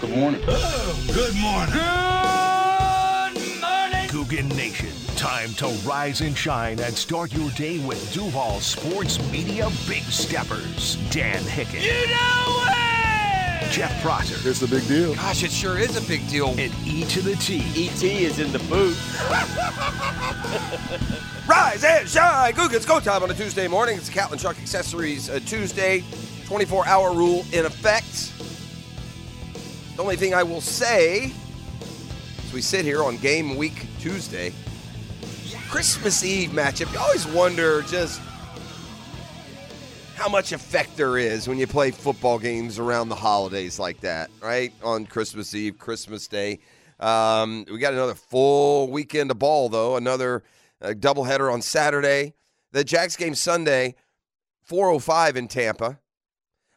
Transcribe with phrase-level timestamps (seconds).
[0.00, 0.42] Good morning.
[0.46, 1.72] Oh, good morning.
[3.32, 4.08] Good morning.
[4.10, 4.90] Googan Nation.
[5.16, 10.96] Time to rise and shine and start your day with Duval Sports Media Big Steppers.
[11.10, 11.82] Dan Hicken.
[11.82, 13.70] You know it!
[13.72, 14.36] Jeff Prosser.
[14.46, 15.14] It's a big deal.
[15.14, 16.48] Gosh, it sure is a big deal.
[16.58, 17.60] And E to the T.
[17.74, 19.00] ET is in the booth.
[21.48, 22.52] Rise and shine.
[22.52, 23.96] Google, it's go time on a Tuesday morning.
[23.96, 26.04] It's Catlin Truck Accessories uh, Tuesday.
[26.44, 28.25] 24 hour rule in effect.
[29.96, 31.32] The only thing I will say
[32.44, 34.52] as we sit here on game week Tuesday,
[35.70, 38.20] Christmas Eve matchup, you always wonder just
[40.14, 44.30] how much effect there is when you play football games around the holidays like that,
[44.42, 44.70] right?
[44.82, 46.58] On Christmas Eve, Christmas Day.
[47.00, 49.96] Um, we got another full weekend of ball, though.
[49.96, 50.42] Another
[50.82, 52.34] uh, doubleheader on Saturday.
[52.72, 53.94] The Jags game Sunday,
[54.64, 55.98] 405 in Tampa.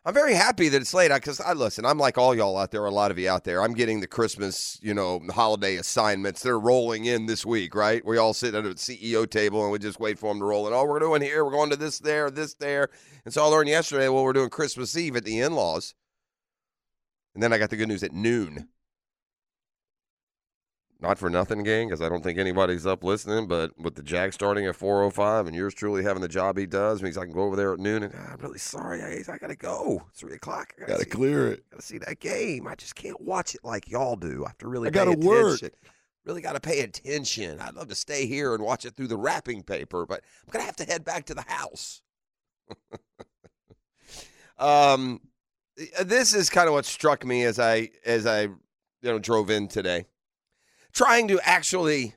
[0.09, 1.85] I'm very happy that it's late because I listen.
[1.85, 3.61] I'm like all y'all out there, a lot of you out there.
[3.61, 6.41] I'm getting the Christmas, you know, holiday assignments.
[6.41, 8.03] They're rolling in this week, right?
[8.03, 10.67] We all sit at a CEO table and we just wait for them to roll
[10.67, 10.73] in.
[10.73, 11.45] Oh, we're doing here.
[11.45, 12.89] We're going to this there, this there.
[13.23, 14.09] And so I learned yesterday.
[14.09, 15.93] Well, we're doing Christmas Eve at the in-laws,
[17.35, 18.67] and then I got the good news at noon.
[21.01, 23.47] Not for nothing, gang, because I don't think anybody's up listening.
[23.47, 27.01] But with the Jag starting at 4:05 and yours truly having the job he does,
[27.01, 28.03] means I can go over there at noon.
[28.03, 30.03] And ah, I'm really sorry, I, I got to go.
[30.09, 30.73] It's three o'clock.
[30.83, 31.63] I Got to see- clear it.
[31.71, 32.67] Gotta see that game.
[32.67, 34.43] I just can't watch it like y'all do.
[34.43, 35.29] I have to really I gotta attention.
[35.29, 35.59] work.
[36.25, 37.61] Really got to pay attention.
[37.61, 40.65] I'd love to stay here and watch it through the wrapping paper, but I'm gonna
[40.65, 42.01] have to head back to the house.
[44.57, 45.21] um,
[46.03, 48.57] this is kind of what struck me as I as I you
[49.01, 50.05] know drove in today,
[50.93, 52.15] trying to actually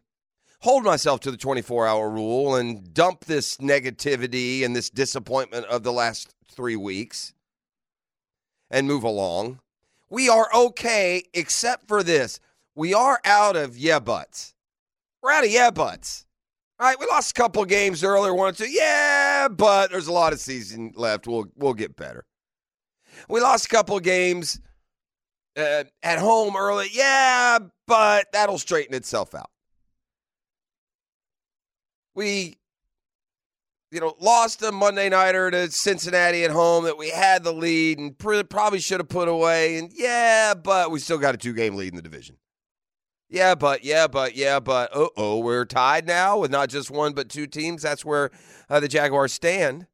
[0.60, 5.82] hold myself to the 24 hour rule and dump this negativity and this disappointment of
[5.82, 7.34] the last three weeks
[8.70, 9.60] and move along.
[10.08, 12.38] We are okay, except for this.
[12.74, 14.54] We are out of yeah buts.
[15.22, 16.26] We're out of yeah buts.
[16.78, 18.68] All right, we lost a couple games earlier, one or two.
[18.68, 21.26] Yeah, but there's a lot of season left.
[21.26, 22.24] We'll we'll get better.
[23.28, 24.60] We lost a couple games
[25.56, 26.88] uh, at home early.
[26.92, 29.50] Yeah, but that'll straighten itself out.
[32.14, 32.56] We
[33.92, 37.98] you know, lost a Monday nighter to Cincinnati at home that we had the lead
[37.98, 39.76] and pr- probably should have put away.
[39.76, 42.38] And yeah, but we still got a two game lead in the division.
[43.28, 47.12] Yeah, but, yeah, but, yeah, but, uh oh, we're tied now with not just one,
[47.12, 47.82] but two teams.
[47.82, 48.30] That's where
[48.70, 49.86] uh, the Jaguars stand.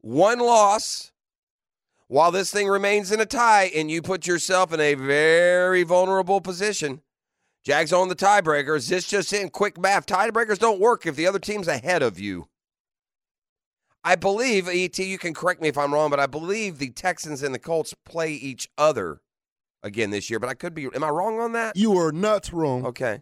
[0.00, 1.09] One loss
[2.10, 6.40] while this thing remains in a tie, and you put yourself in a very vulnerable
[6.40, 7.02] position.
[7.62, 8.88] Jags on the tiebreakers.
[8.88, 10.06] This just in quick math.
[10.06, 12.48] Tiebreakers don't work if the other team's ahead of you.
[14.02, 17.44] I believe, ET, you can correct me if I'm wrong, but I believe the Texans
[17.44, 19.20] and the Colts play each other
[19.80, 20.40] again this year.
[20.40, 21.76] But I could be, am I wrong on that?
[21.76, 22.86] You are nuts wrong.
[22.86, 23.20] Okay.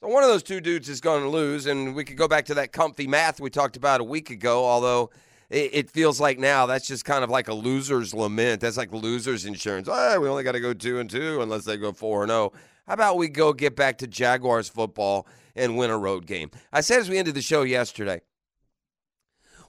[0.00, 2.46] So one of those two dudes is going to lose, and we could go back
[2.46, 5.10] to that comfy math we talked about a week ago, although
[5.52, 8.60] it, it feels like now that's just kind of like a loser's lament.
[8.60, 9.88] That's like loser's insurance.
[9.90, 12.52] Oh, we only got to go two and two unless they go four and zero.
[12.86, 16.50] How about we go get back to Jaguars football and win a road game?
[16.72, 18.22] I said as we ended the show yesterday,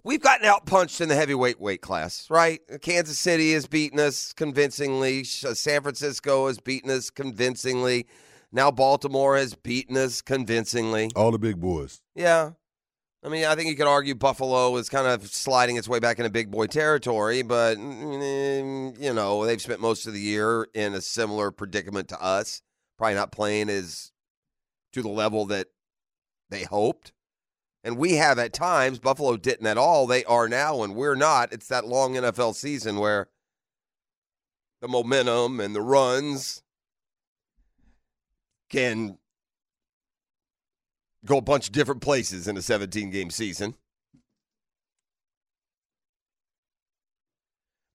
[0.03, 2.61] we've gotten outpunched in the heavyweight weight class, right?
[2.81, 5.19] Kansas City has beaten us convincingly.
[5.45, 8.07] Uh, San Francisco has beaten us convincingly.
[8.51, 11.11] Now Baltimore has beaten us convincingly.
[11.15, 12.01] All the big boys.
[12.15, 12.51] Yeah.
[13.25, 16.19] I mean, I think you could argue Buffalo is kind of sliding its way back
[16.19, 20.93] into big boy territory, but, mm, you know, they've spent most of the year in
[20.93, 22.61] a similar predicament to us,
[22.97, 24.11] probably not playing as
[24.91, 25.67] to the level that
[26.49, 27.13] they hoped.
[27.81, 30.05] And we have at times, Buffalo didn't at all.
[30.05, 31.53] They are now, and we're not.
[31.53, 33.29] It's that long NFL season where
[34.81, 36.61] the momentum and the runs
[38.69, 39.17] can
[41.25, 43.75] go a bunch of different places in a 17 game season.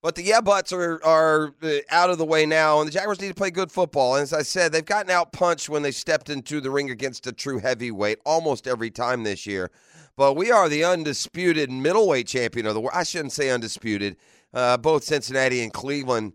[0.00, 3.20] But the yeah buts are are uh, out of the way now, and the Jaguars
[3.20, 4.14] need to play good football.
[4.14, 7.26] And as I said, they've gotten out punched when they stepped into the ring against
[7.26, 9.72] a true heavyweight almost every time this year.
[10.16, 12.94] But we are the undisputed middleweight champion of the world.
[12.94, 14.16] I shouldn't say undisputed.
[14.54, 16.32] Uh, both Cincinnati and Cleveland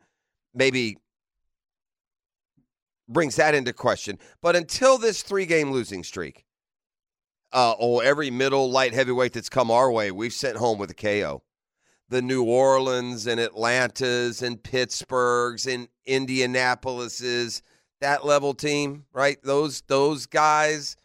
[0.54, 0.98] maybe
[3.07, 4.19] brings that into question.
[4.42, 6.46] But until this three game losing streak,
[7.54, 10.96] uh, oh, every middle light heavyweight that's come our way, we've sent home with a
[10.96, 11.44] KO.
[12.10, 17.62] The New Orleans and Atlantas and Pittsburghs and Indianapolis's
[18.02, 19.38] that level team, right?
[19.44, 20.96] Those those guys,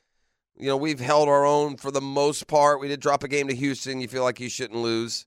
[0.56, 2.81] you know, we've held our own for the most part.
[2.81, 4.01] We did drop a game to Houston.
[4.01, 5.27] You feel like you shouldn't lose.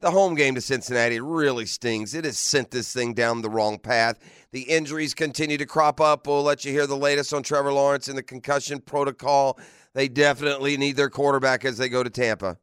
[0.00, 2.14] the home game to Cincinnati really stings.
[2.14, 4.18] It has sent this thing down the wrong path.
[4.50, 6.26] The injuries continue to crop up.
[6.26, 9.58] We'll let you hear the latest on Trevor Lawrence and the concussion protocol.
[9.94, 12.58] They definitely need their quarterback as they go to Tampa.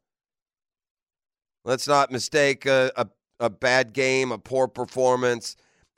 [1.64, 3.06] Let's not mistake a, a,
[3.38, 5.56] a bad game, a poor performance,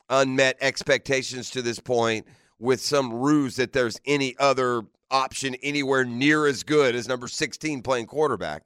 [0.08, 2.26] unmet expectations to this point
[2.58, 7.82] with some ruse that there's any other option anywhere near as good as number 16
[7.82, 8.62] playing quarterback.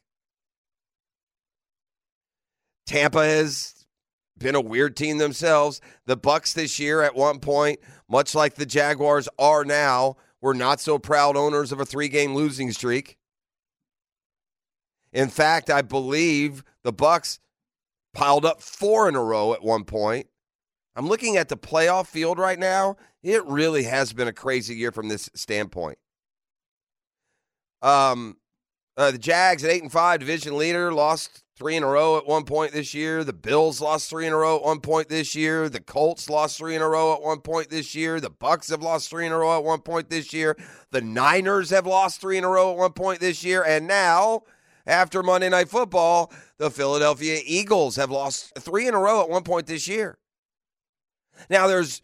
[2.87, 3.87] Tampa has
[4.39, 5.81] been a weird team themselves.
[6.07, 10.81] The Bucks this year at one point, much like the Jaguars are now, were not
[10.81, 13.17] so proud owners of a three-game losing streak.
[15.13, 17.41] In fact, I believe the Bucks
[18.13, 20.27] piled up four in a row at one point.
[20.95, 22.97] I'm looking at the playoff field right now.
[23.23, 25.99] It really has been a crazy year from this standpoint.
[27.83, 28.37] Um,
[28.97, 32.27] uh, the Jags at eight and five, division leader, lost three in a row at
[32.27, 33.25] one point this year.
[33.25, 35.69] The Bills lost three in a row at one point this year.
[35.69, 38.21] The Colts lost three in a row at one point this year.
[38.21, 40.57] The Bucks have lost three in a row at one point this year.
[40.91, 43.65] The Niners have lost three in a row at one point this year.
[43.67, 44.43] And now,
[44.87, 49.43] after Monday Night Football, the Philadelphia Eagles have lost three in a row at one
[49.43, 50.19] point this year.
[51.49, 52.03] Now, there's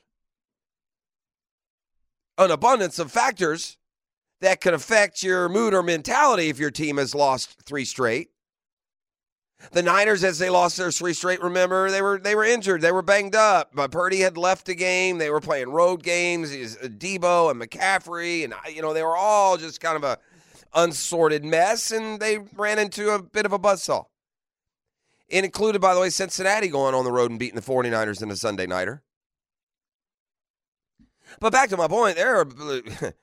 [2.39, 3.77] an abundance of factors
[4.41, 8.32] that could affect your mood or mentality if your team has lost three straight.
[9.71, 12.93] The Niners, as they lost their three straight, remember they were they were injured, they
[12.93, 13.71] were banged up.
[13.75, 15.19] But Purdy had left the game.
[15.19, 16.51] They were playing road games.
[16.53, 20.19] Uh, Deebo and McCaffrey, and you know they were all just kind of a
[20.75, 24.05] unsorted mess, and they ran into a bit of a buzzsaw.
[25.29, 28.31] It included, by the way, Cincinnati going on the road and beating the 49ers in
[28.31, 29.03] a Sunday nighter.
[31.41, 32.47] But back to my point, there are,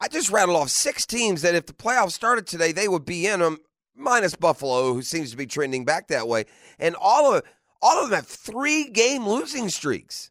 [0.00, 3.26] I just rattled off six teams that if the playoffs started today, they would be
[3.26, 3.58] in them,
[3.96, 6.44] minus Buffalo, who seems to be trending back that way.
[6.78, 7.42] And all of
[7.80, 10.30] all of them have three game losing streaks.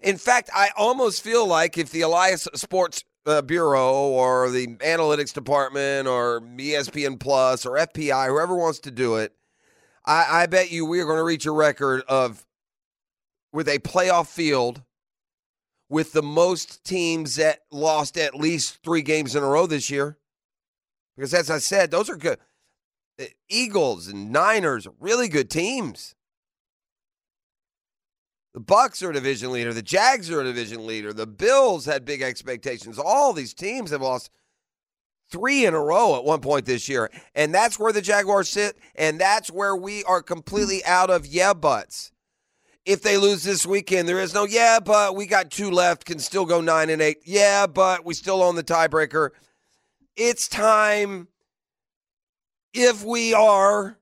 [0.00, 5.32] In fact, I almost feel like if the Elias Sports uh, Bureau or the analytics
[5.32, 9.34] department or ESPN Plus or FPI, whoever wants to do it,
[10.04, 12.44] I, I bet you we are going to reach a record of
[13.52, 14.82] with a playoff field
[15.88, 20.16] with the most teams that lost at least three games in a row this year.
[21.20, 22.38] Because as I said, those are good.
[23.46, 26.14] Eagles and Niners, really good teams.
[28.54, 29.74] The Bucks are a division leader.
[29.74, 31.12] The Jags are a division leader.
[31.12, 32.98] The Bills had big expectations.
[32.98, 34.30] All these teams have lost
[35.30, 37.10] three in a row at one point this year.
[37.34, 38.78] And that's where the Jaguars sit.
[38.94, 42.12] And that's where we are completely out of yeah buts
[42.86, 46.18] if they lose this weekend, there is no, yeah, but we got two left, can
[46.18, 47.18] still go nine and eight.
[47.24, 49.30] Yeah, but we still own the tiebreaker.
[50.22, 51.28] It's time,
[52.74, 53.96] if we are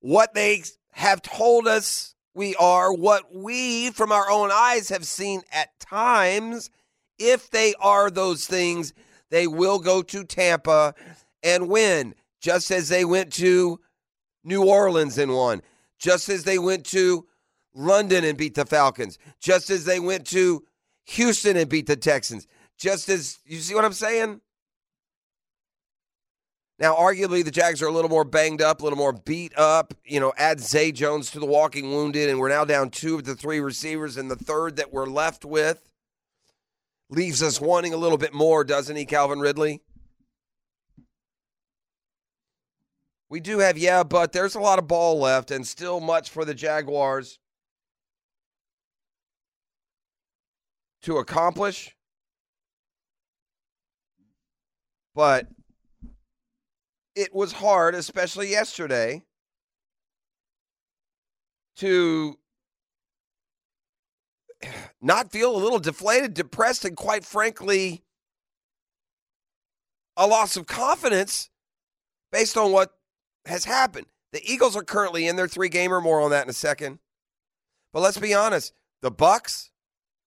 [0.00, 0.62] what they
[0.92, 6.70] have told us we are, what we from our own eyes have seen at times,
[7.18, 8.94] if they are those things,
[9.28, 10.94] they will go to Tampa
[11.42, 13.80] and win, just as they went to
[14.42, 15.60] New Orleans and won,
[15.98, 17.26] just as they went to
[17.74, 20.64] London and beat the Falcons, just as they went to
[21.08, 22.46] Houston and beat the Texans.
[22.78, 24.40] Just as you see what I'm saying?
[26.78, 29.94] Now, arguably, the Jags are a little more banged up, a little more beat up.
[30.04, 33.24] You know, add Zay Jones to the walking wounded, and we're now down two of
[33.24, 35.88] the three receivers, and the third that we're left with
[37.10, 39.82] leaves us wanting a little bit more, doesn't he, Calvin Ridley?
[43.28, 46.44] We do have, yeah, but there's a lot of ball left, and still much for
[46.44, 47.38] the Jaguars
[51.02, 51.96] to accomplish.
[55.14, 55.48] But
[57.14, 59.22] it was hard, especially yesterday,
[61.76, 62.38] to
[65.00, 68.02] not feel a little deflated, depressed, and quite frankly,
[70.16, 71.50] a loss of confidence
[72.30, 72.92] based on what
[73.46, 74.06] has happened.
[74.32, 76.00] The Eagles are currently in their three gamer.
[76.00, 76.98] More on that in a second.
[77.92, 79.70] But let's be honest: the Bucks,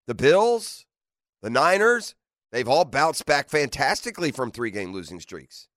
[0.08, 0.86] the Bills,
[1.42, 2.16] the Niners,
[2.52, 5.68] they've all bounced back fantastically from three game losing streaks.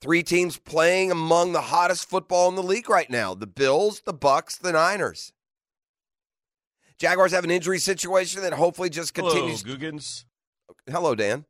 [0.00, 4.12] Three teams playing among the hottest football in the league right now the Bills, the
[4.12, 5.32] Bucks, the Niners.
[6.98, 9.62] Jaguars have an injury situation that hopefully just continues.
[9.62, 10.24] Hello, Googans.
[10.90, 11.44] Hello, Dan.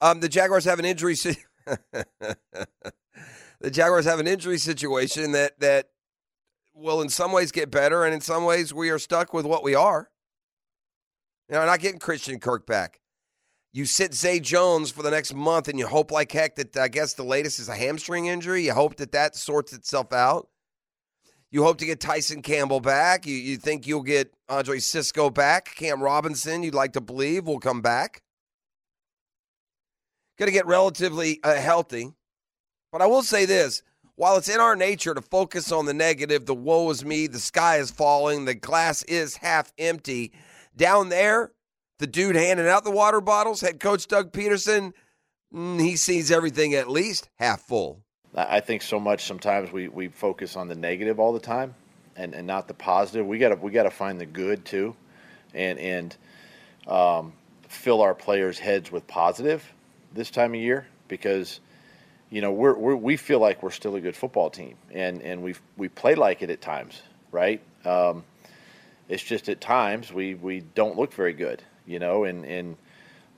[0.00, 1.16] Um, the Jaguars have an injury.
[1.16, 1.36] Si-
[3.60, 5.88] the Jaguars have an injury situation that that
[6.74, 9.62] will in some ways get better, and in some ways we are stuck with what
[9.62, 10.10] we are.
[11.48, 12.99] You know, not getting Christian Kirk back.
[13.72, 16.88] You sit Zay Jones for the next month, and you hope like heck that I
[16.88, 18.66] guess the latest is a hamstring injury.
[18.66, 20.48] You hope that that sorts itself out.
[21.52, 23.26] You hope to get Tyson Campbell back.
[23.26, 25.74] You, you think you'll get Andre Cisco back.
[25.76, 28.22] Cam Robinson, you'd like to believe, will come back.
[30.38, 32.12] Going to get relatively uh, healthy.
[32.92, 33.82] But I will say this
[34.14, 37.38] while it's in our nature to focus on the negative, the woe is me, the
[37.38, 40.32] sky is falling, the glass is half empty,
[40.76, 41.52] down there,
[42.00, 44.92] the dude handing out the water bottles, head coach Doug Pederson,
[45.54, 48.00] mm, he sees everything at least half full.
[48.34, 51.74] I think so much sometimes we, we focus on the negative all the time
[52.16, 53.26] and, and not the positive.
[53.26, 54.96] We gotta we gotta find the good too
[55.54, 56.16] and and
[56.86, 57.32] um,
[57.68, 59.64] fill our players' heads with positive
[60.14, 61.60] this time of year because
[62.30, 65.42] you know we're, we're we feel like we're still a good football team and and
[65.42, 67.02] we we play like it at times,
[67.32, 67.60] right?
[67.84, 68.24] Um,
[69.08, 72.76] it's just at times we we don't look very good, you know, and and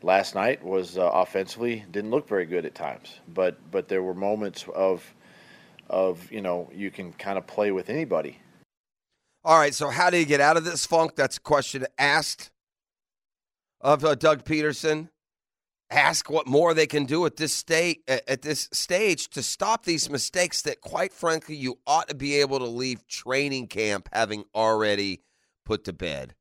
[0.02, 4.14] last night was uh, offensively didn't look very good at times, but but there were
[4.14, 5.14] moments of
[5.88, 8.38] of you know you can kind of play with anybody.
[9.44, 11.16] All right, so how do you get out of this funk?
[11.16, 12.50] That's a question asked
[13.80, 15.08] of uh, Doug Pederson.
[15.90, 20.08] Ask what more they can do at this state at this stage to stop these
[20.10, 25.22] mistakes that, quite frankly, you ought to be able to leave training camp having already
[25.64, 26.34] put to bed.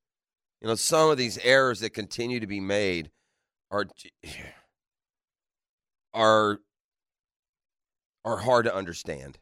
[0.62, 3.12] You know, some of these errors that continue to be made
[3.72, 3.86] are
[6.14, 6.60] are
[8.24, 9.40] are hard to understand.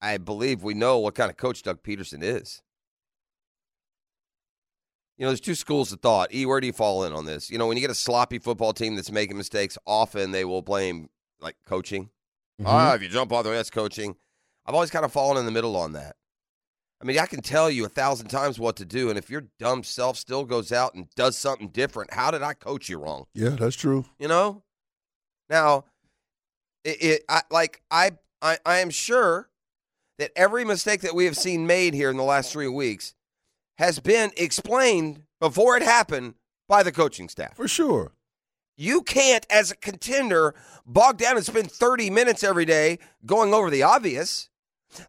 [0.00, 2.62] I believe we know what kind of coach Doug Pederson is.
[5.16, 6.34] You know, there's two schools of thought.
[6.34, 7.50] E, where do you fall in on this?
[7.50, 10.62] You know, when you get a sloppy football team that's making mistakes, often they will
[10.62, 11.08] blame
[11.40, 12.10] like coaching.
[12.60, 12.66] Mhm.
[12.66, 14.16] Ah, if you jump off the that's coaching.
[14.66, 16.16] I've always kind of fallen in the middle on that.
[17.04, 19.44] I mean, I can tell you a thousand times what to do, and if your
[19.58, 23.26] dumb self still goes out and does something different, how did I coach you wrong?
[23.34, 24.06] Yeah, that's true.
[24.18, 24.62] You know.
[25.50, 25.84] Now,
[26.82, 29.50] it, it I, like I, I I am sure
[30.18, 33.14] that every mistake that we have seen made here in the last three weeks
[33.76, 36.36] has been explained before it happened
[36.70, 37.54] by the coaching staff.
[37.54, 38.12] For sure.
[38.78, 40.54] You can't, as a contender,
[40.86, 44.48] bog down and spend 30 minutes every day going over the obvious.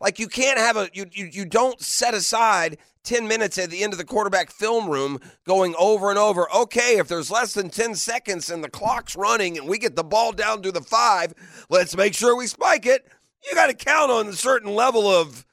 [0.01, 3.83] Like you can't have a you you, you don't set aside 10 minutes at the
[3.83, 6.47] end of the quarterback film room going over and over.
[6.55, 10.03] Okay, if there's less than 10 seconds and the clock's running and we get the
[10.03, 11.33] ball down to the 5,
[11.69, 13.07] let's make sure we spike it.
[13.47, 15.45] You got to count on a certain level of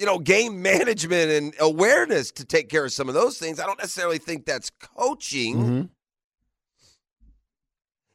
[0.00, 3.60] you know, game management and awareness to take care of some of those things.
[3.60, 5.56] I don't necessarily think that's coaching.
[5.56, 5.88] Mhm.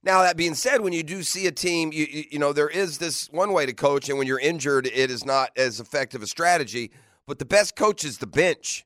[0.02, 2.98] Now that being said, when you do see a team, you, you know there is
[2.98, 6.28] this one way to coach, and when you're injured, it is not as effective a
[6.28, 6.92] strategy.
[7.28, 8.86] But the best coach is the bench.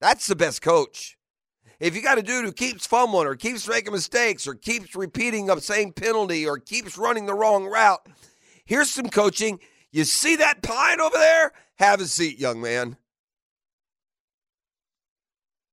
[0.00, 1.16] That's the best coach.
[1.78, 5.46] If you got a dude who keeps fumbling or keeps making mistakes or keeps repeating
[5.46, 8.06] the same penalty or keeps running the wrong route,
[8.64, 9.58] here's some coaching.
[9.90, 11.52] You see that pine over there?
[11.78, 12.96] Have a seat, young man.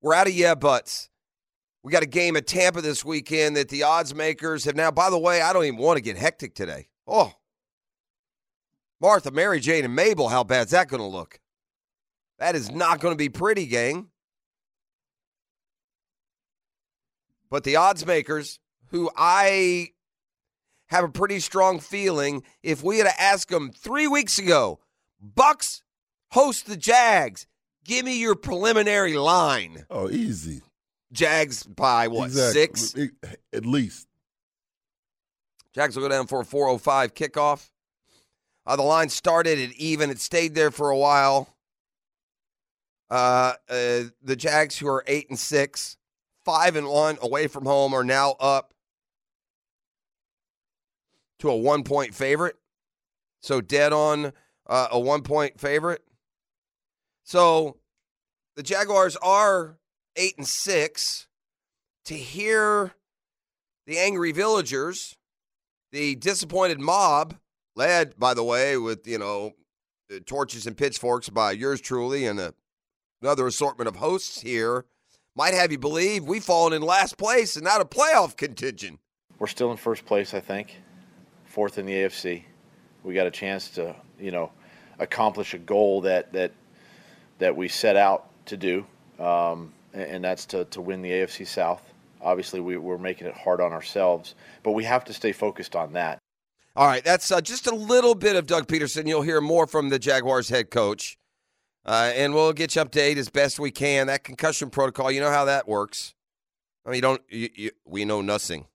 [0.02, 1.08] We're out of yeah buts.
[1.84, 4.90] We got a game at Tampa this weekend that the odds makers have now.
[4.90, 6.88] By the way, I don't even want to get hectic today.
[7.06, 7.34] Oh,
[9.02, 11.40] Martha, Mary Jane, and Mabel, how bad's that going to look?
[12.38, 14.08] That is not going to be pretty, gang.
[17.50, 19.90] But the odds makers, who I
[20.86, 24.80] have a pretty strong feeling, if we had asked them three weeks ago,
[25.20, 25.82] Bucks
[26.30, 27.46] host the Jags.
[27.84, 29.84] Give me your preliminary line.
[29.90, 30.62] Oh, easy.
[31.14, 32.86] Jags by what Exactly.
[32.86, 32.94] six?
[33.52, 34.06] At least.
[35.74, 37.70] Jags will go down for a 405 kickoff.
[38.66, 40.10] Uh, the line started at even.
[40.10, 41.48] It stayed there for a while.
[43.10, 45.96] Uh, uh, the Jags, who are eight and six,
[46.44, 48.72] five and one away from home, are now up
[51.40, 52.56] to a one point favorite.
[53.40, 54.32] So dead on
[54.66, 56.02] uh, a one point favorite.
[57.24, 57.76] So
[58.56, 59.76] the Jaguars are
[60.16, 61.26] eight and six.
[62.06, 62.92] To hear
[63.86, 65.16] the angry villagers
[65.94, 67.36] the disappointed mob,
[67.76, 69.52] led, by the way, with, you know,
[70.26, 72.52] torches and pitchforks by yours truly and a,
[73.22, 74.86] another assortment of hosts here,
[75.36, 78.98] might have you believe we've fallen in last place and not a playoff contention.
[79.38, 80.74] We're still in first place, I think,
[81.44, 82.42] fourth in the AFC.
[83.04, 84.50] We got a chance to, you know,
[84.98, 86.52] accomplish a goal that that
[87.38, 88.86] that we set out to do,
[89.18, 91.82] um, and, that's to, to win the AFC South.
[92.20, 95.92] Obviously, we, we're making it hard on ourselves, but we have to stay focused on
[95.92, 96.18] that.
[96.76, 99.06] All right, that's uh, just a little bit of Doug Pederson.
[99.06, 101.16] You'll hear more from the Jaguars head coach.
[101.86, 104.06] Uh, and we'll get you updated as best we can.
[104.06, 106.14] That concussion protocol, you know how that works.
[106.84, 107.22] I mean, you don't.
[107.28, 108.66] You, you, we know nothing.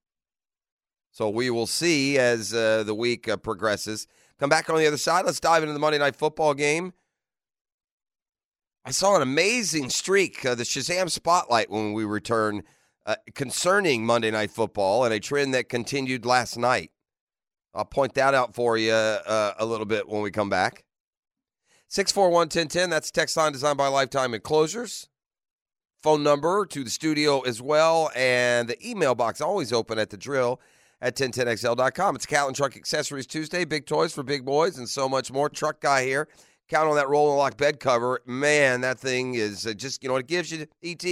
[1.11, 4.07] So we will see as uh, the week uh, progresses.
[4.39, 5.25] Come back on the other side.
[5.25, 6.93] Let's dive into the Monday Night Football game.
[8.85, 12.63] I saw an amazing streak, uh, the Shazam Spotlight, when we return
[13.05, 16.91] uh, concerning Monday Night Football and a trend that continued last night.
[17.73, 20.85] I'll point that out for you uh, a little bit when we come back.
[21.89, 25.09] 641 1010, that's text line designed by Lifetime Enclosures.
[26.01, 30.17] Phone number to the studio as well, and the email box always open at the
[30.17, 30.61] drill
[31.01, 32.15] at 1010XL.com.
[32.15, 35.49] It's Catlin Truck Accessories Tuesday, big toys for big boys, and so much more.
[35.49, 36.29] Truck guy here.
[36.69, 38.21] Count on that roll lock bed cover.
[38.25, 41.03] Man, that thing is uh, just, you know, it gives you, ET,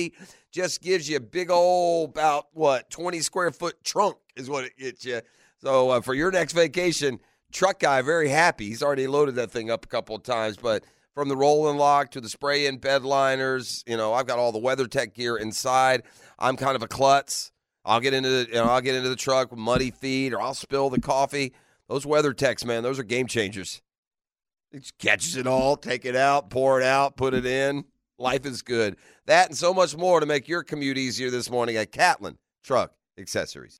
[0.51, 4.77] just gives you a big old, about what, 20 square foot trunk is what it
[4.77, 5.21] gets you.
[5.59, 7.19] So uh, for your next vacation,
[7.51, 8.67] truck guy, very happy.
[8.67, 10.83] He's already loaded that thing up a couple of times, but
[11.15, 14.37] from the roll and lock to the spray in bed liners, you know, I've got
[14.37, 16.03] all the WeatherTech gear inside.
[16.37, 17.51] I'm kind of a klutz.
[17.83, 20.41] I'll get into the, you know, I'll get into the truck with muddy feet, or
[20.41, 21.53] I'll spill the coffee.
[21.89, 23.81] Those WeatherTechs, man, those are game changers.
[24.73, 27.85] It just catches it all, take it out, pour it out, put it in.
[28.19, 28.97] Life is good.
[29.25, 32.91] That and so much more to make your commute easier this morning at Catlin Truck
[33.17, 33.79] Accessories.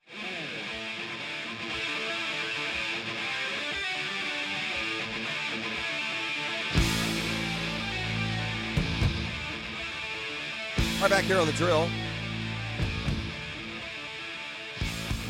[11.02, 11.88] Right back here on the drill.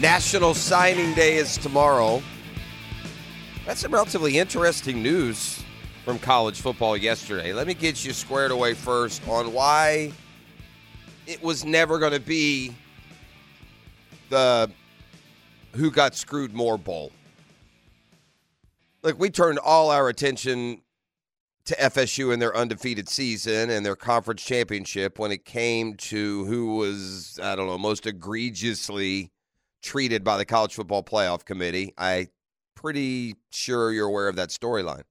[0.00, 2.22] National Signing Day is tomorrow.
[3.68, 5.62] That's some relatively interesting news
[6.02, 7.52] from college football yesterday.
[7.52, 10.10] Let me get you squared away first on why
[11.26, 12.74] it was never going to be
[14.30, 14.70] the
[15.74, 17.12] who got screwed more bowl.
[19.02, 20.80] Like we turned all our attention
[21.66, 26.76] to FSU and their undefeated season and their conference championship when it came to who
[26.76, 29.30] was, I don't know, most egregiously
[29.82, 31.92] treated by the college football playoff committee.
[31.98, 32.28] I
[32.78, 35.02] pretty sure you're aware of that storyline.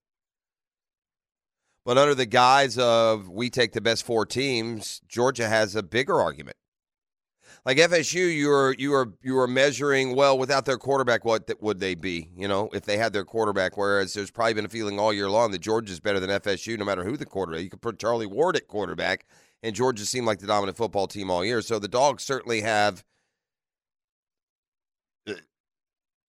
[1.84, 6.20] But under the guise of we take the best four teams, Georgia has a bigger
[6.22, 6.56] argument.
[7.66, 11.26] Like FSU, you are you are you are measuring well without their quarterback.
[11.26, 12.30] What would they be?
[12.38, 13.76] You know, if they had their quarterback.
[13.76, 16.86] Whereas there's probably been a feeling all year long that Georgia's better than FSU, no
[16.86, 17.64] matter who the quarterback.
[17.64, 19.26] You could put Charlie Ward at quarterback,
[19.62, 21.62] and Georgia seemed like the dominant football team all year.
[21.62, 23.04] So the Dogs certainly have
[25.28, 25.34] uh,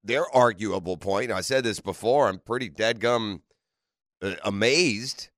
[0.05, 1.31] their arguable point.
[1.33, 2.29] I said this before.
[2.29, 3.41] I'm pretty deadgum
[4.23, 5.29] uh, amazed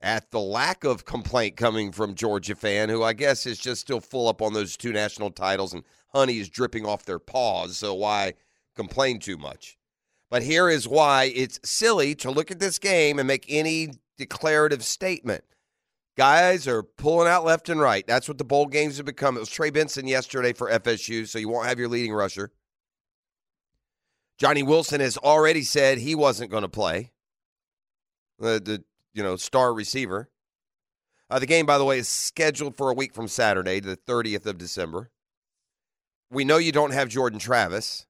[0.00, 4.00] at the lack of complaint coming from Georgia fan, who I guess is just still
[4.00, 7.76] full up on those two national titles, and honey is dripping off their paws.
[7.76, 8.34] So why
[8.74, 9.76] complain too much?
[10.30, 14.84] But here is why it's silly to look at this game and make any declarative
[14.84, 15.44] statement.
[16.16, 18.06] Guys are pulling out left and right.
[18.06, 19.36] That's what the bowl games have become.
[19.36, 22.52] It was Trey Benson yesterday for FSU, so you won't have your leading rusher.
[24.40, 27.12] Johnny Wilson has already said he wasn't going to play.
[28.38, 30.30] The, the you know star receiver.
[31.28, 34.46] Uh, the game, by the way, is scheduled for a week from Saturday, the 30th
[34.46, 35.10] of December.
[36.30, 38.06] We know you don't have Jordan Travis.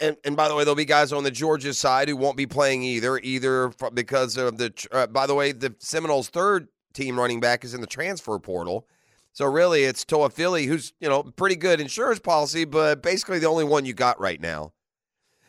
[0.00, 2.46] And, and by the way, there'll be guys on the Georgia side who won't be
[2.46, 4.72] playing either, either because of the.
[4.90, 8.88] Uh, by the way, the Seminoles' third team running back is in the transfer portal.
[9.32, 13.64] So really, it's Toafili, who's you know pretty good insurance policy, but basically the only
[13.64, 14.72] one you got right now.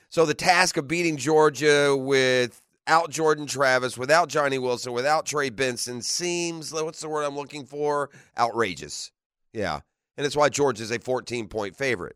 [0.10, 6.02] So the task of beating Georgia without Jordan Travis, without Johnny Wilson, without Trey Benson
[6.02, 8.10] seems what's the word I'm looking for?
[8.38, 9.12] Outrageous.
[9.54, 9.80] Yeah,
[10.18, 12.16] and it's why Georgia is a 14 point favorite.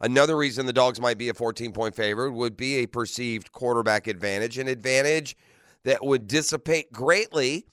[0.00, 4.06] Another reason the Dogs might be a 14 point favorite would be a perceived quarterback
[4.06, 5.36] advantage, an advantage
[5.84, 7.66] that would dissipate greatly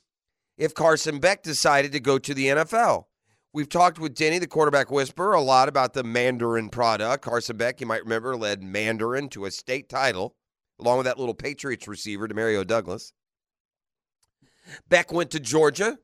[0.58, 3.06] if Carson Beck decided to go to the NFL.
[3.54, 7.24] We've talked with Denny, the quarterback whisperer, a lot about the Mandarin product.
[7.24, 10.36] Carson Beck, you might remember, led Mandarin to a state title,
[10.78, 13.14] along with that little Patriots receiver, Demario Douglas.
[14.90, 16.00] Beck went to Georgia,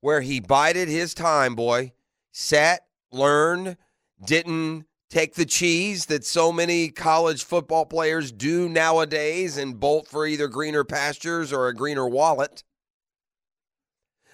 [0.00, 1.92] where he bided his time, boy.
[2.32, 2.80] Sat,
[3.12, 3.76] learned,
[4.24, 10.26] didn't take the cheese that so many college football players do nowadays and bolt for
[10.26, 12.64] either greener pastures or a greener wallet.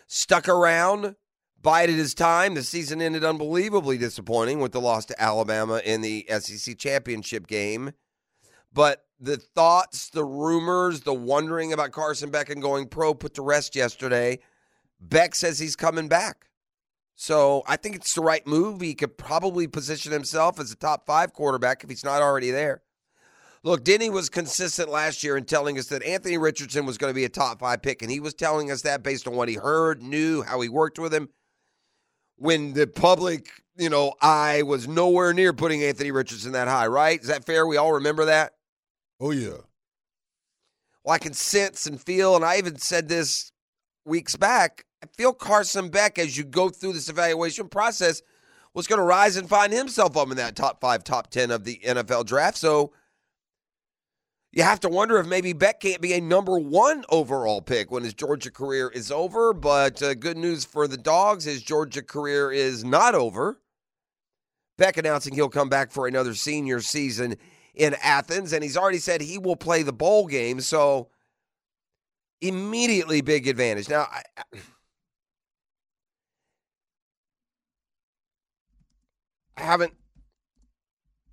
[0.06, 1.16] Stuck around,
[1.60, 2.54] bided his time.
[2.54, 7.92] The season ended unbelievably disappointing with the loss to Alabama in the SEC championship game.
[8.72, 13.42] But the thoughts, the rumors, the wondering about Carson Beck and going pro put to
[13.42, 14.38] rest yesterday.
[15.00, 16.46] Beck says he's coming back.
[17.14, 18.82] So I think it's the right move.
[18.82, 22.82] He could probably position himself as a top five quarterback if he's not already there.
[23.66, 27.16] Look, Denny was consistent last year in telling us that Anthony Richardson was going to
[27.16, 29.56] be a top five pick, and he was telling us that based on what he
[29.56, 31.30] heard, knew, how he worked with him.
[32.36, 37.20] when the public, you know, I was nowhere near putting Anthony Richardson that high, right?
[37.20, 37.66] Is that fair?
[37.66, 38.52] We all remember that?
[39.18, 39.62] Oh yeah.
[41.02, 43.50] Well, I can sense and feel, and I even said this
[44.04, 44.84] weeks back.
[45.02, 48.22] I feel Carson Beck, as you go through this evaluation process,
[48.74, 51.64] was going to rise and find himself up in that top five, top 10 of
[51.64, 52.58] the NFL draft.
[52.58, 52.92] So
[54.56, 58.02] you have to wonder if maybe Beck can't be a number one overall pick when
[58.02, 59.52] his Georgia career is over.
[59.52, 63.60] But uh, good news for the Dogs his Georgia career is not over.
[64.78, 67.36] Beck announcing he'll come back for another senior season
[67.74, 70.62] in Athens, and he's already said he will play the bowl game.
[70.62, 71.10] So
[72.40, 73.90] immediately big advantage.
[73.90, 74.22] Now, I,
[79.58, 79.92] I haven't.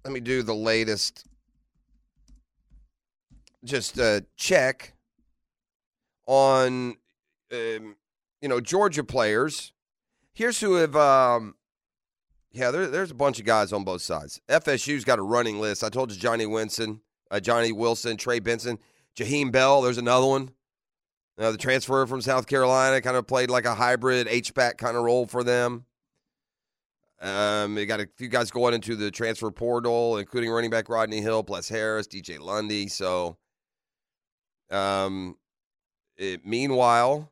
[0.04, 1.26] Let me do the latest.
[3.64, 4.94] Just uh, check
[6.26, 6.96] on,
[7.52, 7.96] um,
[8.42, 9.74] you know, Georgia players.
[10.34, 10.96] Here's who have.
[10.96, 11.56] Um,
[12.52, 14.40] yeah, there, there's a bunch of guys on both sides.
[14.48, 15.84] FSU's got a running list.
[15.84, 18.78] I told you Johnny Wilson, uh, Johnny Wilson, Trey Benson,
[19.18, 19.82] Jaheim Bell.
[19.82, 20.52] There's another one.
[21.38, 24.96] Uh, the transfer from South Carolina kind of played like a hybrid H back kind
[24.96, 25.86] of role for them.
[27.20, 31.22] Um, they got a few guys going into the transfer portal, including running back Rodney
[31.22, 32.88] Hill, plus Harris, DJ Lundy.
[32.88, 33.38] So,
[34.72, 35.38] um,
[36.18, 37.32] it, meanwhile,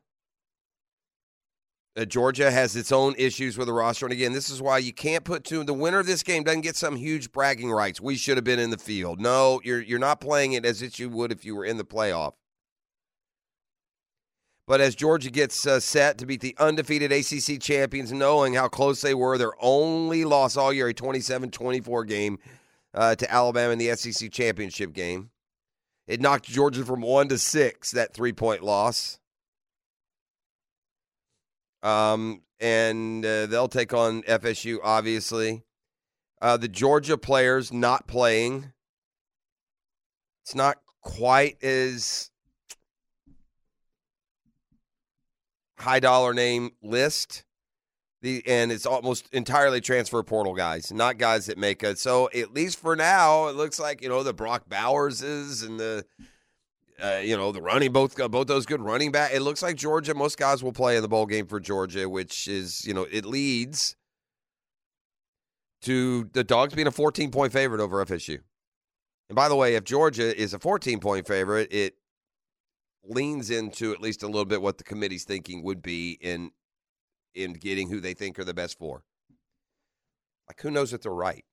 [1.96, 4.92] uh, Georgia has its own issues with the roster, and again, this is why you
[4.92, 5.62] can't put two.
[5.62, 8.00] The winner of this game doesn't get some huge bragging rights.
[8.00, 9.20] We should have been in the field.
[9.20, 11.84] No, you're you're not playing it as if you would if you were in the
[11.84, 12.32] playoff.
[14.66, 19.00] But as Georgia gets uh, set to beat the undefeated ACC champions, knowing how close
[19.00, 22.38] they were, their only loss all year, a 27 24 game
[22.94, 25.31] uh, to Alabama in the SEC championship game.
[26.06, 29.18] It knocked Georgia from one to six, that three point loss.
[31.82, 35.64] Um, and uh, they'll take on FSU, obviously.
[36.40, 38.72] Uh, the Georgia players not playing.
[40.44, 42.30] It's not quite as
[45.78, 47.44] high dollar name list.
[48.22, 51.98] The and it's almost entirely transfer portal guys, not guys that make it.
[51.98, 56.06] So at least for now, it looks like you know the Brock Bowerses and the
[57.02, 59.34] uh, you know the running both both those good running back.
[59.34, 60.14] It looks like Georgia.
[60.14, 63.24] Most guys will play in the bowl game for Georgia, which is you know it
[63.24, 63.96] leads
[65.82, 68.38] to the Dogs being a 14 point favorite over FSU.
[69.28, 71.96] And by the way, if Georgia is a 14 point favorite, it
[73.04, 76.52] leans into at least a little bit what the committee's thinking would be in
[77.34, 79.04] in getting who they think are the best four.
[80.48, 81.44] Like who knows if they're right?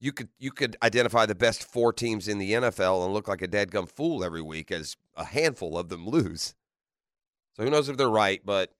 [0.00, 3.42] You could you could identify the best four teams in the NFL and look like
[3.42, 6.54] a dadgum fool every week as a handful of them lose.
[7.54, 8.72] So who knows if they're right, but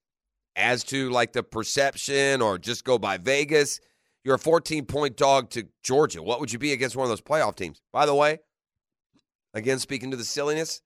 [0.56, 3.80] as to like the perception or just go by Vegas,
[4.24, 6.22] you're a 14 point dog to Georgia.
[6.22, 7.80] What would you be against one of those playoff teams?
[7.92, 8.40] By the way,
[9.52, 10.82] again, speaking to the silliness,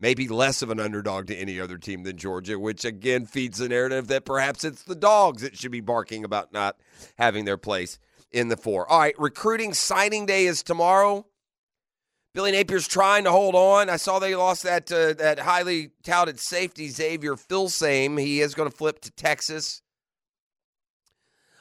[0.00, 3.68] maybe less of an underdog to any other team than Georgia, which again feeds the
[3.68, 6.76] narrative that perhaps it's the dogs that should be barking about not
[7.18, 7.98] having their place
[8.30, 8.90] in the four.
[8.90, 11.26] All right, recruiting signing day is tomorrow.
[12.34, 13.88] Billy Napier's trying to hold on.
[13.88, 18.20] I saw they lost that uh, that highly touted safety Xavier Filsaime.
[18.20, 19.80] He is going to flip to Texas.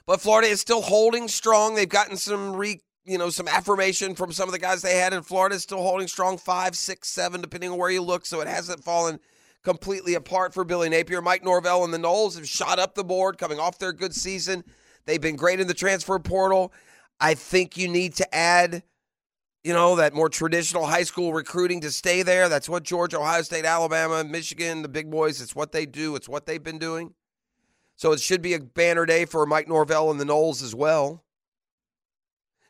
[0.06, 1.76] But Florida is still holding strong.
[1.76, 5.14] They've gotten some re, you know, some affirmation from some of the guys they had
[5.14, 5.60] in Florida.
[5.60, 8.26] Still holding strong, five, six, seven, depending on where you look.
[8.26, 9.20] So it hasn't fallen
[9.64, 11.22] completely apart for Billy Napier.
[11.22, 14.64] Mike Norvell and the Noles have shot up the board, coming off their good season.
[15.06, 16.74] They've been great in the transfer portal.
[17.20, 18.84] I think you need to add,
[19.64, 22.50] you know, that more traditional high school recruiting to stay there.
[22.50, 26.16] That's what Georgia, Ohio State, Alabama, Michigan, the big boys, it's what they do.
[26.16, 27.14] It's what they've been doing.
[27.96, 31.24] So it should be a banner day for Mike Norvell and the Noles as well.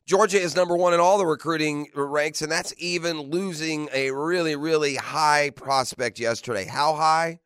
[0.05, 4.55] Georgia is number one in all the recruiting ranks, and that's even losing a really,
[4.55, 6.65] really high prospect yesterday.
[6.65, 7.39] How high?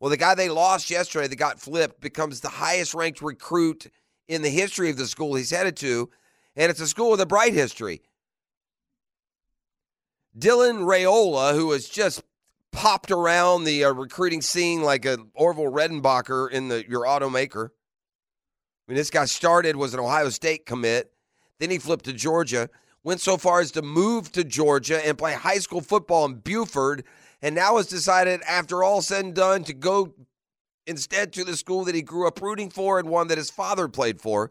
[0.00, 3.86] Well, the guy they lost yesterday that got flipped becomes the highest ranked recruit
[4.26, 6.10] in the history of the school he's headed to,
[6.56, 8.02] and it's a school with a bright history.
[10.36, 12.24] Dylan Raiola, who has just
[12.72, 17.66] popped around the uh, recruiting scene like an Orville Redenbacher in the your automaker.
[17.66, 21.13] I mean, this guy started was an Ohio State commit,
[21.60, 22.68] then he flipped to Georgia,
[23.02, 27.04] went so far as to move to Georgia and play high school football in Buford,
[27.42, 30.14] and now has decided, after all said and done, to go
[30.86, 33.88] instead to the school that he grew up rooting for and one that his father
[33.88, 34.50] played for.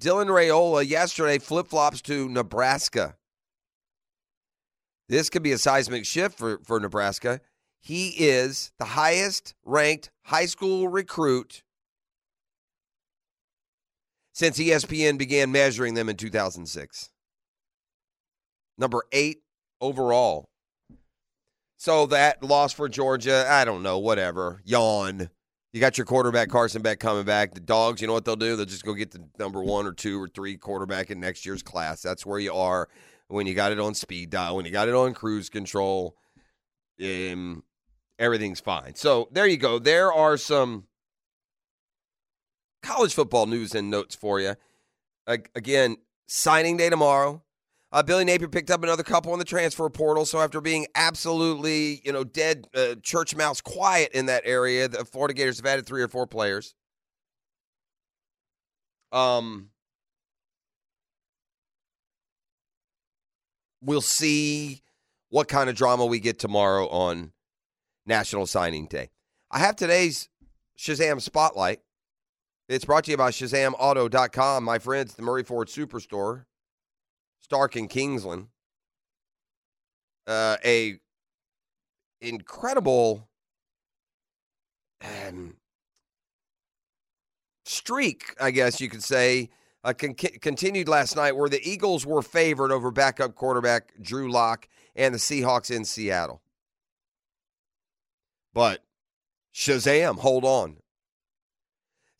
[0.00, 3.16] Dylan Raiola yesterday flip flops to Nebraska.
[5.08, 7.40] This could be a seismic shift for, for Nebraska.
[7.80, 11.62] He is the highest ranked high school recruit
[14.34, 17.10] since ESPN began measuring them in 2006.
[18.76, 19.38] Number eight
[19.80, 20.44] overall.
[21.78, 24.60] So that loss for Georgia, I don't know, whatever.
[24.64, 25.30] Yawn.
[25.72, 27.54] You got your quarterback Carson Beck coming back.
[27.54, 28.54] The dogs, you know what they'll do?
[28.54, 31.64] They'll just go get the number one or two or three quarterback in next year's
[31.64, 32.00] class.
[32.00, 32.88] That's where you are
[33.28, 36.16] when you got it on speed dial, when you got it on cruise control.
[37.02, 37.64] Um,
[38.20, 38.94] everything's fine.
[38.94, 39.80] So there you go.
[39.80, 40.84] There are some
[42.84, 44.54] college football news and notes for you.
[45.26, 47.42] Again, signing day tomorrow.
[47.90, 50.26] Uh, Billy Napier picked up another couple in the transfer portal.
[50.26, 55.04] So after being absolutely, you know, dead uh, church mouse quiet in that area, the
[55.04, 56.74] Florida Gators have added three or four players.
[59.12, 59.70] Um,
[63.80, 64.82] we'll see
[65.28, 67.30] what kind of drama we get tomorrow on
[68.04, 69.10] National Signing Day.
[69.52, 70.28] I have today's
[70.76, 71.80] Shazam Spotlight.
[72.68, 76.44] It's brought to you by ShazamAuto.com, my friends, the Murray Ford Superstore,
[77.46, 78.48] Starke and Kingsland.
[80.26, 80.98] Uh, a
[82.22, 83.28] incredible
[85.02, 85.56] um,
[87.66, 89.50] streak, I guess you could say,
[89.84, 94.66] uh, con- continued last night where the Eagles were favored over backup quarterback Drew Lock
[94.96, 96.40] and the Seahawks in Seattle.
[98.54, 98.82] But
[99.54, 100.78] Shazam, hold on.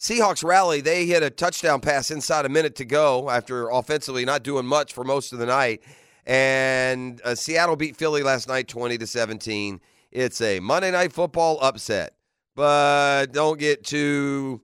[0.01, 4.43] Seahawks rally, they hit a touchdown pass inside a minute to go after offensively not
[4.43, 5.83] doing much for most of the night.
[6.27, 9.81] And uh, Seattle beat Philly last night 20 to 17.
[10.11, 12.15] It's a Monday night football upset.
[12.55, 14.61] But don't get too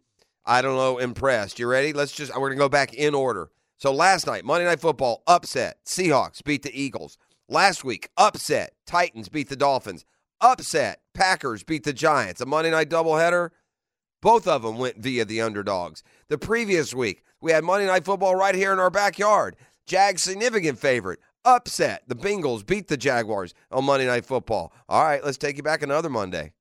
[0.51, 1.59] I don't know, impressed.
[1.59, 1.93] You ready?
[1.93, 3.51] Let's just we're going to go back in order.
[3.77, 5.79] So last night, Monday night football upset.
[5.85, 7.19] Seahawks beat the Eagles.
[7.49, 8.73] Last week, upset.
[8.87, 10.05] Titans beat the Dolphins.
[10.41, 11.03] Upset.
[11.15, 12.41] Packers beat the Giants.
[12.41, 13.51] A Monday night doubleheader.
[14.23, 16.03] Both of them went via the underdogs.
[16.29, 19.57] The previous week, we had Monday Night Football right here in our backyard.
[19.87, 21.21] Jags significant favorite.
[21.45, 22.03] Upset.
[22.07, 24.73] The Bengals beat the Jaguars on Monday Night Football.
[24.89, 26.53] All right, let's take you back another Monday.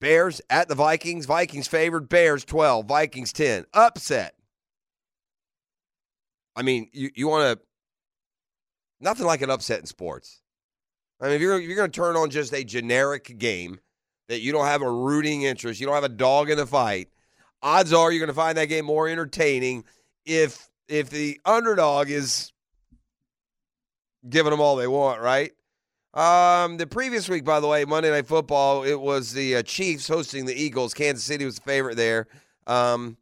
[0.00, 1.26] Bears at the Vikings.
[1.26, 2.08] Vikings favored.
[2.08, 2.86] Bears 12.
[2.86, 3.66] Vikings 10.
[3.74, 4.34] Upset.
[6.54, 7.64] I mean, you, you want to.
[9.00, 10.42] Nothing like an upset in sports.
[11.20, 13.80] I mean, if you're, you're going to turn on just a generic game
[14.28, 17.08] that you don't have a rooting interest, you don't have a dog in the fight,
[17.62, 19.84] odds are you're going to find that game more entertaining
[20.24, 22.52] if if the underdog is
[24.28, 25.52] giving them all they want, right?
[26.14, 30.08] Um, the previous week, by the way, Monday Night Football, it was the uh, Chiefs
[30.08, 30.94] hosting the Eagles.
[30.94, 32.26] Kansas City was the favorite there.
[32.66, 33.18] Um,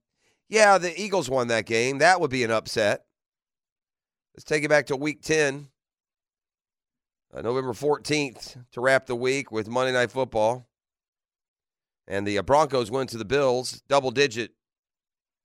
[0.49, 1.99] yeah, the Eagles won that game.
[1.99, 3.05] That would be an upset.
[4.35, 5.69] Let's take it back to Week Ten,
[7.35, 10.69] uh, November fourteenth, to wrap the week with Monday Night Football.
[12.07, 14.53] And the uh, Broncos went to the Bills, double digit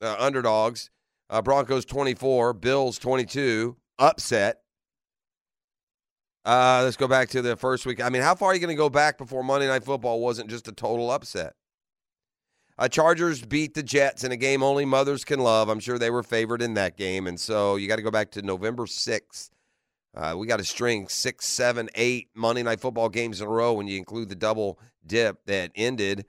[0.01, 0.89] uh, underdogs.
[1.29, 4.61] Uh, Broncos 24, Bills 22, upset.
[6.43, 8.01] Uh, let's go back to the first week.
[8.01, 10.49] I mean, how far are you going to go back before Monday Night Football wasn't
[10.49, 11.53] just a total upset?
[12.79, 15.69] Uh, Chargers beat the Jets in a game only mothers can love.
[15.69, 17.27] I'm sure they were favored in that game.
[17.27, 19.49] And so you got to go back to November 6th.
[20.15, 23.73] Uh, we got a string six, seven, eight Monday Night Football games in a row
[23.73, 26.25] when you include the double dip that ended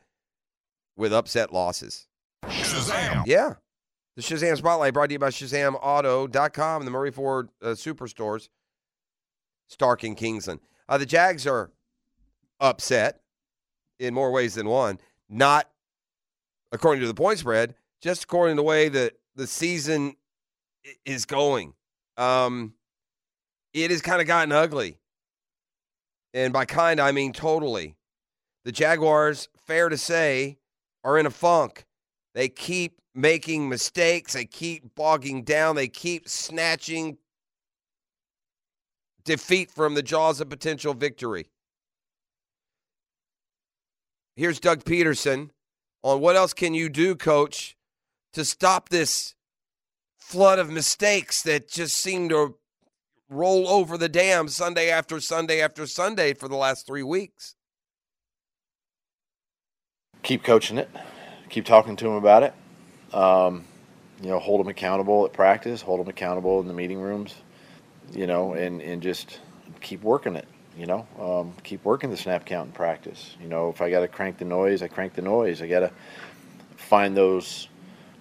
[0.96, 2.07] with upset losses.
[2.44, 3.24] Shazam!
[3.26, 3.55] Yeah.
[4.16, 8.48] The Shazam Spotlight brought to you by ShazamAuto.com and the Murray Ford uh, Superstores,
[9.70, 10.61] Starke and Kingsland.
[10.88, 11.70] Uh, the Jags are
[12.59, 13.20] upset
[13.98, 14.98] in more ways than one.
[15.29, 15.70] Not
[16.72, 20.16] according to the point spread, just according to the way that the season
[21.05, 21.74] is going.
[22.16, 22.74] Um,
[23.72, 24.98] it has kind of gotten ugly.
[26.35, 27.96] And by kind, I mean totally.
[28.64, 30.59] The Jaguars, fair to say,
[31.04, 31.84] are in a funk.
[32.34, 34.34] They keep making mistakes.
[34.34, 35.76] They keep bogging down.
[35.76, 37.18] They keep snatching
[39.24, 41.46] defeat from the jaws of potential victory.
[44.36, 45.50] Here's Doug Pederson
[46.02, 47.76] on what else can you do, coach,
[48.32, 49.34] to stop this
[50.16, 52.56] flood of mistakes that just seem to
[53.28, 57.56] roll over the dam Sunday after Sunday after Sunday for the last three weeks.
[60.22, 60.88] Keep coaching it,
[61.48, 62.54] keep talking to them about it.
[63.14, 63.64] Um,
[64.22, 67.35] you know, hold them accountable at practice, hold them accountable in the meeting rooms.
[68.12, 69.38] You know, and and just
[69.80, 70.48] keep working it.
[70.76, 73.37] You know, um, keep working the snap count in practice.
[73.40, 75.62] You know, if I got to crank the noise, I crank the noise.
[75.62, 75.90] I got to
[76.76, 77.68] find those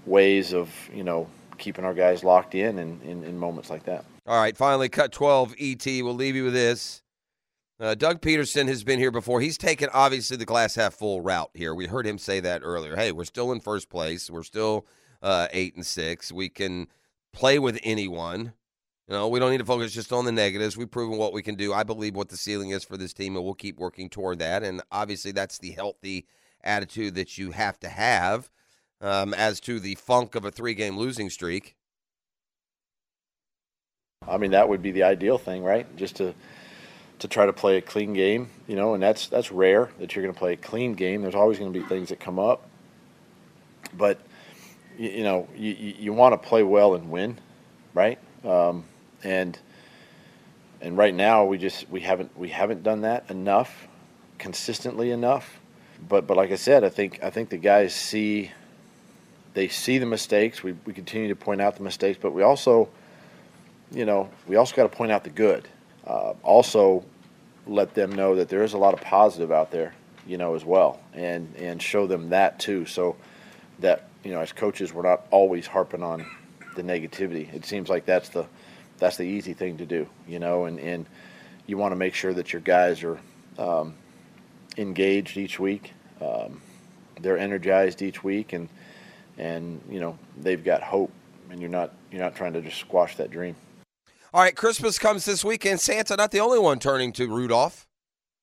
[0.05, 4.05] ways of you know keeping our guys locked in in, in, in moments like that.
[4.25, 5.85] All right, finally, cut 12 ET.
[5.85, 7.01] We'll leave you with this.
[7.79, 9.39] Uh, Doug Pederson has been here before.
[9.39, 11.73] He's taken obviously the glass half full route here.
[11.73, 12.97] We heard him say that earlier.
[12.97, 14.29] Hey, we're still in first place.
[14.29, 14.85] We're still
[15.21, 16.29] uh, eight and six.
[16.29, 16.87] We can
[17.31, 18.53] play with anyone.
[19.07, 20.75] You know, we don't need to focus just on the negatives.
[20.75, 21.73] We've proven what we can do.
[21.73, 24.61] I believe what the ceiling is for this team, and we'll keep working toward that.
[24.61, 26.27] And obviously, that's the healthy
[26.61, 28.49] attitude that you have to have.
[29.01, 31.77] Um, as to the funk of a three-game losing streak,
[34.27, 35.87] I mean, that would be the ideal thing, right?
[35.95, 36.35] Just to
[37.19, 40.23] to try to play a clean game, you know, and that's that's rare that you're
[40.23, 41.21] going to play a clean game.
[41.21, 42.67] There's always going to be things that come up,
[43.93, 44.19] but
[44.97, 47.37] you, you know, you you, want to play well and win,
[47.93, 48.19] right?
[48.43, 48.85] Um,
[49.23, 49.57] and
[50.81, 53.87] and right now we just we haven't we haven't done that enough,
[54.37, 55.59] consistently enough.
[56.07, 58.51] But but like I said, I think I think the guys see
[59.53, 60.63] they see the mistakes.
[60.63, 62.89] We we continue to point out the mistakes, but we also
[63.91, 65.67] you know, we also got to point out the good.
[66.05, 67.03] Uh, also,
[67.67, 69.93] let them know that there is a lot of positive out there,
[70.25, 73.15] you know, as well, and and show them that too, so
[73.79, 76.25] that you know, as coaches, we're not always harping on
[76.75, 77.53] the negativity.
[77.53, 78.45] It seems like that's the
[78.97, 81.05] that's the easy thing to do, you know, and and
[81.67, 83.19] you want to make sure that your guys are
[83.57, 83.93] um,
[84.77, 86.61] engaged each week, um,
[87.21, 88.69] they're energized each week, and
[89.37, 91.11] and you know they've got hope,
[91.49, 93.55] and you're not you're not trying to just squash that dream.
[94.31, 95.79] All right, Christmas comes this weekend.
[95.79, 97.87] Santa not the only one turning to Rudolph.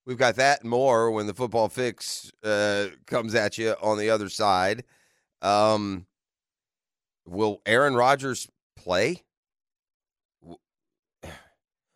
[0.05, 4.11] We've got that and more when the football fix uh, comes at you on the
[4.11, 4.83] other side.
[5.43, 6.07] Um,
[7.25, 9.23] will Aaron Rodgers play?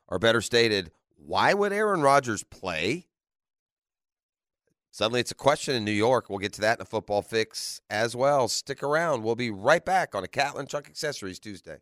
[0.07, 3.09] Or better stated, why would Aaron Rodgers play?
[4.93, 6.31] Suddenly it's a question in New York.
[6.31, 8.47] We'll get to that in a football fix as well.
[8.47, 9.25] Stick around.
[9.25, 11.79] We'll be right back on a Catlin Truck Accessories Tuesday.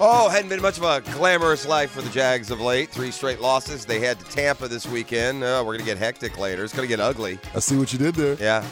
[0.00, 2.90] Oh, hadn't been much of a glamorous life for the Jags of late.
[2.90, 3.86] Three straight losses.
[3.86, 5.44] They had to Tampa this weekend.
[5.44, 6.64] Uh, we're going to get hectic later.
[6.64, 7.38] It's going to get ugly.
[7.54, 8.34] I see what you did there.
[8.40, 8.66] Yeah,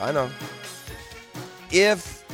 [0.00, 0.30] I know.
[1.72, 2.24] If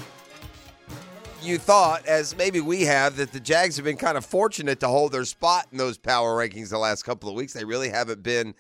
[1.43, 4.89] you thought, as maybe we have, that the Jags have been kind of fortunate to
[4.89, 8.23] hold their spot in those power rankings the last couple of weeks, they really haven't
[8.23, 8.55] been,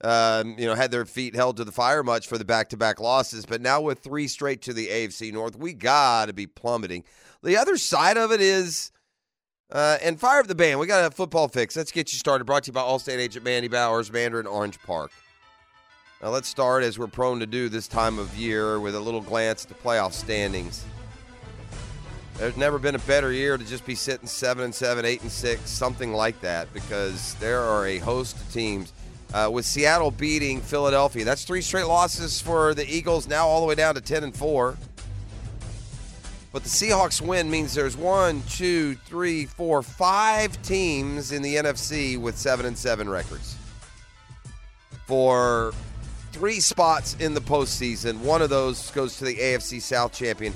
[0.00, 3.46] um, you know, had their feet held to the fire much for the back-to-back losses.
[3.46, 7.04] But now with three straight to the AFC North, we got to be plummeting.
[7.44, 8.90] The other side of it is.
[9.70, 10.80] Uh, and fire up the band.
[10.80, 11.76] We got a football fix.
[11.76, 12.44] Let's get you started.
[12.44, 15.10] Brought to you by Allstate agent Mandy Bowers, Mandarin Orange Park.
[16.22, 19.20] Now let's start as we're prone to do this time of year with a little
[19.20, 20.84] glance at the playoff standings.
[22.38, 25.30] There's never been a better year to just be sitting seven and seven, eight and
[25.30, 28.92] six, something like that, because there are a host of teams.
[29.34, 33.28] Uh, with Seattle beating Philadelphia, that's three straight losses for the Eagles.
[33.28, 34.78] Now all the way down to ten and four.
[36.50, 42.18] But the Seahawks win means there's one, two, three, four, five teams in the NFC
[42.18, 43.56] with seven and seven records.
[45.06, 45.72] For
[46.32, 50.54] three spots in the postseason, one of those goes to the AFC South champion.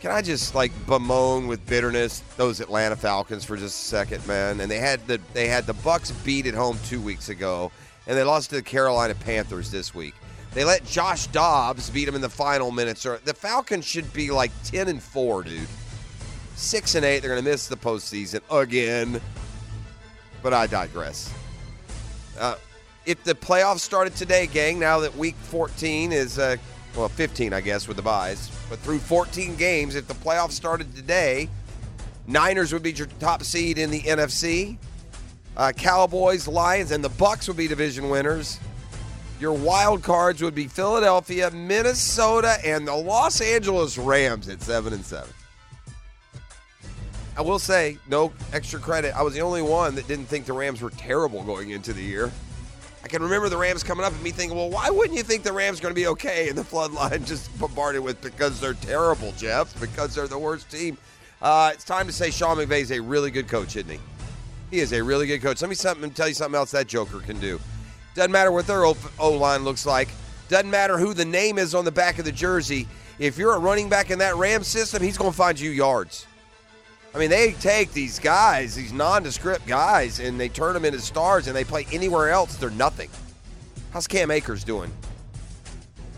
[0.00, 4.60] Can I just like bemoan with bitterness those Atlanta Falcons for just a second, man?
[4.60, 7.72] And they had the they had the Bucs beat at home two weeks ago,
[8.06, 10.14] and they lost to the Carolina Panthers this week.
[10.56, 13.04] They let Josh Dobbs beat them in the final minutes.
[13.04, 15.68] Or the Falcons should be like ten and four, dude.
[16.54, 17.18] Six and eight.
[17.18, 19.20] They're going to miss the postseason again.
[20.42, 21.30] But I digress.
[22.38, 22.54] Uh,
[23.04, 26.56] if the playoffs started today, gang, now that week 14 is, uh,
[26.96, 30.96] well, 15, I guess, with the byes, but through 14 games, if the playoffs started
[30.96, 31.50] today,
[32.26, 34.78] Niners would be your top seed in the NFC.
[35.54, 38.58] Uh, Cowboys, Lions, and the Bucs would be division winners.
[39.38, 45.04] Your wild cards would be Philadelphia, Minnesota, and the Los Angeles Rams at seven and
[45.04, 45.32] seven.
[47.36, 49.14] I will say, no extra credit.
[49.14, 52.02] I was the only one that didn't think the Rams were terrible going into the
[52.02, 52.32] year.
[53.04, 55.42] I can remember the Rams coming up and me thinking, well, why wouldn't you think
[55.42, 56.48] the Rams are going to be okay?
[56.48, 60.70] And the flood line just bombarded with because they're terrible, Jeff, because they're the worst
[60.70, 60.96] team.
[61.42, 64.00] Uh, it's time to say Sean McVay is a really good coach, isn't he?
[64.70, 65.60] He is a really good coach.
[65.60, 67.60] Let me something tell you something else that Joker can do.
[68.16, 70.08] Doesn't matter what their O line looks like.
[70.48, 72.88] Doesn't matter who the name is on the back of the jersey.
[73.18, 76.26] If you're a running back in that Ram system, he's going to find you yards.
[77.14, 81.46] I mean, they take these guys, these nondescript guys, and they turn them into stars,
[81.46, 82.56] and they play anywhere else.
[82.56, 83.10] They're nothing.
[83.92, 84.90] How's Cam Akers doing?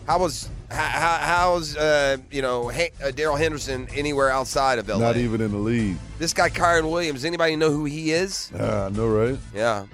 [0.07, 4.99] How was how, how's uh, you know uh, Darrell Henderson anywhere outside of LA?
[4.99, 5.97] Not even in the league.
[6.19, 7.25] This guy Kyren Williams.
[7.25, 8.51] Anybody know who he is?
[8.55, 9.39] Yeah, I know, right?
[9.55, 9.87] Yeah,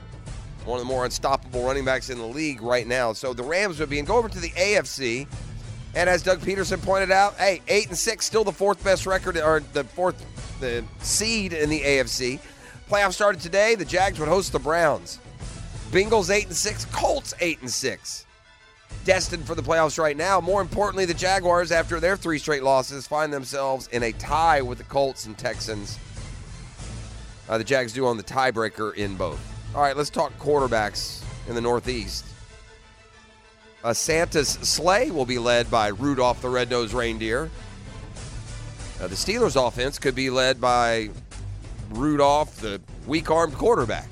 [0.65, 3.12] one of the more unstoppable running backs in the league right now.
[3.12, 5.27] So the Rams would be and go over to the AFC.
[5.95, 9.37] And as Doug Pederson pointed out, hey, eight and six, still the fourth best record
[9.37, 10.25] or the fourth
[10.61, 12.41] the seed in the AFC.
[12.91, 13.75] Playoff started today.
[13.75, 15.19] The Jags would host the Browns.
[15.91, 18.27] Bengals eight and six, Colts eight and six.
[19.05, 20.41] Destined for the playoffs right now.
[20.41, 24.79] More importantly, the Jaguars, after their three straight losses, find themselves in a tie with
[24.79, 25.99] the Colts and Texans.
[27.49, 29.54] Uh, the Jags do on the tiebreaker in both.
[29.75, 32.25] All right, let's talk quarterbacks in the Northeast.
[33.83, 37.51] Uh, Santa's sleigh will be led by Rudolph the Red-Nosed Reindeer.
[39.01, 41.11] Uh, the Steelers' offense could be led by
[41.91, 44.09] Rudolph, the weak-armed quarterback.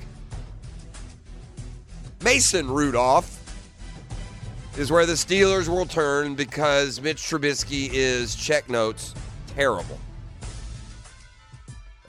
[2.25, 3.39] Mason Rudolph
[4.77, 9.15] is where the Steelers will turn because Mitch Trubisky is check notes
[9.47, 10.01] terrible.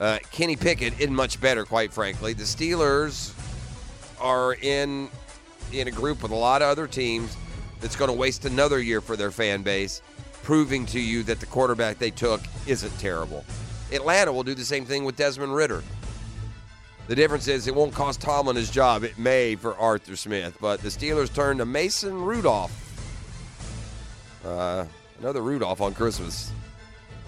[0.00, 2.32] Uh, Kenny Pickett isn't much better, quite frankly.
[2.32, 3.33] The Steelers
[4.24, 5.08] are in
[5.72, 7.36] in a group with a lot of other teams
[7.80, 10.02] that's going to waste another year for their fan base,
[10.42, 13.44] proving to you that the quarterback they took isn't terrible.
[13.92, 15.82] Atlanta will do the same thing with Desmond Ridder.
[17.06, 19.04] The difference is it won't cost Tomlin his job.
[19.04, 22.72] It may for Arthur Smith, but the Steelers turn to Mason Rudolph.
[24.44, 24.86] Uh,
[25.20, 26.50] another Rudolph on Christmas.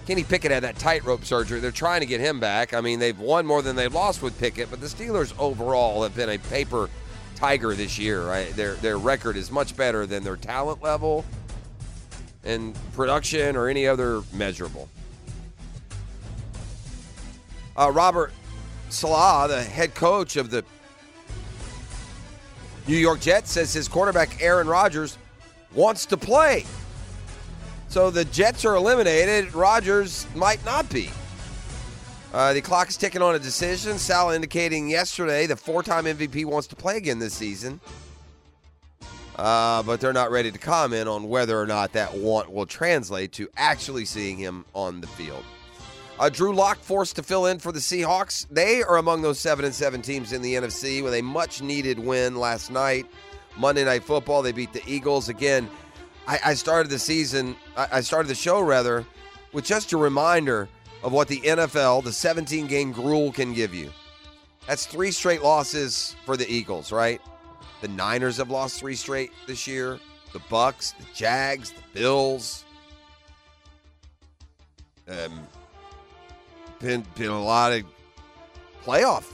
[0.07, 1.59] Kenny Pickett had that tightrope surgery.
[1.59, 2.73] They're trying to get him back.
[2.73, 6.15] I mean, they've won more than they've lost with Pickett, but the Steelers overall have
[6.15, 6.89] been a paper
[7.35, 8.25] tiger this year.
[8.25, 11.25] Right, their their record is much better than their talent level
[12.45, 14.87] and production or any other measurable.
[17.75, 18.31] Uh, Robert
[18.87, 20.63] Saleh, the head coach of the
[22.87, 25.17] New York Jets, says his quarterback Aaron Rodgers
[25.73, 26.65] wants to play.
[27.89, 29.53] So the Jets are eliminated.
[29.53, 31.09] Rodgers might not be.
[32.33, 33.97] Uh, the clock is ticking on a decision.
[33.97, 37.79] Sal indicating yesterday the four-time MVP wants to play again this season,
[39.37, 43.31] uh, but they're not ready to comment on whether or not that want will translate
[43.31, 45.43] to actually seeing him on the field.
[46.19, 48.47] Uh, Drew Lock forced to fill in for the Seahawks.
[48.49, 52.35] They are among those seven and seven teams in the NFC with a much-needed win
[52.35, 53.05] last night.
[53.55, 55.69] Monday Night Football, they beat the Eagles again.
[56.27, 59.05] I, I started the season, I, I started the show rather,
[59.53, 60.67] with just a reminder
[61.01, 63.89] of what the NFL, the 17 game gruel, can give you.
[64.67, 67.21] That's three straight losses for the Eagles, right?
[67.81, 69.99] The Niners have lost three straight this year.
[70.33, 72.65] The Bucs, the Jags, the Bills.
[75.07, 75.47] Um,
[76.79, 77.83] been been a lot of
[78.83, 79.33] playoff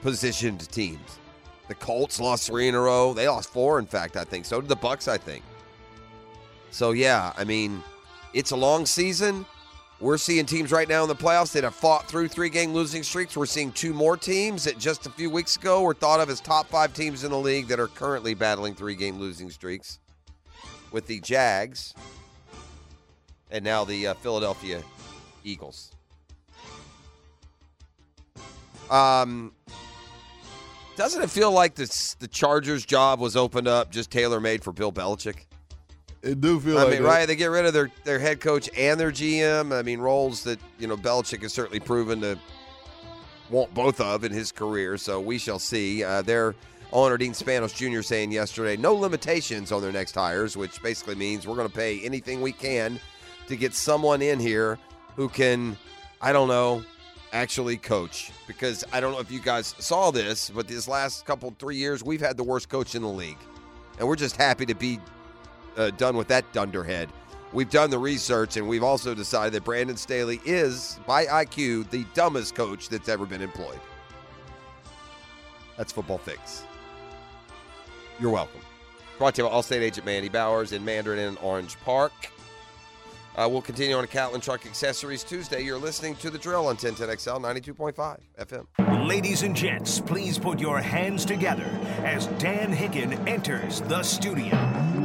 [0.00, 1.18] positioned teams.
[1.68, 3.12] The Colts lost three in a row.
[3.12, 4.46] They lost four, in fact, I think.
[4.46, 5.42] So did the Bucs, I think.
[6.70, 7.82] So yeah, I mean,
[8.34, 9.46] it's a long season.
[9.98, 13.02] We're seeing teams right now in the playoffs that have fought through three game losing
[13.02, 13.34] streaks.
[13.34, 16.40] We're seeing two more teams that just a few weeks ago were thought of as
[16.40, 19.98] top five teams in the league that are currently battling three game losing streaks
[20.92, 21.94] with the Jags
[23.50, 24.82] and now the uh, Philadelphia
[25.44, 25.92] Eagles.
[28.90, 29.52] Um,
[30.96, 34.72] doesn't it feel like this, the Chargers job was opened up just tailor made for
[34.72, 35.46] Bill Belichick?
[36.26, 37.08] It do feel I like mean, that.
[37.08, 37.26] right?
[37.26, 39.72] They get rid of their, their head coach and their GM.
[39.72, 42.36] I mean, roles that you know Belichick has certainly proven to
[43.48, 44.96] want both of in his career.
[44.98, 46.02] So we shall see.
[46.02, 46.56] Uh, their
[46.92, 48.02] owner Dean Spanos Jr.
[48.02, 52.00] saying yesterday, no limitations on their next hires, which basically means we're going to pay
[52.00, 52.98] anything we can
[53.46, 54.78] to get someone in here
[55.14, 55.76] who can,
[56.20, 56.84] I don't know,
[57.32, 58.32] actually coach.
[58.46, 62.02] Because I don't know if you guys saw this, but this last couple three years
[62.02, 63.38] we've had the worst coach in the league,
[63.98, 64.98] and we're just happy to be
[65.76, 67.08] uh, done with that dunderhead.
[67.52, 72.04] We've done the research, and we've also decided that Brandon Staley is, by IQ, the
[72.12, 73.80] dumbest coach that's ever been employed.
[75.76, 76.64] That's Football Fix.
[78.18, 78.60] You're welcome.
[79.18, 82.12] Brought to you by Allstate agent Mandy Bowers in Mandarin and Orange Park.
[83.36, 85.62] Uh, we'll continue on to Catlin Truck Accessories Tuesday.
[85.62, 89.06] You're listening to The Drill on 1010XL 92.5 FM.
[89.06, 91.68] Ladies and gents, please put your hands together
[91.98, 94.95] as Dan Hicken enters the studio.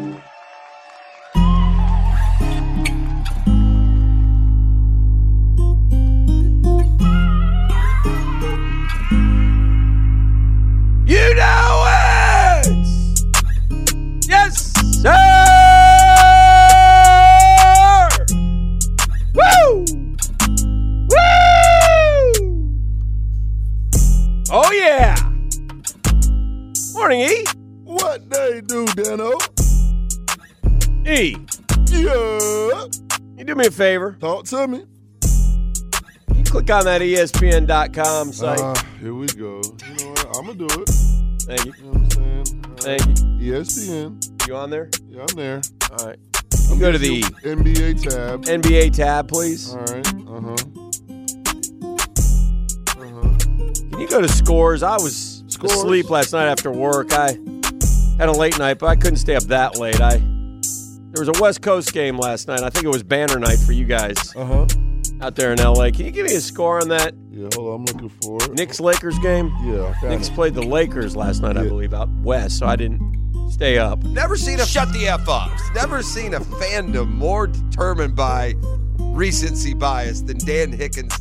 [27.11, 27.43] Morning, E.
[27.83, 29.33] What they do, Dano?
[31.05, 31.35] E,
[31.89, 32.85] Yeah.
[33.35, 34.15] you do me a favor.
[34.21, 34.85] Talk to me.
[36.33, 38.61] You click on that ESPN.com site.
[38.61, 39.59] Uh, here we go.
[39.89, 40.37] You know what?
[40.37, 40.89] I'm gonna do it.
[41.41, 41.73] Thank you.
[41.79, 42.65] You know what I'm saying?
[42.65, 43.01] Uh, Thank
[43.41, 43.53] you.
[43.55, 44.47] ESPN.
[44.47, 44.89] You on there?
[45.09, 45.61] Yeah, I'm there.
[45.91, 46.19] All right.
[46.71, 48.45] I'm Go to the NBA tab.
[48.45, 49.73] NBA tab, please.
[49.73, 50.07] All right.
[50.07, 50.55] Uh huh.
[53.01, 53.37] Uh huh.
[53.91, 54.81] Can you go to scores?
[54.81, 55.83] I was Scores.
[55.83, 57.13] asleep last night after work.
[57.13, 57.37] I
[58.17, 59.99] had a late night, but I couldn't stay up that late.
[60.01, 60.17] I
[61.13, 62.61] there was a West Coast game last night.
[62.61, 64.65] I think it was banner night for you guys Uh huh.
[65.21, 65.91] out there in LA.
[65.91, 67.49] Can you give me a score on that Yeah.
[67.55, 67.75] Hold on.
[67.75, 68.53] I'm looking for it.
[68.53, 69.51] Knicks Lakers game?
[69.63, 69.87] Yeah.
[69.87, 70.33] I found Knicks it.
[70.35, 71.69] played the Lakers last night, I Yeah.
[71.69, 73.01] believe, out west, so I didn't
[73.51, 74.01] stay up.
[74.03, 75.49] Never seen a Shut the F up.
[75.75, 78.55] never seen a fandom more determined by
[78.99, 81.17] recency bias than Dan Hicken's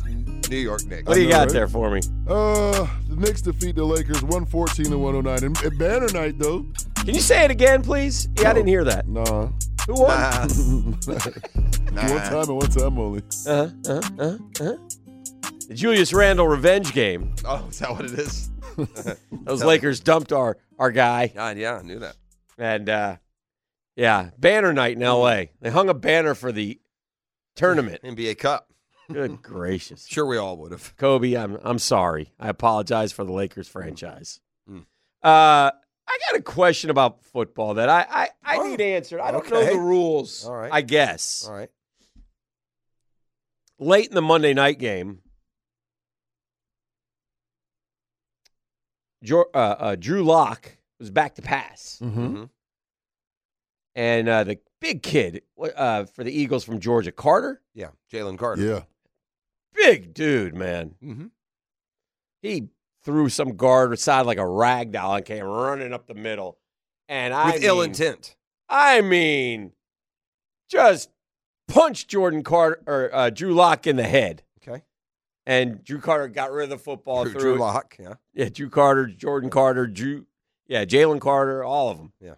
[0.51, 1.07] New York Knicks.
[1.07, 1.53] What do you know, got right?
[1.53, 2.01] there for me?
[2.27, 5.43] Uh, the Knicks defeat the Lakers 114 to 109.
[5.49, 6.65] And, and banner night though.
[6.97, 8.27] Can you say it again, please?
[8.37, 9.07] Yeah, I didn't hear that.
[9.07, 9.49] Nah.
[9.87, 10.11] Who won?
[11.07, 13.23] One time and one time only.
[13.47, 14.77] Uh-huh, uh-huh, uh-huh, uh-huh.
[15.67, 17.33] The Julius Randle revenge game.
[17.45, 18.49] Oh, is that what it is?
[19.43, 22.15] Those Lakers dumped our our guy, God, yeah, I knew that.
[22.57, 23.17] and uh,
[23.95, 25.51] yeah, banner night in L.A.
[25.61, 26.79] They hung a banner for the
[27.55, 28.01] tournament.
[28.03, 28.70] NBA Cup.
[29.13, 30.95] Good gracious, Sure, we all would have.
[30.97, 32.31] Kobe, I'm I'm sorry.
[32.39, 34.39] I apologize for the Lakers franchise.
[34.69, 34.85] Mm.
[35.23, 35.71] Uh,
[36.07, 39.19] I got a question about football that I I, I Oh, need answered.
[39.21, 40.45] I don't know the rules.
[40.45, 40.71] All right.
[40.73, 41.69] I guess All right.
[43.79, 45.19] late in the Monday night game,
[49.23, 52.25] Jor- uh, uh, Drew Lock was back to pass, Mm-hmm.
[52.35, 52.49] Mhm.
[53.95, 55.43] and uh, the big kid
[55.75, 58.61] uh, for the Eagles from Georgia, Carter, Yeah, Jalen Carter.
[58.61, 58.81] Yeah.
[59.73, 60.95] Big dude, man.
[61.03, 61.27] Mm-hmm.
[62.41, 62.69] He
[63.03, 66.57] threw some guard aside like a rag doll and came running up the middle,
[67.07, 68.35] and I With ill intent.
[68.69, 69.73] I mean,
[70.69, 71.09] just
[71.67, 74.43] punched Jordan Carter or uh, Drew Lock in the head.
[74.65, 74.83] Okay.
[75.45, 77.57] And Drew Carter got rid of the football Drew, through Drew.
[77.57, 77.95] Lock.
[77.99, 78.13] Yeah.
[78.33, 80.25] Yeah, Drew Carter, Jordan Carter, Drew,
[80.67, 82.13] yeah, Jalen Carter, all of them.
[82.21, 82.35] Yeah.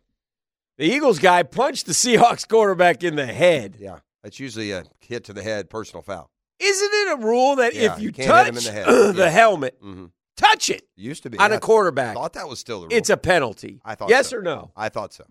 [0.77, 3.77] The Eagles guy punched the Seahawks quarterback in the head.
[3.79, 3.99] Yeah.
[4.23, 6.31] That's usually a hit to the head, personal foul.
[6.59, 8.71] Isn't it a rule that Yeah, if you you can't touch hit him in the
[8.71, 9.15] head.
[9.17, 9.29] Yeah.
[9.29, 10.05] helmet, Mm-hmm.
[10.37, 11.37] touch it Used to be.
[11.39, 12.95] on I a quarterback, I thought that was still the rule.
[12.97, 13.81] it's a penalty.
[13.85, 14.37] I thought yes so.
[14.37, 14.71] or no?
[14.75, 15.25] I thought so.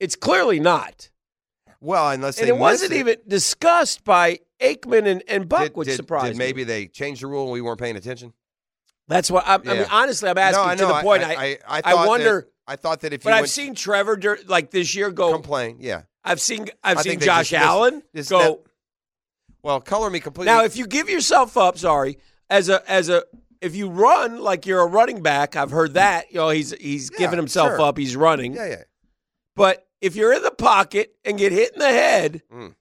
[0.00, 1.10] It's clearly not.
[1.80, 5.88] Well, unless and they it wasn't even discussed by Aikman and, and Buck, Did, which
[5.88, 6.44] did, surprised did me.
[6.44, 8.32] maybe they changed the rule and we weren't paying attention?
[9.08, 9.76] That's what I, I mean.
[9.76, 9.88] Yeah.
[9.90, 10.88] Honestly, I'm asking no, I to know.
[10.96, 11.22] the point.
[11.24, 13.74] I, I, I, I wonder- That, I thought that if you but I've went seen
[13.74, 15.32] Trevor dur- like this year go.
[15.32, 16.02] complain, yeah.
[16.24, 18.22] I've seen I've I seen think they Josh Allen go.
[18.38, 18.58] that-
[19.62, 20.52] Well, color me completely.
[20.52, 22.18] now, if you give yourself up, sorry,
[22.50, 23.22] as a as a
[23.60, 26.30] if you run like you're a running back, I've heard that.
[26.32, 27.80] You know, he's he's Yeah, giving himself sure.
[27.82, 27.96] up.
[27.98, 28.54] He's running.
[28.54, 28.82] yeah, yeah.
[29.54, 32.74] But if you're in the pocket and get hit in the head, Mm.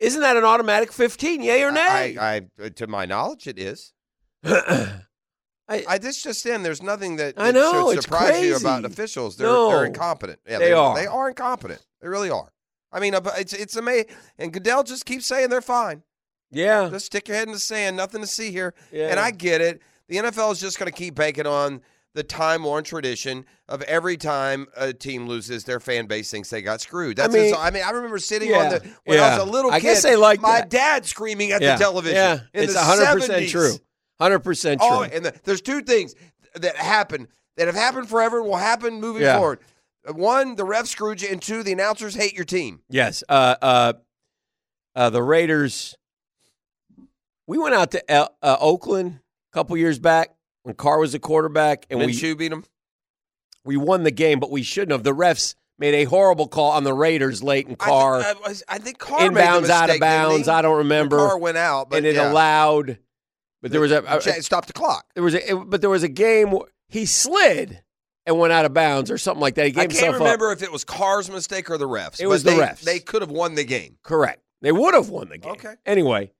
[0.00, 1.42] isn't that an automatic 15?
[1.42, 2.16] Yay or nay?
[2.18, 3.94] I, I, to my knowledge, it is.
[4.44, 6.62] I, I this just in.
[6.62, 9.36] There's nothing that, I know, should surprise you about officials.
[9.36, 9.68] They're No.
[9.70, 10.40] they're incompetent.
[10.48, 10.94] Yeah, They are.
[10.94, 11.84] They are incompetent.
[12.00, 12.52] They really are.
[12.90, 14.06] I mean, uh, it's it's amazing.
[14.38, 16.02] And Goodell just keeps saying they're fine.
[16.50, 17.96] Yeah, Just stick your head in the sand.
[17.96, 18.74] Nothing to see here.
[18.92, 19.08] yeah.
[19.08, 19.80] And I get it.
[20.08, 21.82] The NFL is just going to keep banking on
[22.14, 26.62] the time worn tradition of every time a team loses, their fan base thinks they
[26.62, 27.16] got screwed.
[27.18, 29.70] That's mean- I mean, I remember sitting Yeah, on the when I was a little
[29.70, 29.76] kid.
[29.76, 30.70] I guess they like my that.
[30.70, 31.76] dad screaming at yeah.
[31.76, 32.16] the television.
[32.16, 33.74] Yeah, it's 100% true.
[34.20, 34.78] 100% true.
[34.80, 36.14] Oh, and the, there's two things
[36.54, 39.36] that happen that have happened forever and will happen moving Yeah.
[39.38, 39.58] forward.
[40.10, 42.80] One, the refs screwed you, and two, the announcers hate your team.
[42.88, 43.22] Yes.
[43.28, 43.92] Uh, uh,
[44.96, 45.96] uh, the Raiders.
[47.48, 49.20] We went out to El- uh, Oakland
[49.52, 52.64] a couple years back when Carr was a quarterback, and we Minshew beat him.
[53.64, 55.02] we won the game, but we shouldn't have.
[55.02, 58.16] The refs made a horrible call on the Raiders late in Carr.
[58.16, 60.46] I, think- I, I think Carr inbounds, out of bounds.
[60.46, 61.16] I don't remember.
[61.16, 62.30] Carr went out, but and it yeah.
[62.30, 62.98] allowed.
[63.62, 65.06] But there was a, a- Cha- stop the clock.
[65.14, 67.82] there was a it- but there was a game where he slid
[68.26, 69.64] and went out of bounds or something like that.
[69.64, 70.20] He gave I can't up.
[70.20, 72.20] remember if it was Carr's mistake or the refs.
[72.20, 72.82] It was the they, refs.
[72.82, 73.96] They could have won the game.
[74.02, 74.42] Correct.
[74.60, 75.52] They would have won the game.
[75.52, 75.74] Okay.
[75.86, 76.32] Anyway,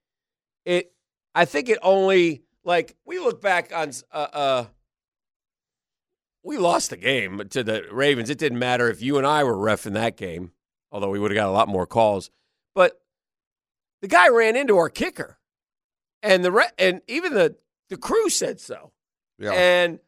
[0.67, 0.93] it.
[1.39, 3.93] I think it only like we look back on.
[4.13, 4.65] Uh, uh,
[6.43, 8.29] we lost the game to the Ravens.
[8.29, 10.51] It didn't matter if you and I were ref in that game,
[10.91, 12.31] although we would have got a lot more calls.
[12.75, 13.01] But
[14.03, 15.39] the guy ran into our kicker,
[16.25, 17.55] and the re- and even the
[17.89, 18.91] the crew said so.
[19.39, 19.53] Yeah.
[19.53, 20.01] And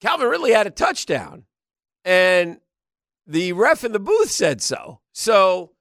[0.00, 1.46] Calvin Ridley had a touchdown,
[2.04, 2.60] and
[3.26, 5.00] the ref in the booth said so.
[5.12, 5.72] So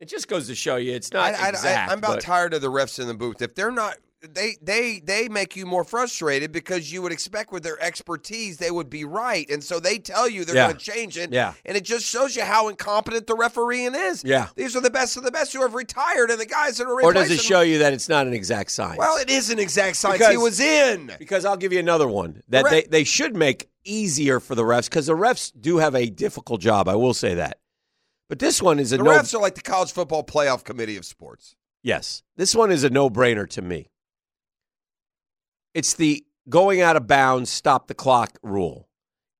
[0.00, 1.90] it just goes to show you it's not I, I, exact.
[1.90, 3.40] I, am about but- tired of the refs in the booth.
[3.40, 3.96] If they're not,
[4.34, 8.70] they they they make you more frustrated because you would expect with their expertise they
[8.70, 10.66] would be right, and so they tell you they're Yeah.
[10.68, 11.32] going to change it.
[11.32, 11.54] Yeah.
[11.64, 14.24] and it just shows you how incompetent the refereeing is.
[14.24, 14.48] Yeah.
[14.56, 17.02] these are the best of the best who have retired, and the guys that are
[17.02, 18.98] Or does it show you that it's not an exact science?
[18.98, 20.18] Well, it is an exact science.
[20.18, 21.12] Because- he was in.
[21.18, 24.62] because I'll give you another one that The they, they should make easier for the
[24.64, 26.88] refs because the refs do have a difficult job.
[26.88, 27.58] I will say that.
[28.28, 29.10] But this one is a The no.
[29.10, 31.56] refs are like the college football playoff committee of sports.
[31.82, 33.88] Yes, this one is a no-brainer to me.
[35.74, 38.88] It's the going out of bounds, stop the clock rule.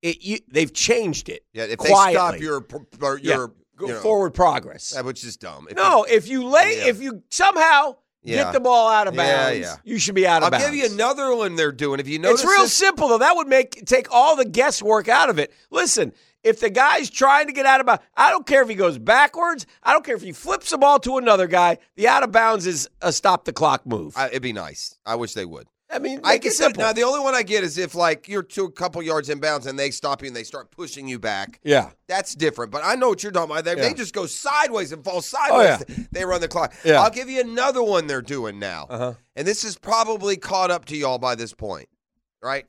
[0.03, 1.45] It you, they've changed it.
[1.53, 2.15] Yeah, if they quietly.
[2.15, 4.95] stop your Yeah, your you know, forward progress.
[5.03, 5.67] which is dumb.
[5.71, 6.87] If no, if you lay, Yeah.
[6.89, 8.45] if you somehow Yeah.
[8.45, 9.77] get the ball out of bounds, yeah.
[9.85, 10.65] you should be out of bounds.
[10.65, 11.99] I'll give you another one they're doing.
[11.99, 13.19] If you notice, It's real this- simple though.
[13.19, 15.53] That would make take all the guesswork out of it.
[15.71, 16.13] Listen,
[16.45, 18.99] if the guy's trying to get out of bounds, I don't care if he goes
[18.99, 19.67] backwards.
[19.83, 21.79] I don't care if he flips the ball to another guy.
[21.97, 24.13] The out of bounds is a stop the clock move.
[24.17, 24.97] I, it'd be nice.
[25.05, 25.67] I wish they would.
[25.99, 26.83] Mean, I make get it simple.
[26.83, 29.67] Now the only one I get is if like you're two a couple yards inbounds
[29.67, 31.61] and they stop you and they start pushing you back.
[31.65, 31.91] yeah.
[32.09, 32.71] That's different.
[32.73, 33.65] But I know what you're talking about.
[33.65, 33.89] They, Yeah.
[33.89, 35.83] they just go sideways and fall sideways.
[35.89, 36.05] yeah.
[36.13, 36.75] They run the clock.
[36.85, 37.01] Yeah.
[37.03, 38.87] I'll give you another one they're doing now.
[38.91, 39.15] Uh-huh.
[39.37, 41.89] And this is probably caught up to y'all by this point,
[42.43, 42.67] right?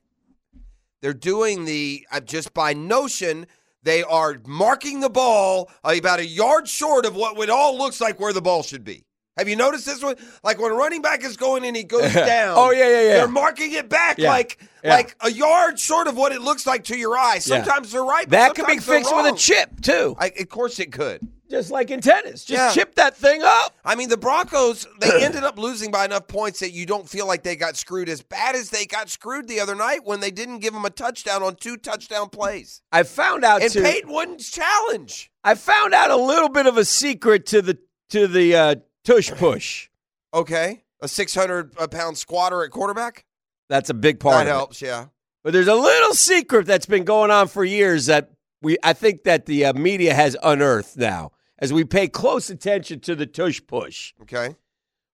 [1.02, 3.48] They're doing the uh, just by notion.
[3.84, 8.20] They are marking the ball about a yard short of what it all looks like
[8.20, 9.06] where the ball should be.
[9.38, 10.16] Have you noticed this one?
[10.44, 12.56] Like when a running back is going and he goes down.
[12.58, 13.08] Oh, yeah, yeah, yeah.
[13.20, 14.30] They're marking it back Yeah.
[14.30, 14.92] like Yeah.
[14.96, 17.36] like a yard short of what it looks like to your eye.
[17.36, 17.40] Yeah.
[17.40, 18.30] Sometimes they're right.
[18.30, 21.26] That could be fixed with a chip too, I, of course it could.
[21.50, 22.44] just like in tennis.
[22.44, 22.72] Just Yeah.
[22.74, 23.74] chip that thing up.
[23.86, 27.26] I mean, the Broncos, they ended up losing by enough points that you don't feel
[27.26, 30.32] like they got screwed as bad as they got screwed the other night when they
[30.32, 32.82] didn't give them a touchdown on two touchdown plays.
[32.92, 33.82] I found out And too.
[33.84, 35.32] Peyton wouldn't challenge.
[35.46, 37.78] I found out a little bit of a secret to the
[38.10, 39.90] to the uh, tush push.
[40.34, 40.84] Okay.
[41.02, 43.26] A 600 pound squatter at quarterback?
[43.70, 44.52] That's a big part that of it.
[44.52, 45.06] helps, yeah.
[45.44, 48.32] But there's a little secret that's been going on for years that
[48.62, 53.00] we I think that the uh, media has unearthed now as we pay close attention
[53.02, 54.14] to the tush push.
[54.22, 54.56] Okay.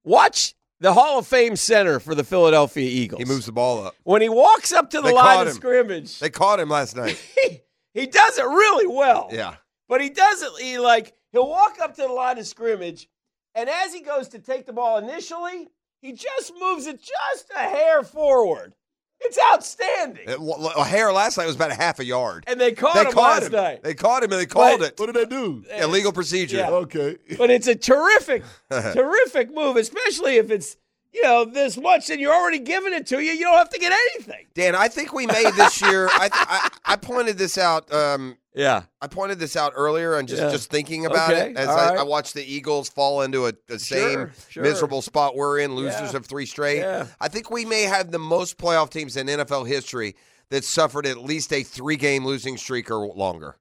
[0.04, 3.20] Watch the Hall of Fame center for the Philadelphia Eagles.
[3.20, 3.96] He moves the ball up.
[4.04, 6.20] when he walks up to the They line of scrimmage.
[6.20, 7.22] They caught him last night.
[7.44, 7.62] he,
[7.94, 9.30] he does it really well.
[9.32, 9.56] Yeah.
[9.88, 10.52] But he does it.
[10.60, 13.08] He like he'll walk up to the line of scrimmage,
[13.56, 15.70] and as he goes to take the ball initially,
[16.02, 18.76] he just moves it just a hair forward.
[19.22, 20.26] It's outstanding.
[20.28, 20.38] It-
[20.78, 22.44] a hair last night was about a half a yard.
[22.48, 23.52] And they caught They him caught last him.
[23.54, 23.82] night.
[23.82, 25.00] They caught him and they called But- it.
[25.00, 25.64] What did they do?
[25.78, 26.58] Illegal procedure.
[26.58, 26.70] Yeah.
[26.70, 27.18] Okay.
[27.38, 30.76] But it's a terrific, terrific move, especially if it's
[31.16, 33.32] you know this much and you're already giving it to you.
[33.32, 34.46] You don't have to get anything.
[34.54, 36.08] Dan, I think we made this year.
[36.12, 37.92] I, I I pointed this out.
[37.94, 38.84] Um, Yeah.
[39.02, 40.52] I pointed this out earlier and just Yeah.
[40.52, 42.00] just thinking about Okay, it as I, right.
[42.00, 44.64] I watched the Eagles fall into a, the same Sure, sure.
[44.64, 46.18] miserable spot we're in, losers Yeah.
[46.18, 46.80] of three straight.
[46.80, 47.08] Yeah.
[47.20, 50.16] I think we may have the most playoff teams in NFL history
[50.50, 53.56] that suffered at least a three game losing streak or longer.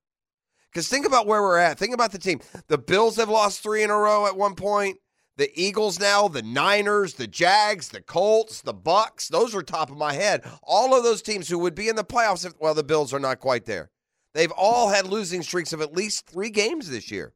[0.72, 1.78] Because think about where we're at.
[1.78, 2.40] Think about the team.
[2.66, 4.98] The Bills have lost three in a row at one point.
[5.36, 9.28] The Eagles now, the Niners, the Jags, the Colts, the Bucs.
[9.28, 10.44] Those are top of my head.
[10.62, 13.18] All of those teams who would be in the playoffs if well, the Bills are
[13.18, 13.90] not quite there.
[14.32, 17.32] They've all had losing streaks of at least three games this year.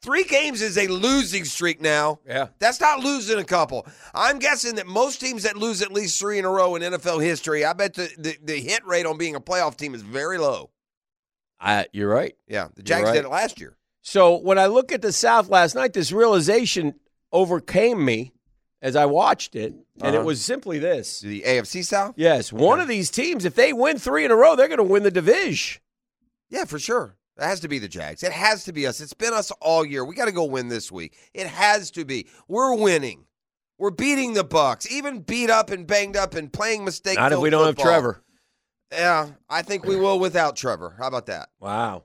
[0.00, 2.20] Three games is a losing streak now.
[2.26, 2.48] Yeah.
[2.60, 3.86] That's not losing a couple.
[4.14, 7.22] I'm guessing that most teams that lose at least three in a row in NFL
[7.22, 10.38] history, I bet the, the, the hit rate on being a playoff team is very
[10.38, 10.70] low.
[11.60, 12.36] I, you're right.
[12.46, 12.68] Yeah.
[12.76, 13.14] The Jags right.
[13.14, 13.76] did it last year.
[14.00, 16.94] So when I look at the South last night, this realization
[17.32, 18.32] overcame me
[18.80, 20.24] as I watched it, and it Uh-huh.
[20.26, 21.20] was simply this.
[21.20, 22.14] The AFC South?
[22.16, 24.84] Yes, one of these teams, if they win three in a row, they're going to
[24.84, 25.80] win the division.
[26.48, 27.16] Yeah, for sure.
[27.36, 28.22] It has to be the Jags.
[28.22, 29.00] It has to be us.
[29.00, 30.04] It's been us all year.
[30.04, 31.16] We got to go win this week.
[31.34, 32.26] It has to be.
[32.48, 33.26] We're winning.
[33.78, 37.16] We're beating the Bucs, even beat up and banged up and playing mistake.
[37.16, 38.24] Not if we don't have Trevor.
[38.90, 40.96] Yeah, I think we will without Trevor.
[40.98, 41.50] How about that?
[41.60, 42.04] Wow.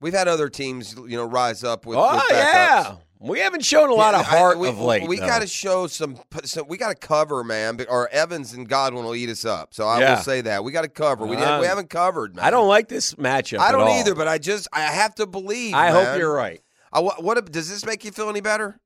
[0.00, 1.98] We've had other teams, you know, rise up with.
[1.98, 2.32] oh with backups.
[2.32, 5.06] yeah, we haven't shown a lot of Yeah, I- heart we, of late.
[5.06, 6.66] We got to show some, some.
[6.68, 7.84] We got to cover, man.
[7.88, 9.74] Or Evans and Godwin will eat us up.
[9.74, 10.14] So I Yeah.
[10.16, 11.26] will say that we got to cover.
[11.26, 12.44] We Uh, didn't, we haven't covered, man.
[12.44, 13.58] I don't like this matchup.
[13.58, 15.74] I don't either, but I just I have to believe.
[15.74, 16.60] I hope you're right.
[16.92, 18.80] I, what, what does this make you feel any better?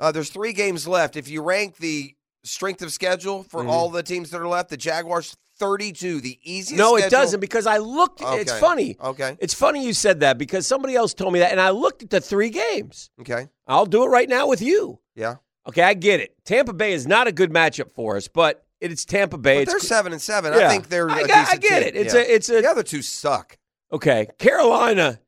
[0.00, 1.16] Uh, there's three games left.
[1.16, 3.68] If you rank the strength of schedule for Mhm.
[3.70, 6.78] all the teams that are left, the Jaguars 32, the easiest.
[6.78, 8.20] No, it schedule- doesn't because I looked.
[8.22, 8.96] It's funny.
[9.02, 9.36] Okay.
[9.40, 12.10] It's funny you said that because somebody else told me that, and I looked at
[12.10, 13.10] the three games.
[13.20, 13.48] Okay.
[13.66, 14.98] I'll do it right now with you.
[15.14, 15.36] Yeah.
[15.68, 16.34] Okay, I get it.
[16.44, 19.58] Tampa Bay is not a good matchup for us, but it's Tampa Bay.
[19.58, 20.52] But it's they're seven and seven.
[20.52, 20.66] Yeah.
[20.66, 21.08] I think they're.
[21.08, 21.88] I got- I get team.
[21.88, 21.96] it.
[21.96, 22.20] It's Yeah.
[22.20, 23.58] a- it's a- the other two suck.
[23.92, 24.26] okay.
[24.38, 25.20] Carolina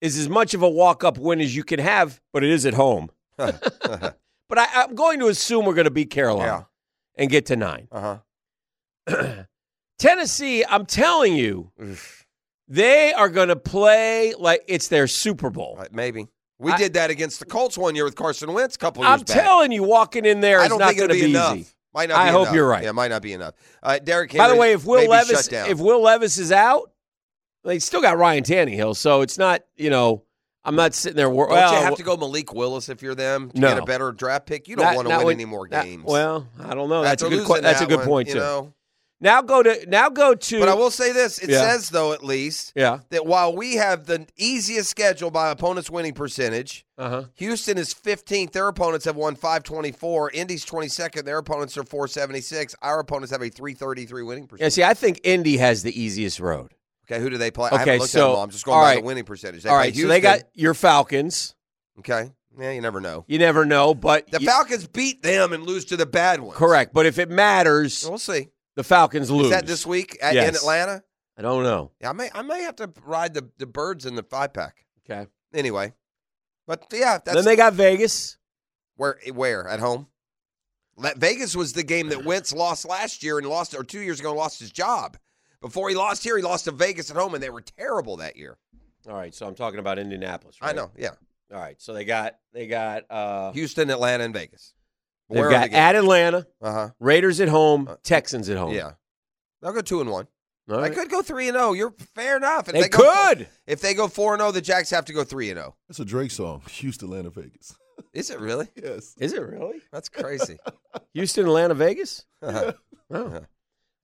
[0.00, 2.74] is as much of a walk-up win as you can have, but it is at
[2.74, 3.10] home.
[4.50, 6.66] But I, I'm going to assume we're going to beat Carolina
[7.16, 7.22] Yeah.
[7.22, 7.86] and get to nine.
[7.92, 8.18] Uh
[9.06, 9.24] huh.
[9.98, 11.70] Tennessee, I'm telling you,
[12.68, 15.82] they are going to play like it's their Super Bowl.
[15.92, 16.26] Maybe
[16.58, 19.12] we I- did that against the Colts one year with Carson Wentz a couple years
[19.12, 19.42] I'm back.
[19.44, 21.56] telling you, walking in there I is don't think going to be be enough.
[21.56, 21.70] easy.
[21.94, 22.18] Might not.
[22.18, 22.54] I hope enough.
[22.54, 22.84] you're right.
[22.84, 23.54] Yeah, might not be enough.
[23.82, 26.92] Uh, Derrick By the way, if Will Levis, if Will Levis is out,
[27.64, 30.22] they still got Ryan Tannehill, so it's not you know.
[30.64, 31.30] I'm not sitting there.
[31.30, 33.68] Wor- Don't well, you have to go Malik Willis if you're them to No.
[33.68, 34.68] get a better draft pick?
[34.68, 36.04] You don't not- want to win when- any more not- games.
[36.04, 37.02] well, I don't know.
[37.02, 37.46] That's a good.
[37.62, 38.40] that's a that good point you too.
[38.40, 38.74] know.
[39.20, 40.60] Now go to now go to.
[40.60, 41.60] But I will say this: it Yeah.
[41.60, 42.98] says though, at least, Yeah.
[43.10, 47.22] that while we have the easiest schedule by opponents' winning percentage, Uh huh.
[47.34, 48.52] Houston is 15th.
[48.52, 50.30] Their opponents have won 524.
[50.30, 51.24] Indy's 22nd.
[51.24, 52.76] Their opponents are 476.
[52.80, 54.48] Our opponents have a 333 winning Yeah.
[54.48, 54.72] percentage.
[54.74, 56.74] See, I think Indy has the easiest road.
[57.10, 57.70] Okay, who do they play?
[57.70, 58.42] I Okay, haven't looked at so- them all.
[58.44, 59.00] I'm just going by right.
[59.00, 59.62] the winning percentage.
[59.64, 59.96] They All right.
[59.96, 61.54] So they got your Falcons.
[61.98, 62.30] Okay.
[62.60, 63.24] Yeah, you never know.
[63.28, 66.56] You never know, but The you- Falcons beat them and lose to the bad ones.
[66.56, 66.92] correct.
[66.92, 68.48] But if it matters, We'll see.
[68.78, 69.46] The Falcons lose.
[69.46, 71.02] Is that this week at, in Atlanta?
[71.36, 71.90] I don't know.
[72.00, 74.86] Yeah, I may I may have to ride the, the birds in the five pack.
[75.04, 75.26] Okay.
[75.52, 75.94] Anyway.
[76.64, 78.38] But yeah, that's then they got Vegas.
[78.94, 80.06] where where at home.
[81.16, 84.30] Vegas was the game that Wentz lost last year and lost or two years ago
[84.30, 85.16] and lost his job.
[85.60, 88.36] Before he lost here, he lost to Vegas at home, and they were terrible that
[88.36, 88.58] year.
[89.08, 89.34] All right.
[89.34, 90.56] So I'm talking about Indianapolis.
[90.60, 91.10] I know, yeah.
[91.52, 91.80] All right.
[91.80, 94.74] So they got they got uh Houston, Atlanta, and Vegas.
[95.30, 96.88] They've got at Atlanta, uh huh.
[97.00, 98.72] Raiders at home, Texans at home.
[98.74, 98.92] Yeah,
[99.62, 100.26] they'll go two and one.
[100.70, 100.94] All I right.
[100.94, 101.72] could go three and zero.
[101.72, 102.68] You're fair enough.
[102.68, 103.48] If They go four- could.
[103.66, 105.74] if they go four and zero, the Jacks have to go three and zero.
[105.88, 106.62] That's a Drake song.
[106.70, 107.74] Houston, Atlanta, Vegas.
[108.12, 108.68] Is it really?
[108.76, 109.14] yes.
[109.18, 109.80] Is it really?
[109.92, 110.58] That's crazy.
[111.14, 112.24] Houston, Atlanta, Vegas?
[112.42, 112.72] Uh-huh.
[113.10, 113.26] Oh.
[113.26, 113.40] Uh-huh.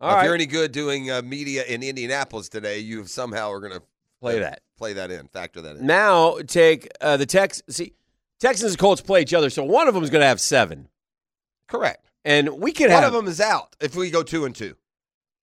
[0.01, 0.25] All if right.
[0.25, 3.83] you're any good doing uh, media in Indianapolis today, you somehow are going to
[4.21, 4.61] Play that.
[4.79, 5.87] play that in, factor that in.
[5.87, 7.63] Now take uh, the Tex.
[7.69, 7.93] See,
[8.41, 10.89] Texans and Colts play each other, so one of them is going to have seven,
[11.69, 12.11] Correct.
[12.25, 12.99] and we could have.
[12.99, 13.15] One have.
[13.15, 14.77] of them is out if we go two and two.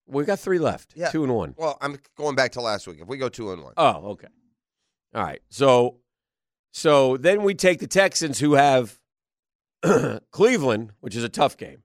[0.08, 0.94] We got three left.
[0.96, 1.10] Yeah.
[1.10, 1.56] Two and one.
[1.58, 2.98] Well, I'm going back to last week.
[3.02, 4.28] If we go two and one, Oh, okay.
[5.16, 5.42] All right.
[5.50, 5.98] So,
[6.74, 9.00] so then we take the Texans, who have
[10.32, 11.84] Cleveland, which is a tough game,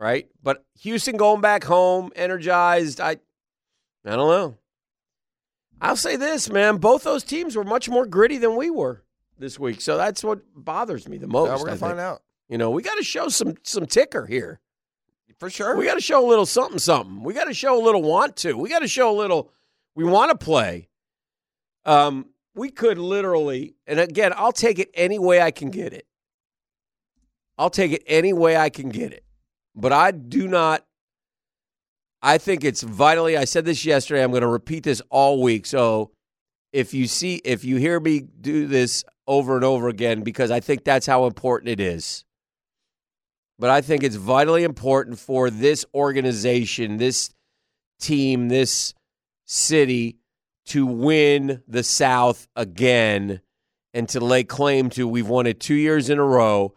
[0.00, 0.28] right?
[0.42, 3.00] But Houston going back home, energized.
[3.00, 3.10] I,
[4.04, 4.56] I don't know.
[5.80, 6.76] I'll say this, man.
[6.78, 9.02] Both those teams were much more gritty than we were
[9.38, 11.60] this week, so that's what bothers me the most.
[11.60, 12.22] we're to find out
[12.52, 14.60] You know, we got to show some some ticker here.
[15.38, 15.74] for sure.
[15.74, 17.22] We got to show a little something, something.
[17.22, 18.52] We got to show a little want to.
[18.58, 19.50] We got to show a little.
[19.94, 20.90] We want to play.
[21.86, 26.06] Um, we could literally, and again, I'll take it any way I can get it.
[27.56, 29.24] I'll take it any way I can get it.
[29.74, 30.84] But I do not.
[32.20, 33.34] I think it's vitally.
[33.34, 34.22] I said this yesterday.
[34.22, 35.64] I'm going to repeat this all week.
[35.64, 36.10] So
[36.70, 40.60] if you see, if you hear me do this over and over again, because I
[40.60, 42.26] think that's how important it is
[43.62, 47.30] but I think it's vitally important for this organization, this
[48.00, 48.92] team, this
[49.44, 50.16] city
[50.66, 53.40] to win the South again
[53.94, 56.74] and to lay claim to we've won it two years in a row.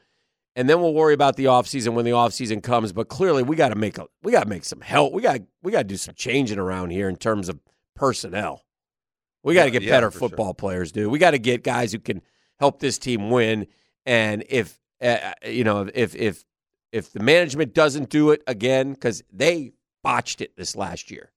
[0.55, 2.93] And then we'll worry about the offseason when the offseason comes.
[2.93, 5.11] But clearly we gotta make a we gotta make some help.
[5.11, 7.59] We got we gotta do some changing around here in terms of
[7.95, 8.63] personnel.
[9.41, 10.19] We gotta Yeah, get yeah, better sure.
[10.19, 11.11] football players, dude.
[11.11, 12.21] We gotta get guys who can
[12.59, 13.65] help this team win.
[14.05, 16.45] And if uh, you know, if if
[16.91, 19.73] if the management doesn't do it again, because they
[20.03, 21.31] botched it this last year,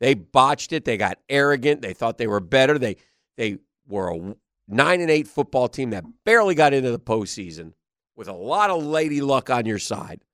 [0.00, 0.84] they botched it.
[0.84, 1.82] They got arrogant.
[1.82, 2.78] They thought they were better.
[2.78, 2.96] They
[3.36, 4.34] they were a
[4.68, 7.74] nine and eight football team that barely got into the postseason
[8.16, 10.24] with a lot of lady luck on your side.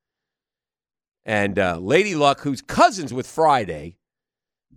[1.25, 3.97] And uh, Lady Luck, who's cousins with Friday,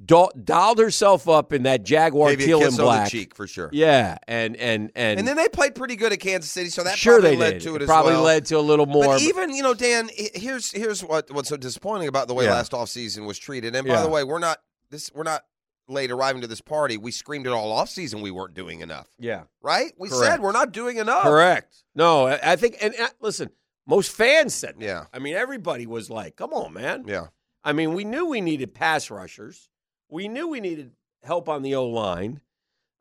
[0.03, 3.05] do- dolled herself up in that Jaguar Gave you a teal kiss and on black.
[3.05, 3.69] the cheek for sure.
[3.73, 6.97] Yeah, and and and, And then they played pretty good at Kansas City, so that
[6.97, 7.61] sure probably they led did.
[7.63, 8.23] to it, It as probably well.
[8.23, 9.05] led to a little more.
[9.05, 12.53] But even you know, Dan, here's here's what what's so disappointing about the way Yeah.
[12.53, 13.75] last offseason was treated.
[13.75, 14.01] And by Yeah.
[14.03, 15.43] the way, we're not this we're not
[15.87, 16.97] late arriving to this party.
[16.97, 19.07] We screamed it all offseason we weren't doing enough.
[19.17, 19.91] yeah, Right?
[19.97, 20.23] We Correct.
[20.33, 21.23] said we're not doing enough.
[21.23, 21.83] correct.
[21.95, 22.77] No, I I think.
[22.81, 23.49] And uh, listen,
[23.87, 24.75] most fans said.
[24.79, 25.05] Yeah.
[25.13, 27.27] I mean, everybody was like, "Come on, man." Yeah.
[27.63, 29.67] I mean, we knew we needed pass rushers.
[30.09, 30.91] We knew we needed
[31.23, 32.41] help on the O line.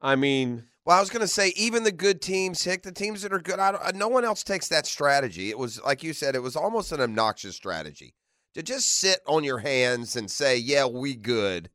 [0.00, 3.22] I mean, Well, I was going to say, even the good teams, Hick, the teams
[3.22, 5.50] that are good, I don't, uh, no one else takes that strategy.
[5.50, 8.14] It was, like you said, it was almost an obnoxious strategy.
[8.54, 11.68] To just sit on your hands and say, yeah, we good,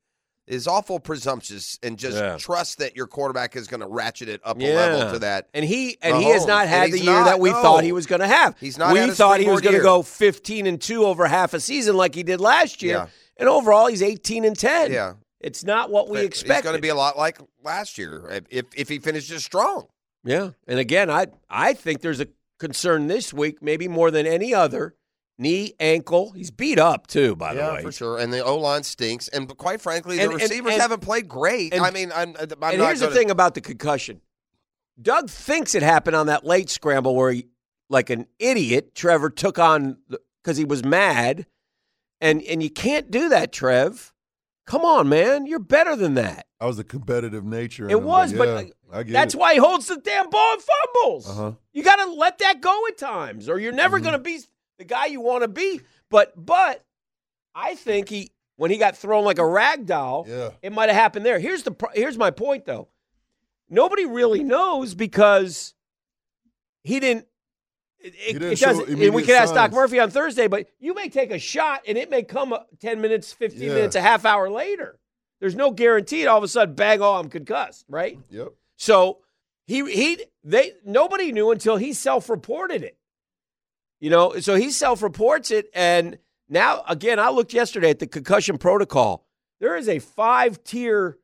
[0.47, 2.37] is awful presumptuous and just Yeah.
[2.37, 5.47] trust that your quarterback is going to ratchet it up a level to that.
[5.53, 7.61] and he and he has not had the year not, that we no.
[7.61, 8.57] thought he was going to have.
[8.59, 11.59] He's not We thought he was going to go fifteen and two over half a
[11.61, 13.07] season like he did last year, Yeah.
[13.37, 14.91] and overall he's eighteen and ten.
[14.91, 15.13] Yeah.
[15.43, 16.59] It's not what we expect.
[16.59, 19.87] It's going to be a lot like last year if, if he finishes strong.
[20.23, 22.27] Yeah, and again, I I think there's a
[22.59, 24.95] concern this week, maybe more than any other.
[25.39, 26.31] Knee, ankle.
[26.31, 27.81] He's beat up too, by the yeah, way.
[27.81, 28.19] for sure.
[28.19, 29.27] And the O line stinks.
[29.29, 31.73] And quite frankly, the And- and- receivers and- haven't played great.
[31.73, 34.21] and- I mean, I'm, I'm and here's the gonna- thing about the concussion.
[35.01, 37.47] Doug thinks it happened on that late scramble where he,
[37.89, 39.97] like an idiot, Trevor took on
[40.43, 41.47] because he was mad,
[42.21, 44.12] and and you can't do that, Trev.
[44.65, 45.45] Come on, man.
[45.45, 46.47] You're better than that.
[46.59, 47.89] I was a competitive nature.
[47.89, 49.37] It was, but yeah, like, I get That's it.
[49.37, 51.29] why he holds the damn ball and fumbles.
[51.29, 51.51] Uh-huh.
[51.73, 54.03] You got to let that go at times, or you're never Mm-hmm.
[54.05, 54.39] going to be
[54.77, 55.81] the guy you want to be.
[56.09, 56.85] But but
[57.53, 60.51] I think he when he got thrown like a rag doll, Yeah.
[60.61, 61.39] it might have happened there.
[61.39, 62.87] Here's the here's my point though.
[63.69, 65.73] Nobody really knows because
[66.83, 67.25] he didn't.
[68.03, 68.89] It, it, doesn't.
[68.89, 69.71] And we could ask Doc.
[69.71, 72.99] Murphy on Thursday, but you may take a shot and it may come uh, ten
[72.99, 73.75] minutes, fifteen Yeah.
[73.75, 74.99] minutes, a half hour later.
[75.39, 76.27] There's no guarantee.
[76.27, 77.01] All of a sudden, bang!
[77.01, 77.85] Oh, I'm concussed.
[77.87, 78.19] Right.
[78.29, 78.49] Yep.
[78.75, 79.19] So
[79.65, 82.97] he he they nobody knew until he self-reported it.
[84.01, 86.17] You know, so he self-reports it and
[86.49, 89.25] now again I looked yesterday at the concussion protocol.
[89.61, 91.22] There is a 5-tier step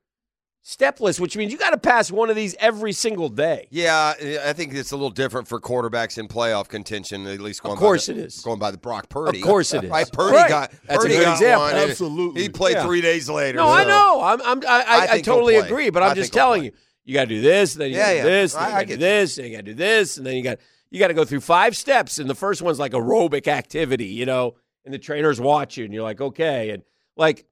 [1.00, 3.68] list which means you got to pass one of these every single day.
[3.72, 7.26] Yeah, I think it's a little different for quarterbacks in playoff contention.
[7.26, 8.42] At least going course by the, it is.
[8.42, 9.40] Going by the Brock Purdy.
[9.40, 9.90] Of course it is.
[9.90, 10.50] Right, Purdy Right.
[10.50, 11.62] got That's a Purdy good example.
[11.66, 12.42] one, Absolutely.
[12.44, 12.86] He played Yeah.
[12.86, 13.58] three days later.
[13.58, 14.22] No, I know.
[14.22, 16.66] I'm, I'm I, I, I I, totally agree, but I I'm just telling play.
[16.68, 16.72] you,
[17.06, 18.24] you got to do this, then you Yeah, got to yeah.
[18.24, 19.74] do this, then I- you got to do get this, then you got to do
[19.74, 20.60] this, and then you got
[20.92, 24.26] you got to go through five steps, and the first one's like aerobic activity, you
[24.26, 24.56] know,
[24.86, 26.84] and the trainer's watch you, and you're like, okay, and
[27.16, 27.46] like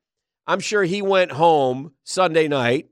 [0.48, 2.88] I'm sure he went home Sunday night,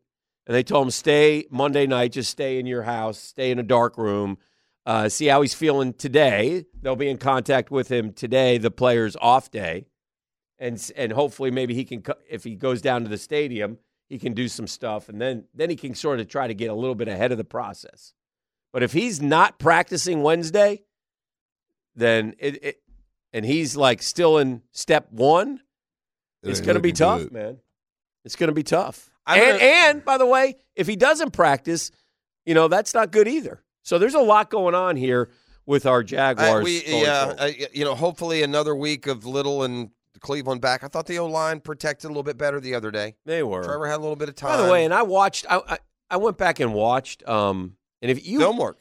[0.48, 3.64] and they told him stay Monday night, just stay in your house, stay in a
[3.64, 4.38] dark room.
[4.86, 6.64] Uh, see how he's feeling today.
[6.80, 9.88] They'll be in contact with him today, the player's off day
[10.60, 13.78] and and hopefully maybe he can if he goes down to the stadium
[14.08, 16.70] he can do some stuff and then then he can sort of try to get
[16.70, 18.14] a little bit ahead of the process
[18.72, 20.82] but if he's not practicing wednesday
[21.96, 22.82] then it, it
[23.34, 25.60] and he's like still in step one
[26.44, 27.32] It it's going to be tough good.
[27.32, 27.58] man
[28.24, 31.32] it's going to be tough I'm and, gonna- and by the way if he doesn't
[31.32, 31.92] practice
[32.46, 35.30] you know that's not good either so there's a lot going on here
[35.66, 37.34] with our I, jaguars we, yeah.
[37.40, 40.84] I, you know, hopefully another week of Little and Cleveland back.
[40.84, 43.16] I thought the O line protected a little bit better the other day.
[43.26, 44.58] they were Trevor had a little bit of time.
[44.58, 45.46] By the way, and I watched.
[45.50, 45.78] I, I
[46.10, 47.28] I went back and watched.
[47.28, 48.78] Um, and if you, Fillmore.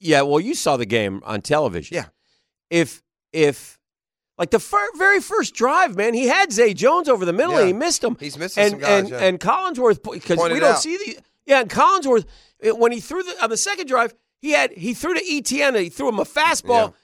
[0.00, 1.94] yeah, well, you saw the game on television.
[1.96, 2.06] Yeah.
[2.70, 3.02] If
[3.32, 3.75] if
[4.38, 7.60] like the fir- very first drive, man, he had Zay Jones over the middle Yeah.
[7.60, 8.16] and he missed him.
[8.20, 8.88] He's missing and some guys.
[9.00, 9.18] and yeah.
[9.24, 10.78] and Collinsworth because we don't out.
[10.80, 11.60] see the yeah.
[11.60, 12.26] And Collinsworth
[12.62, 15.78] when he threw the on the second drive, he had he threw to ETN.
[15.80, 16.88] He threw him a fastball.
[16.88, 16.94] Yeah.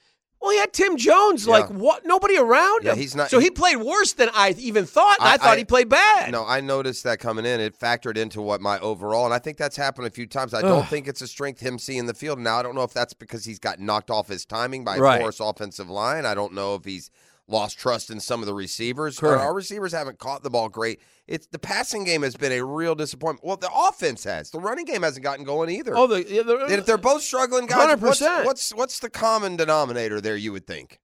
[0.43, 2.05] Well, he had Tim Jones, like what?
[2.05, 2.99] Nobody around Yeah, him.
[2.99, 5.16] he's not- So he played worse than I even thought.
[5.20, 6.32] I, I- thought I- he played bad.
[6.32, 7.61] No, I noticed that coming in.
[7.61, 10.53] It factored into what my overall, and I think that's happened a few times.
[10.53, 12.40] I don't think it's a strength him seeing the field.
[12.40, 15.01] Now I don't know if that's because he's got knocked off his timing by a
[15.01, 15.20] Right.
[15.20, 16.26] porous offensive line.
[16.26, 17.11] I don't know if he's
[17.53, 19.19] lost trust in some of the receivers.
[19.23, 19.43] Our, Correct.
[19.45, 21.01] our receivers haven't caught the ball great.
[21.29, 23.45] It's the passing game has been a real disappointment.
[23.47, 24.51] Well, the offense has.
[24.51, 25.97] The running game hasn't gotten going either.
[25.97, 28.45] Oh, the, yeah, the and if they're both struggling, guys, what's, 100%.
[28.45, 30.37] what's what's the common denominator there?
[30.37, 30.99] You would think.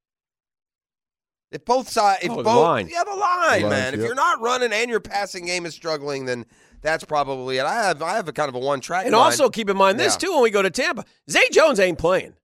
[1.51, 2.89] If both sides, if Oh, the both, line.
[2.93, 3.83] yeah, the line, The man.
[3.85, 4.07] lines, If yep.
[4.07, 6.45] you're not running and your passing game is struggling, then
[6.83, 7.65] that's probably it.
[7.65, 9.07] I have, I have a kind of a one track.
[9.07, 10.29] And also keep in mind this Yeah.
[10.29, 12.35] too when we go to Tampa, Zay Jones ain't playing,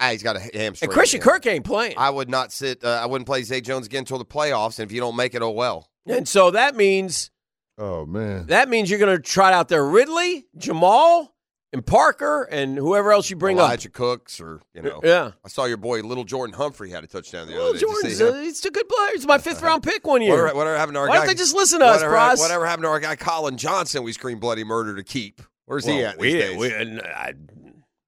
[0.00, 0.88] ah, he's got a hamstring.
[0.88, 1.24] and Christian yeah.
[1.24, 2.82] Kirk ain't playing, I would not sit.
[2.82, 4.78] Uh, I wouldn't play Zay Jones again until the playoffs.
[4.78, 5.88] And if you don't make it, oh well.
[6.06, 7.30] and so that means
[7.78, 8.46] Oh man.
[8.46, 11.34] that means you're going to trot out there Ridley, Jamal,
[11.72, 13.66] and Parker, and whoever else you bring up.
[13.68, 15.00] Elijah Cooks, or you know.
[15.02, 17.78] Yeah, I saw your boy Little Jordan Humphrey had a touchdown the well, other day.
[17.78, 18.34] Did Jordan's see him?
[18.34, 19.10] uh, he's a good player.
[19.14, 20.32] He's my fifth round pick one year.
[20.32, 21.20] Whatever, whatever happened to our Why guy?
[21.20, 22.40] don't they just listen to us, whatever, Bros?
[22.40, 24.02] whatever happened to our guy Collin Johnson?
[24.02, 25.40] We screamed bloody murder to keep.
[25.66, 26.56] Where's he at these we, days?
[26.58, 27.34] we, and I,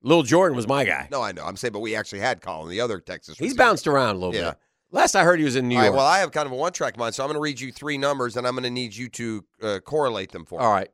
[0.02, 1.08] Little Jordan was my guy.
[1.10, 1.44] no, I know.
[1.44, 3.36] I'm saying, but we actually had Collin, the other Texas.
[3.38, 3.58] He's receiver.
[3.58, 4.50] bounced around a little Yeah.
[4.50, 4.58] bit.
[4.90, 5.92] Last I heard, he was in New All York.
[5.94, 7.60] right, well, I have kind of a one track mind, so I'm going to read
[7.60, 10.64] you three numbers, and I'm going to need you to uh, correlate them for me.
[10.66, 10.90] All right,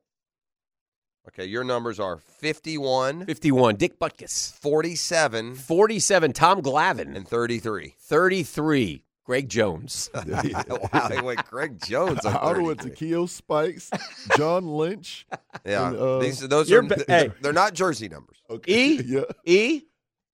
[1.27, 3.77] Okay, your numbers are 51, fifty-one.
[3.77, 6.33] Dick Butkus, 47, forty-seven.
[6.33, 7.97] Tom Glavine, and 33.
[7.99, 9.05] thirty-three.
[9.29, 10.09] Greg Jones.
[10.15, 12.91] wow, he went Greg Jones on I would have went 33.
[12.91, 13.91] to Keo Spikes,
[14.39, 15.27] John Lynch.
[15.67, 17.31] Yeah, and, uh, these those You're are ba- hey.
[17.43, 18.39] they're not jersey numbers.
[18.49, 18.73] Okay.
[18.73, 19.03] E?
[19.07, 19.21] yeah.
[19.45, 19.83] E,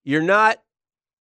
[0.05, 0.63] you're not.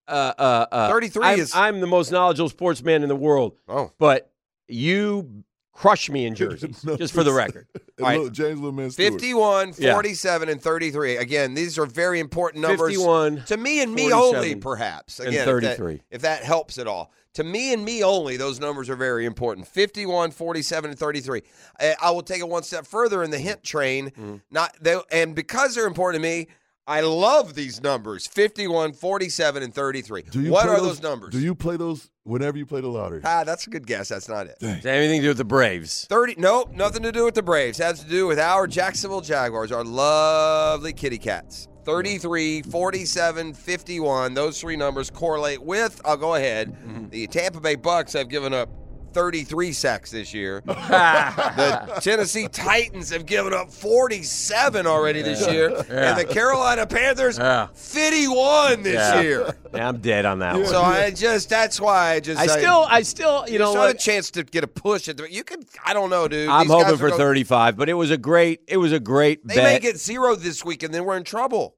[0.07, 3.91] Uh, uh, uh, 33 I'm, is- I'm the most knowledgeable sportsman in the world, Oh,
[3.99, 4.31] but
[4.68, 7.68] you crush me in jerseys, No, just for the record.
[7.99, 8.20] All right.
[8.20, 9.12] Lil- James Little Man Stewart.
[9.14, 9.95] 51, Yeah.
[9.95, 11.16] 47, and 33.
[11.16, 12.91] Again, these are very important numbers.
[12.91, 15.20] 51 To me and me only, perhaps.
[15.20, 16.03] and Again, if that- 33.
[16.11, 17.11] If that, helps at all.
[17.35, 19.66] To me and me only, those numbers are very important.
[19.66, 21.43] 51, 47, and 33.
[21.80, 24.11] I, I will take it one step further in the hint train.
[24.11, 24.37] Mm-hmm.
[24.51, 26.49] Not they, And because they're important to me,
[26.87, 30.22] I love these numbers 51, 47, and 33.
[30.22, 31.30] Do you what are those, numbers?
[31.30, 33.22] Do you play those whenever you play the lottery?
[33.24, 34.09] ah, that's a good guess.
[34.09, 34.59] That's not it.
[34.59, 36.07] Does it anything to do with the Braves?
[36.11, 39.70] 30 nope nothing to do with the braves has to do with our jacksonville jaguars
[39.70, 46.72] our lovely kitty cats 33 47 51 those three numbers correlate with i'll go ahead.
[46.72, 47.09] Mm-hmm.
[47.09, 48.68] The tampa bay bucs have given up
[49.13, 50.63] 33 sacks this year.
[50.67, 57.69] the Tennessee Titans have given up 47 already this year, and the Carolina Panthers Yeah.
[57.75, 59.21] 51 this Yeah.
[59.21, 59.55] year.
[59.75, 60.67] Yeah, I'm dead on that one.
[60.67, 63.95] So I just that's why I just I still, I still, you know, not a
[63.95, 65.31] chance to get a push at the.
[65.33, 66.49] You could I don't know, dude.
[66.49, 69.47] I'm These hoping for going- 35, but it was a great, it was a great
[69.47, 69.65] They bet.
[69.65, 71.77] may get zero this week, and then we're in trouble.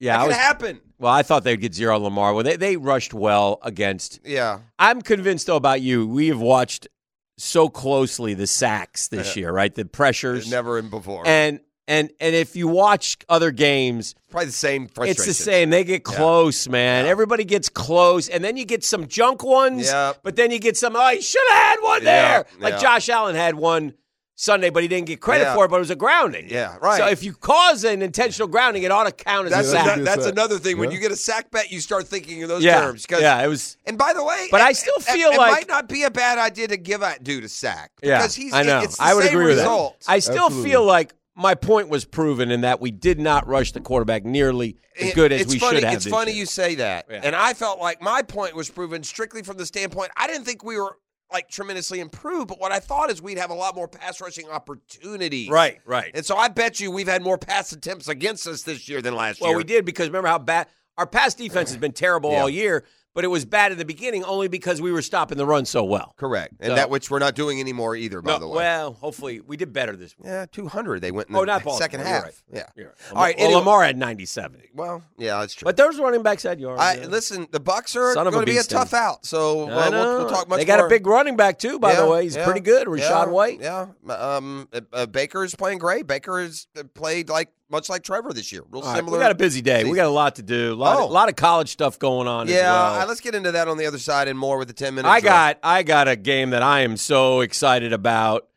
[0.00, 0.80] yeah, that I could was, happen.
[0.98, 2.34] Well, I thought they'd get zero on Lamar.
[2.34, 4.20] Well, they they rushed well against.
[4.24, 4.60] Yeah.
[4.78, 6.06] I'm convinced though about you.
[6.06, 6.88] We have watched
[7.36, 9.72] so closely the sacks this year, right?
[9.74, 11.26] The pressures, Never in before.
[11.26, 15.10] and and and if you watch other games, Probably the same frustration.
[15.10, 15.70] It's the same.
[15.70, 17.06] They get close, man.
[17.06, 19.86] Everybody gets close, and then you get some junk ones.
[19.86, 20.18] Yep.
[20.22, 20.96] But then you get some.
[20.96, 22.46] Oh, he should have had one Yeah, there.
[22.60, 22.80] Like yeah.
[22.80, 23.94] Josh Allen had one
[24.40, 25.54] Sunday, but he didn't get credit Yeah.
[25.56, 25.68] for it.
[25.68, 26.48] But it was a grounding.
[26.48, 26.98] Yeah, right.
[26.98, 29.84] So if you cause an intentional grounding, it ought to count as That's a sack.
[29.84, 30.32] that'd that- be a that's sack.
[30.32, 30.78] another thing.
[30.78, 33.04] When you get a sack bet, you start thinking in those yeah, terms.
[33.04, 33.42] 'cause- yeah.
[33.42, 33.76] It was.
[33.84, 36.04] And by the way, But it- I still it- feel it like- might not be
[36.04, 38.54] a bad idea to give that dude a sack Yeah, because he's.
[38.54, 38.80] I know.
[38.80, 39.92] It's the I would same agree with that.
[40.06, 40.70] I still Absolutely.
[40.70, 44.76] feel like my point was proven in that we did not rush the quarterback nearly
[45.00, 45.94] as good as it's we funny, should have.
[45.94, 46.40] It's funny year.
[46.40, 47.20] you say that, Yeah.
[47.24, 50.62] and I felt like my point was proven strictly from the standpoint I didn't think
[50.64, 50.96] we were
[51.32, 54.48] like tremendously improved, but what I thought is we'd have a lot more pass rushing
[54.48, 55.50] opportunities.
[55.50, 56.10] Right, right.
[56.14, 59.14] And so I bet you we've had more pass attempts against us this year than
[59.14, 59.56] last Well, year.
[59.56, 62.40] Well, we did because remember how bad our pass defense has been terrible Yeah.
[62.42, 62.84] all year,
[63.18, 65.82] but it was bad in the beginning only because we were stopping the run so
[65.82, 66.14] well.
[66.18, 68.22] Correct, and So- that which we're not doing anymore either.
[68.22, 70.28] By No, the way, Well, hopefully we did better this week.
[70.28, 71.78] yeah, two hundred they went in Oh, the not Baltimore.
[71.80, 72.22] second half.
[72.22, 72.34] right.
[72.52, 72.62] Yeah.
[72.76, 72.86] Right.
[73.12, 74.62] All right, Well, anyway- Lamar had 97.
[74.72, 75.64] Well, yeah, that's true.
[75.66, 76.80] But those running backs had yards.
[76.80, 77.06] I yeah.
[77.06, 77.48] listen.
[77.50, 79.26] The Bucs are Son of a going to be a tough out.
[79.26, 80.86] So uh, we'll, we'll talk much They got more.
[80.86, 82.22] a big running back too, by Yeah, the way.
[82.22, 82.86] He's yeah, pretty good.
[82.86, 83.60] Rachaad White.
[83.60, 83.86] Yeah.
[84.08, 86.06] Um, uh, uh, Baker's playing great.
[86.06, 88.62] Baker has played like much like Trevor this year.
[88.70, 89.18] Real All right, similar.
[89.18, 89.84] we got a busy day.
[89.84, 90.72] We got a lot to do.
[90.72, 91.04] A lot, Oh.
[91.04, 92.48] of, lot of college stuff going on.
[92.48, 93.02] as Yeah, well.
[93.02, 95.10] uh, let's get into that on the other side and more with the ten minutes.
[95.12, 98.48] I got I got a game that I am so excited about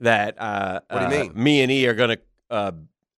[0.00, 1.32] that uh, What do you uh, mean?
[1.34, 2.18] me and E are going to
[2.50, 2.72] uh,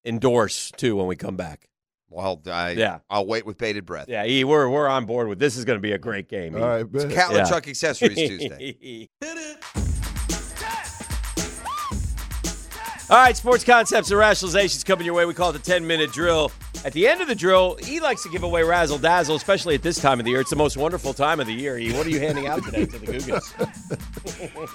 [0.04, 1.68] endorse too when we come back.
[2.10, 2.98] Well, I, Yeah.
[3.08, 4.06] I'll wait with bated breath.
[4.08, 5.56] Yeah, E, we're we're on board with this.
[5.56, 6.56] Is going to be a great game.
[6.56, 6.60] E.
[6.60, 7.10] All right, bet.
[7.10, 7.44] Catlin Yeah.
[7.44, 9.08] Chuck Accessories Tuesday.
[13.12, 15.26] All right, sports concepts and rationalizations coming your way.
[15.26, 16.50] We call it the 10 minute drill.
[16.82, 19.82] At the end of the drill, he likes to give away razzle dazzle, especially at
[19.82, 20.40] this time of the year.
[20.40, 21.76] It's the most wonderful time of the year.
[21.76, 23.52] E, what are you handing out today to the Googans?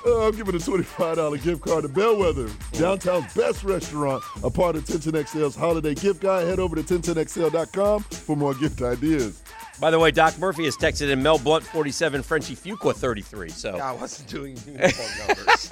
[0.05, 4.83] Uh, I'm giving a $25 gift card to Bellwether, downtown's best restaurant, a part of
[4.85, 6.47] 1010XL's holiday gift guide.
[6.47, 9.41] Head over to 1010XL.com for more gift ideas.
[9.79, 13.49] By the way, Doc Murphy has texted in Mel Blount 47, Frenchie Fuqua 33.
[13.49, 15.69] So I wasn't doing uniform numbers.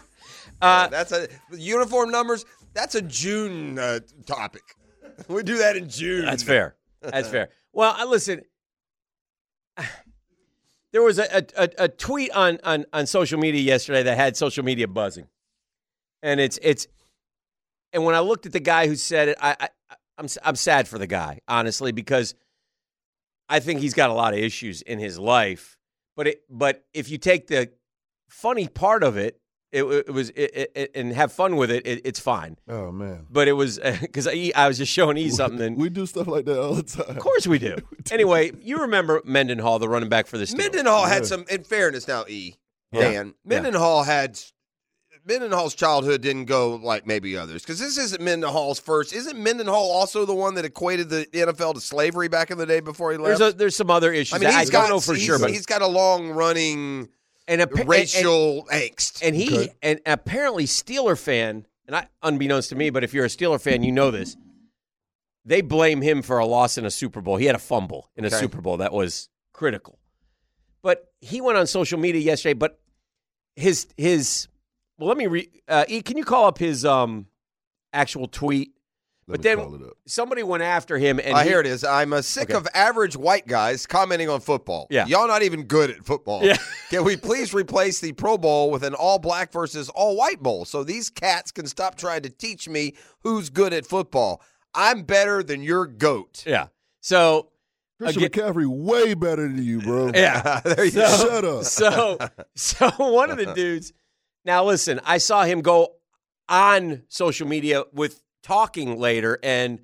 [0.60, 2.44] that's a uniform numbers.
[2.74, 4.62] That's a June uh, topic.
[5.26, 6.24] We do that in June.
[6.24, 6.76] That's fair.
[7.02, 7.48] That's fair.
[7.72, 8.42] Well, I listen.
[10.90, 14.64] There was a, a, a tweet on, on, on social media yesterday that had social
[14.64, 15.26] media buzzing,
[16.22, 16.86] and it's it's,
[17.92, 19.68] and when I looked at the guy who said it, I, I
[20.16, 22.34] I'm I'm sad for the guy honestly because
[23.48, 25.76] I think he's got a lot of issues in his life,
[26.16, 27.70] but it but if you take the
[28.28, 29.40] funny part of it,
[29.72, 32.56] it, it was it, it, and have fun with it, it, it's fine.
[32.68, 33.26] Oh, man.
[33.30, 35.60] But it was because I, I was just showing E something.
[35.60, 37.04] And, We do stuff like that all the time.
[37.16, 37.76] of course we do.
[38.10, 40.56] Anyway, you remember Mendenhall, the running back for the Steelers.
[40.58, 41.28] Mendenhall had Yeah.
[41.28, 41.44] some.
[41.50, 42.54] In fairness, now E
[42.92, 43.00] Yeah.
[43.02, 43.32] Dan Yeah.
[43.44, 44.38] Mendenhall had.
[45.26, 49.12] Mendenhall's childhood didn't go like maybe others because this isn't Mendenhall's first.
[49.12, 52.80] Isn't Mendenhall also the one that equated the NFL to slavery back in the day
[52.80, 53.38] before he left?
[53.38, 54.32] There's a, there's some other issues.
[54.32, 57.08] I mean, I he's don't know for he's- sure, but he's got a long running
[57.48, 59.20] and, appa- and- racial angst.
[59.22, 59.74] and, and he Okay.
[59.82, 63.82] and apparently Steeler fan, and I unbeknownst to me, but if you're a Steeler fan,
[63.82, 64.36] you know this.
[65.44, 67.36] They blame him for a loss in a Super Bowl.
[67.36, 68.36] He had a fumble in a Okay.
[68.36, 69.98] Super Bowl that was critical.
[70.82, 72.52] But he went on social media yesterday.
[72.52, 72.78] But
[73.56, 74.46] his his
[74.98, 75.48] well, let me re.
[75.66, 77.26] Uh, e, can you call up his um
[77.94, 78.72] actual tweet?
[79.28, 79.96] Let but me then call it up.
[80.06, 81.84] somebody went after him, and Uh, he- here it is.
[81.84, 82.56] I'm uh, sick Okay.
[82.56, 84.86] of average white guys commenting on football.
[84.90, 85.04] Yeah.
[85.06, 86.42] Y'all not even good at football.
[86.42, 86.56] Yeah.
[86.90, 90.64] Can we please replace the Pro Bowl with an all black versus all white bowl
[90.64, 94.40] so these cats can stop trying to teach me who's good at football?
[94.74, 96.42] I'm better than your goat.
[96.46, 96.68] Yeah.
[97.02, 97.50] So
[97.98, 100.10] Christian again- McCaffrey way better than you, bro.
[100.14, 100.60] yeah.
[100.64, 101.64] there you So- Shut up.
[101.64, 102.18] So
[102.54, 103.92] so one of the dudes.
[104.46, 105.96] Now listen, I saw him go
[106.48, 109.80] on social media with talking later, and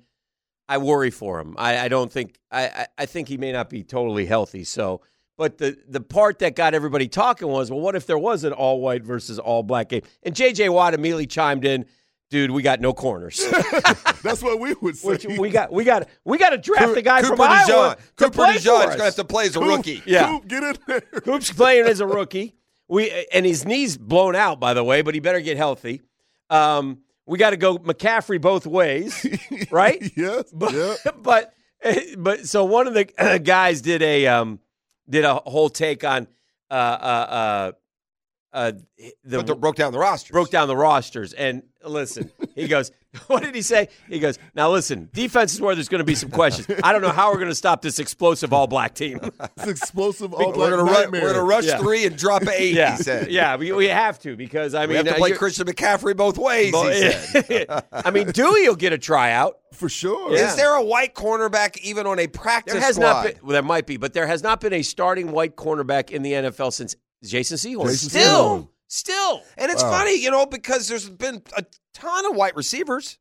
[0.67, 1.55] I worry for him.
[1.57, 4.63] I, I don't think I, I think he may not be totally healthy.
[4.63, 5.01] So.
[5.37, 8.53] But the, the part that got everybody talking was, well, what if there was an
[8.53, 10.03] all white versus all black game?
[10.23, 10.69] And J.J.
[10.69, 11.87] Watt immediately chimed in,
[12.29, 13.43] dude, we got no corners.
[14.23, 15.09] That's what we would say.
[15.09, 17.69] Which we got we got we got to draft the guy Cooper from DeJean.
[17.69, 20.03] Iowa to Cooper play DeJean's for going to have to play as a Coop, rookie.
[20.05, 20.27] Yeah.
[20.27, 21.01] Coop, get in there.
[21.21, 22.55] Coop's playing as a rookie.
[22.87, 26.01] we and his knees blown out, by the way, but he better get healthy.
[26.49, 29.25] Um, we got to go McCaffrey both ways,
[29.71, 30.01] right?
[30.17, 30.51] yes.
[30.51, 30.95] But yeah.
[31.21, 31.53] but
[32.17, 34.59] but so one of the guys did a um
[35.09, 36.27] did a whole take on
[36.69, 37.71] uh uh uh,
[38.53, 38.71] uh
[39.23, 40.33] the, But broke down the roster.
[40.33, 42.91] broke down the rosters and listen he goes
[43.27, 46.15] what did he say he goes now listen defense is where there's going to be
[46.15, 49.19] some questions i don't know how we're going to stop this explosive all black team
[49.57, 51.21] It's explosive all We're black gonna, ru- nightmare.
[51.23, 51.77] we're gonna rush Yeah.
[51.79, 52.73] three and drop eight.
[52.75, 53.31] yeah He said.
[53.31, 56.37] yeah we, we have to because i mean We have to play Christian McCaffrey both
[56.37, 56.73] ways.
[56.75, 57.83] He said.
[57.91, 60.33] i mean dewey will get a tryout For sure.
[60.33, 63.05] Is there a white cornerback even on a practice there has squad?
[63.07, 66.11] not been well, there might be but there has not been a starting white cornerback
[66.11, 68.67] in the nfl since jason sehorn Jason still Sehorn.
[68.95, 69.91] Still And it's Wow.
[69.91, 73.17] funny, you know, because there's been a ton of white receivers,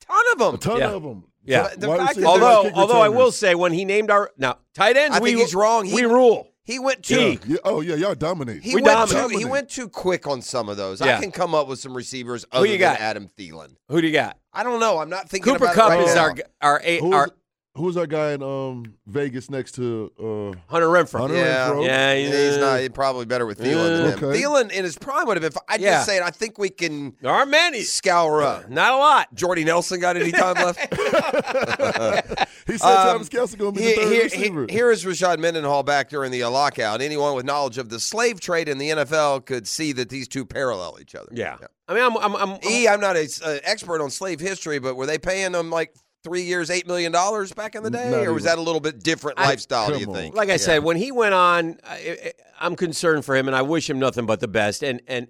[0.00, 0.54] a ton of them.
[0.54, 0.90] A ton Yeah.
[0.92, 1.24] of them.
[1.44, 1.68] Yeah.
[1.76, 4.96] The Wide fact that although although i will say when he named our now tight
[4.96, 5.84] ends I we think he's wrong.
[5.86, 7.18] He- we rule He went too.
[7.18, 8.62] He- Yeah, oh yeah, y'all dominate.
[8.62, 9.38] He We went too, dominate.
[9.40, 11.00] he went too quick on some of those.
[11.00, 11.16] Yeah.
[11.16, 13.00] I can come up with some receivers other you than got?
[13.00, 13.74] Adam Thielen.
[13.88, 14.98] who do you got I don't know.
[14.98, 16.22] I'm not thinking Cooper about Kupp right is now.
[16.22, 17.28] our our eight, our
[17.76, 21.20] who's our guy in um Vegas next to uh Hunter Renfrow.
[21.20, 21.70] Hunter Yeah.
[21.70, 21.86] Renfrow?
[21.86, 22.80] Yeah, he's, he's, not.
[22.80, 24.24] He's probably better with Thielen than him.
[24.30, 24.42] Okay.
[24.42, 25.62] Thielen in his prime would have been.
[25.68, 25.90] I Yeah.
[25.96, 26.22] just saying.
[26.22, 27.82] I think we can There aren't many.
[27.82, 28.68] scour up.
[28.70, 29.34] Not a lot.
[29.34, 30.78] Jordy Nelson got any time left?
[32.66, 34.66] He said Um, Travis Kelce gonna be Here, the third here- receiver.
[34.70, 37.00] here is Rashard Mendenhall back during the uh, lockout.
[37.00, 40.44] Anyone with knowledge of the slave trade in the NFL could see that these two
[40.46, 41.28] parallel each other.
[41.32, 41.56] Yeah.
[41.88, 43.26] I mean, I'm, I'm, I'm, E, I'm not an
[43.64, 45.92] expert on slave history, but were they paying them like
[46.24, 48.56] three years, eight million dollars back in the day, Not or was even.
[48.56, 49.90] that a little bit different I- lifestyle?
[49.92, 50.14] Do you on.
[50.14, 50.34] think?
[50.34, 50.56] like I Yeah.
[50.58, 54.26] said, when he went on, I, I'm concerned for him, and I wish him nothing
[54.26, 54.82] but the best.
[54.82, 55.28] And and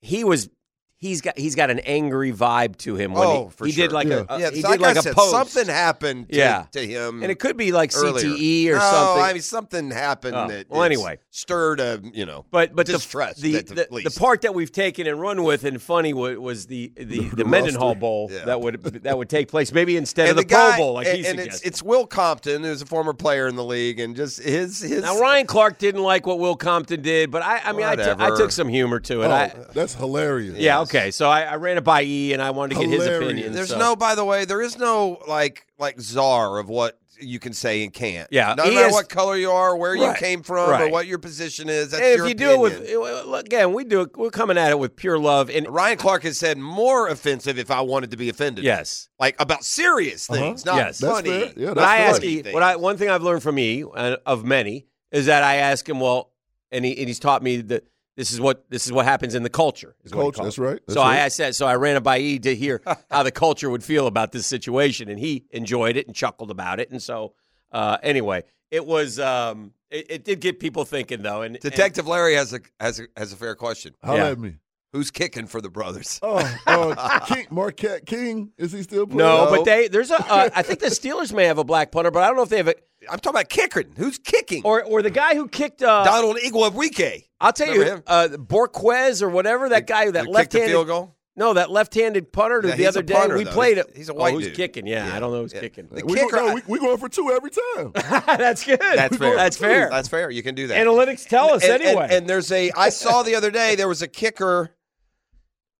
[0.00, 0.48] he was.
[0.96, 3.12] He's got he's got an angry vibe to him.
[3.12, 4.24] When Oh, he, for he did like Yeah.
[4.26, 5.32] a, yeah, he so did like, like I a said, post.
[5.32, 6.64] something happened to, Yeah.
[6.72, 8.24] to him, and it could be like earlier.
[8.26, 9.22] CTE or no, something.
[9.24, 11.18] I mean, something happened Oh, that well, anyway.
[11.30, 14.54] stirred a you know, But but the, distress the, at the the, the part that
[14.54, 17.94] we've taken and run with and funny was, was the the, the, Mendenhall.
[17.96, 18.46] Bowl Yeah.
[18.46, 21.06] that would that would take place maybe instead and of the, guy, Pro Bowl like
[21.08, 21.68] and, he and it's suggested.
[21.68, 25.02] it's Will Compton, who's a former player in the league, and just his his.
[25.02, 28.36] now Ryan Clark didn't like what Will Compton did, but I I mean I took-
[28.38, 29.26] took some humor to it.
[29.26, 30.56] oh, I, that's hilarious.
[30.56, 31.10] yeah, okay.
[31.10, 33.52] So I, I ran it by E and I wanted to get his opinion.
[33.52, 37.38] There's so- no, by the way, there is no like like czar of what you
[37.38, 38.26] can say and can't.
[38.32, 41.06] Yeah, no he matter has- what color you are, where you came from, or what
[41.06, 41.92] your position is.
[41.92, 44.16] That's And if your you do it with again, we do it.
[44.16, 47.70] We're coming at it with pure love and Ryan Clark has said more offensive if
[47.70, 48.64] I wanted to be offended.
[48.64, 49.08] yes.
[49.20, 50.40] like about serious Uh-huh.
[50.40, 51.00] things, not Yes.
[51.00, 51.30] Funny.
[51.30, 51.52] fair.
[51.56, 54.16] Yeah, But I ask funny you, what I one thing I've learned from E uh,
[54.26, 56.32] of many is that I ask him, well,
[56.72, 57.84] and he and he's taught me that
[58.16, 59.96] this is what this is what happens in the culture.
[60.04, 61.22] is Culture, that's right, that's so I, right.
[61.24, 64.06] I said, so I ran it by E to hear how the culture would feel
[64.06, 66.90] about this situation, and he enjoyed it and chuckled about it.
[66.90, 67.34] And so,
[67.72, 71.42] uh, anyway, it was um, it, it did get people thinking though.
[71.42, 73.94] And and- Detective Larry has a has a has a fair question.
[74.04, 74.26] Holla Yeah.
[74.30, 74.56] at me.
[74.92, 76.20] Who's kicking for the brothers?
[76.22, 76.36] Oh,
[76.68, 79.18] uh, King, Marquette King, is he still playing?
[79.18, 79.50] no, No.
[79.50, 82.22] but they there's a uh, I think the Steelers may have a black punter, but
[82.22, 82.74] I don't know if they have a
[83.10, 83.92] I'm talking about kicking.
[83.96, 84.62] Who's kicking?
[84.64, 85.82] or or the guy who kicked.
[85.82, 87.28] Uh, Donald Igwebuike.
[87.40, 88.02] I'll tell you, Remember him?
[88.06, 91.14] uh, Borquez or whatever that guy that Who kicked left-handed field goal.
[91.36, 93.50] No, that left-handed punter Yeah, the other a day punter, we though.
[93.50, 93.96] played He's- it.
[93.96, 94.56] he's a white oh, who's dude.
[94.56, 94.86] kicking?
[94.86, 95.16] Yeah, Yeah.
[95.16, 95.60] I don't know who's Yeah.
[95.60, 95.88] kicking.
[95.90, 96.30] The we kicker.
[96.36, 97.90] Go, no, we, we going for two every time.
[98.38, 98.78] That's good.
[98.80, 99.34] That's fair.
[99.34, 99.88] That's fair.
[99.90, 100.30] That's fair.
[100.30, 100.86] You can do that.
[100.86, 102.06] Analytics tell us and, and- anyway.
[102.08, 102.70] And, there's a.
[102.76, 104.70] I saw the other day there was a kicker.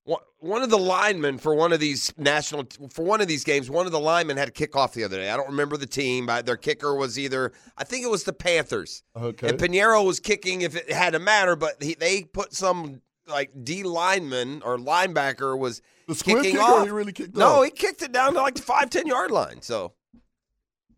[0.04, 3.70] One- One of the linemen for one of these national for one of these games,
[3.70, 5.30] one of the linemen had a kickoff the other day.
[5.30, 8.34] I don't remember the team, but their kicker was either I think it was the
[8.34, 9.02] Panthers.
[9.16, 9.48] Okay.
[9.48, 13.50] And Piñeiro was kicking if it had to matter, but he, they put some like
[13.64, 16.84] D lineman or linebacker was The squib kicking kicker, off.
[16.84, 17.64] he really kicked no, off?
[17.64, 19.62] he kicked it down to like the five ten yard line.
[19.62, 19.94] So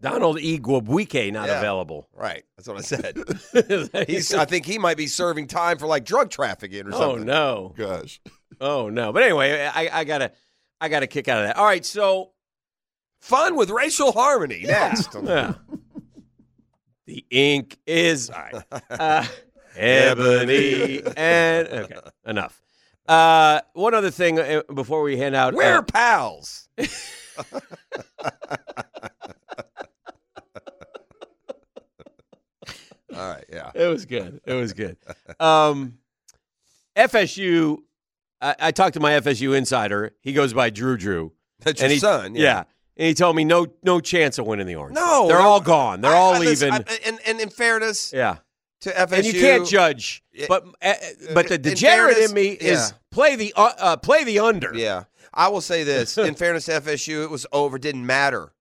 [0.01, 1.59] Donald Igwebuike not Yeah.
[1.59, 2.09] available.
[2.13, 3.17] right, that's what I said.
[4.09, 7.31] He's I think he might be serving time for like drug trafficking or oh something.
[7.31, 8.21] Oh, no, Gosh.
[8.61, 9.13] Oh no.
[9.13, 10.33] But anyway, I, I gotta
[10.81, 11.57] I gotta kick out of that.
[11.57, 12.33] All right, so
[13.21, 14.63] Fun with racial harmony.
[14.65, 15.15] Next.
[15.25, 15.55] yeah.
[17.07, 18.63] the ink is right.
[18.89, 19.27] Uh,
[19.77, 22.63] ebony and okay, enough.
[23.07, 25.55] Uh, one other thing uh, before we hand out.
[25.55, 26.69] We're uh, pals.
[26.79, 26.87] All
[33.13, 33.71] right, yeah.
[33.75, 34.41] It was good.
[34.47, 34.97] It was good.
[35.41, 35.99] Um,
[36.97, 37.79] FSU.
[38.41, 40.13] I, I talked to my FSU insider.
[40.21, 41.33] He goes by Drew Drew.
[41.61, 42.35] That's your he, son.
[42.35, 42.65] Yeah.
[42.97, 44.95] And he told me no no chance of winning the orange.
[44.95, 45.45] No, they're no.
[45.45, 46.01] all gone.
[46.01, 46.73] They're I- all I- leaving.
[46.73, 48.39] And, and in fairness yeah.
[48.83, 50.23] to FSU, And you can't judge.
[50.33, 50.47] Yeah.
[50.49, 50.95] But uh,
[51.35, 52.97] but the In fairness, in me is yeah.
[53.11, 54.75] play the uh, uh, play the under.
[54.75, 55.05] Yeah,
[55.35, 57.79] I will say this: in fairness to FSU, it was over.
[57.79, 58.53] Didn't matter.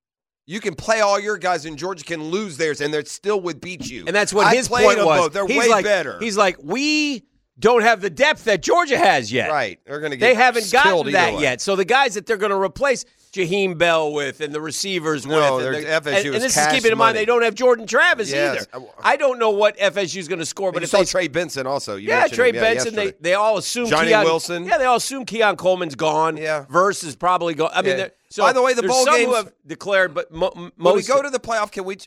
[0.48, 3.60] You can play all your guys, and Georgia can lose theirs, and they still would
[3.62, 4.04] beat you.
[4.06, 5.20] And that's what I his point was.
[5.22, 5.34] Both.
[5.34, 6.20] They're he's way like, better.
[6.20, 7.24] He's like, we
[7.58, 9.50] don't have the depth that Georgia has yet.
[9.50, 9.80] Right.
[9.86, 11.42] They're going to get They haven't gotten that way.
[11.42, 11.62] yet.
[11.62, 15.58] So the guys that they're going to replace Jaheim Bell with and the receivers No,
[15.58, 15.66] with.
[15.76, 17.20] and, FSU and, and this is keeping in mind money.
[17.20, 18.68] they don't have Jordan Travis Yes.
[18.74, 18.86] either.
[19.02, 21.06] I don't know what FSU is going to score, But but you if saw they
[21.06, 21.96] Trey Benson also.
[21.96, 22.96] You yeah, Trey him, yeah, Benson.
[22.96, 23.18] They yesterday.
[23.22, 24.66] they all assume Johnny Keon, Wilson.
[24.66, 26.38] Yeah, they all assume Keon Coleman's gone.
[26.38, 26.66] Yeah.
[26.70, 27.72] Verse is probably gone.
[27.74, 28.08] I mean, Yeah.
[28.30, 31.22] so By the way, the bowl some who have declared, but mo- when we go
[31.22, 31.98] to the playoff, can we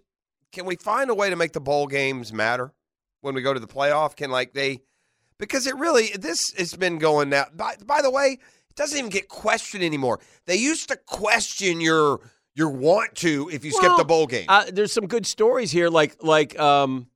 [0.52, 2.72] can we find a way to make the bowl games matter
[3.22, 4.16] when we go to the playoff?
[4.16, 4.80] Can like they
[5.38, 7.46] because it really this has been going now.
[7.54, 8.38] By, by the way,
[8.70, 10.20] it doesn't even get questioned anymore.
[10.46, 12.20] They used to question your
[12.54, 14.46] your want to if you skip the bowl game.
[14.48, 17.08] uh, there's some good stories here, like like um.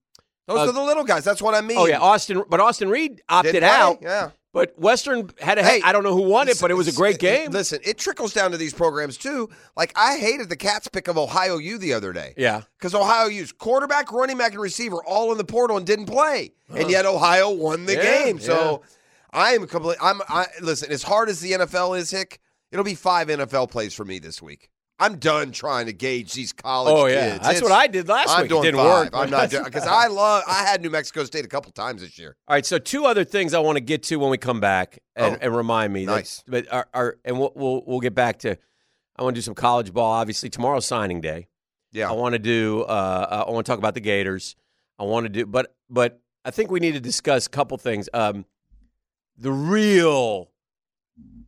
[0.48, 1.22] Those uh, are the little guys.
[1.22, 1.78] That's what I mean.
[1.78, 3.98] Oh yeah, Austin, but Austin Reed opted out.
[4.02, 4.30] Yeah.
[4.52, 5.62] But Western had a.
[5.64, 7.50] Hey, I don't know who won it, but it was a great game.
[7.52, 9.48] Listen, it trickles down to these programs too.
[9.76, 12.34] Like I hated the Cats pick of Ohio U the other day.
[12.36, 12.62] Yeah.
[12.78, 16.52] Because Ohio U's quarterback, running back, and receiver all in the portal and didn't play,
[16.68, 18.38] and yet Ohio won the Yeah, game.
[18.40, 18.82] So
[19.30, 19.96] I am complete.
[20.02, 20.20] I'm.
[20.28, 20.92] I listen.
[20.92, 22.38] As hard as the NFL is, Hick,
[22.70, 24.68] it'll be five NFL plays for me this week.
[25.02, 27.42] I'm done trying to gauge these college Oh yeah, kids.
[27.44, 28.48] that's It's- what I did last I'm week.
[28.50, 29.04] doing it didn't five.
[29.04, 29.10] work.
[29.14, 30.44] I'm not doing because I love.
[30.46, 32.36] I had New Mexico State a couple times this year.
[32.48, 34.98] All right, so two other things I want to get to when we come back,
[35.16, 36.06] and, Oh, and remind me.
[36.06, 36.44] that- nice.
[36.46, 38.56] but our, our and we'll, we'll we'll get back to.
[39.16, 40.10] I want to do some college ball.
[40.12, 41.48] Obviously, tomorrow's signing day.
[41.92, 42.08] Yeah.
[42.08, 42.82] I want to do.
[42.82, 44.56] Uh, I want to talk about the Gators.
[44.98, 48.08] I want to do, but but I think we need to discuss a couple things.
[48.14, 48.46] Um,
[49.36, 50.50] the real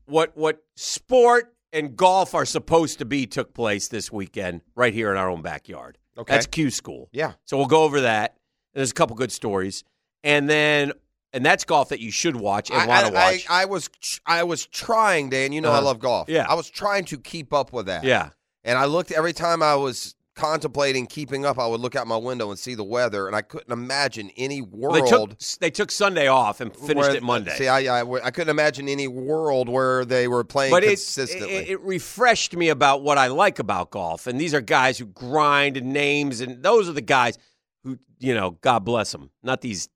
[0.07, 5.11] what what sport and golf are supposed to be took place this weekend right here
[5.11, 5.99] in our own backyard.
[6.17, 6.33] Okay.
[6.33, 7.09] That's Q school.
[7.13, 7.33] Yeah.
[7.45, 8.37] So we'll go over that.
[8.73, 9.85] There's a couple good stories,
[10.23, 10.93] and then
[11.33, 13.47] and that's golf that you should watch and want to watch.
[13.51, 13.91] I, I was
[14.25, 15.53] I was trying, Dan.
[15.53, 15.85] You know I Uh-huh.
[15.87, 16.29] love golf.
[16.29, 16.47] Yeah.
[16.49, 18.05] I was trying to keep up with that.
[18.05, 18.31] yeah.
[18.63, 21.59] And I looked every time I was contemplating keeping up.
[21.59, 24.61] I would look out my window and see the weather, and I couldn't imagine any
[24.61, 24.95] world.
[24.95, 27.57] They took they took Sunday off and finished where- it Monday.
[27.57, 31.69] See, I, I I couldn't imagine any world where they were playing but it, it,
[31.71, 34.27] it refreshed me about what I like about golf.
[34.27, 37.39] And these are guys who grind and names, and those are the guys
[37.85, 39.89] who, you know, God bless them, not these,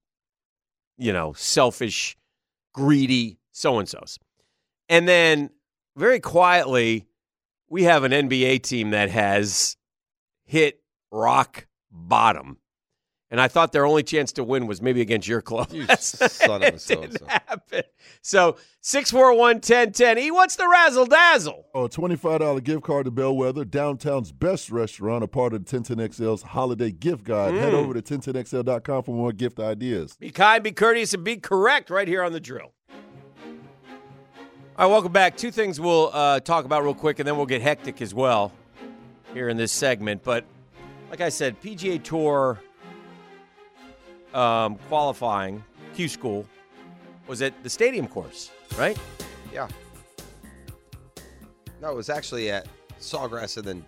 [0.96, 2.16] you know, selfish,
[2.74, 4.18] greedy so and so's.
[4.88, 5.50] And then
[5.96, 7.06] very quietly,
[7.68, 9.76] we have an NBA team that has
[10.48, 10.80] hit
[11.12, 12.58] rock bottom.
[13.30, 15.70] And I thought their only chance to win was maybe against your club.
[15.70, 17.26] You son of a didn't so-and-so.
[17.26, 17.82] happen.
[18.22, 20.18] So 641 1010.
[20.18, 21.66] E, what's the razzle dazzle?
[21.74, 26.90] Oh, a $25 gift card to Bellwether, downtown's best restaurant, a part of 1010XL's holiday
[26.90, 27.52] gift guide.
[27.52, 30.16] Head over to 1010XL.com for more gift ideas.
[30.18, 32.72] Be kind, be courteous, and be correct right here on the drill.
[34.78, 35.36] All right, welcome back.
[35.36, 38.52] Two things we'll uh, talk about real quick, and then we'll get hectic as well
[39.32, 40.22] here in this segment.
[40.22, 40.44] But
[41.10, 42.60] like I said, PGA Tour
[44.34, 45.62] um, qualifying,
[45.94, 46.46] Q School,
[47.26, 48.98] was at the stadium course, right?
[49.52, 49.68] yeah.
[51.80, 52.66] No, it was actually at
[53.00, 53.84] Sawgrass and then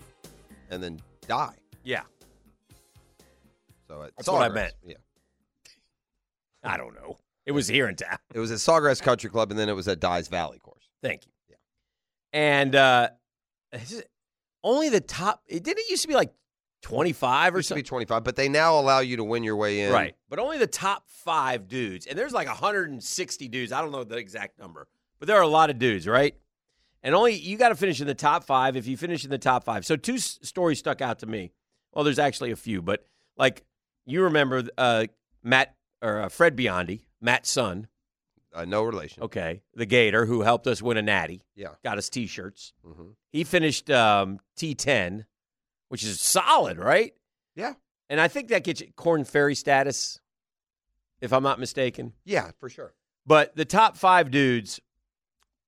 [0.70, 1.54] and then die.
[1.82, 2.02] Yeah.
[3.88, 4.74] So at That's what I meant.
[4.84, 4.94] Yeah.
[6.62, 7.16] I don't know.
[7.46, 8.18] It was here in town.
[8.32, 10.88] It was at Sawgrass Country Club, and then it was at Dye's Valley course.
[11.02, 11.32] Thank you.
[11.48, 11.56] Yeah.
[12.32, 13.08] And uh,
[14.62, 15.42] only the top.
[15.46, 16.32] It didn't it used to be like
[16.82, 17.88] twenty five or Used to be something.
[18.06, 19.92] 25, but they now allow you to win your way in.
[19.92, 23.72] Right, but only the top five dudes, and there's like 160 dudes.
[23.72, 24.88] I don't know the exact number,
[25.18, 26.34] but there are a lot of dudes, right?
[27.02, 29.38] And only you got to finish in the top five if you finish in the
[29.38, 29.86] top five.
[29.86, 31.52] So two s- stories stuck out to me.
[31.92, 33.04] Well, there's actually a few, but
[33.38, 33.64] like
[34.04, 35.06] you remember uh,
[35.42, 37.86] Matt or uh, Fred Biondi, Matt's son,
[38.52, 39.22] Uh, no relation.
[39.22, 41.74] okay, the Gator who helped us win a Natty, Yeah.
[41.85, 42.72] got us T-shirts.
[42.85, 45.24] hmm He finished um, T10,
[45.89, 47.14] which is solid, right?
[47.55, 47.74] Yeah.
[48.09, 50.18] And I think that gets you Korn Ferry status,
[51.20, 52.12] if I'm not mistaken.
[52.24, 52.93] Yeah, for sure.
[53.27, 54.81] But the top five dudes,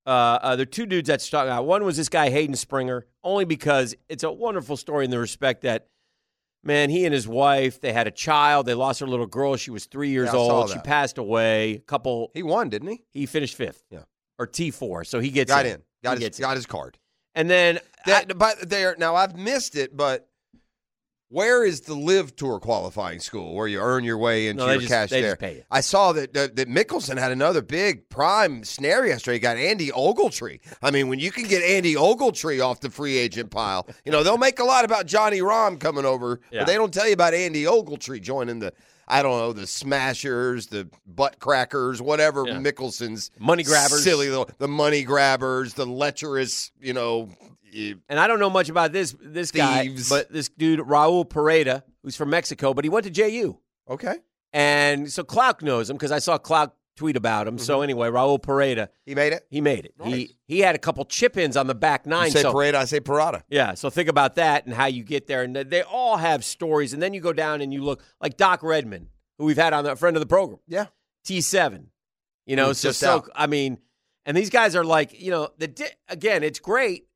[0.05, 1.65] uh, uh, there are two dudes that stuck out.
[1.65, 5.61] One was this guy Hayden Springer, only because it's a wonderful story in the respect
[5.61, 5.87] that,
[6.63, 8.65] man, he and his wife they had a child.
[8.65, 9.55] They lost their little girl.
[9.55, 10.69] She was three years Yeah, old.
[10.69, 11.73] She passed away.
[11.75, 12.31] A couple.
[12.33, 13.03] He won, didn't he?
[13.11, 13.83] He finished fifth.
[13.89, 14.03] Yeah.
[14.39, 15.73] Or T four, so he gets got in.
[15.73, 15.83] in.
[16.03, 16.43] Got He his gets in.
[16.43, 16.97] got his card.
[17.35, 20.27] And then That, but there now I've missed it, but
[21.33, 24.81] where is the LIV tour qualifying school where you earn your way into No, your
[24.81, 25.21] just- cash there?
[25.31, 25.63] just pay you.
[25.71, 29.35] I saw that, that that Mickelson had another big prime snare yesterday.
[29.35, 30.59] He got Andy Ogletree.
[30.81, 34.21] I mean, when you can get Andy Ogletree off the free agent pile, you know
[34.23, 36.61] they'll make a lot about Johnny Rahm coming over, Yeah.
[36.61, 38.73] but they don't tell you about Andy Ogletree joining the.
[39.05, 42.53] I don't know the smashers, the butt crackers, whatever Yeah.
[42.59, 44.01] Mickelson's Money grabbers.
[44.03, 47.29] silly little the money grabbers, the lecherous, you know,
[47.73, 52.15] and I don't know much about this this guy, but this dude Raul Pereda, who's
[52.15, 53.57] from Mexico, but he went to JU,
[53.89, 54.15] Okay.
[54.51, 57.57] and so Clark knows him because I saw Clark tweet about him.
[57.57, 57.83] So mm-hmm.
[57.83, 59.47] anyway, Raul Pereda, He made it.
[59.49, 59.95] he made it.
[60.03, 62.25] He he had a couple chip ins on the back nine.
[62.25, 63.41] You say so parade, I say parada.
[63.49, 66.93] yeah, so think about that and how you get there, and they all have stories.
[66.93, 69.09] And then you go down and you look like Doc Redman,
[69.39, 70.59] who we've had on the friend of the program.
[70.67, 70.85] Yeah.
[71.25, 71.89] T seven.
[72.45, 73.25] You know, so just so.
[73.33, 73.79] I mean,
[74.25, 77.07] and these guys are like, you know, the di- again, it's great,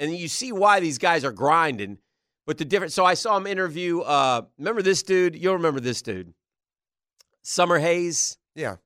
[0.00, 1.98] and you see why these guys are grinding,
[2.46, 2.94] but the difference.
[2.94, 4.00] So I saw him interview.
[4.00, 5.36] Uh, remember this dude?
[5.36, 6.34] You'll remember this dude,
[7.44, 8.36] Summerhays.
[8.54, 8.76] Yeah.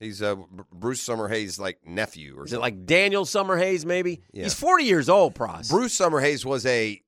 [0.00, 3.84] He's uh, Br- Bruce Summerhays' like nephew or Is it like Daniel Summerhays?
[3.84, 4.44] Maybe Yeah.
[4.44, 5.34] he's forty years old.
[5.34, 5.68] Pros.
[5.68, 7.02] Bruce Summerhays was a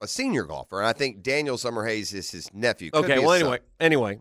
[0.00, 2.92] a senior golfer, and I think Daniel Summerhays is his nephew.
[2.92, 3.40] Could Okay, well, son.
[3.40, 4.20] anyway, anyway,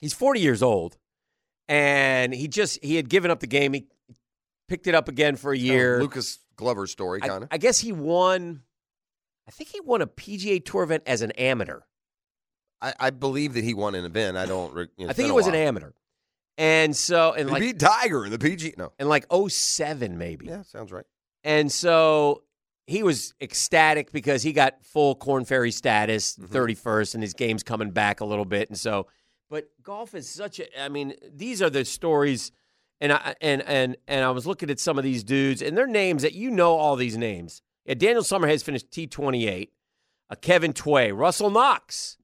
[0.00, 0.98] he's 40 years old,
[1.68, 3.72] and he just he had given up the game.
[3.74, 3.86] He
[4.68, 5.98] picked it up again for a year.
[5.98, 7.48] Oh, Lucas Glover story, I, kind of.
[7.50, 8.62] I guess he won.
[9.48, 11.80] I think he won a PGA Tour event as an amateur.
[12.82, 14.36] I, I believe that he won an event.
[14.36, 14.76] I don't.
[14.98, 15.92] you know, I think he was an amateur,
[16.58, 18.74] and so and He like beat Tiger in the PG.
[18.76, 18.92] No.
[18.98, 20.46] and like 07 maybe.
[20.46, 21.04] Yeah, sounds right.
[21.44, 22.42] And so
[22.86, 26.54] he was ecstatic because he got full Korn Ferry status, Mm-hmm.
[26.56, 28.68] 31st, and his game's coming back a little bit.
[28.68, 29.06] And so,
[29.50, 32.50] but golf is such a, I mean, these are the stories.
[33.00, 35.86] And I, and, and, and I was looking at some of these dudes, and their
[35.86, 37.62] names that you know all these names.
[37.84, 39.68] Yeah, Daniel Summerhays finished T28.
[40.30, 42.18] Uh, Kevin Tway, Russell Knox,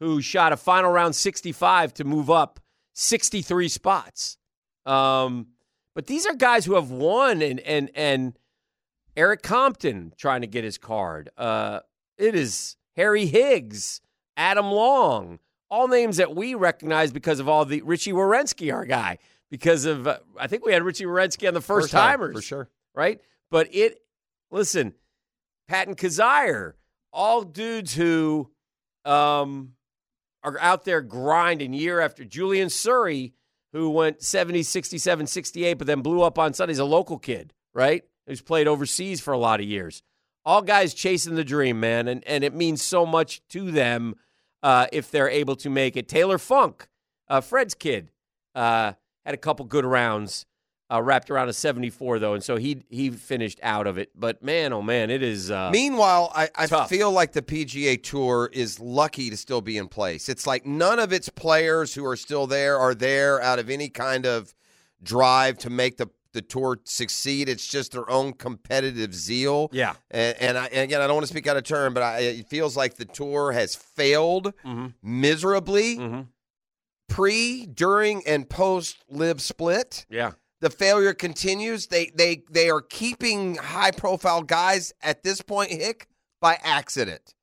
[0.00, 2.58] who shot a final round 65 to move up
[2.94, 4.38] 63 spots.
[4.86, 5.48] Um,
[5.94, 8.36] but these are guys who have won, and and and
[9.16, 11.30] Erik Compton trying to get his card.
[11.36, 11.80] Uh,
[12.18, 14.00] it is Harry Higgs,
[14.36, 15.38] Adam Long,
[15.70, 19.18] all names that we recognize because of all the Richy Werenski, our guy,
[19.54, 22.42] because of uh, I think we had Richy Werenski on the first, time, timers for
[22.42, 22.68] sure.
[22.92, 23.20] right?
[23.52, 24.00] But it,
[24.50, 24.94] listen,
[25.68, 26.72] Patton Kizzire,
[27.12, 28.50] all dudes who
[29.04, 29.74] um,
[30.42, 32.24] are out there grinding year after.
[32.24, 33.34] Julian Suri,
[33.72, 36.72] who went 70, 67, 68, but then blew up on Sunday.
[36.72, 38.02] He's a local kid, right?
[38.26, 40.02] Who's played overseas for a lot of years.
[40.44, 44.16] All guys chasing the dream, man, and, and it means so much to them
[44.64, 46.08] uh, if they're able to make it.
[46.08, 46.88] Taylor Funk,
[47.28, 48.10] uh, Fred's kid,
[48.56, 48.94] uh,
[49.24, 50.46] had a couple good rounds
[50.92, 54.10] uh, wrapped around a 74 though, and so he he finished out of it.
[54.14, 55.50] But man, oh man, it is.
[55.50, 56.88] Uh, Meanwhile, I, I tough.
[56.90, 60.28] feel like the PGA Tour is lucky to still be in place.
[60.28, 63.88] It's like none of its players who are still there are there out of any
[63.88, 64.54] kind of
[65.02, 67.48] drive to make the, the tour succeed.
[67.48, 69.70] It's just their own competitive zeal.
[69.72, 69.94] Yeah.
[70.10, 72.18] And, and, I, and again, I don't want to speak out of turn, but I,
[72.20, 74.94] it feels like the tour has failed Mhm.
[75.02, 76.26] miserably Mhm.
[77.08, 80.32] Pre, during, and post LIV split Yeah.
[80.60, 81.86] the failure continues.
[81.88, 86.08] They they they are keeping high profile guys at this point, Hick,
[86.40, 87.34] by accident.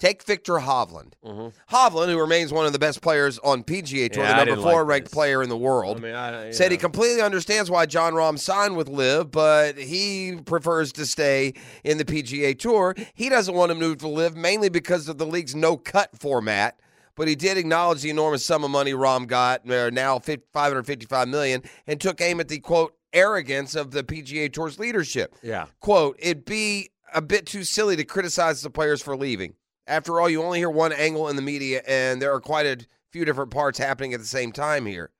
[0.00, 1.12] Take Viktor Hovland.
[1.24, 1.52] Mhm.
[1.70, 4.80] Hovland, who remains one of the best players on PGA Tour, Yeah, the number four
[4.82, 5.14] like ranked this.
[5.14, 8.76] player in the world, I mean, I, said he completely understands why Jon Rahm signed
[8.76, 11.54] with LIV, but he prefers to stay
[11.84, 12.96] in the PGA Tour.
[13.14, 16.78] He doesn't want to move to LIV mainly because of the league's no cut format.
[17.16, 21.62] But he did acknowledge the enormous sum of money Rahm got, uh, now 555 million,
[21.86, 25.34] and took aim at the quote arrogance of the PGA Tour's leadership.
[25.42, 25.66] Yeah.
[25.80, 29.54] Quote, it'd be a bit too silly to criticize the players for leaving.
[29.86, 32.84] After all, you only hear one angle in the media, and there are quite a
[33.10, 35.10] few different parts happening at the same time here.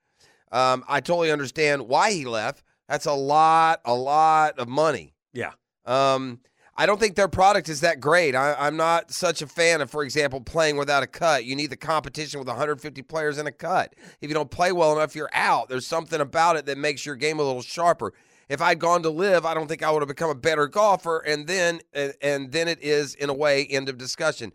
[0.51, 2.63] Um, I totally understand why he left.
[2.89, 5.15] That's a lot, a lot of money.
[5.33, 5.53] Yeah.
[5.85, 6.41] Um,
[6.77, 8.35] I don't think their product is that great.
[8.35, 11.45] I, I'm not such a fan of, for example, playing without a cut.
[11.45, 13.95] You need the competition with 150 players in a cut.
[14.21, 15.69] If you don't play well enough, you're out.
[15.69, 18.13] There's something about it that makes your game a little sharper.
[18.49, 21.19] If I'd gone to LIV, I don't think I would have become a better golfer.
[21.21, 24.53] And then, and, and then it is in a way end of discussion.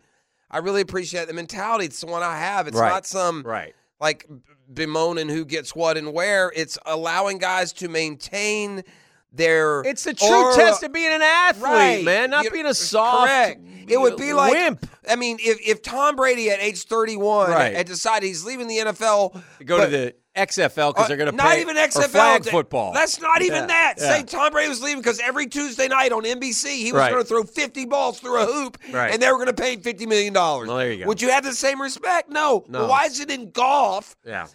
[0.50, 1.86] I really appreciate the mentality.
[1.86, 2.68] It's the one I have.
[2.68, 2.90] It's Right.
[2.90, 3.74] not some Right.
[3.98, 4.26] like
[4.72, 6.52] bemoaning who gets what and where.
[6.54, 8.82] It's allowing guys to maintain
[9.32, 9.80] their.
[9.82, 10.54] It's the true aura.
[10.54, 12.04] test of being an athlete, Right.
[12.04, 12.30] man.
[12.30, 13.28] Not You- being a soft.
[13.28, 13.60] Correct.
[13.88, 14.86] It would be like wimp.
[15.08, 17.74] I mean, if if Tom Brady at age 31 Right.
[17.74, 19.34] had decided he's leaving the NFL,
[19.64, 22.08] go but- to the XFL because uh, they're going to not pay even or XFL
[22.08, 22.92] flag th- football.
[22.92, 23.94] That's not even Yeah, that.
[23.98, 24.16] yeah.
[24.18, 27.10] Say Tom Brady was leaving because every Tuesday night on NBC he was Right.
[27.10, 29.12] going to throw 50 balls through a hoop, Right.
[29.12, 30.68] and they were going to pay him 50 million dollars.
[30.68, 31.08] Well, there you go.
[31.08, 32.30] Would you have the same respect?
[32.30, 32.64] No.
[32.68, 32.86] No.
[32.86, 34.14] Why is it in golf?
[34.24, 34.46] yeah.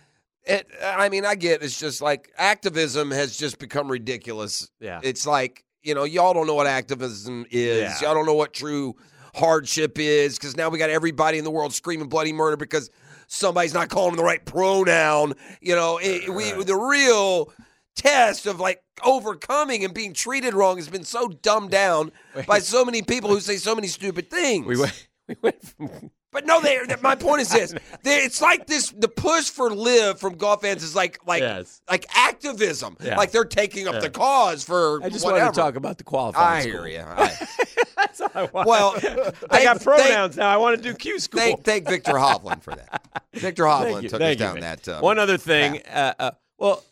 [0.45, 4.69] It, uh, I mean, I get it's just like activism has just become ridiculous.
[4.79, 4.99] Yeah.
[5.03, 7.81] It's like, you know, y'all don't know what activism is.
[7.81, 8.07] Yeah.
[8.07, 8.95] Y'all don't know what true
[9.35, 12.89] hardship is because now we got everybody in the world screaming bloody murder because
[13.27, 15.33] somebody's not calling them the right pronoun.
[15.61, 17.51] You know, it, we the real
[17.95, 22.11] test of like overcoming and being treated wrong has been so dumbed down
[22.47, 24.65] by so many people who say so many stupid things.
[24.65, 26.77] We went, we went from But no, they.
[27.01, 28.89] My point is this: they, it's like this.
[28.91, 31.81] The push for LIV from golf fans is like like Yes.
[31.89, 32.97] like activism.
[33.01, 33.15] Yeah.
[33.15, 35.01] Like they're taking up the cause for.
[35.01, 35.43] I just whatever.
[35.45, 36.67] wanted to talk about the qualifying.
[36.67, 36.83] I school.
[36.83, 37.05] hear you.
[37.07, 37.47] I,
[37.95, 38.67] That's all I want.
[38.67, 38.93] well,
[39.49, 40.49] I got thank- pronouns now.
[40.49, 41.39] I want to do Q school.
[41.39, 43.23] Thank, thank Viktor Hovland for that.
[43.33, 44.09] Viktor Hovland Thank you.
[44.09, 44.77] took Thank us you, down man.
[44.83, 44.87] that.
[44.89, 45.81] Um, One other thing.
[45.87, 46.83] Uh, uh, well,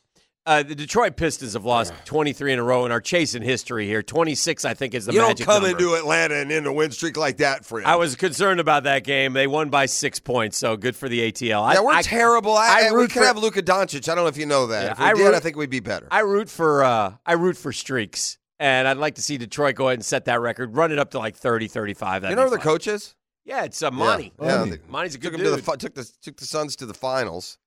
[0.46, 4.04] uh, the Detroit Pistons have lost 23 in a row and are chasing history here.
[4.04, 5.78] 26, I think, is the you don't come number.
[5.78, 7.88] into Atlanta and end a win streak like that, friend.
[7.88, 9.34] I was concerned about that game.
[9.34, 11.62] They won by six points, so good for the ATL.
[11.64, 12.54] I, yeah, we're I, terrible.
[12.58, 14.10] I, I I we root could for- have Luka Doncic.
[14.10, 14.84] I don't know if you know that.
[14.84, 16.08] Yeah, if we I did, root- I think we'd be better.
[16.12, 19.88] I root for uh, I root for streaks, and I'd like to see Detroit go
[19.88, 22.24] ahead and set that record, run it up to like 30, 35.
[22.26, 23.16] you know who the coach is?
[23.46, 24.34] Yeah, it's uh, Monty.
[24.42, 24.72] Yeah, Monty.
[24.78, 25.80] the- Monty's a took good him to the dude.
[25.80, 27.58] took the took the Suns to the finals.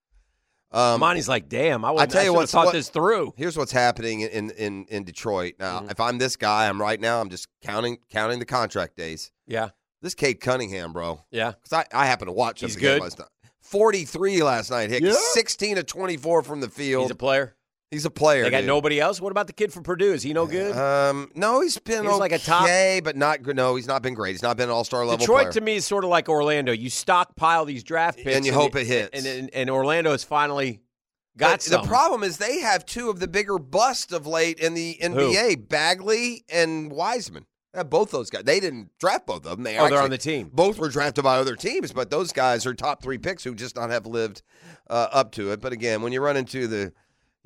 [0.72, 3.32] Um, Monty's like, damn, I, wouldn't- tell you have what's- thought what- this through.
[3.36, 5.80] Here's what's happening in in in Detroit now.
[5.80, 5.90] Mm-hmm.
[5.90, 7.20] If I'm this guy, I'm right now.
[7.20, 9.30] I'm just counting counting the contract days.
[9.46, 9.70] Yeah,
[10.02, 11.52] This Cade Cunningham, bro, yeah.
[11.52, 13.02] because I I happen to watch him He's the game good.
[13.02, 13.28] last night.
[13.62, 14.90] 43 last night.
[14.90, 15.14] Hit Yeah.
[15.32, 17.02] 16 of 24 from the field.
[17.04, 17.55] He's a player.
[17.90, 18.42] He's a player.
[18.42, 18.66] They got dude.
[18.66, 19.20] nobody else.
[19.20, 20.12] What about the kid from Purdue?
[20.12, 20.76] Is he no good?
[20.76, 23.54] Um, no, he's been He was okay, like a top- but not good.
[23.54, 24.32] No, he's not been great.
[24.32, 25.52] He's not been an all-star level Detroit player.
[25.52, 26.72] to me is sort of like Orlando.
[26.72, 29.10] You stockpile these draft picks, And you hope it hits.
[29.12, 30.80] And, and, and Orlando has finally
[31.36, 31.82] got some.
[31.82, 35.68] the problem is they have two of the bigger busts of late in the NBA:
[35.68, 37.46] Bagley and Wiseman.
[37.84, 38.44] Both those guys.
[38.44, 39.62] They didn't draft both of them.
[39.62, 40.50] They Oh, they're on the team.
[40.50, 43.76] Both were drafted by other teams, but those guys are top three picks who just
[43.76, 44.42] not have lived
[44.88, 45.60] uh, up to it.
[45.60, 46.94] But again, when you run into the,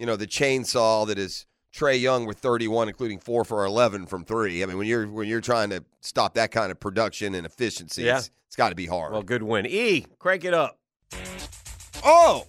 [0.01, 1.44] you know, the chainsaw that is
[1.74, 4.62] Trae Young with 31, including four for 11 from three.
[4.62, 8.02] I mean, when you're when you're trying to stop that kind of production and efficiency,
[8.05, 8.18] Yeah.
[8.18, 9.12] it's, it's got to be hard.
[9.12, 9.66] Well, good win.
[9.66, 10.78] E, crank it up.
[12.02, 12.44] oh,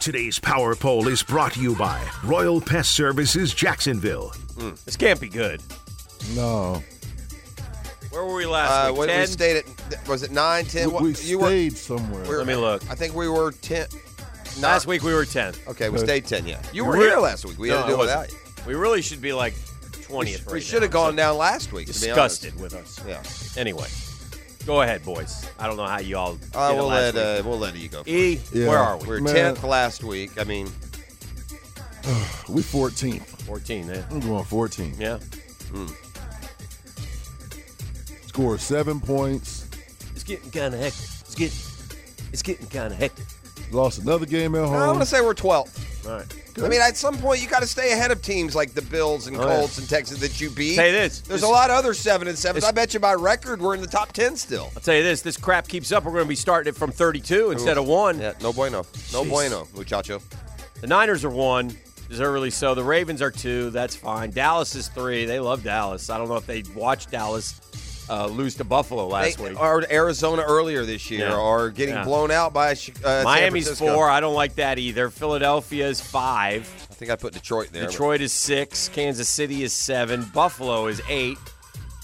[0.00, 4.32] Today's Power Poll is brought to you by Royal Pest Services Jacksonville.
[4.84, 5.60] This can't be good.
[6.34, 6.82] No.
[8.10, 8.98] Where were we last uh, week?
[8.98, 9.26] what, we 10?
[9.28, 10.90] stayed at was it nine, ten?
[10.92, 12.22] We, we you were stayed somewhere.
[12.22, 12.82] we were- Let me look.
[12.90, 13.86] I think we were ten.
[14.60, 15.66] Last week we were 10th.
[15.68, 16.46] Okay, we stayed ten.
[16.46, 17.58] Yeah, you were Re- here last week.
[17.58, 18.20] We No, had to do it wasn't.
[18.20, 18.64] without you.
[18.66, 21.00] We really should be like 20th We, right should have now.
[21.04, 21.90] gone down last week.
[21.90, 22.42] to be honest.
[22.42, 23.00] disgusted with us.
[23.06, 23.60] Yeah.
[23.60, 23.88] Anyway,
[24.66, 25.48] go ahead, boys.
[25.58, 26.38] I don't know how you all.
[26.54, 27.44] Uh, did it we'll last let week.
[27.44, 28.02] uh, we'll let you go.
[28.06, 28.68] E, Yeah.
[28.68, 29.04] where are we?
[29.04, 29.34] We were Man.
[29.34, 30.38] tenth last week.
[30.38, 30.66] I mean,
[32.48, 33.22] we 14th.
[33.42, 33.90] 14.
[33.90, 34.02] eh?
[34.10, 34.94] I'm going 14.
[34.98, 35.18] Yeah.
[38.26, 39.66] Score seven points.
[40.14, 41.04] It's getting kind of hectic.
[41.20, 41.58] It's getting,
[42.32, 43.24] it's getting kind of hectic.
[43.72, 44.74] Lost another game at home.
[44.74, 44.86] I home.
[44.96, 46.06] want to say we're twelfth.
[46.06, 46.26] All right.
[46.62, 49.26] I mean, at some point you got to stay ahead of teams like the Bills
[49.26, 49.56] and Oh, yeah.
[49.56, 50.74] Colts and Texans that you beat.
[50.76, 51.20] Say this.
[51.20, 52.64] There's This- a lot of other seven and sevens.
[52.64, 54.70] I bet you by record we're in the top ten still.
[54.76, 56.04] I'll tell you this: this crap keeps up.
[56.04, 58.18] We're going to be starting it from 32 instead of one.
[58.20, 58.84] Yeah, no bueno.
[59.12, 59.28] No Jeez.
[59.30, 60.20] bueno, muchacho.
[60.82, 61.74] The Niners are one,
[62.10, 62.74] deservedly so.
[62.74, 63.70] The Ravens are two.
[63.70, 64.30] That's fine.
[64.32, 65.24] Dallas is three.
[65.24, 66.10] They love Dallas.
[66.10, 67.60] I don't know if they watch Dallas
[68.12, 69.58] uh, lose to Buffalo last They, week.
[69.60, 71.36] or Arizona earlier this year, Yeah.
[71.36, 72.04] or getting Yeah.
[72.04, 72.72] blown out by
[73.04, 74.10] uh, Miami's four.
[74.10, 75.08] I don't like that either.
[75.08, 76.68] Philadelphia is five.
[76.90, 77.84] I think I put Detroit there.
[77.84, 78.88] but- Detroit is six.
[78.88, 80.30] Kansas City is seven.
[80.34, 81.38] Buffalo is eight.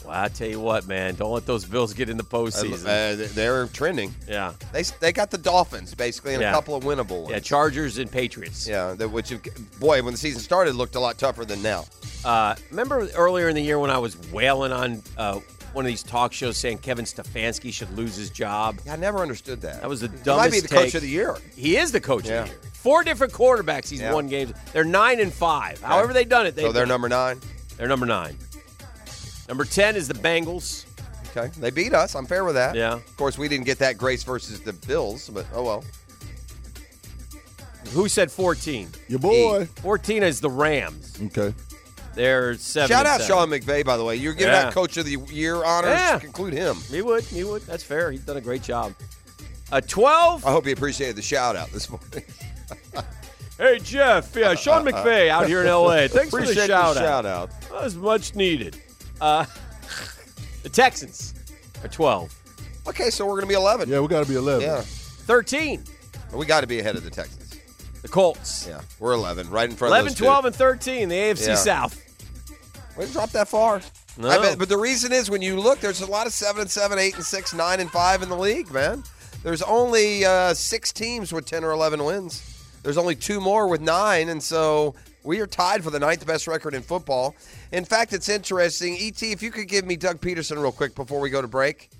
[0.05, 2.85] Well, I tell you what, man, don't let those Bills get in the Uh, postseason.
[2.87, 4.15] uh, they're trending.
[4.27, 6.51] yeah, They they got the Dolphins basically and Yeah.
[6.51, 7.31] a couple of winnable ones.
[7.33, 7.41] yeah.
[7.41, 8.67] Chargers and Patriots.
[8.67, 9.31] Yeah, which
[9.79, 11.85] boy, when the season started, looked a lot tougher than now.
[12.25, 15.41] Uh, remember earlier in the year when I was wailing on uh,
[15.79, 18.81] one of these talk shows saying Kevin Stefanski should lose his job?
[18.85, 19.81] Yeah, I never understood that.
[19.81, 20.79] That was the He might dumbest be the take.
[20.87, 21.37] coach of the year.
[21.55, 22.41] He is the coach Yeah.
[22.43, 22.61] of the year.
[22.73, 24.13] Four different quarterbacks he's Yeah.
[24.13, 24.53] won games.
[24.73, 25.81] They're nine and five.
[25.81, 27.41] However they done it, they So they're number nine.
[27.77, 28.37] they're number nine.
[29.49, 30.85] Number ten is the Bengals.
[31.37, 32.17] Okay, they beat us.
[32.17, 32.75] I'm fair with that.
[32.75, 32.95] Yeah.
[32.95, 35.85] Of course, we didn't get that grace versus the Bills, but oh well.
[37.93, 38.89] Who said fourteen?
[39.07, 39.67] Your boy.
[39.81, 41.13] Fourteen is the Rams.
[41.27, 41.55] Okay.
[42.19, 42.89] They're seven.
[42.89, 43.27] Shout out seven.
[43.29, 44.17] Sean McVay, by the way.
[44.17, 44.67] You're giving Yeah.
[44.67, 45.91] out Coach of the Year honors.
[45.91, 46.21] Yeah.
[46.23, 46.77] Include him.
[46.91, 47.23] He would.
[47.23, 47.63] He would.
[47.63, 48.11] That's fair.
[48.11, 48.93] He's done a great job.
[49.71, 50.45] Uh, twelve.
[50.45, 52.25] I hope he appreciated the shout out this morning.
[53.57, 54.37] Hey Jeff.
[54.37, 56.07] Yeah, Sean McVay out here in L.A.
[56.09, 57.05] Thanks for the Appreciate shout the out.
[57.05, 57.61] shout out.
[57.63, 58.81] That was much needed.
[59.21, 59.47] Uh,
[60.63, 61.35] the Texans
[61.83, 62.33] are 12.
[62.87, 63.89] Okay, so we're going to be 11.
[63.89, 64.63] Yeah, we got to be 11.
[64.63, 64.81] Yeah.
[64.83, 65.83] 13.
[66.35, 67.59] We got to be ahead of the Texans.
[68.03, 68.65] The Colts.
[68.69, 70.25] Yeah, we're 11, right in front 11, of those two.
[70.27, 71.09] 12, and 13.
[71.09, 71.55] The AFC Yeah.
[71.57, 72.01] South.
[72.99, 73.81] We didn't drop that far.
[74.17, 74.43] No.
[74.43, 76.99] Bet, but the reason is when you look, there's a lot of seven and seven,
[76.99, 79.05] eight and six, nine and five in the league, man.
[79.45, 82.43] There's only uh, six teams with ten or eleven wins.
[82.83, 86.49] There's only two more with nine, and so we are tied for the ninth best
[86.49, 87.37] record in football.
[87.71, 88.97] In fact, it's interesting.
[88.99, 91.91] Et, if you could give me Doug Pederson real quick before we go to break,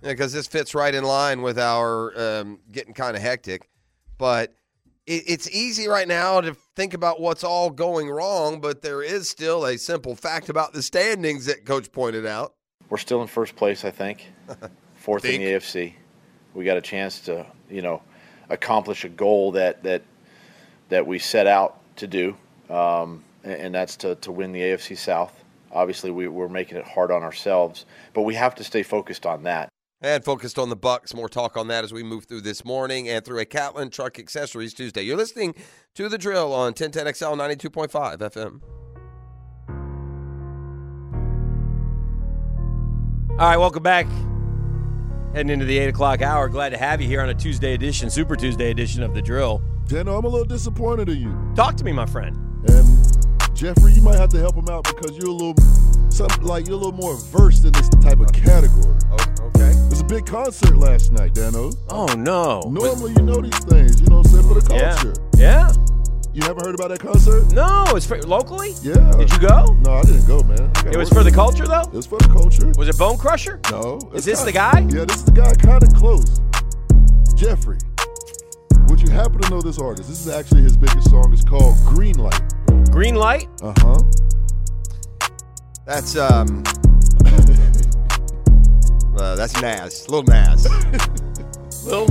[0.00, 3.68] because this fits right in line with our um, getting kind of hectic.
[4.16, 4.54] But
[5.06, 9.66] it's easy right now to think about what's all going wrong, but there is still
[9.66, 12.54] a simple fact about the standings that Coach pointed out.
[12.88, 14.26] We're still in first place, I think.
[15.00, 15.94] fourth in the AFC.
[16.54, 18.02] We got a chance to, you know,
[18.48, 20.02] accomplish a goal that that
[20.88, 22.36] that we set out to do,
[22.68, 25.32] um, and, and that's to, to win the AFC South.
[25.72, 29.44] Obviously, we, we're making it hard on ourselves, but we have to stay focused on
[29.44, 29.68] that.
[30.02, 31.14] And focused on the Bucs.
[31.14, 34.18] More talk on that as we move through this morning and through a Catlin Truck
[34.18, 35.02] Accessories Tuesday.
[35.02, 35.54] You're listening
[35.94, 38.60] to the drill on 1010XL 92.5 FM.
[43.32, 44.06] All right, welcome back.
[45.34, 46.48] Heading into the 8 o'clock hour.
[46.48, 49.62] Glad to have you here on a Tuesday edition, Super Tuesday edition of The Drill.
[49.86, 51.52] Dano, I'm a little disappointed in you.
[51.54, 52.36] Talk to me, my friend.
[52.68, 55.54] And Jeffrey, you might have to help him out because you're a little,
[56.08, 58.96] some, like you're a little more versed in this type of category.
[59.12, 59.18] Oh,
[59.48, 59.68] okay.
[59.68, 61.70] It was a big concert last night, Dano.
[61.90, 62.60] Oh, no.
[62.60, 64.00] Normally, you know these things.
[64.00, 65.12] You know what I'm saying for the culture.
[65.36, 65.68] Yeah.
[65.68, 65.72] yeah.
[66.32, 67.52] You haven't heard about that concert?
[67.52, 68.70] No, it's for, locally?
[68.80, 69.12] Yeah.
[69.18, 69.76] Did you go?
[69.82, 70.72] No, I didn't go, man.
[70.86, 71.82] It was for the culture, though?
[71.82, 72.72] It was for the culture.
[72.78, 73.60] Was it Bone Crusher?
[73.70, 73.98] No.
[74.14, 75.00] Is this the kinda- guy?
[75.00, 76.40] Yeah, this is the guy kind of close.
[77.36, 77.76] Jeffrey.
[78.88, 80.08] Would you happen to know this artist?
[80.08, 81.30] This is actually his biggest song.
[81.32, 82.40] It's called Green Light.
[82.90, 83.48] Green Light?
[83.62, 83.98] Uh huh.
[85.86, 86.62] That's, um,
[89.16, 90.08] uh, that's Nas.
[90.08, 90.66] Little Nas.
[91.86, 92.06] Lil.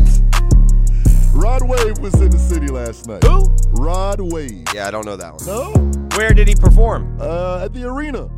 [1.33, 3.23] Rod Wave was in the city last night.
[3.23, 3.45] Who?
[3.81, 4.65] Rod Wave.
[4.73, 5.45] yeah, I don't know that one.
[5.45, 5.71] No?
[6.17, 7.17] Where did he perform?
[7.21, 8.29] Uh, at the arena.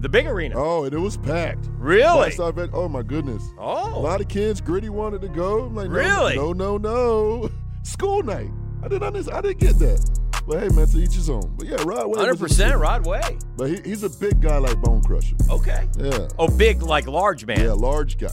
[0.00, 0.54] The big arena.
[0.58, 1.68] Oh, and it was packed.
[1.78, 2.02] Really?
[2.20, 3.42] Last I've been- oh my goodness.
[3.58, 3.96] Oh.
[3.96, 5.60] A lot of kids, Gritty wanted to go.
[5.64, 6.36] I'm like, no, Really?
[6.36, 7.50] No, no, no.
[7.82, 8.50] School night.
[8.82, 9.36] I didn't understand.
[9.38, 10.18] I didn't get that.
[10.46, 11.54] But hey, man, to each his own.
[11.56, 12.16] But yeah, Rod Wave.
[12.18, 12.74] was in the 100% city.
[12.74, 13.38] Rod Way.
[13.56, 15.36] But he, he's a big guy like Bone Crusher.
[15.48, 15.88] Okay.
[15.98, 16.28] Yeah.
[16.38, 17.60] Oh, big like large man.
[17.60, 18.28] Yeah, large guy.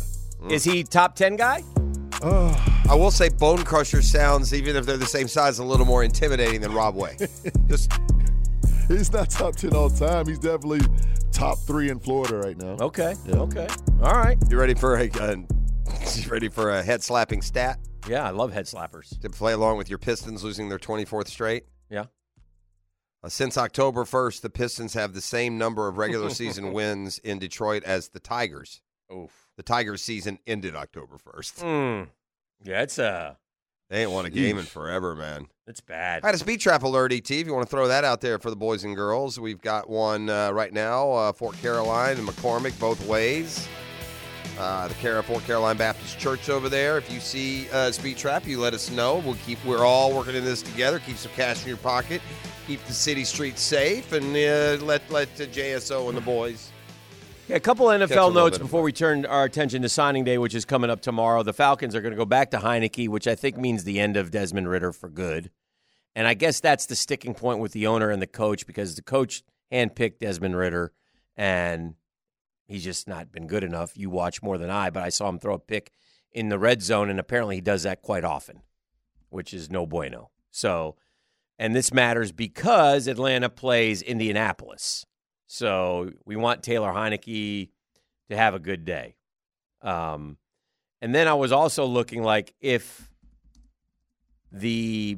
[0.49, 1.63] Is he top 10 guy?
[2.23, 5.85] Oh, I will say Bone Crusher sounds, even if they're the same size, a little
[5.85, 7.17] more intimidating than Rob Way.
[7.67, 7.91] Just
[8.87, 10.25] he's not top 10 all time.
[10.27, 10.81] He's definitely
[11.31, 12.77] top three in Florida right now.
[12.85, 13.13] Okay.
[13.27, 13.35] Yeah.
[13.37, 13.67] Okay.
[14.01, 14.37] All right.
[14.49, 15.35] you ready for a uh,
[16.15, 19.19] you ready for a head slapping stat Yeah, I love head slappers.
[19.21, 21.65] to play along with your Pistons losing their 24th straight?
[21.89, 22.05] Yeah.
[23.23, 27.39] Uh, since October 1st, the Pistons have the same number of regular season wins in
[27.39, 28.81] Detroit as the Tigers.
[29.11, 29.31] Oof.
[29.57, 31.63] The Tigers season ended October 1st.
[31.63, 32.07] Mm.
[32.63, 33.35] Yeah, it's uh
[33.89, 35.47] They ain't won a game in forever, man.
[35.65, 36.23] it's bad.
[36.23, 37.29] I had a speed trap alert, ET.
[37.31, 39.89] If you want to throw that out there for the boys and girls, we've got
[39.89, 41.11] one uh, right now.
[41.11, 43.67] Uh, Fort Caroline and McCormick, both ways.
[44.57, 46.97] Uh, the Cara Fort Caroline Baptist Church over there.
[46.97, 49.17] If you see uh, speed trap, you let us know.
[49.17, 49.63] We'll keep.
[49.65, 50.99] We're all working in this together.
[50.99, 52.21] Keep some cash in your pocket.
[52.65, 56.71] Keep the city streets safe, and uh, let let uh, JSO and the boys.
[57.47, 60.37] Yeah, a couple Catch a NFL notes before we turn our attention to signing day,
[60.37, 61.43] which is coming up tomorrow.
[61.43, 64.17] The Falcons are going to go back to Heineke, which I think means the end
[64.17, 65.49] of Desmond Ridder for good.
[66.13, 69.01] And I guess that's the sticking point with the owner and the coach because the
[69.01, 70.91] coach handpicked Desmond Ridder,
[71.37, 71.95] and
[72.67, 73.97] he's just not been good enough.
[73.97, 75.91] You watch more than I, but I saw him throw a pick
[76.31, 78.61] in the red zone, and apparently he does that quite often,
[79.29, 80.29] which is no bueno.
[80.51, 80.95] So,
[81.57, 85.05] and this matters because Atlanta plays Indianapolis.
[85.47, 87.69] So we want Taylor Heineke
[88.29, 89.15] to have a good day.
[89.81, 90.37] Um,
[91.01, 93.09] and then I was also looking like if
[94.51, 95.17] the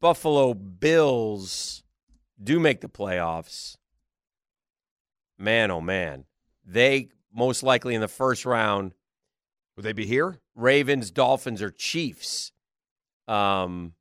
[0.00, 1.82] Buffalo Bills
[2.42, 3.76] do make the playoffs,
[5.38, 6.24] man, oh man,
[6.64, 8.92] they most likely in the first round,
[9.76, 10.40] Would they be here?
[10.54, 12.52] Ravens, Dolphins, or Chiefs.
[13.28, 13.94] Um,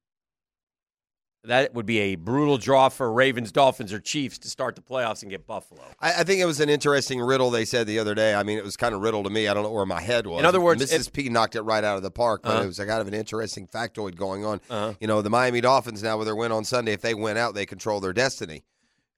[1.46, 5.22] that would be a brutal draw for Ravens, Dolphins, or Chiefs to start the playoffs
[5.22, 5.80] and get Buffalo.
[6.00, 8.34] I, I think it was an interesting riddle they said the other day.
[8.36, 9.48] I mean, it was kind of riddle to me.
[9.48, 10.40] I don't know where my head was.
[10.40, 11.12] In other words, Mrs.
[11.14, 12.64] P knocked it right out of the park, but Uh-huh.
[12.64, 14.60] it was kind of an interesting factoid going on.
[14.70, 14.94] Uh-huh.
[15.00, 17.54] You know, the Miami Dolphins now with their win on Sunday, if they win out,
[17.56, 18.64] they control their destiny.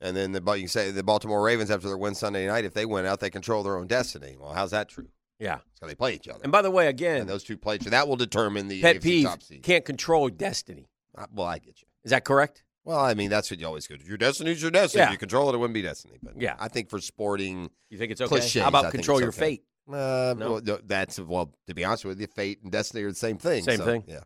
[0.01, 2.73] And then the but you say the Baltimore Ravens after their win Sunday night, if
[2.73, 4.35] they win out, they control their own destiny.
[4.39, 5.07] Well, how's that true?
[5.39, 5.59] Yeah.
[5.79, 7.81] So they play each other, And by the way, again, and those two play each
[7.81, 7.91] other.
[7.91, 9.63] That will determine the pet AFC top seed.
[9.63, 10.87] can't control destiny.
[11.17, 11.87] Uh, Well, I get you.
[12.03, 12.63] Is that correct?
[12.83, 14.03] Well, I mean, that's what you always go to.
[14.03, 15.01] Your destiny's your destiny.
[15.01, 15.07] Yeah.
[15.07, 16.17] If you control it, it wouldn't be destiny.
[16.21, 16.55] But Yeah.
[16.59, 18.29] I think for sporting, You think it's okay?
[18.39, 19.39] Cliches, How about I control your okay.
[19.39, 19.63] fate?
[19.87, 20.61] Uh, No?
[20.63, 21.53] well, that's well.
[21.67, 23.63] To be honest with you, fate and destiny are the same thing.
[23.63, 24.03] Same so, thing.
[24.07, 24.21] Yeah.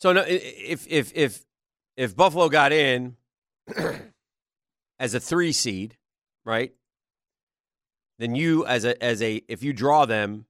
[0.00, 1.44] So no, if if if
[1.96, 3.16] if Buffalo got in
[4.98, 5.96] as a three seed,
[6.44, 6.72] right?
[8.18, 10.46] Then you as a as a if you draw them,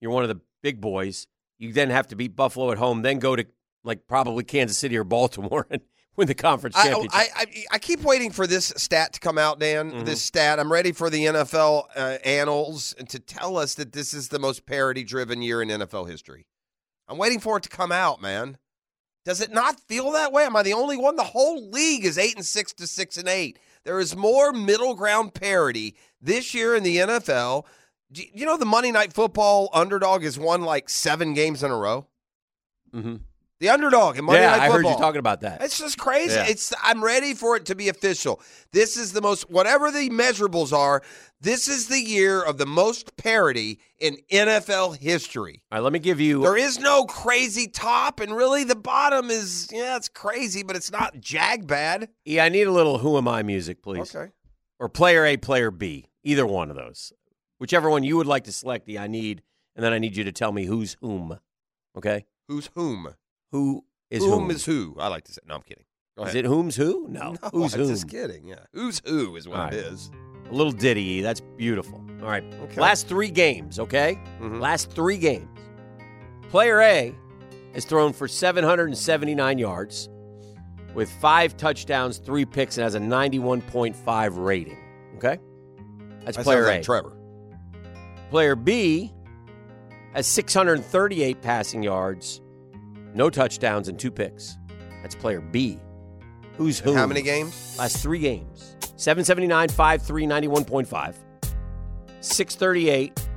[0.00, 1.26] you're one of the big boys.
[1.58, 3.46] You then have to beat Buffalo at home, then go to
[3.84, 5.80] like probably Kansas City or Baltimore and
[6.16, 7.10] win the conference championship.
[7.12, 9.92] I, I I keep waiting for this stat to come out, Dan.
[9.92, 10.04] Mhm.
[10.04, 10.58] This stat.
[10.58, 14.66] I'm ready for the NFL uh, annals to tell us that this is the most
[14.66, 16.46] parity-driven year in NFL history.
[17.06, 18.58] I'm waiting for it to come out, man.
[19.24, 20.44] Does it not feel that way?
[20.44, 21.16] Am I the only one?
[21.16, 23.58] The whole league is eight and six to six and eight.
[23.84, 27.64] There is more middle ground parity this year in the NFL.
[28.10, 32.06] You know the Monday Night Football underdog has won like seven games in a row?
[32.94, 33.16] Mm-hmm.
[33.64, 35.62] The underdog in Monday Yeah, Night I heard you talking about that.
[35.62, 36.34] It's just crazy.
[36.34, 36.44] Yeah.
[36.46, 38.42] It's I'm ready for it to be official.
[38.72, 41.02] This is the most whatever the measurables are,
[41.40, 45.62] this is the year of the most parity in NFL history.
[45.72, 46.42] All right, let me give you.
[46.42, 50.92] There is no crazy top and really the bottom is yeah, it's crazy, but it's
[50.92, 52.10] not jag bad.
[52.26, 54.14] Yeah, I need a little "Who Am I" music, please.
[54.14, 54.30] Okay.
[54.78, 57.14] Or player A, player B, either one of those,
[57.58, 58.84] whichever one you would like to select.
[58.84, 59.40] The I need,
[59.74, 61.38] and then I need you to tell me who's whom.
[61.96, 63.14] Okay, Who's whom?
[63.54, 64.50] Who is whom, whom?
[64.50, 64.96] is who?
[64.98, 65.40] I like to say.
[65.48, 65.84] No, I'm kidding.
[66.26, 67.06] Is it whom's who?
[67.08, 67.88] No, No, who's I'm whom?
[67.88, 68.46] just kidding.
[68.48, 68.56] Yeah.
[68.72, 70.10] Who's who is what All it is.
[70.50, 71.22] A little ditty.
[71.22, 72.04] That's beautiful.
[72.20, 72.44] All right.
[72.64, 72.80] Okay.
[72.80, 73.78] Last three games.
[73.78, 74.18] Okay.
[74.40, 74.60] Mhm.
[74.60, 75.48] Last three games.
[76.50, 77.14] Player A
[77.74, 80.08] has thrown for 779 yards
[80.94, 84.78] with five touchdowns, three picks, and has a 91.5 rating.
[85.16, 85.38] Okay.
[86.24, 86.76] That's That player sounds A.
[86.76, 87.16] like Trevor.
[88.30, 89.12] Player B
[90.14, 92.40] has 638 passing yards,
[93.14, 94.58] no touchdowns, and two picks.
[95.02, 95.78] That's player B.
[96.56, 96.94] Who's who?
[96.94, 97.76] How many games?
[97.78, 101.14] Last three games 779, 5 3, 91.5,
[102.20, 103.28] 638,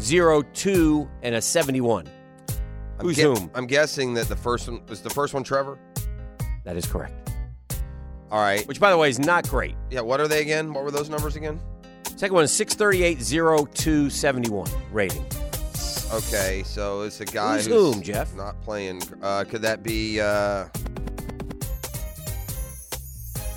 [0.00, 2.08] 0 2, and a 71.
[2.98, 3.50] I'm Who's whom?
[3.54, 5.78] I'm guessing that the first one was the first one Trevor.
[6.64, 7.14] That is correct.
[8.30, 8.66] All right.
[8.66, 9.74] Which, by the way, is not great.
[9.90, 10.72] Yeah, what are they again?
[10.72, 11.60] What were those numbers again?
[12.16, 15.24] Second one is 638, 0 2, 71 rating.
[16.12, 18.34] Okay, so it's a guy Who's who's whom, Jeff?
[18.34, 19.02] not playing.
[19.22, 20.20] Uh, could that be?
[20.20, 20.64] Uh,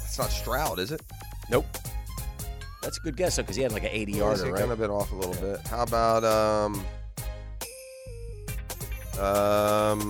[0.04, 1.02] it's not Stroud, is it?
[1.50, 1.66] Nope.
[2.82, 4.60] That's a good guess, though, because he had like an 80 Is yarder, right?
[4.60, 5.66] kind of been off a little bit?
[5.68, 6.84] How about um?
[9.20, 10.02] Um,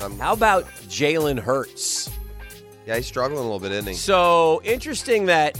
[0.00, 2.08] um, How about Jalen Hurts?
[2.86, 3.94] yeah, he's struggling a little bit, isn't he?
[3.94, 5.58] So interesting that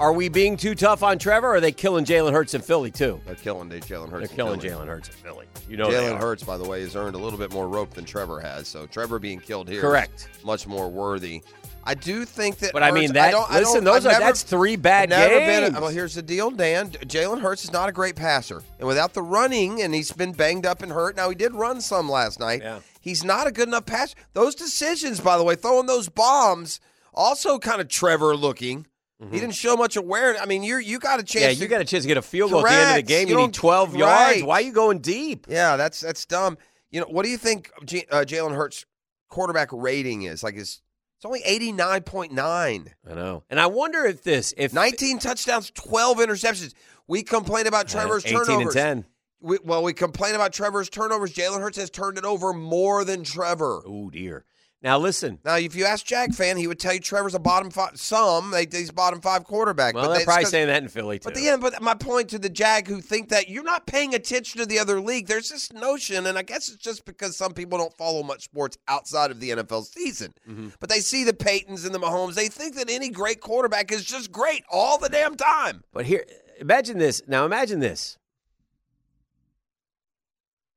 [0.00, 1.48] are we being too tough on Trevor?
[1.48, 3.20] Or are they killing Jalen Hurts in Philly too?
[3.26, 4.28] They're killing Jalen Hurts.
[4.28, 5.46] They're killing Jalen Hurts in Philly.
[5.68, 6.18] You know Jalen.
[6.18, 8.66] Hurts, by the way, has earned a little bit more rope than Trevor has.
[8.66, 10.28] So Trevor being killed here, Correct.
[10.44, 11.42] much more worthy.
[11.84, 12.72] I do think that.
[12.72, 13.30] But I mean that.
[13.30, 15.70] don't- I listen, those I've are never- that's three bad never games.
[15.72, 15.80] been.
[15.80, 16.90] Well, here's the deal, Dan.
[16.90, 20.66] Jalen Hurts is not a great passer, and without the running, and he's been banged
[20.66, 21.16] up and hurt.
[21.16, 22.60] Now he did run some last night.
[22.62, 22.80] Yeah.
[23.00, 24.14] He's not a good enough passer.
[24.34, 26.80] Those decisions, by the way, throwing those bombs,
[27.14, 28.86] also kind of Trevor looking.
[29.30, 30.40] He didn't show much awareness.
[30.40, 31.34] I mean, you you got a chance.
[31.34, 31.48] Mm-hmm.
[31.50, 32.96] yeah, to, you got a chance to get a field goal at the end of
[32.96, 33.28] the game.
[33.28, 33.98] You You, need 12 right.
[33.98, 34.42] yards.
[34.44, 35.46] Why are you going deep?
[35.48, 36.56] Yeah, that's that's dumb.
[36.90, 38.86] You know, what do you think uh, Jalen Hurts'
[39.28, 40.42] quarterback rating is?
[40.42, 40.80] Like, it's
[41.18, 42.94] it's only eighty nine point nine.
[43.08, 43.44] I know.
[43.50, 46.72] And I wonder if this, if 19 touchdowns, 12 interceptions.
[47.06, 48.74] We complain about Trevor's 18 turnovers.
[48.76, 49.04] and 10.
[49.42, 51.32] We, well, we complain about Trevor's turnovers.
[51.34, 53.82] Jalen Hurts has turned it over more than Trevor.
[53.86, 54.44] Oh dear.
[54.82, 55.38] Now listen.
[55.44, 58.00] Now, if you ask Jag fan, he would tell you Trevor's a bottom five.
[58.00, 59.94] Some they, he's bottom five quarterback.
[59.94, 61.24] Well, but they're probably saying that in Philly too.
[61.24, 64.14] But the end, but my point to the Jag who think that you're not paying
[64.14, 67.52] attention to the other league, there's this notion, and I guess it's just because some
[67.52, 70.32] people don't follow much sports outside of the NFL season.
[70.48, 70.68] Mm-hmm.
[70.80, 74.02] But they see the Peytons and the Mahomes, they think that any great quarterback is
[74.02, 75.84] just great all the damn time.
[75.92, 76.24] But here,
[76.58, 77.20] imagine this.
[77.26, 78.16] Now, imagine this.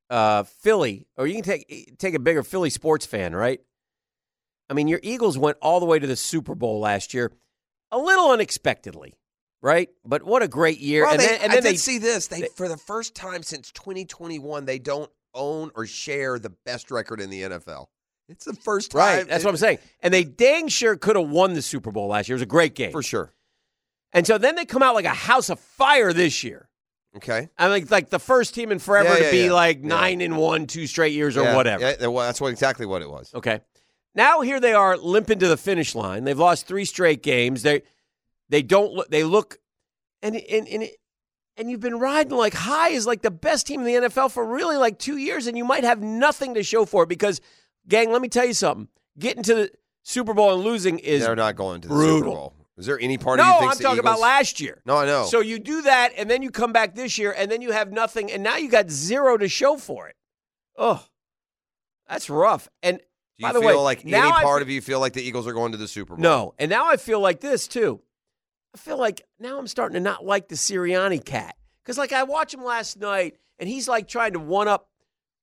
[0.10, 3.62] Uh, Philly, or you can take take a bigger Philly sports fan, right?
[4.69, 7.31] I mean, your Eagles went all the way to the Super Bowl last year,
[7.91, 9.14] a little unexpectedly,
[9.61, 9.90] right?
[10.06, 11.03] But what a great year!
[11.03, 12.27] Well, and they, then, and I did they see this.
[12.27, 16.91] They, they- for the first time since 2021, they don't own or share the best
[16.91, 17.88] record in the NFL.
[18.30, 18.99] It's the first time.
[18.99, 19.27] right.
[19.27, 19.80] That's what I'm saying.
[19.99, 22.35] And they dang sure could have won the Super Bowl last year.
[22.35, 22.91] It was a great game.
[22.91, 23.34] For sure.
[24.14, 26.69] And so then they come out like a house of fire this year.
[27.18, 27.49] Okay.
[27.57, 29.52] I mean, like the first team in forever Yeah, to be yeah.
[29.53, 29.88] like Yeah.
[29.90, 31.84] nine and one, two straight years or Yeah, whatever.
[31.99, 33.34] Yeah, well, that's what exactly what it was.
[33.35, 33.60] Okay.
[34.15, 36.23] Now here they are limping to the finish line.
[36.23, 37.64] They've lost three straight games.
[37.64, 37.84] They
[38.49, 39.57] they don't look they look
[40.22, 40.90] and and and
[41.57, 44.45] and you've been riding like high as like the best team in the NFL for
[44.45, 47.41] really like 2 years and you might have nothing to show for it because
[47.88, 48.88] gang, let me tell you something.
[49.19, 49.72] Getting to the
[50.03, 52.19] Super Bowl and losing is They're not going to the brutal.
[52.19, 52.53] Super Bowl.
[52.76, 54.81] Is there any part No, of you No, I'm talking about last year.
[54.85, 55.26] No, I know.
[55.26, 57.91] So you do that, and then you come back this year, and then you have
[57.91, 60.15] nothing, and now you got zero to show for it.
[60.76, 61.06] Oh,
[62.10, 62.68] that's rough.
[62.81, 62.99] And
[63.39, 65.14] Do you by the feel way, like any I part fe- of you feel like
[65.14, 66.22] the Eagles are going to the Super Bowl?
[66.22, 68.01] no, and now I feel like this too.
[68.76, 72.23] I feel like now I'm starting to not like the Sirianni cat because, like, I
[72.23, 74.89] watched him last night, and he's like trying to one up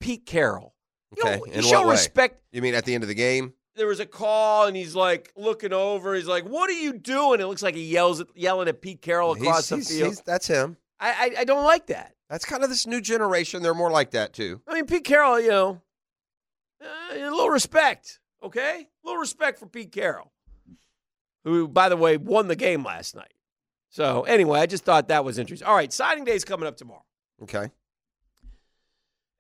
[0.01, 0.75] Pete Carroll.
[1.17, 1.93] You know, Okay, you in show what way?
[1.95, 2.41] respect.
[2.53, 3.55] You mean at the end of the game?
[3.77, 6.15] There was a call, and he's like looking over.
[6.15, 9.01] He's like, "What are you doing?" It looks like he yells at, yelling at Pete
[9.03, 10.09] Carroll across He's- the he's- field.
[10.13, 10.77] he's- that's him.
[11.01, 12.15] I, I I don't like that.
[12.29, 13.63] That's kind of this new generation.
[13.63, 14.61] They're more like that too.
[14.69, 15.81] I mean, Pete Carroll, you know,
[16.83, 18.87] uh, a little respect, okay?
[18.87, 20.33] A little respect for Pete Carroll,
[21.45, 23.35] who, by the way, won the game last night.
[23.91, 25.67] So anyway, I just thought that was interesting.
[25.67, 27.05] All right, signing day is coming up tomorrow.
[27.43, 27.71] Okay.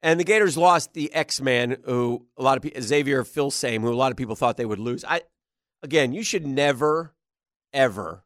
[0.02, 3.92] And the Gators lost the X Man, who a lot of people, Xavier Filsaime, who
[3.92, 5.04] a lot of people thought they would lose.
[5.04, 5.22] I,
[5.82, 7.14] again, you should never,
[7.72, 8.24] ever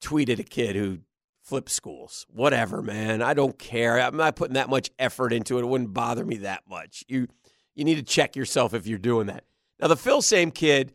[0.00, 1.00] tweet at a kid who
[1.42, 2.26] flips schools.
[2.30, 3.22] Whatever, man.
[3.22, 4.00] I don't care.
[4.00, 5.62] I'm not putting that much effort into it.
[5.62, 7.04] It wouldn't bother me that much.
[7.08, 7.28] You,
[7.76, 9.44] you need to check yourself if you're doing that.
[9.78, 10.92] Now, the Phil Filsaime kid,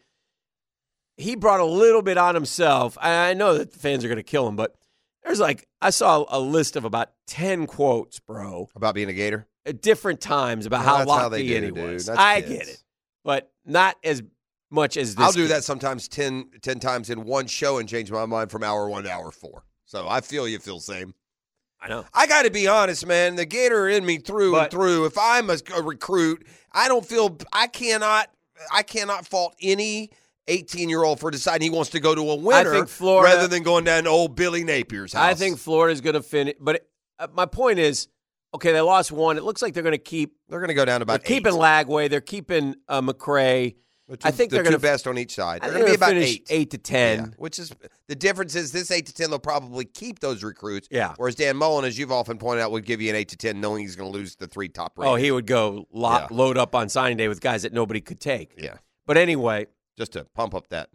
[1.16, 2.98] he brought a little bit on himself.
[3.00, 4.76] I know that the fans are going to kill him, but
[5.24, 9.48] there's like I saw a list of about ten quotes, bro About being a Gator?
[9.66, 12.08] at different times about Well, how locked in he was.
[12.08, 12.50] That's I kids.
[12.52, 12.84] get it,
[13.24, 14.24] but not as
[14.72, 15.24] much as this.
[15.24, 15.52] I'll do kid.
[15.52, 19.04] that sometimes 10, 10 times in one show and change my mind from hour one
[19.04, 19.64] to hour four.
[19.86, 21.14] So I feel you feel same.
[21.80, 22.06] I know.
[22.14, 23.36] I got to be honest, man.
[23.36, 25.06] The Gator in me through and through.
[25.06, 28.30] If I'm a, a recruit, I don't feel I cannot
[28.74, 30.12] I cannot fault any
[30.48, 33.64] 18 year old for deciding he wants to go to a winner Florida- rather than
[33.64, 35.24] going down to old Billy Napier's house.
[35.24, 36.90] I think Florida's going to finish, but it,
[37.20, 38.08] uh, my point is,
[38.54, 39.38] okay, they lost one.
[39.38, 40.36] It looks like they're going to keep.
[40.50, 41.60] they're going to go down to They're about keeping eight.
[41.60, 42.10] Lagway.
[42.10, 43.76] They're keeping uh, McCray.
[44.18, 45.62] Two- I think the they're two gonna- best on each side.
[45.62, 46.46] They're going to be about eight.
[46.50, 47.20] eight to ten.
[47.20, 47.72] Yeah, which is
[48.08, 50.88] the difference is this eight to ten they'll probably keep those recruits.
[50.92, 51.14] Yeah.
[51.18, 53.62] Whereas Dan Mullen, as you've often pointed out, would give you an eight to ten,
[53.62, 54.94] knowing he's going to lose the three top.
[54.98, 56.28] Oh, he would go Yeah.
[56.30, 58.54] load up on signing day with guys that nobody could take.
[58.58, 59.68] yeah, But anyway,
[59.98, 60.90] just to pump up that.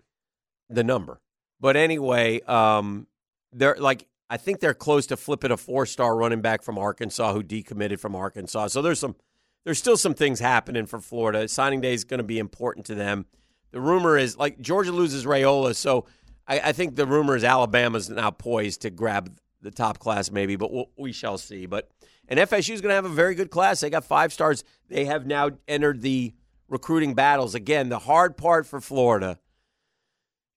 [0.69, 1.21] the number.
[1.61, 3.07] But anyway, um,
[3.53, 7.45] they're like I think they're close to flipping a four-star running back from Arkansas who
[7.45, 8.67] decommitted from Arkansas.
[8.67, 9.15] So there's some
[9.67, 11.49] there's still some things happening for Florida.
[11.49, 13.27] Signing day is going to be important to them.
[13.73, 16.07] The rumor is like Georgia loses Raiola, so
[16.47, 20.55] I, I think the rumor is Alabama's now poised to grab the top class, maybe,
[20.55, 21.67] but we'll, we shall see.
[21.67, 21.91] But
[22.29, 23.81] and FSU is going to have a very good class.
[23.81, 24.63] They got five stars.
[24.89, 26.33] They have now entered the
[26.69, 27.89] recruiting battles again.
[27.89, 29.41] The hard part for Florida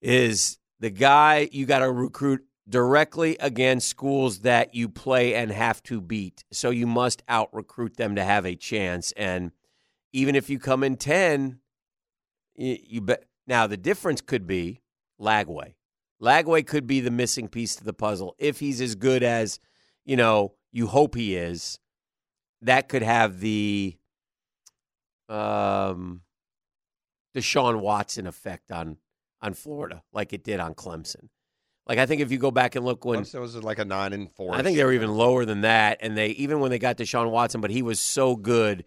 [0.04, 5.82] is the guy you got to recruit directly against schools that you play and have
[5.84, 6.44] to beat.
[6.52, 9.12] So you must out recruit them to have a chance.
[9.14, 9.52] And
[10.14, 11.60] even if you come in 10,
[12.56, 13.26] you, you bet.
[13.48, 14.82] Now, the difference could be
[15.20, 15.74] Lagway.
[16.22, 18.36] Lagway could be the missing piece to the puzzle.
[18.38, 19.60] If he's as good as,
[20.06, 21.80] you know, you hope he is,
[22.62, 23.98] that could have the
[25.30, 26.22] um,
[27.36, 28.98] Deshaun Watson effect on
[29.42, 31.30] on Florida, like it did on Clemson.
[31.90, 34.14] Like I think if you go back and look when it was like a nine
[34.14, 34.54] and four.
[34.56, 37.32] I think they were even lower than that, and they even when they got Deshaun
[37.32, 38.86] Watson, but he was so good,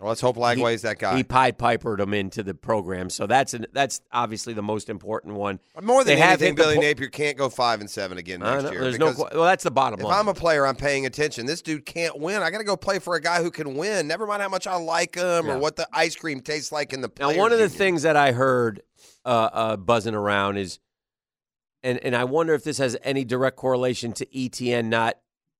[0.00, 1.16] Well, let's hope Lagway's that guy.
[1.16, 3.08] he pied pipered him into the program.
[3.08, 5.60] So that's an, that's obviously the most important one.
[5.80, 8.72] More than they anything, Billy po- Napier can't go five and seven again next know,
[8.72, 8.80] year.
[8.80, 10.12] there's no well, that's the bottom If line.
[10.14, 11.46] If I'm a player, I'm paying attention.
[11.46, 12.42] This dude can't win.
[12.42, 14.08] I got to go play for a guy who can win.
[14.08, 15.52] Never mind how much I like him Yeah.
[15.54, 17.12] or what the ice cream tastes like in the.
[17.20, 17.78] Now, one of the Union.
[17.78, 18.82] things that I heard
[19.24, 20.80] uh, uh, buzzing around is,
[21.82, 25.16] and and I wonder if this has any direct correlation to Etienne not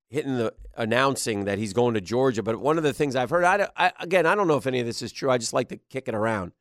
[0.09, 2.42] hitting the announcing that he's going to Georgia.
[2.42, 4.80] But one of the things I've heard, I, I again, I don't know if any
[4.80, 5.30] of this is true.
[5.30, 6.52] I just like to kick it around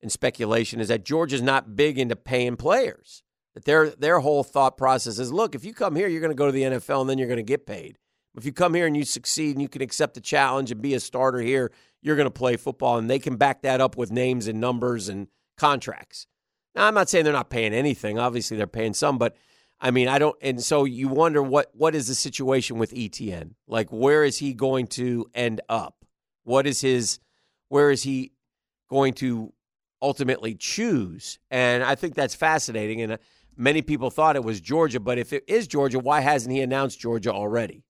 [0.00, 0.80] in speculation.
[0.80, 3.22] Is that Georgia's not big into paying players?
[3.54, 6.36] That their their whole thought process is, look, if you come here, you're going to
[6.36, 7.98] go to the NFL and then you're going to get paid.
[8.36, 10.92] If you come here and you succeed and you can accept the challenge and be
[10.92, 14.12] a starter here, you're going to play football, and they can back that up with
[14.12, 16.26] names and numbers and contracts.
[16.76, 18.18] Now, I'm not saying they're not paying anything.
[18.18, 19.34] Obviously, they're paying some, but
[19.80, 20.36] I mean, I don't.
[20.42, 23.54] And so you wonder what what is the situation with Etienne?
[23.66, 26.04] Like, where is he going to end up?
[26.44, 27.18] What is his?
[27.68, 28.32] Where is he
[28.90, 29.52] going to
[30.02, 31.38] ultimately choose?
[31.50, 33.00] And I think that's fascinating.
[33.00, 33.16] And uh,
[33.56, 37.00] many people thought it was Georgia, but if it is Georgia, why hasn't he announced
[37.00, 37.85] Georgia already?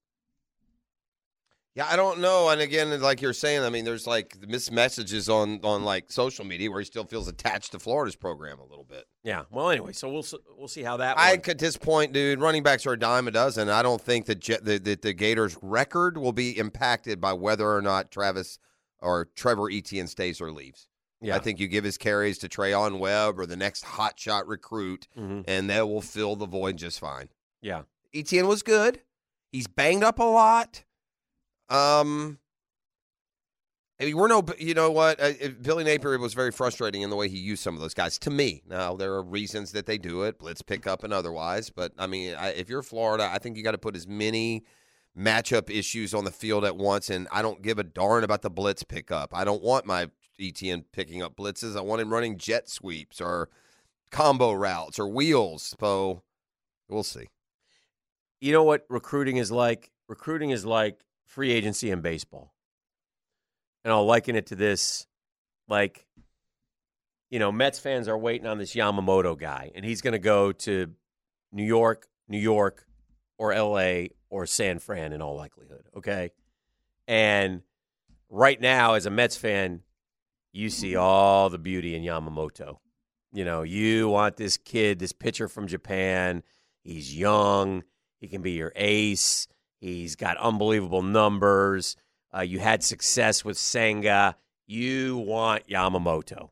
[1.77, 2.49] Yeah, I don't know.
[2.49, 6.43] And again, like you're saying, I mean, there's like missed messages on on like social
[6.43, 9.05] media where he still feels attached to Florida's program a little bit.
[9.23, 9.43] Yeah.
[9.51, 10.25] Well, anyway, so we'll
[10.57, 11.19] we'll see how that.
[11.19, 13.69] I one- at this point, dude, running backs are a dime a dozen.
[13.69, 17.83] I don't think that the, the the Gators' record will be impacted by whether or
[17.83, 18.57] not Travis
[18.99, 20.87] or Trevor Etienne stays or leaves.
[21.21, 21.35] yeah.
[21.35, 25.43] I think you give his carries to Treyaun Webb or the next hotshot recruit, Mhm.
[25.47, 27.29] and that will fill the void just fine.
[27.61, 27.83] Yeah.
[28.15, 29.01] Etienne was good.
[29.51, 30.83] He's banged up a lot.
[31.69, 32.39] Um,
[33.99, 35.19] I mean, we're no, you know what?
[35.19, 35.31] Uh,
[35.61, 38.19] Billy Napier was very frustrating in the way he used some of those guys.
[38.19, 41.69] To me, now there are reasons that they do it, blitz pickup and otherwise.
[41.71, 44.63] But I mean, I, if you're Florida, I think you got to put as many
[45.17, 47.09] matchup issues on the field at once.
[47.09, 49.35] And I don't give a darn about the blitz pickup.
[49.35, 51.75] I don't want my Etienne picking up blitzes.
[51.75, 53.49] I want him running jet sweeps or
[54.11, 55.73] combo routes or wheels.
[55.79, 56.21] So
[56.87, 57.27] we'll see.
[58.39, 59.91] you know what recruiting is like?
[60.07, 62.53] Recruiting is like free agency in baseball.
[63.83, 65.05] And I'll liken it to this
[65.67, 66.07] like,
[67.29, 70.51] you know, Mets fans are waiting on this Yamamoto guy, and he's going to go
[70.51, 70.93] to
[71.51, 72.85] New York, New York,
[73.37, 74.11] or L.A.
[74.29, 75.83] or San Fran in all likelihood.
[75.95, 76.31] Okay,
[77.07, 77.61] and
[78.29, 79.81] right now, as a Mets fan,
[80.53, 82.77] you see all the beauty in Yamamoto.
[83.33, 86.43] You know, you want this kid, this pitcher from Japan.
[86.81, 87.83] He's young.
[88.19, 89.47] He can be your ace.
[89.79, 91.95] He's got unbelievable numbers.
[92.35, 94.35] Uh, you had success with Senga.
[94.65, 96.49] You want Yamamoto.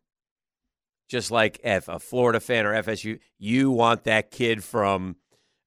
[1.08, 5.18] Just like if a Florida fan or FSU, you want that kid from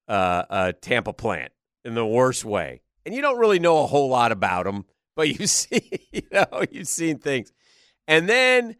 [0.09, 1.53] uh, uh, Tampa plant
[1.85, 2.81] in the worst way.
[3.05, 6.65] And you don't really know a whole lot about him, but you see, you know,
[6.71, 7.53] you've seen things.
[8.07, 8.77] And then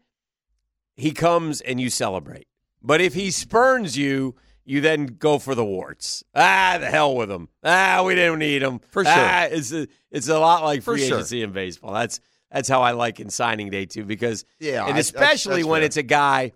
[0.95, 2.47] he comes and you celebrate.
[2.81, 4.35] But if he spurns you,
[4.69, 6.23] you then go for the warts.
[6.35, 7.49] Ah, the hell with them.
[7.63, 8.79] Ah, we didn't need them.
[8.91, 9.13] For sure.
[9.15, 11.17] Ah, it's a, it's a lot like For free sure.
[11.17, 11.93] agency in baseball.
[11.93, 12.19] That's
[12.51, 15.79] that's how I like in signing day too, because Yeah, and I- especially that's when
[15.81, 15.85] fair.
[15.87, 16.51] it's a guy.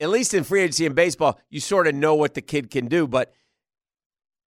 [0.00, 2.88] At least in free agency in baseball, you sort of know what the kid can
[2.88, 3.06] do.
[3.06, 3.32] But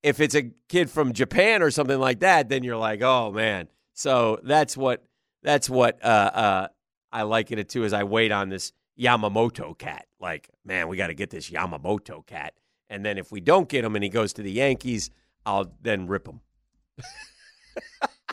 [0.03, 3.67] if it's a kid from Japan or something like that, then you're like, oh man.
[3.93, 5.03] So that's what
[5.43, 6.67] that's what uh, uh,
[7.11, 10.05] I liken it to as I wait on this Yamamoto cat.
[10.19, 12.53] Like, man, we got to get this Yamamoto cat.
[12.89, 15.09] And then if we don't get him and he goes to the Yankees,
[15.45, 16.41] I'll then rip him.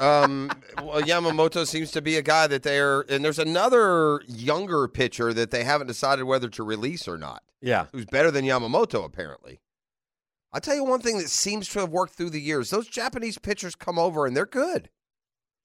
[0.00, 0.50] Um,
[0.82, 5.52] well, Yamamoto seems to be a guy that they're, and there's another younger pitcher that
[5.52, 7.86] they haven't decided whether to release or not, Yeah.
[7.92, 9.60] who's better than Yamamoto, apparently.
[10.52, 12.70] I'll tell you one thing that seems to have worked through the years.
[12.70, 14.90] Those Japanese pitchers come over and they're good.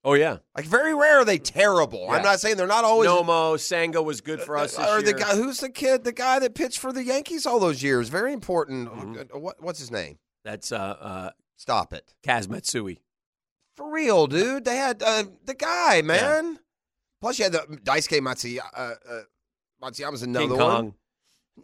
[0.03, 0.38] Oh yeah.
[0.55, 2.09] Like, very rare are they terrible.
[2.09, 3.09] I'm not saying they're not always.
[3.09, 4.76] Nomo Senga was good for us.
[4.77, 5.17] This or the year.
[5.19, 8.07] guy who's the kid, the guy that pitched for the Yankees all those years.
[8.09, 8.89] Very important.
[8.89, 9.35] Mhm.
[9.35, 10.17] Uh, What, what's his name?
[10.45, 12.13] That's uh, uh, Stop it.
[12.26, 13.01] Kaz Matsui.
[13.76, 14.63] For real, dude.
[14.63, 16.59] They had uh, the guy, man.
[17.21, 19.21] Plus, you had the Daisuke Matsuya, uh, uh,
[19.84, 20.93] Matsuyama's another one.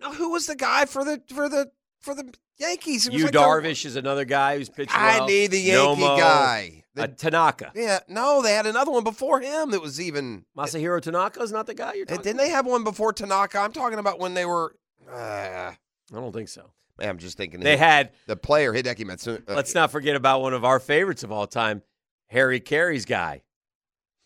[0.02, 1.72] No, who was the guy for the for the
[2.02, 3.06] for the Yankees?
[3.10, 5.28] Yu like the- Darvish is another guy who's pitching I well.
[5.28, 6.84] need the Yankee Nomo, guy.
[6.98, 7.72] Uh, Tanaka.
[7.76, 10.46] yeah, no, they had another one before him that was even.
[10.58, 13.60] Masahiro Tanaka is not the guy you're talking didn't they have one before Tanaka?
[13.60, 14.76] I'm talking about when they were.
[15.12, 15.76] Uh, I
[16.12, 16.72] don't think so.
[17.00, 17.60] I'm just thinking.
[17.60, 19.40] They the, had, the player Hideki Matsui.
[19.48, 21.82] Uh, let's not forget about one of our favorites of all time,
[22.28, 23.42] Harry Carey's guy.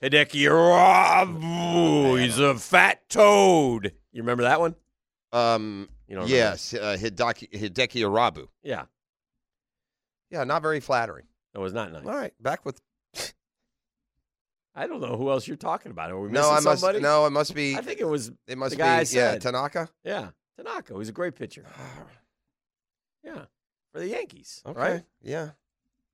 [0.03, 2.21] Hideki Irabu.
[2.21, 3.93] He's a fat toad.
[4.11, 4.75] You remember that one?
[5.33, 8.47] um, You don't yes, uh, Hideki, Hideki Irabu.
[8.63, 8.85] Yeah.
[10.31, 11.25] Yeah, not very flattering.
[11.53, 12.05] That was not nice.
[12.05, 12.79] All right, back with.
[14.75, 16.11] I don't know who else you're talking about.
[16.11, 16.81] Are we No, missing I must.
[16.81, 16.99] somebody?
[17.01, 17.75] No, it must be.
[17.75, 19.37] I think it was, It must the guy I be yeah.
[19.37, 19.89] Tanaka.
[20.03, 20.97] yeah, Tanaka.
[20.97, 21.65] He's a great pitcher.
[21.67, 22.03] Ah,
[23.23, 23.45] yeah.
[23.91, 24.61] For the Yankees.
[24.65, 24.79] Okay.
[24.79, 25.03] Right?
[25.21, 25.49] Yeah.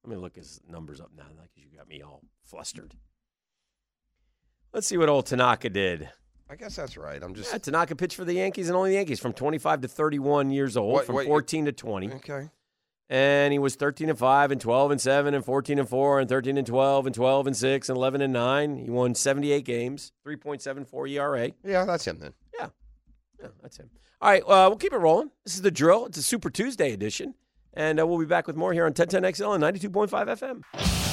[0.04, 2.96] Let me look his numbers up now because you got me all flustered.
[4.74, 6.10] Let's see what old Tanaka did.
[6.50, 7.22] I guess that's right.
[7.22, 9.88] I'm just Yeah, Tanaka pitched for the Yankees and only the Yankees from 25 to
[9.88, 12.12] 31 years old, What- from what- 14 to 20.
[12.14, 12.50] okay.
[13.10, 16.30] And he was 13 and 5 and 12 and 7 and 14 and 4 and
[16.30, 18.78] 13 and 12 and 12 and 6 and 11 and 9.
[18.78, 21.52] He won 78 games, 3.74 ERA.
[21.64, 22.34] Yeah, that's him then.
[22.58, 22.70] Yeah,
[23.40, 23.90] yeah that's him.
[24.22, 25.30] All right, uh, we'll keep it rolling.
[25.44, 26.06] This is the drill.
[26.08, 27.36] It's a Super Tuesday edition.
[27.74, 31.05] And uh, we'll be back with more here on 1010XL and 92.5 FM.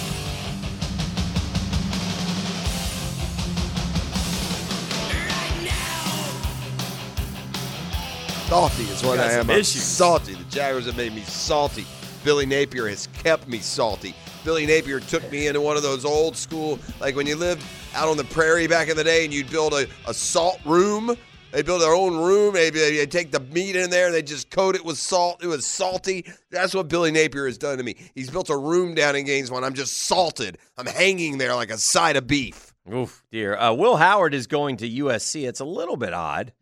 [8.52, 9.48] Salty is what I am.
[9.48, 9.82] I'm issues.
[9.82, 10.34] salty.
[10.34, 11.86] The Jaguars have made me salty.
[12.22, 14.14] Billy Napier has kept me salty.
[14.44, 17.64] Billy Napier took me into one of those old school, like when you lived
[17.94, 21.16] out on the prairie back in the day and you'd build a, a salt room.
[21.50, 22.52] They build their own room.
[22.52, 25.42] Maybe they take the meat in there and they just coat it with salt.
[25.42, 26.30] It was salty.
[26.50, 27.96] That's what Billy Napier has done to me.
[28.14, 29.64] He's built a room down in Gainesville.
[29.64, 30.58] I'm just salted.
[30.76, 32.74] I'm hanging there like a side of beef.
[32.92, 33.56] Oof, dear.
[33.56, 35.48] Uh, Will Howard is going to USC.
[35.48, 36.52] It's a little bit odd.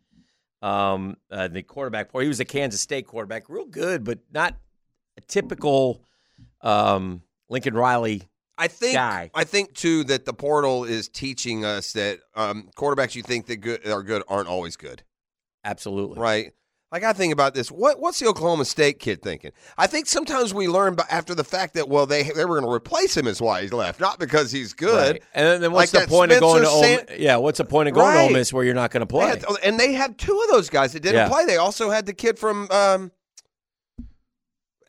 [0.61, 4.55] Um, uh, the quarterback, he was a Kansas State quarterback, real good, but not
[5.17, 6.03] a typical
[6.61, 8.23] um, Lincoln Riley.
[8.57, 9.31] I think guy.
[9.33, 13.57] I think too that the portal is teaching us that um, quarterbacks you think that
[13.57, 15.03] good are good aren't always good,
[15.63, 16.19] Absolutely.
[16.19, 16.53] right?
[16.91, 17.71] Like I think about this.
[17.71, 19.51] What what's the Oklahoma State kid thinking?
[19.77, 22.71] I think sometimes we learn after the fact that well they they were going to
[22.75, 25.13] replace him is why he left, not because he's good.
[25.13, 25.23] Right.
[25.33, 27.65] And then what's Like the point of going to Spencer Ole, San- Yeah, what's the
[27.65, 29.27] point of going to Ole Miss where you're not going to They play?
[29.29, 31.29] had- and they had two of those guys that didn't Yeah.
[31.29, 31.45] play.
[31.45, 33.11] They also had the kid from um,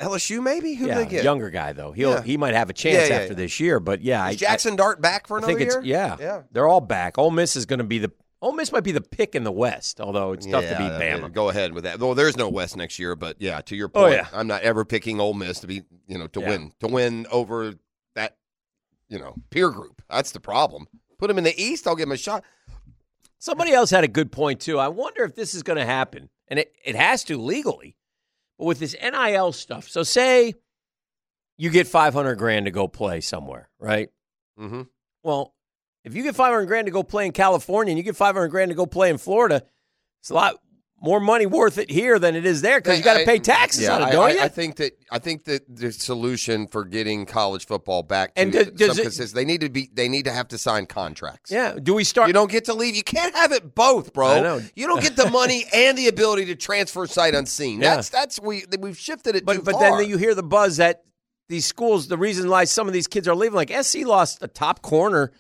[0.01, 1.25] LSU, maybe who yeah, did they get?
[1.25, 1.93] younger guy though.
[1.93, 2.23] He'll Yeah.
[2.23, 5.01] he might have a chance Yeah, after this year, but yeah, I, Is Jaxson Dart
[5.01, 5.85] back for I, I another think it's year?
[5.85, 6.43] yeah, yeah.
[6.51, 7.17] They're all back.
[7.19, 8.11] Ole Miss is going to be the
[8.43, 11.17] Ole Miss might be the pick in the West, although it's tough to beat Yeah,
[11.19, 11.33] Bama.
[11.33, 12.01] Go ahead with that.
[12.01, 14.27] Well, there's no West next year, but yeah, to your Oh, point, yeah.
[14.33, 16.49] I'm not ever picking Ole Miss to be, you know, to Yeah.
[16.49, 17.75] win, to win over
[18.17, 18.37] that,
[19.09, 20.03] you know, peer group.
[20.11, 20.89] That's the problem.
[21.19, 22.43] Put them in the East, I'll give them a shot.
[23.39, 24.79] Somebody else had a good point too.
[24.79, 27.97] I wonder if this is going to happen, and it, it has to legally.
[28.59, 30.55] But with this NIL stuff, so say
[31.57, 34.11] you get 500 grand to go play somewhere, right?
[34.59, 34.83] Mm-hmm.
[35.23, 35.55] Well,
[36.05, 38.71] if you get 500 grand to go play in California and you get 500 grand
[38.71, 39.63] to go play in Florida,
[40.21, 40.57] it's a lot
[41.01, 43.83] more money worth it here than it is there because you got to pay taxes
[43.83, 44.41] yeah, on it, don't I, you?
[44.41, 48.53] I think that I think that the solution for getting college football back to And
[48.53, 51.51] does- does it- they need to be they need to have to sign contracts.
[51.51, 51.75] yeah.
[51.83, 52.29] Do we start?
[52.29, 52.95] You don't get to leave.
[52.95, 54.29] You can't have it both, bro.
[54.29, 54.61] I know.
[54.77, 57.81] You don't get the money and the ability to transfer sight unseen.
[57.81, 57.97] Yeah.
[57.97, 59.99] That's that's we we've shifted it but but far.
[59.99, 61.03] then you hear the buzz that
[61.49, 62.07] these schools.
[62.07, 65.33] The reason why some of these kids are leaving, like SC lost a top corner,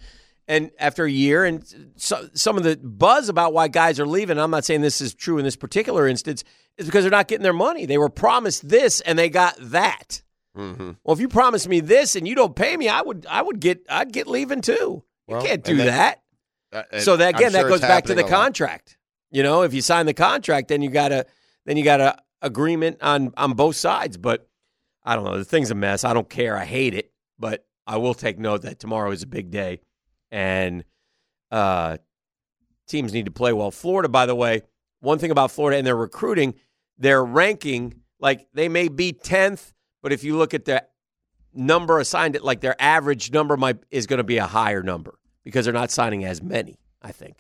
[0.49, 1.65] and after a year, and
[1.97, 4.39] so, some of the buzz about why guys are leaving.
[4.39, 6.43] I'm not saying this is true in this particular instance,
[6.79, 7.87] is because they're not getting their money.
[7.87, 10.23] They were promised this and they got that.
[10.57, 10.97] Mhm.
[11.05, 13.61] Well, if you promise me this and you don't pay me, I would I would
[13.61, 15.03] get I'd get leaving too.
[15.29, 16.23] You can't do that.
[16.73, 18.45] Uh, So that again, that goes back to the happening a lot.
[18.45, 18.99] contract.
[19.31, 21.25] You know, if you sign the contract, then you got a
[21.65, 24.17] then you got a agreement on on both sides.
[24.19, 24.49] But
[25.05, 25.39] I don't know.
[25.39, 26.05] The thing's a mess.
[26.05, 26.57] I don't care.
[26.57, 27.13] I hate it.
[27.39, 29.81] But I will take note that tomorrow is a big day,
[30.33, 30.83] and
[31.53, 31.99] uh,
[32.89, 33.71] teams need to play well.
[33.71, 34.63] Florida, by the way,
[35.01, 36.55] one thing about Florida and their recruiting,
[36.99, 39.73] their ranking, like they may be tenth,
[40.03, 40.85] but if you look at the
[41.55, 45.19] number assigned, it, like their average number might is going to be a higher number
[45.45, 46.79] because they're not signing as many.
[47.03, 47.37] I think.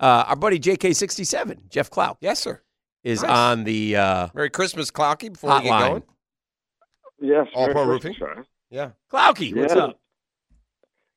[0.00, 2.60] Uh, our buddy JK67, Jeff Klauk, Yes, sir.
[3.04, 3.30] is Nice.
[3.30, 5.32] on the uh, Merry Christmas, Clocky.
[5.32, 6.02] Before we get going,
[7.20, 8.34] Yes, All Merry Pro Christmas, Roofing?
[8.36, 8.44] guys.
[8.68, 8.90] yeah.
[9.10, 9.98] Clouky, what's up?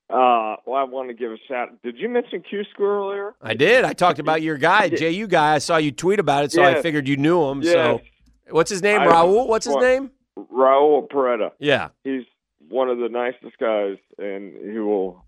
[0.10, 1.70] Uh, well, I want to give a shout.
[1.84, 3.36] Did you mention Q School earlier?
[3.42, 3.86] I did.
[3.86, 4.90] I talked about your guy.
[4.90, 5.54] JU guy.
[5.56, 7.62] I saw you tweet about it, so I figured you knew him.
[7.62, 8.02] Yes, So,
[8.50, 9.02] what's his name?
[9.02, 9.48] I- Raul.
[9.48, 10.12] What's his name?
[10.38, 11.52] Raul Pereda.
[11.60, 11.90] Yeah.
[12.04, 12.24] He's
[12.70, 15.24] one of the nicest guys, and he will.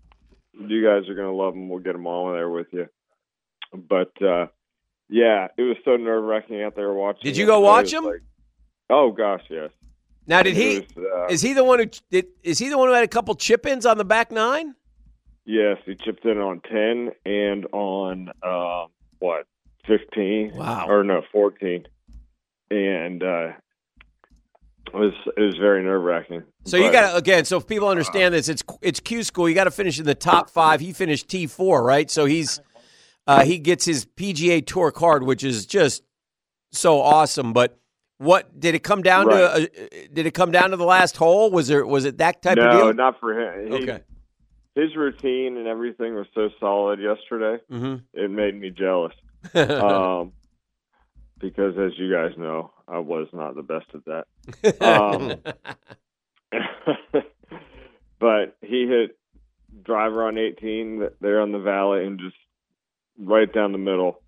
[0.58, 1.68] You guys are gonna love him.
[1.68, 2.88] We'll get him on there with you.
[3.72, 4.46] But uh
[5.08, 7.22] yeah, it was so nerve wracking out there watching.
[7.22, 8.04] Did you go watch him?
[8.04, 8.22] like-
[8.90, 9.70] oh gosh, yes.
[10.26, 10.86] Now, did he?
[10.96, 12.26] Was, uh, Is he the one who did?
[12.42, 14.74] Is he the one who had a couple chip ins on the back nine?
[15.44, 19.46] Yes, he chipped in on ten and on um, what
[19.86, 20.52] fifteen?
[20.54, 20.86] Wow.
[20.88, 21.86] or no fourteen,
[22.70, 23.48] and uh,
[24.86, 26.44] it was it was very nerve wracking.
[26.64, 27.44] So you got to again.
[27.44, 29.48] So if people understand this, it's it's Q school.
[29.48, 30.80] You got to finish in the top five.
[30.80, 32.08] He finished T four, right?
[32.08, 32.60] So he's
[33.26, 36.04] uh, he gets his PGA Tour card, which is just
[36.70, 37.52] so awesome.
[37.52, 37.78] But
[38.22, 39.34] what did it come down to?
[39.34, 39.66] Uh,
[40.12, 41.50] did it come down to the last hole?
[41.50, 42.86] Was there was it that type no, of deal?
[42.86, 43.66] No, not for him.
[43.66, 44.00] He, Okay.
[44.74, 47.62] his routine and everything was so solid yesterday.
[47.68, 49.12] hmm It made me jealous.
[49.54, 50.32] um,
[51.40, 54.26] because as you guys know, I was not the best at that.
[54.80, 55.42] Um,
[58.20, 59.18] but he hit
[59.84, 62.36] driver on 18 there on the valley and just
[63.18, 64.22] right down the middle,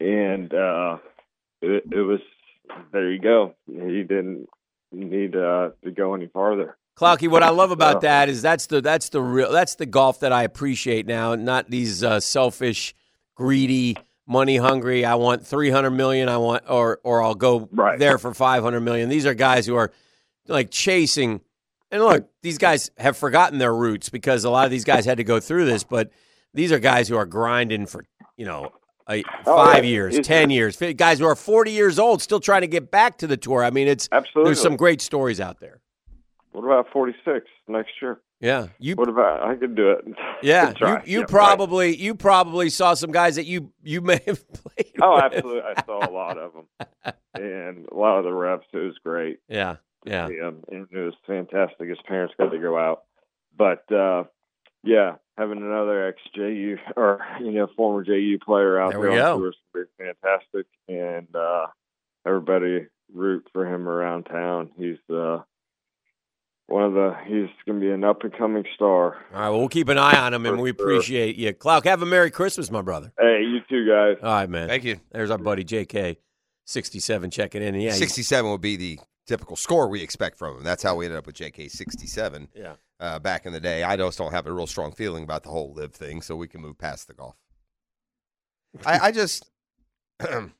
[0.00, 0.98] and uh,
[1.62, 2.20] it, it was
[2.92, 3.10] there.
[3.10, 3.54] You go.
[3.66, 4.46] He didn't
[4.92, 6.76] need uh, to go any farther.
[6.98, 10.20] Clocky, what I love about that is that's the that's the real that's the golf
[10.20, 12.92] that I appreciate now, not these uh, selfish,
[13.36, 13.96] greedy,
[14.26, 15.04] money hungry.
[15.04, 16.28] I want three hundred million.
[16.28, 17.98] I want or or I'll go Right.
[17.98, 19.08] there for five hundred million.
[19.08, 19.92] These are guys who are
[20.48, 21.40] like chasing.
[21.92, 25.18] And look, these guys have forgotten their roots because a lot of these guys had
[25.18, 25.84] to go through this.
[25.84, 26.10] But
[26.52, 28.04] these are guys who are grinding for
[28.36, 28.72] you know
[29.08, 29.90] Oh, five yeah.
[29.90, 30.76] years, It's- ten years.
[30.96, 33.64] Guys who are forty years old still trying to get back to the tour.
[33.64, 34.48] I mean, it's Absolutely.
[34.50, 35.80] there's some great stories out there.
[36.52, 38.20] What about 46 next year?
[38.40, 40.04] Yeah, you What about I could do it?
[40.42, 44.44] Yeah, you, you Yeah, probably you probably saw some guys that you you may have
[44.52, 44.92] played.
[45.02, 45.24] Oh, with.
[45.24, 45.62] absolutely.
[45.62, 48.66] I saw a lot of them, and a lot of the reps.
[48.72, 49.38] It was great.
[49.48, 50.26] Yeah, yeah.
[50.26, 51.88] And it was fantastic.
[51.88, 53.02] His parents got to go out,
[53.56, 54.24] but uh,
[54.84, 59.18] yeah, having another ex JU or you know former JU player out There there, we
[59.18, 59.38] on go.
[59.38, 61.66] tour is pretty fantastic, and uh,
[62.26, 64.70] everybody root for him around town.
[64.76, 65.38] He's uh,
[66.66, 67.16] one of the.
[67.26, 69.14] He's going to be an up and coming star.
[69.32, 71.84] All right, well, we'll keep an eye on him, and we appreciate you, Clark.
[71.84, 73.12] Have a merry Christmas, my brother.
[73.18, 74.16] Hey, you too, guys.
[74.22, 74.68] All right, man.
[74.68, 75.00] Thank you.
[75.12, 76.18] There's our buddy J.K.
[76.66, 77.74] sixty seven checking in.
[77.76, 80.64] Yeah, 67 would be the typical score we expect from him.
[80.64, 82.74] That's how we ended up with JK 67 yeah.
[83.00, 83.84] Uh, back in the day.
[83.84, 86.48] I just don't have a real strong feeling about the whole LIV thing, so we
[86.48, 87.36] can move past the golf.
[88.84, 89.48] I, I just.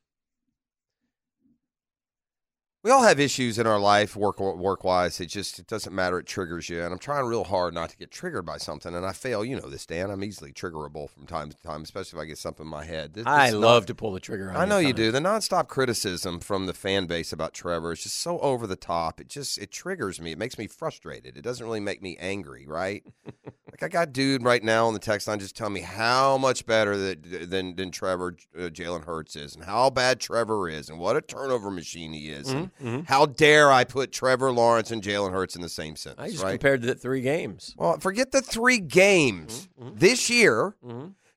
[2.88, 5.20] we all have issues in our life, work work wise.
[5.20, 6.18] It just it doesn't matter.
[6.18, 9.04] It triggers you, and I'm trying real hard not to get triggered by something, and
[9.04, 9.44] I fail.
[9.44, 10.10] You know this, Dan.
[10.10, 13.12] I'm easily triggerable from time to time, especially if I get something in my head.
[13.12, 14.48] This- I this is love not- to pull the trigger.
[14.48, 15.12] on I know you do.
[15.12, 19.20] The nonstop criticism from the fan base about Trevor is just so over the top.
[19.20, 20.32] It just it triggers me.
[20.32, 21.36] It makes me frustrated.
[21.36, 23.04] It doesn't really make me angry, right?
[23.70, 26.64] Like I got dude right now on the text line just telling me how much
[26.64, 30.98] better that, than than Trevor uh, Jalen Hurts is, and how bad Trevor is, and
[30.98, 32.70] what a turnover machine he is, and
[33.06, 36.24] how dare I put Trevor Lawrence and Jalen Hurts in the same sentence?
[36.24, 36.52] I just right?
[36.52, 37.74] compared the three games.
[37.76, 39.98] Well, forget the three games Mm-hmm.
[39.98, 40.74] this year.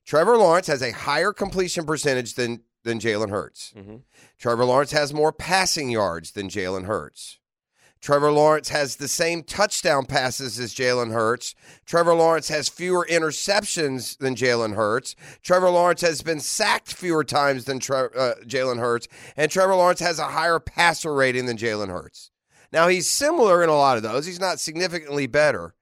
[0.04, 3.72] Trevor Lawrence has a higher completion percentage than than Jalen Hurts.
[3.76, 3.96] Mm-hmm.
[4.38, 7.38] Trevor Lawrence has more passing yards than Jalen Hurts.
[8.02, 11.54] Trevor Lawrence has the same touchdown passes as Jalen Hurts.
[11.86, 15.14] Trevor Lawrence has fewer interceptions than Jalen Hurts.
[15.40, 19.06] Trevor Lawrence has been sacked fewer times than Tre- uh, Jalen Hurts.
[19.36, 22.32] And Trevor Lawrence has a higher passer rating than Jalen Hurts.
[22.72, 24.26] Now, he's similar in a lot of those.
[24.26, 25.76] He's not significantly better.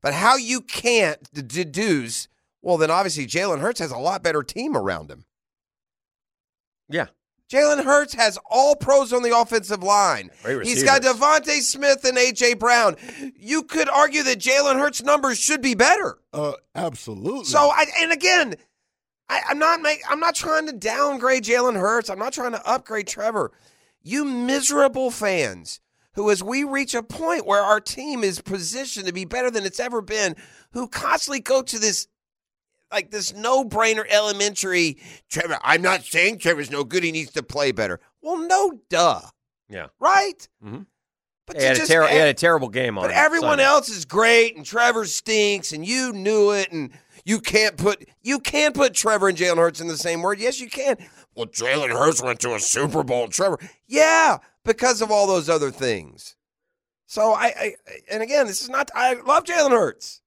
[0.00, 2.26] But how you can't deduce,
[2.62, 5.26] well, then obviously Jalen Hurts has a lot better team around him.
[6.88, 7.08] Yeah.
[7.50, 10.30] Jalen Hurts has all pros on the offensive line.
[10.62, 11.20] He's got receivers.
[11.20, 12.54] DeVonta Smith and A.J.
[12.54, 12.96] Brown.
[13.34, 16.18] You could argue that Jalen Hurts' numbers should be better.
[16.32, 17.46] Uh, absolutely.
[17.46, 18.54] So, I, and again,
[19.28, 22.08] I, I'm not make, I'm not trying to downgrade Jalen Hurts.
[22.08, 23.50] I'm not trying to upgrade Trevor.
[24.00, 25.80] You miserable fans
[26.14, 29.64] who, as we reach a point where our team is positioned to be better than
[29.64, 30.36] it's ever been,
[30.72, 32.06] who constantly go to this
[32.92, 34.98] like this no-brainer elementary
[35.28, 35.58] Trevor.
[35.62, 37.04] I'm not saying Trevor's no good.
[37.04, 38.00] He needs to play better.
[38.22, 39.20] Well, no, duh,
[39.68, 39.86] Yeah.
[39.98, 40.46] right?
[40.64, 40.82] Mm-hmm.
[41.46, 43.64] But He had, a just ter- he had a terrible game on but everyone Sunday.
[43.64, 46.90] else is great, and Trevor stinks, and you knew it, and
[47.24, 50.38] you can't put you can't put Trevor and Jalen Hurts in the same word.
[50.38, 50.96] Yes, you can.
[51.34, 53.26] Well, Jalen Hurts went to a Super Bowl.
[53.28, 53.58] Trevor,
[53.88, 56.36] yeah, because of all those other things.
[57.06, 57.74] So I, I
[58.10, 58.90] and again, this is not.
[58.94, 60.19] I love Jalen Hurts,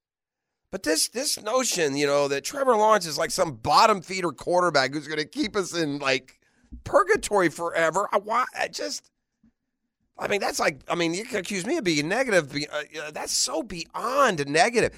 [0.74, 4.92] but this this notion, you know, that Trevor Lawrence is like some bottom feeder quarterback
[4.92, 6.40] who's going to keep us in like
[6.84, 8.10] purgatory forever.
[8.12, 9.12] I, why, I just.
[10.18, 12.52] I mean, that's like, I mean, you can accuse me of being negative.
[12.52, 14.96] be- Uh, that's so beyond negative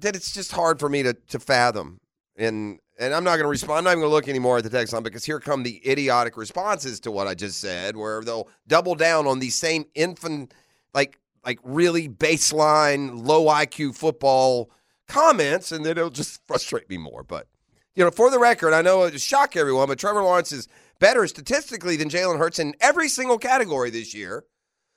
[0.00, 1.96] that it's just hard for me to, to fathom.
[2.36, 3.78] And and I'm not going to respond.
[3.78, 5.80] I'm not even going to look anymore at the text line because here come the
[5.90, 10.52] idiotic responses to what I just said, where they'll double down on these same infant,
[10.92, 14.70] like like really baseline, low IQ football
[15.08, 17.22] comments, and then it'll just frustrate me more.
[17.22, 17.46] But
[17.94, 20.68] you know, for the record, I know it'll shock everyone, but Trevor Lawrence is
[20.98, 24.44] better statistically than Jalen Hurts in every single category this year.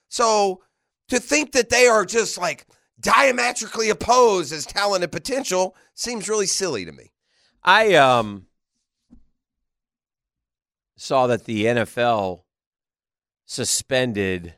[0.09, 0.61] So
[1.09, 2.65] to think that they are just like
[2.99, 7.11] diametrically opposed as talent and potential seems really silly to me.
[7.63, 8.47] I um
[10.95, 12.41] saw that the NFL
[13.45, 14.55] suspended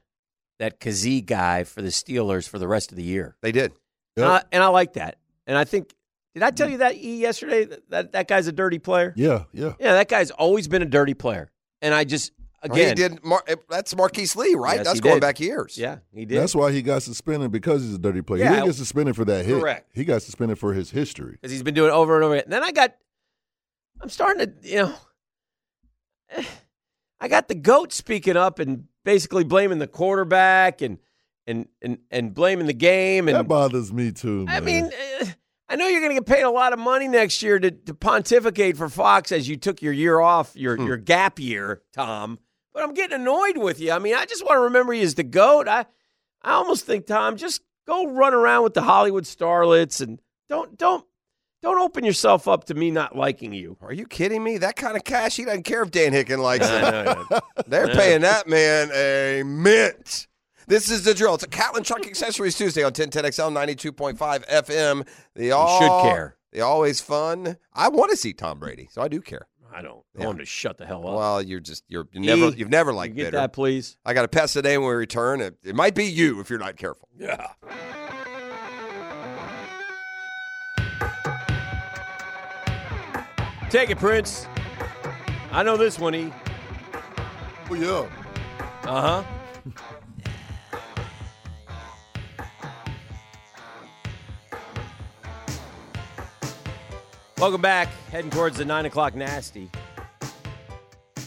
[0.59, 3.35] that Kazee guy for the Steelers for the rest of the year.
[3.41, 3.71] They did.
[4.15, 5.17] And, I, and I like that.
[5.47, 5.93] And I think
[6.33, 9.13] did I tell you that E yesterday that, that guy's a dirty player?
[9.15, 9.73] yeah, yeah.
[9.79, 11.49] Yeah, that guy's always been a dirty player.
[11.81, 13.23] And I just again he did.
[13.23, 14.77] Mar- that's Marquise Lee, right?
[14.77, 15.21] Yes, that's going did.
[15.21, 15.77] back years.
[15.77, 16.39] Yeah, he did.
[16.39, 18.43] That's why he got suspended because he's a dirty player.
[18.43, 18.49] Yeah.
[18.49, 19.59] he didn't get suspended for that hit.
[19.59, 19.89] Correct.
[19.93, 21.31] He got suspended for his history.
[21.31, 22.43] because he's been doing it over and over again.
[22.43, 22.95] And then I got,
[24.01, 24.93] I'm starting to, you know,
[26.31, 26.43] eh,
[27.21, 30.97] I got the goat speaking up and basically blaming the quarterback and
[31.47, 33.27] and and and blaming the game.
[33.27, 34.45] And that bothers me too.
[34.47, 35.25] I mean, eh,
[35.67, 37.93] I know you're going to get paid a lot of money next year to, to
[37.93, 40.87] pontificate for Fox as you took your year off, your Hmm.
[40.87, 42.39] your gap year, Tom.
[42.73, 43.91] But I'm getting annoyed with you.
[43.91, 45.67] I mean, I just want to remember you as the goat.
[45.67, 45.85] I
[46.41, 51.05] I almost think, Tom, just go run around with the Hollywood starlets and don't don't
[51.61, 53.77] don't open yourself up to me not liking you.
[53.81, 54.57] Are you kidding me?
[54.57, 56.71] That kind of cash, he doesn't care if Dan Hicken likes it.
[56.71, 57.39] I know, I.
[57.67, 60.27] They're paying that man a mint.
[60.67, 61.33] This is the drill.
[61.35, 65.07] It's a Catlin Truck Accessories Tuesday on 1010XL 92.5 FM.
[65.35, 66.37] The all, should care.
[66.51, 67.57] The always fun.
[67.73, 69.47] I want to see Tom Brady, so I do care.
[69.73, 70.03] I don't.
[70.15, 70.25] I Yeah.
[70.27, 71.15] want him to shut the hell up.
[71.15, 73.37] Well, you're just you're you never you've never you liked get bitter.
[73.37, 73.97] that, please.
[74.05, 75.41] I got a pest today when we return.
[75.41, 77.07] It, it might be you if you're not careful.
[77.19, 77.47] Yeah.
[83.69, 84.47] Take it, Prince.
[85.51, 86.33] I know this one, E.
[87.69, 88.07] oh yeah.
[88.89, 89.23] Uh huh.
[97.37, 97.89] Welcome back.
[98.11, 99.69] Heading towards the nine o'clock nasty.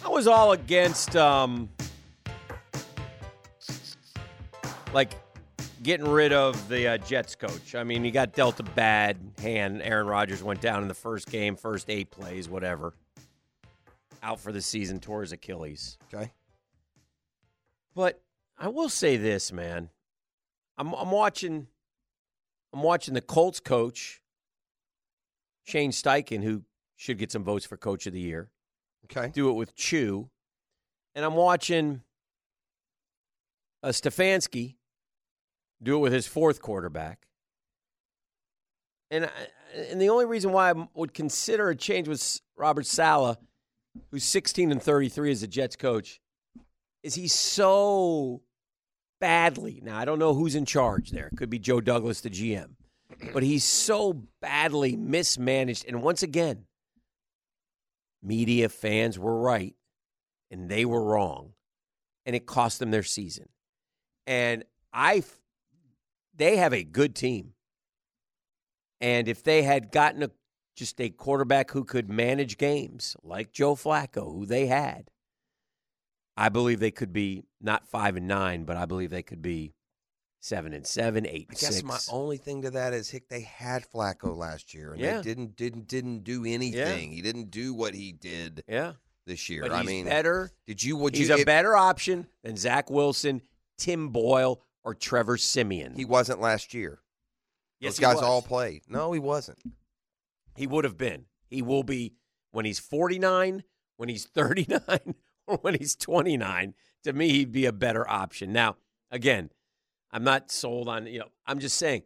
[0.05, 1.71] I was all against, um,
[4.93, 5.15] like,
[5.83, 7.75] getting rid of the uh, Jets coach.
[7.75, 9.83] I mean, he got dealt a bad hand.
[9.83, 12.95] Aaron Rodgers went down in the first game, first eight plays, whatever.
[14.23, 15.99] Out for the season, tore his Achilles.
[16.13, 16.31] Okay.
[17.95, 18.21] But
[18.57, 19.91] I will say this, man.
[20.79, 21.67] I'm I'm watching
[22.73, 24.23] I'm watching the Colts coach,
[25.65, 26.63] Shane Steichen, who
[26.97, 28.49] should get some votes for coach of the year,
[29.05, 29.31] Okay.
[29.35, 30.31] do it with Chew.
[31.15, 32.03] And I'm watching
[33.83, 34.77] uh, Stefanski
[35.83, 37.27] do it with his fourth quarterback.
[39.11, 43.39] and I- and the only reason why I would consider a change with Robert Saleh,
[44.11, 46.19] who's 16 and 33 as a Jets coach,
[47.03, 48.43] is he's so
[49.21, 49.81] badly.
[49.83, 51.27] Now I don't know who's in charge there.
[51.27, 52.77] It could be Joe Douglas, the GM,
[53.35, 55.85] but he's so badly mismanaged.
[55.87, 56.67] And once again,
[58.23, 59.77] media fans were right,
[60.51, 61.53] and they were wrong,
[62.25, 63.49] and it cost them their season.
[64.27, 65.23] And I,
[66.35, 67.55] they have a good team.
[69.01, 70.31] And if they had gotten a
[70.75, 75.11] just a quarterback who could manage games like Joe Flacco, who they had,
[76.37, 79.75] I believe they could be not five and nine, but I believe they could be
[80.41, 81.83] seven and seven, eight I guess six.
[81.85, 85.17] my only thing to that is, Hick, they had Flacco last year, and Yeah.
[85.19, 87.13] they didn't didn't didn't do anything.
[87.13, 88.95] He didn't do what he did yeah,
[89.27, 89.63] this year.
[89.63, 90.51] but I he's mean, better.
[90.67, 90.97] did you?
[90.97, 91.35] Would He's you?
[91.35, 93.43] a it- better option than Zach Wilson,
[93.77, 95.95] Tim Boyle, or Trevor Siemian.
[95.97, 97.01] He wasn't last year.
[97.81, 98.25] yes, Those guys was.
[98.25, 98.83] all played.
[98.89, 99.59] No, he wasn't.
[100.57, 101.27] He would have been.
[101.49, 102.15] He will be
[102.51, 103.63] when he's 49,
[103.97, 104.81] when he's 39,
[105.47, 106.75] or when he's 29.
[107.05, 108.53] To me, he'd be a better option.
[108.53, 108.77] Now,
[109.11, 109.51] again,
[110.11, 112.03] I'm not sold on, you know, I'm just saying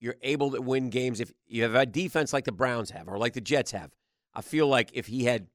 [0.00, 3.18] you're able to win games if you have a defense like the Browns have or
[3.18, 3.90] like the Jets have.
[4.34, 5.46] I feel like if he had.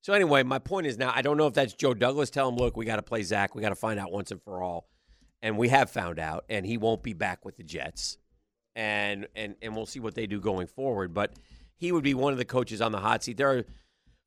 [0.00, 2.30] So, anyway, my point is now I don't know if that's Joe Douglas.
[2.30, 3.54] Tell him, look, we got to play Zach.
[3.54, 4.86] We got to find out once and for all.
[5.44, 8.16] And we have found out, and he won't be back with the Jets.
[8.74, 11.12] And, and, and we'll see what they do going forward.
[11.12, 11.34] But
[11.76, 13.36] he would be one of the coaches on the hot seat.
[13.36, 13.64] There are a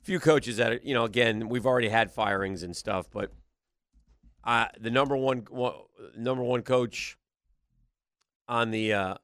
[0.03, 3.31] few coaches that are, you know, again, we've already had firings and stuff, but
[4.43, 5.73] uh, the number one, one
[6.15, 7.17] number one coach
[8.47, 9.15] on the, uh,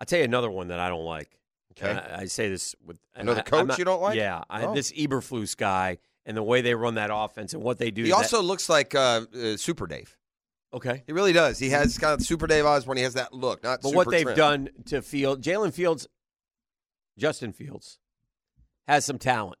[0.00, 1.38] I'll tell you another one that I don't like.
[1.78, 1.90] Okay.
[1.92, 4.16] I, I say this with Another I- coach not- you don't like?
[4.16, 4.74] Yeah, I, Oh.
[4.74, 8.02] this Eberflus guy and the way they run that offense and what they do.
[8.02, 10.18] He that- also looks like uh, uh, Super Dave.
[10.72, 11.02] Okay.
[11.06, 11.58] He really does.
[11.58, 12.96] He has kind of Super Dave Osborne.
[12.96, 13.62] He has that look.
[13.62, 14.36] Not But what they've Trent.
[14.36, 16.06] done to Field, Jalen Fields,
[17.18, 17.98] Justin Fields,
[18.88, 19.58] has some talent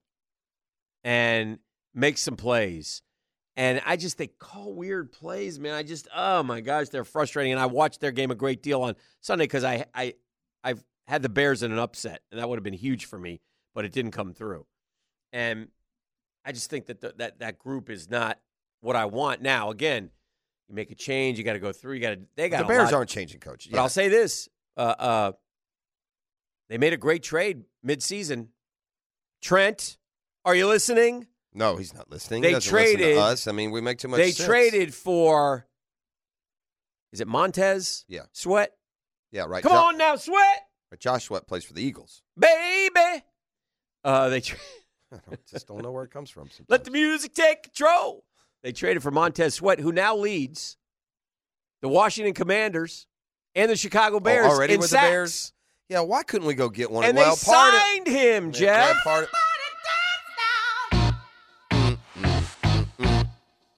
[1.04, 1.58] and
[1.94, 3.02] makes some plays.
[3.56, 5.74] And I just they call weird plays, man.
[5.74, 7.52] I just oh my gosh, they're frustrating.
[7.52, 10.14] And I watched their game a great deal on Sunday because I I
[10.64, 13.40] I've had the Bears in an upset, and that would have been huge for me,
[13.74, 14.66] but it didn't come through.
[15.32, 15.68] And
[16.44, 18.38] I just think that the, that that group is not
[18.80, 19.42] what I want.
[19.42, 20.10] Now, again,
[20.72, 21.92] you make a change, you got to go through.
[21.94, 23.70] You got to they got The Bears aren't changing coaches.
[23.70, 25.32] but I'll say this: uh, uh,
[26.70, 28.48] they made a great trade midseason.
[29.42, 29.98] Trent,
[30.44, 31.26] are you listening?
[31.54, 32.40] no, he's not listening.
[32.42, 33.46] They listen traded- to us.
[33.46, 34.46] I mean, we make too much they sense.
[34.48, 35.66] traded for.
[37.12, 38.06] Is it Montez?
[38.08, 38.22] Yeah.
[38.32, 38.72] Sweat.
[39.32, 39.62] Yeah, right.
[39.62, 42.22] Come Jo- on now, Sweat, right, Josh Sweat plays for the Eagles.
[42.38, 43.22] baby.
[44.04, 44.58] Uh, they tra-
[45.12, 46.48] I don't- just don't know where it comes from.
[46.48, 46.64] sometimes.
[46.70, 48.24] let the music take control.
[48.62, 50.76] They traded for Montez Sweat, who now leads
[51.80, 53.06] the Washington Commanders
[53.54, 55.04] and the Chicago Oh, Bears already in with sacks.
[55.04, 55.52] the Bears.
[55.88, 57.04] Yeah, why couldn't we go get one?
[57.04, 58.94] And well, they part of- signed him, Jeff.
[58.96, 59.30] yeah, part of-.
[61.72, 62.86] Mm, mm,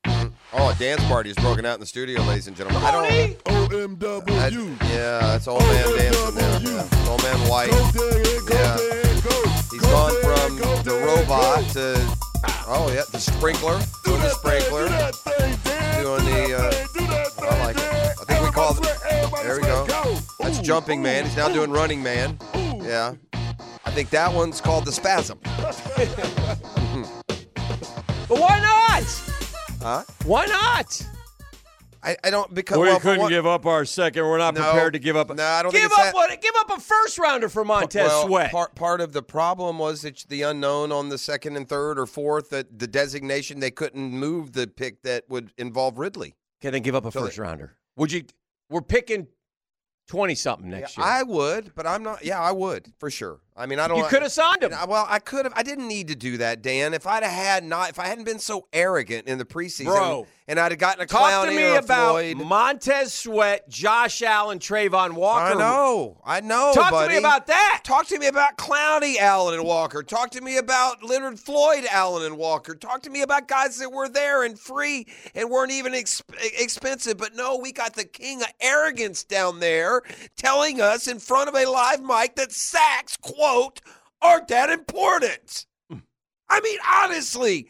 [0.05, 2.83] mm, oh, a dance party is broken out in the studio, ladies and gentlemen.
[2.85, 3.05] I don't.
[3.07, 3.37] I-
[3.67, 4.77] OMW.
[4.91, 6.61] yeah, that's old man dancing there.
[6.63, 7.09] Yeah.
[7.09, 7.71] Old man White.
[7.71, 8.77] Go Derek, go Yeah.
[8.77, 9.43] Derek, go.
[9.73, 11.95] He's Go gone Derek, from go the Derek, robot go.
[11.95, 12.17] to
[12.67, 14.89] oh yeah, the sprinkler, Do doing the thing, sprinkler.
[14.89, 17.83] thing, doing the, uh, thing, I like it.
[17.83, 20.19] I think we call it- Everybody sweat, everybody There we go.
[20.41, 21.25] That's jumping man.
[21.25, 22.39] He's now doing running man.
[22.83, 23.15] Yeah,
[23.85, 25.39] I think that one's called the spasm.
[28.27, 29.03] But why not?
[29.83, 30.03] Huh?
[30.25, 31.07] Why not?
[32.05, 34.25] I, I don't because we well, couldn't one- give up our second.
[34.25, 34.63] We're not No.
[34.63, 35.35] prepared to give up.
[35.35, 36.41] No, I don't give think up that- what?
[36.43, 38.51] Give up a first rounder for Montez well, Sweat.
[38.51, 42.07] Part part of the problem was that the unknown on the second and third or
[42.07, 46.35] fourth, that the designation they couldn't move the pick that would involve Ridley.
[46.61, 47.77] okay, then give up a So first they- rounder.
[47.97, 48.25] Would you?
[48.69, 49.29] We're picking
[50.07, 51.07] twenty something next year.
[51.07, 52.25] I would, but I'm not.
[52.25, 53.41] Yeah, I would for sure.
[53.57, 53.99] I mean, I don't.
[53.99, 54.75] you could have signed him.
[54.75, 55.53] I- Well, I could have.
[55.57, 56.93] I didn't need to do that, Dan.
[56.93, 60.27] If I'd have had not, if I hadn't been so arrogant in the preseason, Bro.
[60.49, 62.37] and I'd have gotten a Talk to me about Floyd.
[62.39, 65.55] Montez Sweat, Josh Allen, Travon Walker.
[65.55, 66.73] I know, I know.
[66.75, 67.83] Talk to me about that.
[67.85, 70.03] Talk to me about Clowney, Allen, and Walker.
[70.03, 72.75] Talk to me about Leonard Floyd, Allen, and Walker.
[72.75, 76.23] Talk to me about guys that were there and free and weren't even exp-
[76.59, 77.19] expensive.
[77.19, 80.03] But no, we got the king of arrogance down there
[80.37, 83.44] telling us in front of a live mic that sacks, quote,
[84.23, 85.67] aren't that important.
[85.91, 85.99] Hmm.
[86.49, 87.69] I mean, honestly,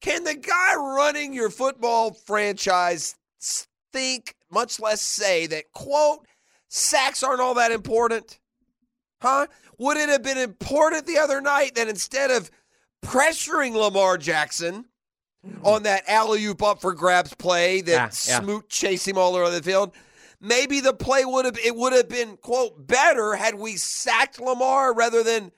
[0.00, 3.16] can the guy running your football franchise
[3.92, 6.26] think, much less say, that, quote,
[6.68, 8.38] sacks aren't all that important?
[9.20, 9.46] Huh?
[9.78, 12.50] Would it have been important the other night that instead of
[13.04, 14.86] pressuring Lamar Jackson
[15.44, 15.66] hmm.
[15.66, 18.40] on that alley oop up for grabs play that Yeah, yeah.
[18.40, 19.92] Smoot chased him all over the field,
[20.40, 24.94] maybe the play would have it would have been quote better had we sacked Lamar
[24.94, 25.52] rather than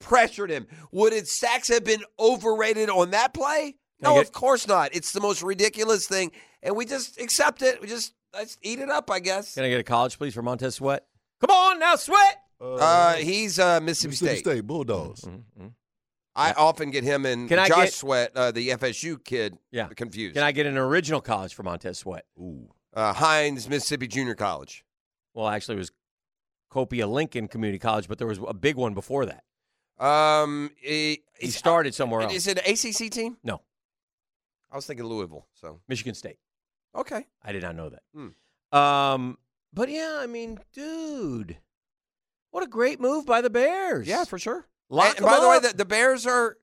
[0.00, 0.66] pressured him.
[0.92, 3.76] Would it sacks have been overrated on that play?
[4.00, 4.94] No, get- of course not.
[4.94, 6.32] It's the most ridiculous thing,
[6.62, 7.80] and we just accept it.
[7.80, 9.54] We just let's eat it up, I guess.
[9.54, 11.06] Can I get a college, please, for Montez Sweat?
[11.40, 12.36] Come on now, Sweat.
[12.60, 14.38] Uh, he's uh, Mississippi, Mississippi State.
[14.38, 15.26] State, Bulldogs.
[16.34, 19.88] I often get him and Can I Josh get- Sweat, uh, the FSU kid, Yeah.
[19.88, 20.34] confused.
[20.34, 22.26] Can I get an original college for Montez Sweat?
[22.38, 22.68] Ooh.
[22.96, 24.82] Uh, Hinds Mississippi Junior College.
[25.34, 25.92] Well, actually, it was
[26.70, 29.44] Copiah Lincoln Community College, but there was a big one before that.
[30.04, 32.32] Um, he, He started somewhere else.
[32.34, 33.36] Is it an ACC team?
[33.44, 33.60] No,
[34.72, 35.46] I was thinking Louisville.
[35.54, 36.38] So Michigan State.
[36.94, 37.26] okay.
[37.44, 38.02] I did not know that.
[38.14, 38.76] Hmm.
[38.78, 39.38] Um,
[39.72, 41.58] but yeah, I mean, dude,
[42.50, 44.06] what a great move by the Bears.
[44.08, 44.66] Yeah, for sure.
[44.88, 46.56] Lock and, and by 'em the way, the, the Bears are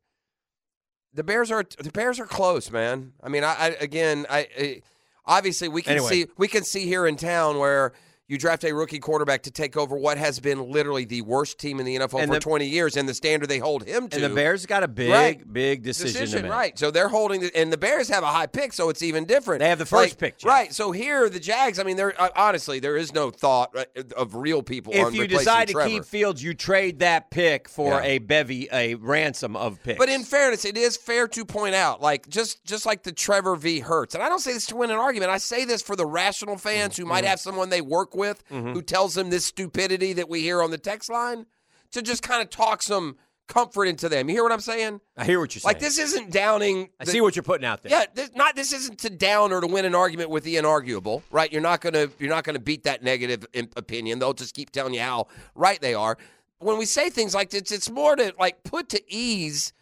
[1.14, 3.14] the Bears are the Bears are close, man.
[3.22, 4.82] I mean, I, I again, I, I
[5.26, 6.10] obviously we can Anyway.
[6.10, 7.94] see we can see here in town where.
[8.30, 11.82] You draft a rookie quarterback to take over what has been literally the worst team
[11.82, 14.16] in the NFL And for the- 20 years, and the standard they hold him to.
[14.16, 15.54] and the Bears got a big, Right.
[15.54, 16.52] big decision, make.
[16.52, 16.80] right?
[16.80, 19.60] So they're holding, the, and the Bears have a high pick, so it's even different.
[19.60, 20.48] They have the first pick, Jeff.
[20.48, 20.74] right?
[20.74, 21.80] So here, the Jags.
[21.80, 23.84] I mean, there uh, honestly, there is no thought uh,
[24.16, 24.94] of real people.
[24.96, 25.90] If you decide to Trevor.
[25.90, 28.04] keep Fields, you trade that pick for Yeah.
[28.04, 30.00] a bevy, a ransom of picks.
[30.00, 33.58] But in fairness, it is fair to point out, like just just like the Trevor
[33.58, 33.80] v.
[33.82, 35.30] Hurts, and I don't say this to win an argument.
[35.30, 37.10] I say this for the rational fans who Mm-hmm.
[37.10, 38.74] might have someone they work with mm-hmm.
[38.74, 41.46] who tells them this stupidity that we hear on the text line,
[41.92, 43.18] to just kind of talk some
[43.48, 44.30] comfort into them.
[44.30, 45.02] You hear what I'm saying?
[45.18, 45.70] I hear what you're saying.
[45.70, 46.90] Like this isn't downing.
[47.00, 47.92] I see what you're putting out there.
[47.92, 51.22] Yeah, this, not this isn't to down or to win an argument with the inarguable,
[51.32, 51.52] right?
[51.52, 53.46] You're not gonna you're not gonna beat that negative
[53.76, 54.20] opinion.
[54.20, 56.18] They'll just keep telling you how right they are.
[56.60, 59.74] When we say things like this, it's more to like put to ease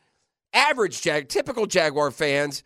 [0.54, 2.64] average jag, typical Jaguar fans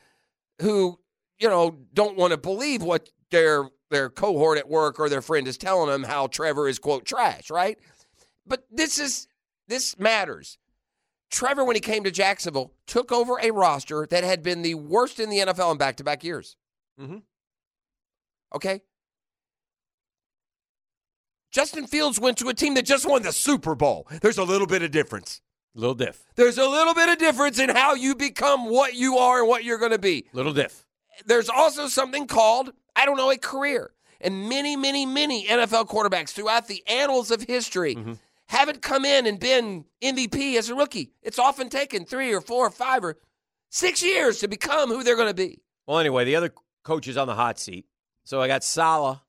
[0.61, 0.99] who
[1.39, 5.47] you know don't want to believe what their their cohort at work or their friend
[5.47, 7.79] is telling them how Trevor is quote trash, right?
[8.45, 9.27] But this is
[9.67, 10.57] this matters.
[11.31, 15.19] Trevor, when he came to Jacksonville, took over a roster that had been the worst
[15.19, 16.55] in the NFL in back to back years.
[16.99, 17.17] Mm-hmm.
[18.55, 18.81] Okay.
[21.51, 24.07] Justin Fields went to a team that just won the Super Bowl.
[24.21, 25.41] There's a little bit of difference.
[25.73, 26.23] Little diff.
[26.35, 29.63] There's a little bit of difference in how you become what you are and what
[29.63, 30.25] you're going to be.
[30.31, 30.85] Little diff.
[31.25, 33.91] There's also something called, I don't know, a career.
[34.21, 38.13] And many, many, many NFL quarterbacks throughout the annals of history mm-hmm.
[38.47, 41.11] haven't come in and been MVP as a rookie.
[41.21, 43.17] It's often taken three or four or five or
[43.69, 45.59] six years to become who they're going to be.
[45.85, 46.53] Well, anyway, the other
[46.83, 47.85] coach is on the hot seat.
[48.23, 49.19] So I got Saleh,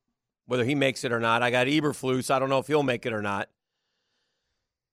[0.47, 1.43] whether he makes it or not.
[1.43, 2.31] I got Eberflus.
[2.31, 3.49] I don't know if he'll make it or not.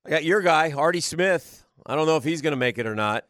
[0.05, 1.64] I got your guy, Artie Smith.
[1.86, 3.24] I don't know if he's going to make it or not.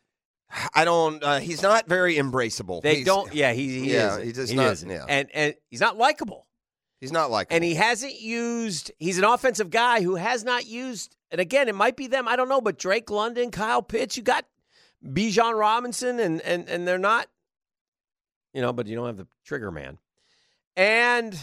[0.74, 1.22] I don't.
[1.22, 2.80] Uh, he's not very embraceable.
[2.82, 3.32] They He's- don't.
[3.34, 4.24] Yeah, he, he Yeah, isn't.
[4.24, 4.90] he does He not- isn't.
[4.90, 5.04] yeah.
[5.08, 6.46] And and he's not likable.
[7.00, 8.90] He's not likable, And he hasn't used.
[8.98, 11.16] He's an offensive guy who has not used.
[11.30, 12.28] And again, it might be them.
[12.28, 12.60] I don't know.
[12.60, 14.46] But Drake London, Kyle Pitts, you got
[15.04, 17.28] Bijan Robinson, and and and they're not.
[18.52, 19.98] You know, but you don't have the trigger man.
[20.76, 21.36] And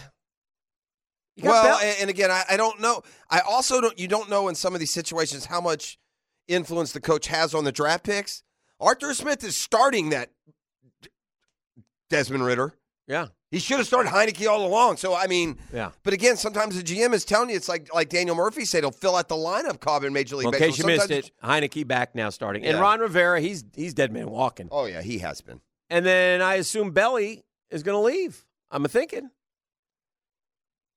[1.42, 3.02] well, Bell- and, and again, I, I don't know.
[3.30, 3.98] I also don't.
[3.98, 5.98] You don't know in some of these situations how much
[6.48, 8.42] influence the coach has on the draft picks.
[8.82, 10.30] Arthur Smith is starting that
[12.10, 12.74] Desmond Ridder.
[13.06, 14.96] yeah, He should have started Heineke all along.
[14.98, 15.92] So I mean, yeah.
[16.02, 18.90] but again, sometimes the GM is telling you it's like like Daniel Murphy said, he'll
[18.90, 19.80] fill out the lineup.
[19.80, 20.88] Cobb in Major League Well, in Baseball.
[20.88, 22.82] case you missed it, Heineke back now starting, and Yeah.
[22.82, 24.68] Ron Rivera, he's he's dead man walking.
[24.70, 25.60] Oh yeah, he has been.
[25.88, 28.44] And then I assume Belly is going to leave.
[28.70, 29.30] I'm thinking.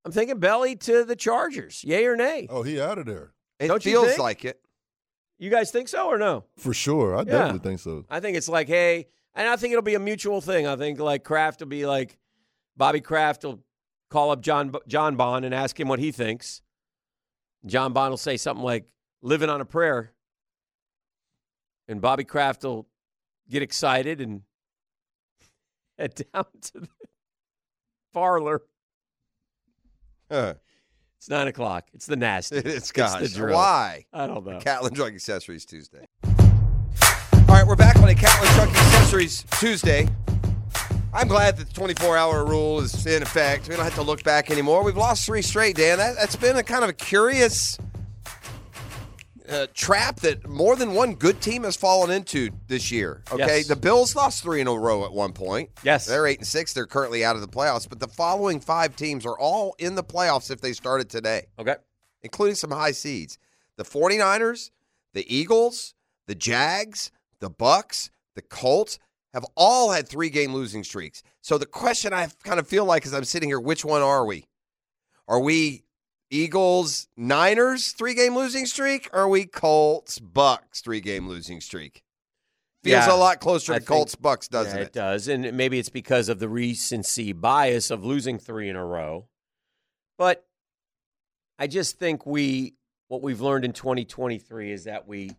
[0.05, 1.83] I'm thinking Belly to the Chargers.
[1.83, 2.47] Yay or nay?
[2.49, 4.19] Oh, he out of there It Don't you feels think?
[4.19, 4.61] like it.
[5.37, 6.45] You guys think so or no?
[6.57, 7.15] for sure.
[7.15, 8.05] I definitely think so.
[8.09, 10.65] I think it's like, hey, and I think it'll be a mutual thing.
[10.65, 12.17] I think like Kraft will be like,
[12.77, 13.59] Bobby Kraft will
[14.09, 16.61] call up John John Bond and ask him what he thinks.
[17.65, 18.85] John Bond will say something like,
[19.21, 20.13] "Living on a prayer,"
[21.87, 22.87] and Bobby Kraft will
[23.49, 24.41] get excited and
[25.97, 26.87] head down to the
[28.13, 28.61] parlor.
[30.31, 30.55] Huh.
[31.17, 31.85] It's nine o'clock.
[31.93, 32.57] It's the nasty.
[32.65, 33.21] It's gosh.
[33.21, 33.55] the drill.
[33.55, 34.05] Why?
[34.13, 34.59] I don't know.
[34.59, 36.05] Catlin Truck Accessories Tuesday.
[36.23, 40.07] All right, we're back on a Catlin Truck Accessories Tuesday.
[41.13, 43.69] I'm glad that the 24 hour rule is in effect.
[43.69, 44.83] We don't have to look back anymore.
[44.83, 45.97] We've lost three straight, Dan.
[45.97, 47.77] That, that's been a kind of a curious
[49.49, 53.23] uh, trap that more than one good team has fallen into this year.
[53.31, 53.67] Okay, Yes.
[53.67, 55.69] the Bills lost three in a row at one point.
[55.83, 56.05] Yes.
[56.05, 56.73] they're eight and six.
[56.73, 60.03] They're currently out of the playoffs, but the following five teams are all in the
[60.03, 61.75] playoffs if they started today Okay.
[62.23, 63.37] including some high seeds.
[63.77, 64.71] The 49ers,
[65.13, 65.93] the Eagles,
[66.27, 68.99] the Jags, the Bucs, the Colts
[69.33, 71.21] have all had three game losing streaks.
[71.41, 74.25] So the question I kind of feel like as I'm sitting here, which one are
[74.25, 74.45] we?
[75.27, 75.83] Are we
[76.35, 79.09] Eagles, Niners three game losing streak?
[79.13, 82.03] Or are we Colts, Bucs three game losing streak?
[82.83, 84.87] Feels Yeah, a lot closer I to Colts, Bucs, doesn't yeah, it?
[84.87, 85.27] it does.
[85.27, 89.27] And maybe it's because of the recency bias of losing three in a row.
[90.17, 90.45] But
[91.57, 92.75] I just think we,
[93.07, 95.31] what we've learned in 2023 is that we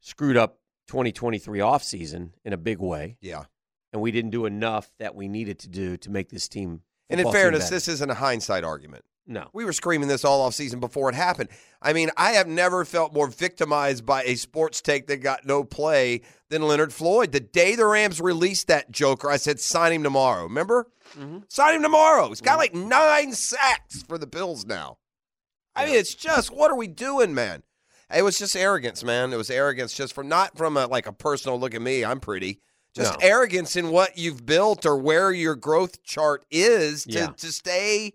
[0.00, 0.58] screwed up
[0.88, 3.16] 2023 offseason in a big way.
[3.20, 3.44] Yeah.
[3.92, 6.82] And we didn't do enough that we needed to do to make this team.
[7.08, 9.04] And in fairness, this isn't a hindsight argument.
[9.26, 9.48] No.
[9.52, 11.50] We were screaming this all off season before it happened.
[11.80, 15.62] I mean, I have never felt more victimized by a sports take that got no
[15.62, 17.30] play than Leonard Floyd.
[17.32, 20.44] The day the Rams released that Joker, I said, sign him tomorrow.
[20.44, 20.88] Remember?
[21.16, 21.38] Mm-hmm.
[21.48, 22.28] Sign him tomorrow.
[22.28, 22.58] He's got mm-hmm.
[22.58, 24.98] like nine sacks for the Bills now.
[25.76, 27.62] I mean, it's just, what are we doing, man?
[28.14, 29.32] It was just arrogance, man.
[29.32, 32.18] It was arrogance just from not from a like a personal look at me, I'm
[32.20, 32.60] pretty.
[32.94, 33.26] Just No.
[33.26, 37.26] arrogance in what you've built or where your growth chart is to, Yeah.
[37.28, 38.14] to stay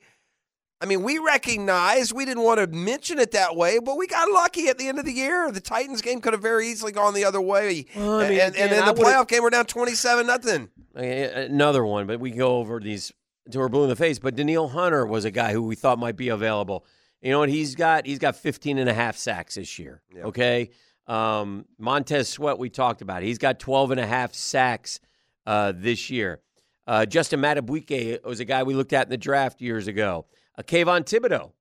[0.81, 4.29] I mean, we recognize we didn't want to mention it that way, but we got
[4.29, 5.49] lucky at the end of the year.
[5.51, 7.85] The Titans game could have very easily gone the other way.
[7.95, 10.69] Well, I mean, and, and then the playoff game, we're down 27 nothing.
[10.93, 13.13] Another one, but we go over these
[13.51, 14.19] to our blue in the face.
[14.19, 16.85] But Danielle Hunter was a guy who we thought might be available.
[17.21, 17.49] You know what?
[17.49, 20.01] He's got he's got 15 and a half sacks this year.
[20.15, 20.71] Okay.
[21.07, 23.23] Um, Montez Sweat, we talked about.
[23.23, 24.99] He's got 12 and a half sacks
[25.45, 26.41] uh, this year.
[26.87, 30.25] Uh, Justin Matabuike was a guy we looked at in the draft years ago.
[30.57, 31.51] Uh, Kayvon Thibodeaux,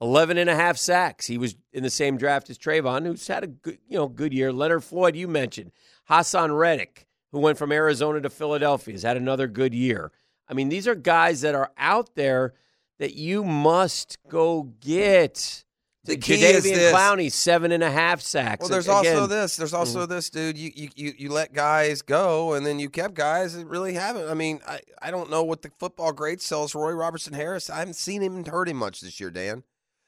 [0.00, 1.26] 11 and a half sacks.
[1.26, 4.32] He was in the same draft as Travon, who's had a good, you know, good
[4.32, 4.52] year.
[4.52, 5.72] Leonard Floyd, you mentioned.
[6.10, 10.12] Haason Reddick, who went from Arizona to Philadelphia, has had another good year.
[10.48, 12.54] I mean, these are guys that are out there
[12.98, 15.63] that you must go get.
[16.04, 16.94] The key is this.
[16.94, 18.60] Clowney, seven and a half sacks.
[18.60, 19.56] Well, there's Again, also this.
[19.56, 20.08] There's also mm.
[20.08, 20.58] this, dude.
[20.58, 24.28] You, you you you let guys go, and then you kept guys that really haven't.
[24.28, 26.74] I mean, I, I don't know what the football grade sells.
[26.74, 27.70] Roy Robertson Harris.
[27.70, 29.62] I haven't seen him hurt him much this year, Dan.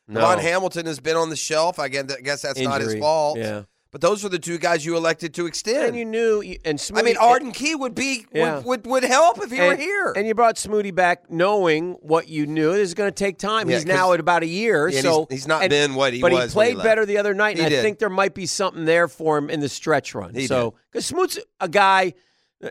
[0.07, 0.21] No.
[0.21, 1.79] DaVon Hamilton has been on the shelf.
[1.79, 3.39] I guess, I guess that's not his fault.
[3.39, 3.63] yeah.
[3.97, 5.87] But those were the two guys you elected to extend.
[5.87, 8.57] And you knew, and Smoothie, I mean, Arden eh, Key would be Yeah.
[8.57, 10.13] would, would would help if he were here.
[10.15, 12.73] And you brought Smoothie back knowing what you knew.
[12.73, 13.71] This is going to take time.
[13.71, 14.87] Yeah, he's now at about a year.
[14.89, 16.83] Yeah, so he's- he's not and- been what he but was But he played he
[16.83, 17.83] better the other night, He and I did.
[17.83, 20.35] think there might be something there for him in the stretch run.
[20.35, 22.13] He so because Smoot's a guy,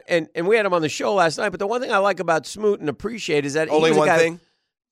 [0.08, 1.50] and and we had him on the show last night.
[1.50, 4.06] But the one thing I like about Smoot and appreciate is that he Only one
[4.08, 4.40] guy- thing.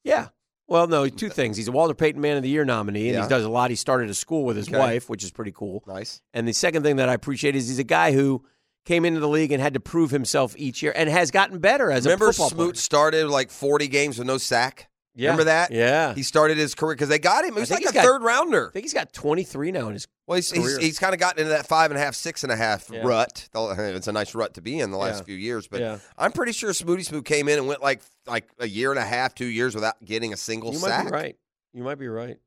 [0.04, 0.30] Yeah.
[0.68, 1.58] Well, no, two things.
[1.58, 3.24] He's a Walter Payton Man of the Year nominee, and Yeah.
[3.24, 3.70] he does a lot.
[3.70, 4.78] He started a school with his Okay.
[4.78, 5.84] wife, which is pretty cool.
[5.88, 6.22] Nice.
[6.34, 8.44] And the second thing that I appreciate is he's a guy who
[8.86, 11.92] came into the league and had to prove himself each year and has gotten better
[11.92, 12.82] as Remember, a football Smoot player.
[12.82, 14.90] started like 40 games with no sack.
[15.16, 15.28] Yeah.
[15.30, 15.72] Remember that?
[15.72, 16.16] Yeah.
[16.16, 17.54] He started his career because they got him.
[17.54, 18.70] He was like a got- third rounder.
[18.70, 20.80] I think he's got 23 now in his Well, he's, he's, career.
[20.80, 23.02] he's kind of gotten into that five and a half, six and a half Yeah.
[23.06, 23.48] rut.
[23.54, 25.24] It's a nice rut to be in the last Yeah.
[25.26, 25.68] few years.
[25.68, 26.00] But.
[26.18, 29.04] I'm pretty sure Smooty Smoot came in and went like like a year and a
[29.06, 31.06] half, two years without getting a single You sack.
[31.06, 31.38] might be right.
[31.74, 32.38] You might be right.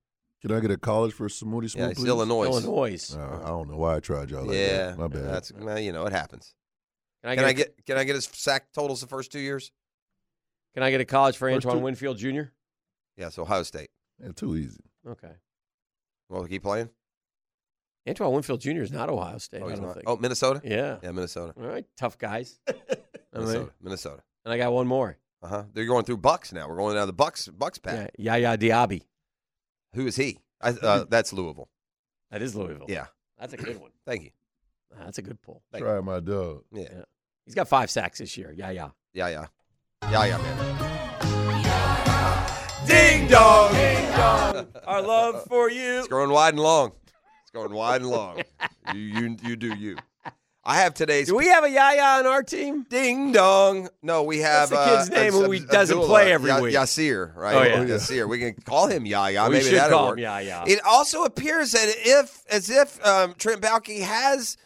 [0.43, 2.09] Can I get a college for Smoothie Smooth, Yeah, he's please?
[2.09, 2.45] Illinois.
[2.45, 3.15] Illinois.
[3.17, 4.99] Uh, I don't know why I tried y'all like yeah, that.
[4.99, 5.25] My bad.
[5.25, 6.55] That's well, you know it happens.
[7.23, 9.33] Can I, Can get, I a- get can I get his sack totals the first
[9.33, 9.73] two years?
[10.75, 12.43] Can I get a college for First Antoine two- Winfield Jr.?
[13.17, 13.89] Yes, Ohio State.
[14.23, 14.85] Yeah, too easy.
[15.09, 15.33] Okay.
[16.29, 16.91] Well, keep playing.
[18.09, 18.83] Antoine Winfield Jr.
[18.83, 19.63] is not Ohio State.
[19.63, 19.95] Oh, I don't not.
[19.95, 20.05] think.
[20.09, 20.61] Oh, Minnesota.
[20.63, 20.99] yeah.
[21.03, 21.55] Yeah, Minnesota.
[21.59, 22.61] All right, tough guys.
[23.33, 23.61] Minnesota.
[23.61, 23.71] right.
[23.83, 24.23] Minnesota.
[24.45, 25.17] And I got one more.
[25.47, 25.63] Uh huh.
[25.73, 26.69] They're going through Bucs now.
[26.69, 28.11] We're going down the Bucs Bucs path.
[28.19, 29.03] Yeah, Yaya Diaby.
[29.95, 30.39] Who is he?
[30.61, 31.69] I, uh, that's Louisville.
[32.33, 32.87] That is Louisville.
[32.89, 33.07] Yeah.
[33.39, 33.93] That's a good one.
[34.07, 34.31] Thank you.
[34.99, 35.63] That's a good pull.
[35.71, 36.65] Thank Try my dog.
[36.73, 36.89] Yeah.
[36.93, 37.03] Yeah.
[37.45, 38.53] He's got five sacks this year.
[38.57, 38.89] Yeah, yeah.
[39.15, 39.47] Yeah, yeah.
[40.11, 40.57] Yeah, yeah, man.
[42.89, 43.73] Ding dong.
[43.73, 44.67] Ding dong.
[44.87, 45.99] Our love for you.
[46.01, 46.91] It's going wide and long.
[47.43, 48.43] It's going wide and long.
[48.93, 49.97] you, you, you do you.
[50.69, 52.85] I have today's Do we have a Yaya on our team?
[52.91, 53.89] ding dong.
[54.03, 56.51] No, we have What's the kid's uh, name Abs- who he doesn't Abdullah, play every
[56.51, 56.75] Ya- week?
[56.75, 57.55] Yasir, right?
[57.55, 57.85] Oh, yeah.
[57.85, 58.29] Yasir.
[58.29, 59.45] We can call him Yaya.
[59.45, 60.19] We Maybe should that'll call work.
[60.19, 60.65] him Yaya.
[60.67, 64.57] It also appears that if, as if um, Trent Baalke has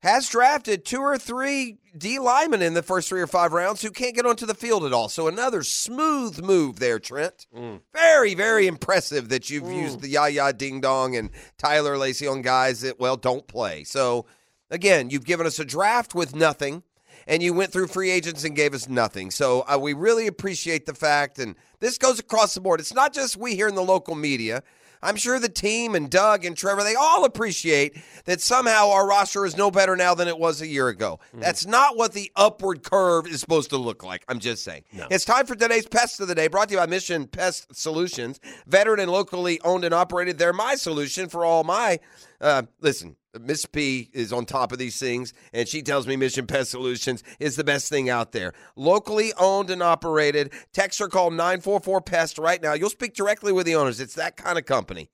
[0.00, 3.90] has drafted two or three D linemen in the first three or five rounds who
[3.90, 5.08] can't get onto the field at all.
[5.08, 7.46] So another smooth move there, Trent.
[7.56, 7.80] Mm.
[7.94, 12.80] Very, very impressive that you've used the Yaya Ding Dong and Tyler Lacy on guys
[12.82, 13.84] that well don't play.
[13.84, 14.26] So
[14.74, 16.82] again, you've given us a draft with nothing.
[17.26, 19.30] And you went through free agents and gave us nothing.
[19.30, 22.80] So uh, we really appreciate the fact, and this goes across the board.
[22.80, 24.62] It's not just we here in the local media.
[25.02, 29.46] I'm sure the team and Doug and Trevor, they all appreciate that somehow our roster
[29.46, 31.18] is no better now than it was a year ago.
[31.32, 34.24] That's not what the upward curve is supposed to look like.
[34.28, 34.84] I'm just saying.
[35.10, 38.40] It's time for today's Pest of the Day, brought to you by Mission Pest Solutions.
[38.66, 40.36] Veteran and locally owned and operated.
[40.38, 42.00] They're my solution for all my,
[42.40, 46.46] uh, listen, Miss P is on top of these things, and she tells me Mission
[46.46, 48.52] Pest Solutions is the best thing out there.
[48.76, 50.52] Locally owned and operated.
[50.72, 52.74] Text or call 944 PEST right now.
[52.74, 54.00] You'll speak directly with the owners.
[54.00, 55.10] It's that kind of company.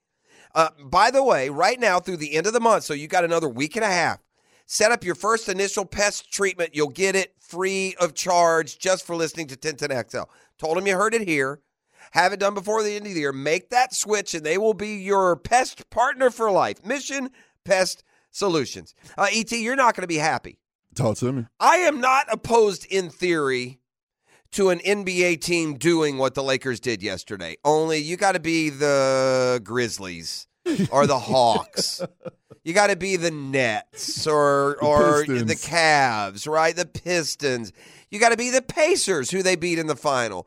[0.55, 3.25] Uh, by the way, right now through the end of the month, so you got
[3.25, 4.19] another week and a half,
[4.67, 6.75] set up your first initial pest treatment.
[6.75, 10.27] You'll get it free of charge just for listening to 1010XL.
[10.59, 11.61] Told them you heard it here.
[12.13, 13.33] Have it done before the end of the year.
[13.33, 16.85] Make that switch, and they will be your pest partner for life.
[16.85, 17.31] Mission
[17.65, 18.95] Pest Solutions.
[19.19, 20.59] Uh, ET, you're not going to be happy.
[20.95, 21.47] Talk to me.
[21.59, 23.81] I am not opposed in theory
[24.53, 27.57] to an NBA team doing what the Lakers did yesterday.
[27.65, 30.49] Only you got to be the Grizzlies
[30.91, 32.03] or the Hawks.
[32.63, 35.47] You got to be the Nets or The or Pistons.
[35.47, 36.77] the Cavs, right?
[36.77, 37.73] The Pistons.
[38.11, 40.47] You got to be the Pacers who they beat in the final.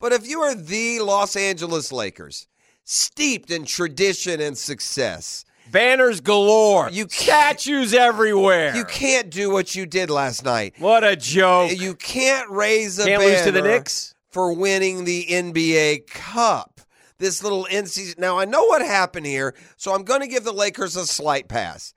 [0.00, 2.48] But if you are the Los Angeles Lakers,
[2.82, 6.90] steeped in tradition and success, Banners galore.
[6.90, 8.76] You can't- statues everywhere.
[8.76, 10.74] you can't do what you did last night.
[10.78, 11.72] What a joke.
[11.76, 14.14] You can't raise a Can't lose to the banner Knicks?
[14.30, 16.80] for winning the NBA Cup.
[17.18, 18.16] This little in season.
[18.18, 21.48] Now I know what happened here, so I'm going to give the Lakers a slight
[21.48, 21.94] pass.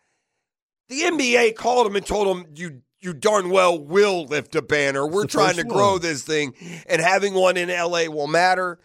[0.87, 5.05] The NBA called them and told them you you darn well will lift a banner.
[5.05, 6.01] We're trying to grow one.
[6.01, 6.53] this thing,
[6.87, 8.79] and having one in LA will matter.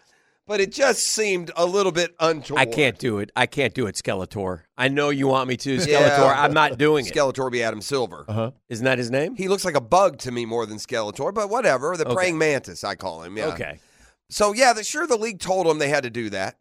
[0.51, 2.59] But it just seemed a little bit untoward.
[2.59, 3.31] I can't do it.
[3.37, 4.63] I can't do it, Skeletor.
[4.77, 5.87] I know you want me to, Skeletor.
[5.87, 6.43] Yeah.
[6.43, 7.13] I'm not doing it.
[7.13, 8.25] Skeletor be Adam Silver.
[8.27, 8.51] Uh huh.
[8.67, 9.37] Isn't that his name?
[9.37, 11.95] He looks like a bug to me more than Skeletor, but whatever.
[11.95, 12.13] The Okay.
[12.13, 13.37] praying mantis, I call him.
[13.37, 13.45] Yeah.
[13.53, 13.79] Okay.
[14.29, 16.57] So yeah, the, sure the league told them they had to do that.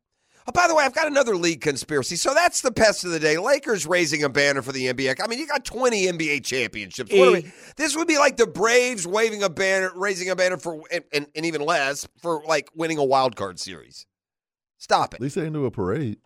[0.46, 2.16] Oh, by the way, I've got another league conspiracy.
[2.16, 3.36] So that's the pest of the day.
[3.38, 5.16] Lakers raising a banner for the NBA.
[5.22, 7.12] I mean, you got 20 NBA championships.
[7.12, 10.56] What E- we, this would be like the Braves waving a banner, raising a banner
[10.56, 14.06] for, and, and, and even less for like winning a wild card series.
[14.78, 15.16] Stop it.
[15.16, 16.18] At least they didn't do a parade.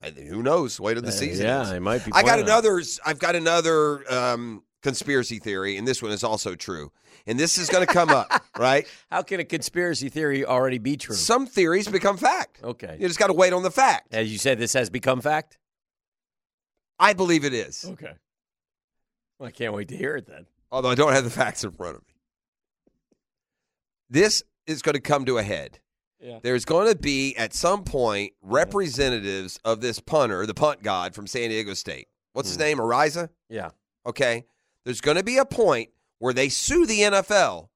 [0.00, 0.80] And who knows?
[0.80, 1.46] Wait till the Uh, season.
[1.46, 1.70] yeah, ends.
[1.70, 2.10] it might be.
[2.12, 2.82] I got planning on another.
[3.06, 6.90] I've got another um, conspiracy theory, and this one is also true.
[7.26, 8.86] And this is going to come up, right?
[9.10, 11.14] How can a conspiracy theory already be true?
[11.14, 12.60] Some theories become fact.
[12.62, 12.96] Okay.
[12.98, 14.12] You just got to wait on the fact.
[14.12, 15.58] As you said, this has become fact.
[16.98, 17.84] I believe it is.
[17.84, 18.12] Okay.
[19.38, 20.46] Well, I can't wait to hear it then.
[20.70, 22.14] Although I don't have the facts in front of me.
[24.08, 25.80] This is going to come to a head.
[26.20, 26.38] Yeah.
[26.42, 31.26] There's going to be at some point representatives of this punter, the punt god from
[31.26, 32.06] San Diego State.
[32.32, 32.62] What's his hmm.
[32.62, 32.78] name?
[32.78, 33.28] Araiza?
[33.48, 33.70] Yeah.
[34.06, 34.44] Okay.
[34.84, 35.90] There's going to be a point
[36.22, 37.68] where they sue the NFL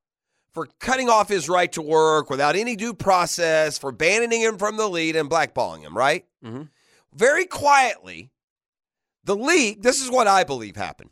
[0.54, 4.76] for cutting off his right to work without any due process, for banning him from
[4.76, 6.24] the league and blackballing him, right?
[6.44, 6.70] Mhm.
[7.12, 8.30] Very quietly,
[9.24, 11.10] the league, this is what I believe happened.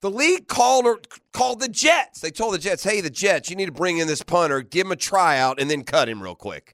[0.00, 1.02] The league called or
[1.34, 2.20] called the Jets.
[2.20, 4.86] They told the Jets, "Hey, the Jets, you need to bring in this punter, give
[4.86, 6.73] him a tryout, and then cut him real quick."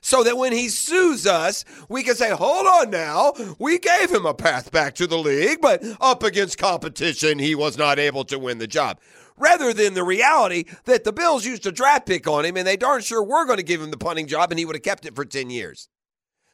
[0.00, 4.26] So that when he sues us, we can say, hold on now, we gave him
[4.26, 8.38] a path back to the league, but up against competition, he was not able to
[8.38, 9.00] win the job.
[9.36, 12.76] Rather than the reality that the Bills used a draft pick on him and they
[12.76, 15.06] darn sure were going to give him the punting job and he would have kept
[15.06, 15.88] it for 10 years.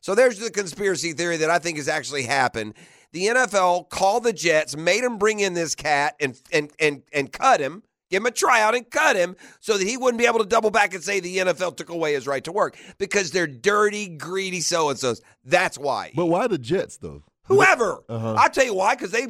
[0.01, 2.75] So there's the conspiracy theory that I think has actually happened.
[3.13, 7.33] The NFL called the Jets, made him bring in this cat and and and and
[7.33, 10.41] cut him, give him a tryout and cut him so that he wouldn't be able
[10.41, 13.47] to double back and say the NFL took away his right to work because they're
[13.47, 15.21] dirty, greedy so and so's.
[15.45, 16.13] That's why.
[16.15, 17.23] But why the Jets though?
[17.45, 18.03] Whoever.
[18.09, 18.35] Uh-huh.
[18.39, 19.27] I'll tell you why, because they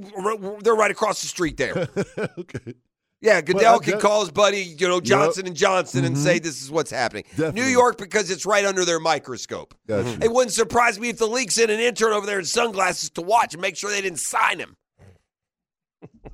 [0.61, 1.89] they're right across the street there.
[2.39, 2.75] okay.
[3.21, 6.71] Yeah, Goodell can call his buddy, you know, Johnson and Johnson and say this is
[6.71, 7.25] what's happening.
[7.39, 9.75] New York because it's right under their microscope.
[9.89, 10.19] Got you.
[10.21, 13.23] It wouldn't surprise me if the league sent an intern over there in sunglasses to
[13.23, 14.77] watch and make sure they didn't sign him.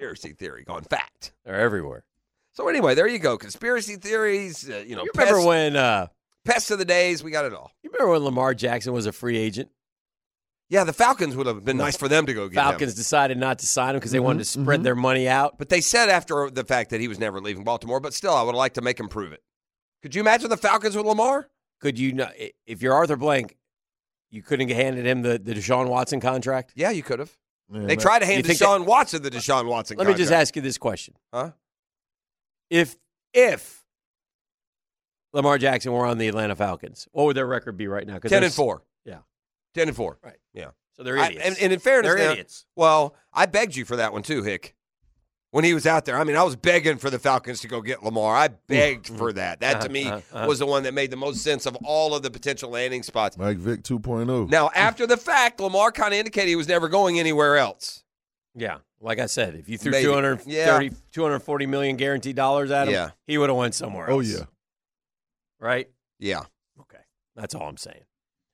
[0.00, 1.32] Conspiracy theory gone fact.
[1.44, 2.04] They're everywhere.
[2.52, 3.36] So anyway, there you go.
[3.36, 5.76] Conspiracy theories, uh, you know, You remember pests, when?
[5.76, 6.06] Uh,
[6.46, 7.22] pests of the days.
[7.22, 7.70] We got it all.
[7.82, 9.68] you remember when Lamar Jackson was a free agent?
[10.70, 12.70] Yeah, the Falcons would have been nice for them to go get him.
[12.70, 15.58] Falcons decided not to sign him because they wanted to spread their money out.
[15.58, 18.42] But they said after the fact that he was never leaving Baltimore, but still, I
[18.42, 19.42] would like to make him prove it.
[20.00, 21.48] Could you imagine the Falcons with Lamar?
[21.80, 22.32] Could you not?
[22.66, 23.58] If you're Arthur Blank,
[24.30, 26.72] you couldn't have handed him the, the Deshaun Watson contract.
[26.74, 27.36] Yeah, you could have.
[27.70, 30.56] Man, They that- tried to hand Deshaun Watson the Deshaun Watson Let me just ask
[30.56, 31.52] you this question: Huh?
[32.68, 32.96] If
[33.32, 33.84] if
[35.32, 38.18] Lamar Jackson were on the Atlanta Falcons, what would their record be right now?
[38.18, 38.82] 10 and 4.
[39.04, 39.18] Yeah.
[39.74, 40.18] 10 and 4.
[40.22, 40.38] Right.
[40.52, 40.70] Yeah.
[40.96, 41.46] So they're I- idiots.
[41.46, 42.66] and, and in fairness, they're now- idiots.
[42.74, 44.74] well, I begged you for that one too, Hick.
[45.52, 47.80] When he was out there, I mean, I was begging for the Falcons to go
[47.80, 48.36] get Lamar.
[48.36, 49.58] I begged for that.
[49.60, 50.46] That to me Uh-huh, uh-huh.
[50.46, 53.36] was the one that made the most sense of all of the potential landing spots.
[53.36, 53.98] Mike Vick oh.
[53.98, 54.48] 2.0.
[54.48, 58.04] Now, after the fact, Lamar kind of indicated he was never going anywhere else.
[58.54, 60.04] Yeah, like I said, if you threw Maybe.
[60.04, 60.90] 230, Yeah.
[61.12, 63.10] 240 million guaranteed dollars at him, Yeah.
[63.26, 64.16] he would have went somewhere else.
[64.16, 64.44] oh yeah.
[65.58, 65.88] right.
[66.20, 66.42] Yeah.
[66.80, 67.02] Okay,
[67.34, 68.04] that's all I'm saying.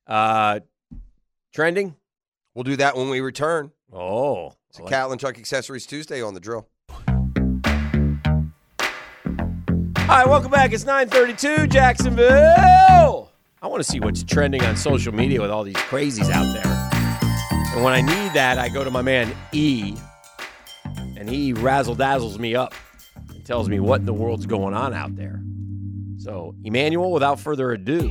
[0.07, 0.61] Uh,
[1.53, 1.95] trending.
[2.55, 3.71] We'll do that when we return.
[3.93, 4.53] Oh.
[4.69, 6.67] It's a Catlin Truck Accessories Tuesday on the drill.
[10.09, 10.71] All right, welcome back.
[10.71, 13.29] It's 932 Jacksonville.
[13.61, 17.69] I want to see what's trending on social media with all these crazies out there.
[17.75, 19.97] And when I need that, I go to my man E,
[21.17, 22.73] and he razzle dazzles me up
[23.33, 25.41] and tells me what in the world's going on out there.
[26.19, 28.09] So, Emmanuel, without further ado,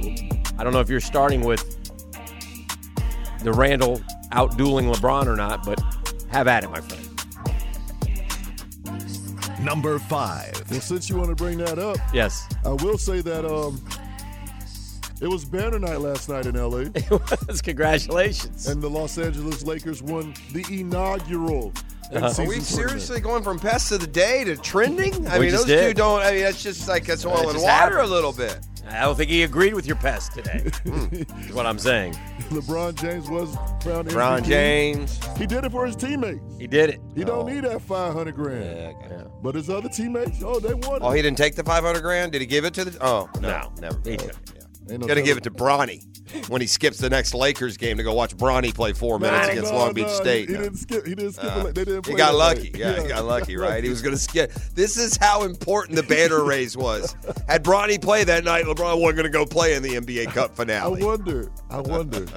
[0.58, 1.64] I don't know if you're starting with
[3.42, 4.02] the Randle
[4.32, 5.80] out dueling LeBron or not, but
[6.28, 7.05] have at it, my friend.
[9.60, 10.52] Number five.
[10.70, 12.46] Well, since you want to bring that up, Yes.
[12.64, 13.82] I will say that um,
[15.20, 17.62] it was banner night last night in LA, It was.
[17.62, 18.66] Congratulations.
[18.66, 21.72] and the Los Angeles Lakers won the inaugural.
[22.12, 22.18] Uh-huh.
[22.18, 22.64] Are in-season we tournament.
[22.66, 25.26] seriously going from pest of the day to trending?
[25.26, 26.20] I We mean, just those two don't.
[26.22, 28.58] I mean, that's just like that's oil and just water a little bit.
[28.88, 30.62] I don't think he agreed with your pest today.
[30.84, 32.14] Is what I'm saying.
[32.50, 34.46] LeBron James was crowned Brown MVP.
[34.46, 35.20] James.
[35.36, 36.40] He did it for his teammates.
[36.58, 37.00] He did it.
[37.14, 37.52] He don't oh.
[37.52, 38.96] need that 500 grand.
[39.42, 41.00] But his other teammates, oh, they won.
[41.02, 41.16] Oh, it.
[41.16, 42.32] he didn't take the 500 grand.
[42.32, 42.96] Did he give it to the?
[43.04, 43.72] Oh no, No.
[43.80, 44.00] never.
[44.04, 44.16] He Yeah.
[44.18, 44.36] took
[44.88, 46.04] Ain't no Gonna give it to Bronny
[46.48, 49.52] when he skips the next Lakers game to go watch Bronny play four minutes No,
[49.52, 50.48] against no, Long Beach no, State.
[50.48, 51.06] He, he didn't skip.
[51.06, 51.44] He didn't skip.
[51.44, 52.06] Uh, they didn't.
[52.06, 52.70] He got lucky.
[52.70, 52.76] night.
[52.76, 53.82] Yeah, he got lucky, right?
[53.82, 54.52] He was going to skip.
[54.74, 57.16] This is how important the banner raise was.
[57.48, 60.56] Had Bronny play that night, LeBron wasn't going to go play in the NBA Cup
[60.56, 61.02] finale.
[61.02, 61.50] I wonder.
[61.70, 62.26] I wonder.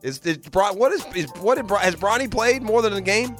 [0.00, 3.36] Is, is Bron, what is, is what did has Bronny played more than a game?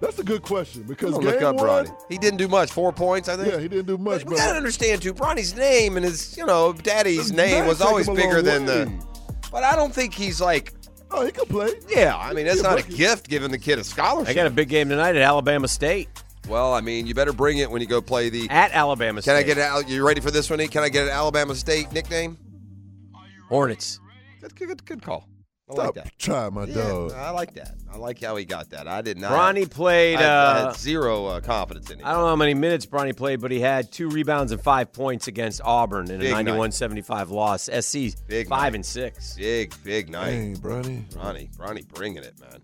[0.00, 2.02] That's a good question because game look up one, Bronny.
[2.08, 2.70] He didn't do much.
[2.70, 3.52] Four points, I think.
[3.52, 4.24] yeah, he didn't do much.
[4.24, 5.12] But we gotta understand too.
[5.12, 8.84] Bronny's name and his, you know, daddy's name was always bigger than way.
[8.84, 9.06] the.
[9.50, 10.74] But I don't think he's like.
[11.10, 11.70] Oh, he could play.
[11.88, 14.28] Yeah, I mean that's not a gift giving the kid a scholarship.
[14.30, 16.08] I got a big game tonight at Alabama State.
[16.48, 18.48] well, I mean, you better bring it when you go play the.
[18.50, 19.32] At Alabama State.
[19.32, 19.88] Can I get out?
[19.88, 20.60] You ready for this one?
[20.60, 20.68] E?
[20.68, 22.36] Can I get an Alabama State nickname?
[23.48, 24.00] Hornets?
[24.42, 25.26] Good, good, good call.
[25.70, 26.18] I Stop like that.
[26.18, 27.12] trying, my Yeah, dog.
[27.12, 27.74] I like that.
[27.92, 28.88] I like how he got that.
[28.88, 29.32] I did not.
[29.32, 30.16] Bronny played.
[30.16, 32.06] I, I Uh, had zero uh, confidence in him.
[32.06, 34.92] I don't know how many minutes Bronny played, but he had two rebounds and five
[34.92, 36.46] points against Auburn in a Big night.
[36.46, 37.64] 91-75 loss.
[37.64, 38.74] SC Big five night.
[38.76, 39.34] and six.
[39.36, 40.30] Big, big night.
[40.30, 41.04] Dang, Bronny.
[41.12, 42.60] Bronny, Bronny bringing it, man.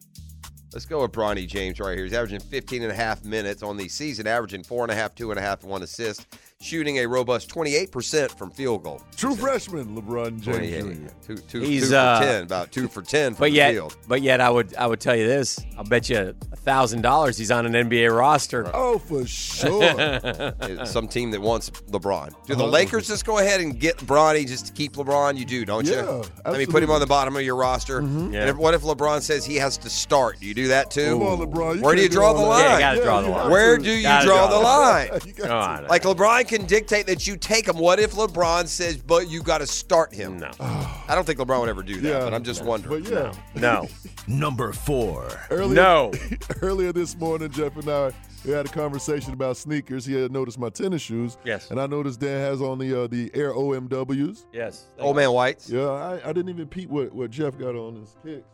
[0.72, 2.05] Let's go with Bronny James right here.
[2.05, 5.14] He's averaging 15 and a half minutes on the season, averaging four and a half,
[5.14, 6.26] two and a half, one assist,
[6.65, 9.03] shooting a robust 28% from field goal.
[9.16, 10.81] True freshman, LeBron James 28.
[10.82, 11.12] Jr.
[11.27, 13.73] Two, two, He's, two for uh, 10, about two for 10 from But the yet,
[13.73, 13.97] field.
[14.09, 15.61] but yet, I would I would tell you this.
[15.77, 18.70] I'll bet you a thousand dollars he's on an NBA roster.
[18.73, 20.85] Oh, for sure.
[20.87, 22.30] Some team that wants LeBron.
[22.47, 22.71] Do the Uh-huh.
[22.72, 25.37] Lakers just go ahead and get Bronny just to keep LeBron?
[25.37, 26.24] You do, don't Yeah, you?
[26.47, 27.98] I mean, put him on the bottom of your roster.
[27.98, 28.48] And Yeah.
[28.48, 30.40] if, what if LeBron says he has to start?
[30.40, 31.19] Do you do that too?
[31.19, 31.80] Come on, LeBron.
[31.82, 32.64] Where do you draw the line?
[32.64, 33.51] Yeah, you gotta draw the line.
[33.51, 35.09] Where do you draw draw the the line?
[35.37, 35.87] Come on.
[35.88, 37.79] Like LeBron can dictate that you take him.
[37.79, 40.39] What if LeBron says, "But you got to start him"?
[40.39, 40.51] No.
[40.61, 42.09] I don't think LeBron would ever do that.
[42.09, 42.21] Yeah.
[42.21, 43.03] But I'm just wondering.
[43.05, 43.89] But yeah, No.
[44.27, 45.29] Number four.
[45.51, 46.13] earlier, No.
[46.63, 48.13] earlier this morning, Jeff and I
[48.45, 50.05] we had a conversation about sneakers.
[50.05, 51.39] He had noticed my tennis shoes.
[51.45, 51.71] Yes.
[51.71, 54.45] And I noticed Dan has on the uh, the Air OMWs.
[54.53, 54.87] Yes.
[54.99, 55.69] Old man Whites.
[55.69, 58.47] Yeah, I, I didn't even peep what, what Jeff got on his kicks.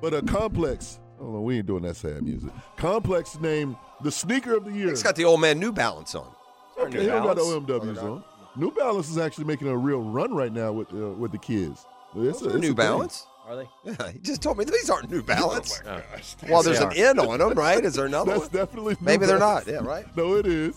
[0.00, 1.00] But a complex.
[1.20, 2.50] Oh no, we ain't doing that sad music.
[2.76, 4.88] Complex named the sneaker of the year.
[4.88, 6.35] He's got the old man New Balance on.
[6.78, 8.24] Okay, he don't got the OMWs on.
[8.56, 11.84] New Balance is actually making a real run right now with uh, with the kids.
[12.16, 12.74] It's a- it's a New thing.
[12.76, 13.26] Balance.
[13.46, 13.68] Are they?
[13.84, 15.80] Yeah, he just told me these aren't New Balance.
[15.86, 16.00] Oh.
[16.48, 17.84] well, there's They an N on them, right?
[17.84, 18.66] Is there another That's one?
[18.66, 19.66] definitely New Maybe they're Balance.
[19.68, 19.72] not.
[19.72, 20.16] Yeah, right.
[20.16, 20.76] No, it is.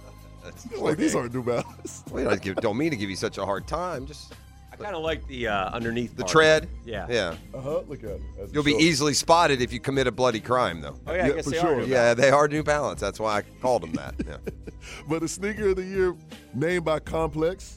[0.42, 2.02] That's Like these aren't New Balance.
[2.10, 4.06] Wait, don't, give, don't mean to give you such a hard time.
[4.06, 4.32] Just
[4.80, 6.30] I kind of like the uh, underneath the part.
[6.32, 6.68] tread.
[6.84, 7.06] Yeah.
[7.08, 7.34] Yeah.
[7.54, 7.80] Uh huh.
[7.88, 8.22] Look at it.
[8.38, 8.82] That's You'll be short.
[8.82, 10.96] easily spotted if you commit a bloody crime, though.
[11.06, 11.80] Oh yeah, I guess for they sure.
[11.80, 11.82] are.
[11.82, 13.00] Yeah, they are New Balance.
[13.00, 14.14] That's why I called them that.
[14.26, 14.36] Yeah.
[15.08, 16.14] But the sneaker of the year
[16.54, 17.76] named by Complex.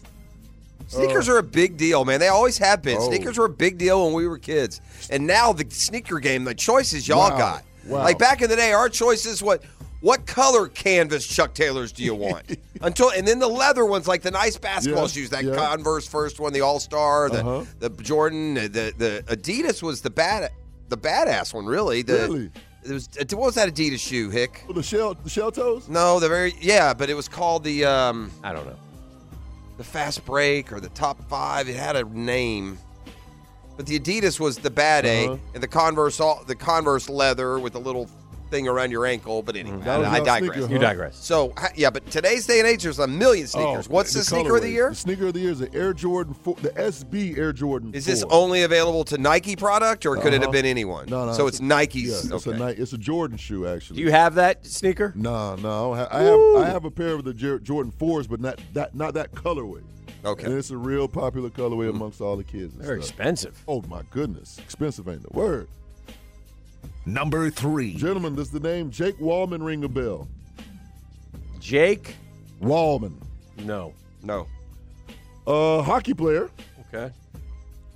[0.88, 2.20] Sneakers are a big deal, man.
[2.20, 2.98] They always have been.
[3.00, 3.08] Oh.
[3.08, 4.82] Sneakers were a big deal when we were kids.
[5.10, 7.38] And now the sneaker game, the choices y'all Wow.
[7.38, 7.64] got.
[7.88, 8.00] Wow.
[8.00, 9.64] Like back in the day, our choices what
[10.02, 12.58] what color canvas Chuck Taylors do you want?
[12.82, 15.56] Until and then the leather ones, like the nice basketball Yeah, shoes, that yeah.
[15.56, 17.66] Converse first one, the All Star, the Uh-huh.
[17.80, 20.52] the Jordan, the, the the Adidas was the bad
[20.90, 22.02] the badass one, really.
[22.02, 22.52] The, Really?
[22.84, 24.66] It was what was that Adidas shoe, Hick?
[24.68, 25.88] Oh, the shell, the shell toes.
[25.88, 28.76] No, the very yeah, but it was called the um I don't know.
[29.78, 31.70] the fast break or the top five.
[31.70, 32.80] It had a name,
[33.78, 35.34] but the Adidas was the bad Uh-huh.
[35.34, 38.10] A, and the Converse all the Converse leather with the little
[38.52, 39.42] thing around your ankle.
[39.42, 40.58] But anyway, That was I, I y'all digress.
[40.58, 41.18] sneaker, You digress.
[41.18, 43.88] So ha- yeah, but today's day and age, there's a million sneakers.
[43.88, 44.74] Oh, What's the, sneaker of the colorway.
[44.74, 44.90] year?
[44.90, 47.96] The sneaker of the year is the Air Jordan 4, the SB Air Jordan.
[47.96, 48.32] Is this 4.
[48.32, 50.52] only available to Nike product, or could it have Uh-huh.
[50.52, 51.08] been anyone?
[51.10, 51.34] No, no.
[51.34, 52.10] So it's Nike's.
[52.30, 52.62] Yeah, it's okay.
[52.62, 53.98] a Ni- it's a Jordan shoe actually.
[53.98, 55.14] Do you have that sneaker?
[55.16, 55.94] No, no.
[55.94, 58.40] I, don't have, I have I have a pair of the Jer- Jordan fours, but
[58.42, 59.82] not that not that colorway.
[60.24, 60.46] Okay.
[60.46, 62.76] And it's a real popular colorway amongst all the kids.
[62.76, 63.10] and They're stuff.
[63.10, 63.64] expensive.
[63.68, 65.68] Oh my goodness, expensive ain't the word.
[67.06, 67.96] Number three.
[67.96, 70.28] Gentlemen, does the name Jake Walman ring a bell?
[71.60, 72.16] Jake?
[72.62, 73.14] Walman.
[73.64, 73.94] No.
[74.24, 74.48] No.
[75.48, 76.50] Uh, hockey player.
[76.94, 77.12] Okay.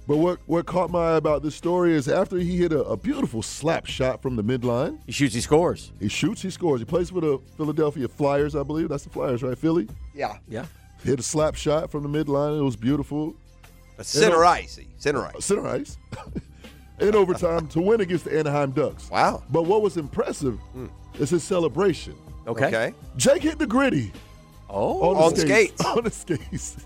[0.08, 2.96] But what, what caught my eye about this story is after he hit a, a
[2.98, 5.92] beautiful slap shot from the midline, He shoots, he scores.
[6.00, 6.80] he shoots, he scores.
[6.82, 8.90] He plays for the Philadelphia Flyers, I believe.
[8.90, 9.58] That's the Flyers, right?
[9.58, 9.88] Philly.
[10.14, 10.38] Yeah.
[10.48, 10.66] Yeah.
[11.04, 12.60] Hit a slap shot from the midline.
[12.60, 13.36] It was beautiful.
[14.02, 14.80] Center ice.
[14.98, 15.46] Center ice.
[15.46, 15.98] Center ice.
[17.00, 19.10] In overtime to win against the Anaheim Ducks.
[19.10, 19.44] Wow.
[19.50, 20.58] But what was impressive
[21.20, 22.16] is his celebration.
[22.48, 22.68] Okay.
[22.68, 22.94] Okay.
[23.18, 24.12] Jake hit the gritty
[24.70, 25.10] Oh.
[25.10, 25.86] on, the On skates.
[25.86, 26.78] On the skates.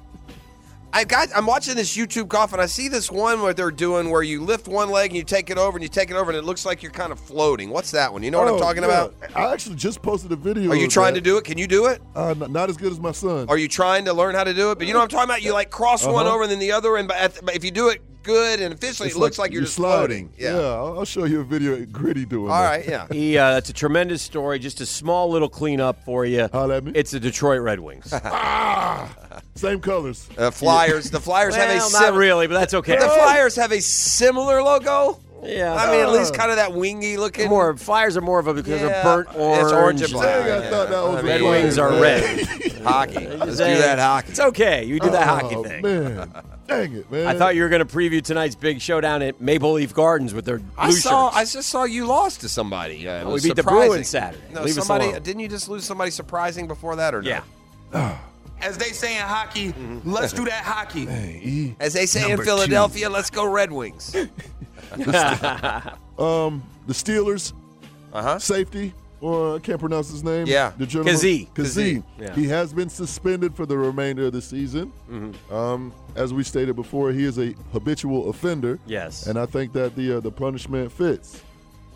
[0.92, 1.30] I got.
[1.36, 4.42] I'm watching this YouTube golf, and I see this one where they're doing where you
[4.44, 6.44] lift one leg and you take it over, and you take it over, and it
[6.44, 7.70] looks like you're kind of floating.
[7.70, 8.24] What's that one?
[8.24, 8.90] You know what I'm Oh, talking yeah.
[9.04, 9.14] about?
[9.36, 10.72] I actually just posted a video.
[10.72, 11.20] Are you of trying that.
[11.20, 11.44] to do it?
[11.44, 12.02] Can you do it?
[12.16, 13.46] Uh, n- not as good as my son.
[13.50, 14.80] Are you trying to learn how to do it?
[14.80, 15.44] But you know what I'm talking about.
[15.44, 16.34] You like cross one Uh-huh.
[16.34, 19.16] over and then the other, and but if you do it good and officially It's
[19.16, 20.32] it looks like, you're, just floating.
[20.38, 22.70] Yeah, I'll, I'll show you a video of Gritty doing All that.
[22.70, 22.88] right.
[22.88, 23.08] Yeah.
[23.12, 24.60] He, uh, that's a tremendous story.
[24.60, 26.48] Just a small little cleanup for you.
[26.52, 26.92] Holla at me.
[26.96, 28.14] It's the Detroit Red Wings.
[28.24, 30.28] Ah, same colors.
[30.38, 31.10] Uh, Flyers.
[31.12, 32.98] The Flyers have a sim- not really, but that's okay.
[32.98, 35.20] The Flyers have a similar logo.
[35.44, 35.74] yeah.
[35.76, 37.50] I mean, at least kind of that wingy looking.
[37.50, 39.74] more Flyers are more of a because Yeah, they're burnt it's orange.
[39.74, 40.46] orange and black.
[40.46, 42.48] Dang, I thought that was I a mean, Red Wings are red.
[42.84, 43.28] hockey.
[43.28, 44.30] Let's do that hockey.
[44.32, 44.84] It's okay.
[44.86, 45.82] You do that hockey Oh, thing.
[45.82, 46.32] man.
[46.70, 47.28] Dang it, man.
[47.28, 50.46] I thought you were going to preview tonight's big showdown at Maple Leaf Gardens with
[50.46, 51.30] their blue I saw.
[51.32, 51.38] shirts.
[51.38, 53.08] I just saw you lost to somebody.
[53.08, 53.64] Uh, it we was beat the.
[53.64, 54.42] Bruins Saturday.
[54.54, 55.10] No, Leave us somebody.
[55.10, 55.24] alone.
[55.24, 57.42] Didn't you just lose somebody surprising before that, or no?
[57.92, 58.20] yeah.
[58.62, 59.74] As they say in hockey,
[60.04, 61.06] let's do that hockey.
[61.06, 61.76] Hey.
[61.80, 64.14] As they say in Philadelphia, let's go Red Wings.
[66.20, 67.54] Um, the Steelers
[68.12, 68.40] Uh huh.
[68.40, 70.48] safety, or I can't pronounce his name.
[70.48, 70.72] Yeah.
[70.78, 71.50] the gentleman, Kazee.
[71.54, 72.04] Kazee.
[72.20, 72.34] Yeah.
[72.36, 74.94] He has been suspended for the remainder of the season.
[75.52, 78.80] Um, as we stated before, he is a habitual offender.
[78.86, 79.28] Yes.
[79.28, 81.42] and I think that the uh, the punishment fits.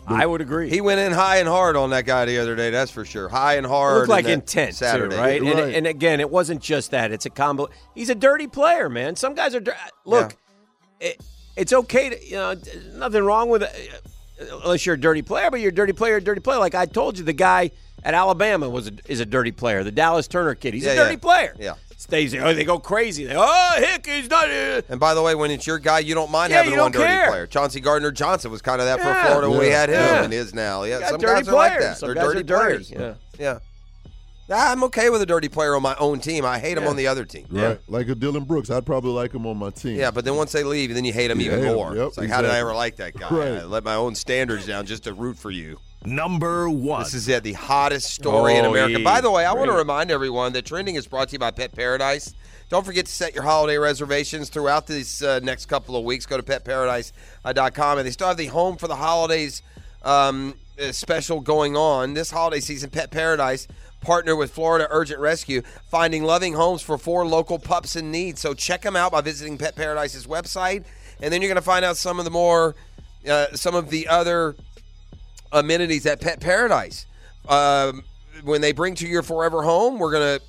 [0.06, 0.68] I would agree.
[0.68, 2.68] He went in high and hard on that guy the other day.
[2.68, 3.26] That's for sure.
[3.30, 3.96] High and It hard.
[4.00, 5.14] looked like and intent Saturday.
[5.16, 5.40] too, right?
[5.40, 5.74] And, Right.
[5.74, 7.68] and again, it wasn't just that; it's a combo.
[7.94, 9.16] He's a dirty player, man.
[9.16, 9.60] Some guys are.
[9.60, 10.36] dir- Look,
[11.00, 11.18] it,
[11.56, 12.54] it's okay to you know,
[12.96, 14.02] nothing wrong with it,
[14.38, 15.50] unless you're a dirty player.
[15.50, 16.58] But you're a dirty player, a dirty player.
[16.58, 17.70] Like I told you, the guy
[18.02, 19.82] at Alabama was a, is a dirty player.
[19.84, 21.18] The Dallas Turner kid, he's Yeah, a dirty yeah.
[21.18, 21.56] player.
[21.58, 21.74] Yeah.
[21.96, 22.44] Stays there.
[22.44, 23.24] Oh, they go crazy.
[23.24, 24.50] They, oh, Hick, he's not.
[24.50, 26.92] Uh, And by the way, when it's your guy, you don't mind Yeah, having one
[26.92, 27.28] dirty care.
[27.30, 27.46] player.
[27.46, 30.52] Chauncey Gardner Johnson was kind of that for Florida when we had him, and is
[30.52, 30.82] now.
[30.82, 31.96] Yeah, some dirty guys are like that.
[31.96, 32.84] Some They're guys dirty are dirty.
[32.84, 32.90] players.
[32.90, 33.14] Yeah.
[33.38, 33.58] Yeah.
[34.48, 36.44] Yeah, I'm okay with a dirty player on my own team.
[36.44, 36.90] I hate him Yeah.
[36.90, 37.46] on the other team.
[37.50, 39.96] Right, like a Dillon Brooks, I'd probably like him on my team.
[39.96, 41.74] Yeah, but then once they leave, then you hate him You even hate 'em.
[41.74, 41.96] more.
[41.96, 42.60] Yep, it's like, how did I exactly.
[42.60, 43.28] ever like that guy?
[43.30, 43.48] Right.
[43.62, 45.78] I let my own standards down just to root for you.
[46.04, 47.02] Number one.
[47.04, 48.98] This is it, the hottest story in Oh, America.
[48.98, 49.04] yeah.
[49.04, 51.50] By the way, I want to remind everyone that trending is brought to you by
[51.50, 52.34] Pet Paradise.
[52.68, 56.26] Don't forget to set your holiday reservations throughout these uh, next couple of weeks.
[56.26, 59.62] Go to petparadise.com, and they still have the Home for the Holidays
[60.02, 62.90] um, uh, special going on this holiday season.
[62.90, 63.66] Pet Paradise
[64.04, 68.38] partner with Florida Urgent Rescue, finding loving homes for four local pups in need.
[68.38, 70.84] So check them out by visiting Pet Paradise's website,
[71.20, 72.74] and then you're going to find out some of the more,
[73.28, 74.54] uh, some of the other
[75.52, 77.06] amenities at Pet Paradise.
[77.48, 78.04] Um,
[78.42, 80.44] when they bring to your forever home, we're going to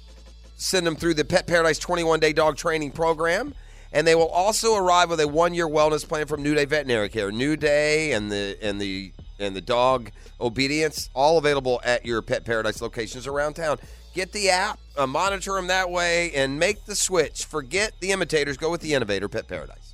[0.57, 3.53] send them through the Pet Paradise 21 day dog training program.
[3.91, 7.07] And they will also arrive with a one year wellness plan from New Day Veterinary
[7.07, 7.31] Care.
[7.31, 12.45] New Day and the and the and the dog obedience, all available at your Pet
[12.45, 13.77] Paradise locations around town.
[14.13, 17.45] Get the app, uh, monitor them that way, and make the switch.
[17.45, 19.93] Forget the imitators, go with the innovator, Pet Paradise.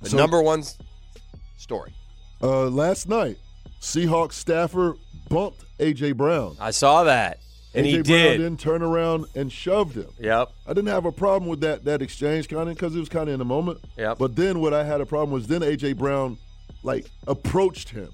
[0.00, 0.64] The So- number one
[1.56, 1.94] story.
[2.42, 3.38] Uh, last night,
[3.80, 4.96] Seahawks staffer
[5.28, 6.56] bumped AJ Brown.
[6.60, 7.38] I saw that,
[7.74, 8.40] and AJ he Brown did.
[8.40, 10.08] then turned around and shoved him.
[10.18, 10.50] Yep.
[10.66, 13.28] I didn't have a problem with that that exchange, kind of, because it was kind
[13.28, 13.78] of in the moment.
[13.96, 14.18] Yep.
[14.18, 16.36] But then what I had a problem was then AJ Brown,
[16.82, 18.12] like, approached him,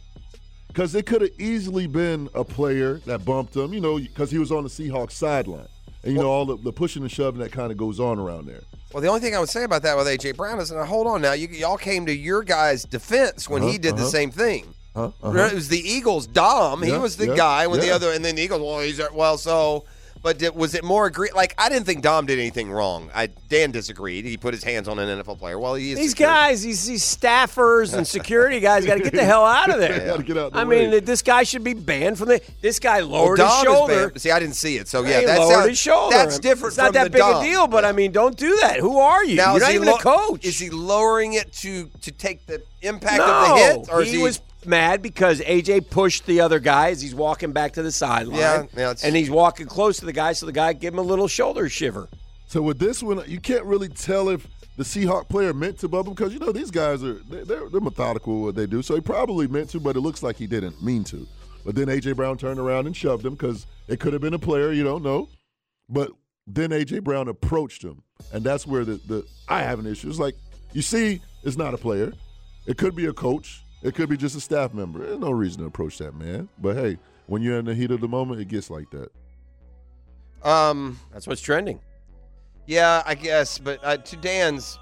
[0.69, 4.39] because it could have easily been a player that bumped him, you know, because he
[4.39, 5.69] was on the Seahawks sideline,
[6.05, 8.47] and you know all the, the pushing and shoving that kind of goes on around
[8.47, 8.63] there.
[8.93, 11.07] Well, the only thing I would say about that with AJ Brown is, now hold
[11.07, 14.09] on now, you y'all came to your guy's defense when he Uh-huh, did the uh-huh.
[14.09, 14.75] same thing.
[14.95, 15.11] Huh?
[15.23, 16.83] It was the Eagles' Dom.
[16.83, 17.95] he was the yeah, guy with the yeah.
[17.95, 18.61] other, and then the Eagles.
[18.61, 19.85] Well, he's well, so.
[20.23, 21.31] But did, was it more agree?
[21.35, 23.11] Like I didn't think Dom did anything wrong.
[23.15, 24.25] I Dan disagreed.
[24.25, 25.59] He put his hands on an NFL player.
[25.59, 26.35] Well, he These security.
[26.35, 30.07] guys, these, these staffers and security guys, got to get the hell out of there.
[30.07, 30.89] Gotta get out the I way.
[30.89, 32.41] mean, this guy should be banned from the.
[32.61, 34.13] This guy lowered Dom his shoulder.
[34.17, 34.89] See, I didn't see it.
[34.89, 36.17] So yeah, he that's lowered how- his shoulder.
[36.17, 36.73] That's different.
[36.73, 37.43] It's not from that the big Dom.
[37.43, 38.79] a deal, but I mean, don't do that.
[38.81, 39.37] Who are you?
[39.37, 40.45] Now, You're not even lo- a coach.
[40.45, 44.11] Is he lowering it to to take the impact no, of the hit, or is
[44.11, 47.83] he, he was mad because AJ pushed the other guy as he's walking back to
[47.83, 48.39] the sideline.
[48.41, 50.99] Yeah, yeah, it's- and he's walking close to the guy, so the guy gave him
[50.99, 52.09] a little shoulder shiver.
[52.47, 54.47] So with this one, you can't really tell if
[54.77, 57.69] the Seahawk player meant to bump him because you know these guys are they- they're,
[57.69, 58.81] they're methodical what they do.
[58.83, 61.27] So he probably meant to, but it looks like he didn't mean to.
[61.65, 64.39] But then AJ Brown turned around and shoved him because it could have been a
[64.39, 64.73] player.
[64.73, 65.29] You don't know.
[65.89, 66.11] But
[66.47, 70.09] then AJ Brown approached him, and that's where the, the I have an issue.
[70.09, 70.35] It's like
[70.73, 72.13] you see, it's not a player.
[72.67, 73.63] It could be a coach.
[73.83, 75.01] It could be just a staff member.
[75.07, 76.49] There's no reason to approach that man.
[76.59, 79.11] But hey, when you're in the heat of the moment, it gets like that.
[80.43, 81.81] Um, That's what's trending.
[82.67, 83.59] yeah, I guess.
[83.59, 84.79] But uh, to Dan's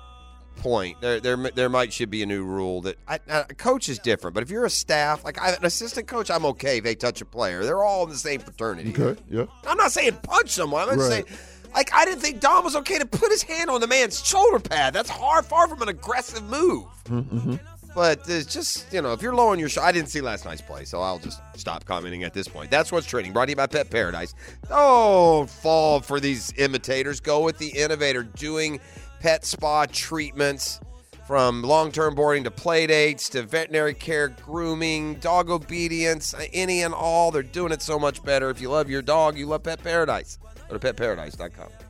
[0.57, 3.89] point, there there there might should be a new rule that I, uh, a coach
[3.89, 4.35] is different.
[4.35, 7.21] But if you're a staff, like I, an assistant coach, I'm okay if they touch
[7.21, 7.65] a player.
[7.65, 8.95] They're all in the same fraternity.
[8.99, 9.47] Okay, yeah.
[9.67, 10.89] I'm not saying punch someone.
[10.89, 11.27] I'm just Right.
[11.29, 11.39] saying,
[11.75, 14.59] like, I didn't think Dom was okay to put his hand on the man's shoulder
[14.59, 14.95] pad.
[14.95, 16.85] That's hard, far from an aggressive move.
[17.05, 17.57] Mm-hmm.
[17.97, 20.45] But it's just, you know, if you're low on your shot, I didn't see last
[20.45, 22.71] night's play, so I'll just stop commenting at this point.
[22.71, 23.33] That's what's trading.
[23.33, 24.35] Brought to you by Pet Paradise.
[24.69, 27.21] Don't fall for these imitators.
[27.21, 28.81] Go with the innovator doing
[29.21, 30.79] pet spa treatments
[31.27, 36.93] from long term boarding to play dates to veterinary care, grooming, dog obedience, any and
[36.93, 37.31] all.
[37.31, 38.51] They're doing it so much better.
[38.51, 40.39] If you love your dog, you love Pet Paradise.
[40.69, 41.86] Go to petparadise.com.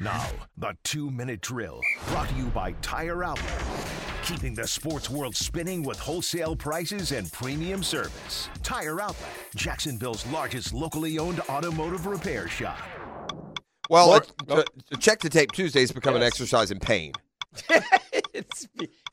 [0.00, 3.64] Now, the two minute drill brought to you by Tire Outlet.
[4.22, 8.48] Keeping the sports world spinning with wholesale prices and premium service.
[8.62, 12.78] Tire Outlet, Jacksonville's largest locally owned automotive repair shop.
[13.90, 14.62] Well, Mark- uh,
[15.00, 17.12] check the tape Tuesdays become an exercise in pain.
[18.32, 18.68] it's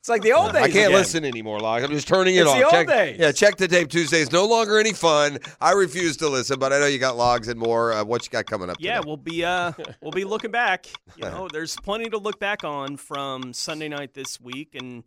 [0.06, 0.62] it's like the old days.
[0.62, 0.92] I can't again.
[0.92, 1.82] listen anymore, Locke.
[1.82, 2.58] I'm just turning it It's off.
[2.58, 3.18] the old check, days.
[3.18, 4.18] Yeah, check the tape Tuesday.
[4.18, 4.32] Tuesdays.
[4.32, 5.38] No longer any fun.
[5.60, 7.92] I refuse to listen, but I know you got logs and more.
[7.92, 8.76] Uh, what you got coming up?
[8.78, 9.06] Yeah, today?
[9.08, 10.86] we'll be uh we'll be looking back.
[11.16, 15.02] You know, there's plenty to look back on from Sunday night this week and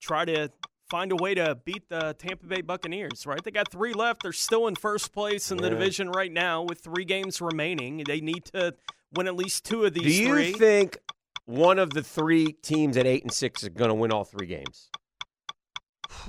[0.00, 0.50] try to
[0.90, 3.42] find a way to beat the Tampa Bay Buccaneers, right?
[3.42, 4.22] They got 3 left.
[4.22, 8.02] They're still in first place in the division right now with 3 games remaining.
[8.06, 8.74] They need to
[9.14, 10.02] win at least 2 of these.
[10.02, 10.52] Do these you 3.
[10.54, 10.98] think
[11.46, 14.46] one of the three teams at eight and six is going to win all three
[14.46, 14.88] games?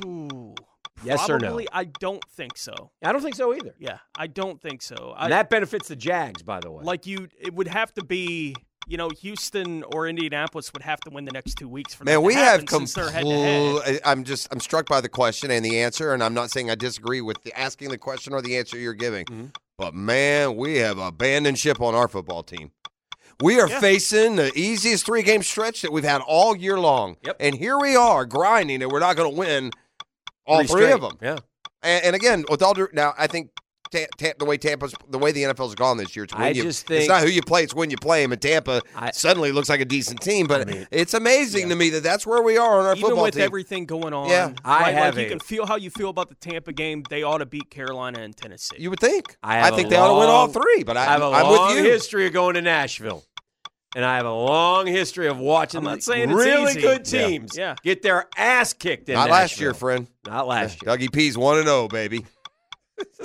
[0.06, 0.56] Ooh,
[1.04, 1.48] Yes or no?
[1.48, 2.74] probably, I don't think so.
[3.04, 3.74] I don't think so either.
[3.78, 5.14] Yeah, I don't think so.
[5.18, 6.84] I, that benefits the Jags, by the way.
[6.84, 11.10] like you it would have to be you know, Houston or Indianapolis would have to
[11.10, 13.76] win the next two weeks for Man, to we have happen since they're head-to-head.
[13.76, 14.02] complete.
[14.04, 16.76] I'm just I'm struck by the question and the answer, and I'm not saying I
[16.76, 19.46] disagree with the asking the question or the answer you're giving, Mm-hmm.
[19.78, 22.72] but man, we have abandoned ship on our football team.
[23.42, 23.80] We are Yeah.
[23.80, 27.38] facing the easiest three game stretch that we've had all year long, Yep.
[27.40, 29.72] and here we are grinding, and we're not going to win
[30.46, 30.92] all three, straight.
[30.94, 31.18] of them.
[31.22, 31.38] Yeah.
[31.82, 33.50] And, and again, with all due, now I think
[33.94, 36.50] ta- ta- the way Tampa's the way the NFL's gone this year, it's, when I
[36.50, 38.32] you, just it's not who you play, it's when you play them.
[38.32, 41.76] And Tampa I- suddenly looks like a decent team, but I mean- it's amazing to
[41.76, 43.44] me that that's where we are on our Even football with team.
[43.44, 44.54] everything going on, Yeah.
[44.66, 47.04] I right, have like you can feel how you feel about the Tampa game.
[47.10, 48.78] They ought to beat Carolina and Tennessee.
[48.80, 49.36] you would think.
[49.44, 51.26] I have think a they ought to win all three, but I, I have a
[51.26, 51.92] I'm long with you.
[51.92, 53.24] history of going to Nashville.
[53.96, 56.82] And I have a long history of watching I'm not the saying it's really easy.
[56.82, 57.76] good teams Yeah.
[57.84, 60.08] get their ass kicked in Not last year, friend.
[60.26, 60.98] Not last year.
[60.98, 62.26] Dougie P's one and zero, baby.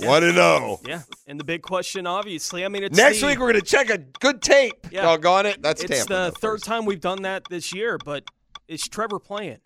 [0.00, 0.80] One and zero.
[0.86, 3.66] yeah, and the big question, obviously, I mean, it's Next the- week we're going to
[3.66, 4.86] check a good tape.
[4.90, 5.02] Yeah.
[5.02, 5.62] Doggone it.
[5.62, 6.12] That's It's Tampa.
[6.32, 8.24] the third time we've done that this year, but
[8.68, 9.58] is Trevor playing?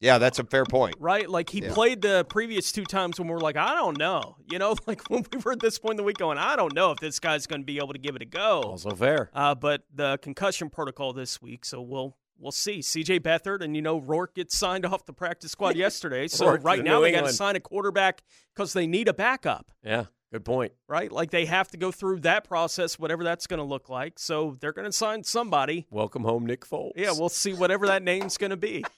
[0.00, 0.94] Yeah, that's a fair point.
[1.00, 1.28] Right?
[1.28, 1.72] Like he Yeah.
[1.74, 4.36] played the previous two times when we were like, I don't know.
[4.48, 6.72] You know, like when we were at this point in the week going, I don't
[6.74, 8.60] know if this guy's going to be able to give it a go.
[8.62, 9.28] Also fair.
[9.34, 12.78] Uh, but the concussion protocol this week, so we'll we'll see.
[12.78, 16.28] CJ Beathard and you know Rourke gets signed off the practice squad yesterday.
[16.28, 18.22] So Rourke right now New they got to sign a quarterback
[18.54, 19.70] because they need a backup.
[19.82, 20.04] Yeah.
[20.32, 20.72] Good point.
[20.88, 21.10] Right?
[21.10, 24.18] Like they have to go through that process, whatever that's going to look like.
[24.18, 25.86] So they're going to sign somebody.
[25.90, 26.92] Welcome home, Nick Foles.
[26.96, 28.84] Yeah, we'll see whatever that name's going to be.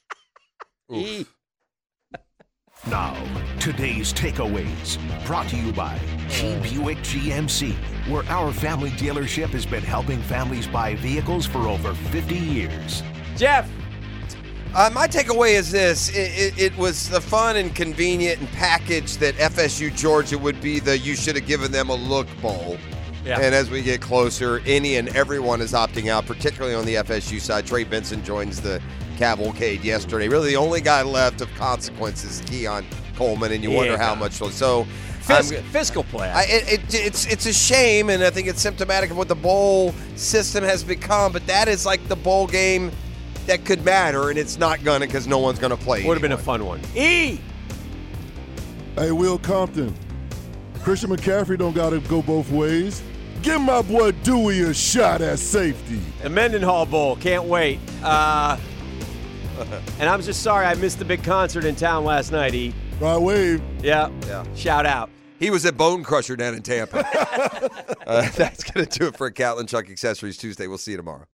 [0.93, 1.25] E.
[2.89, 3.15] Now,
[3.60, 6.28] today's takeaways brought to you by uh.
[6.31, 7.75] G Buick GMC,
[8.09, 13.05] where our family dealership has been helping families buy vehicles for over 50 years.
[13.41, 13.70] Jeff.
[14.75, 16.15] Uh, my takeaway is this: it,
[16.59, 20.99] it, it was the fun and convenient and package that FSU Georgia would be the
[20.99, 22.77] you should have given them a look bowl.
[23.25, 23.41] Yeah.
[23.41, 27.41] And as we get closer, any and everyone is opting out, particularly on the FSU
[27.41, 27.67] side.
[27.67, 28.81] Trey Benson joins the
[29.17, 30.28] cavalcade yesterday.
[30.28, 32.85] Really, the only guy left of consequence is Keon
[33.17, 34.33] Coleman, and you Yeah, wonder how much.
[34.33, 34.86] So,
[35.23, 36.36] Fis- fiscal plan.
[36.36, 39.94] I, it, it's it's a shame, and I think it's symptomatic of what the bowl
[40.17, 41.33] system has become.
[41.33, 42.91] But that is like the bowl game
[43.47, 46.05] that could matter, and it's not gonna because no one's gonna play.
[46.07, 46.81] Would have been a fun one.
[46.94, 47.41] E.
[48.97, 49.94] Hey, Will Compton.
[50.83, 53.02] Christian McCaffrey don't got to go both ways.
[53.43, 56.01] Give my boy Dewey a shot at safety.
[56.23, 57.17] The Mendenhall Bowl.
[57.17, 57.78] Can't wait.
[58.02, 58.59] Uh,
[59.99, 62.75] and I'm just sorry I missed the big concert in town last night, E.
[62.99, 63.62] Right wave.
[63.83, 64.10] Yeah.
[64.27, 64.44] Yeah.
[64.55, 65.10] Shout out.
[65.39, 66.99] He was at Bone Crusher down in Tampa.
[68.07, 70.67] uh, that's gonna do it for Catlin Truck Accessories Tuesday.
[70.67, 71.25] We'll see you tomorrow.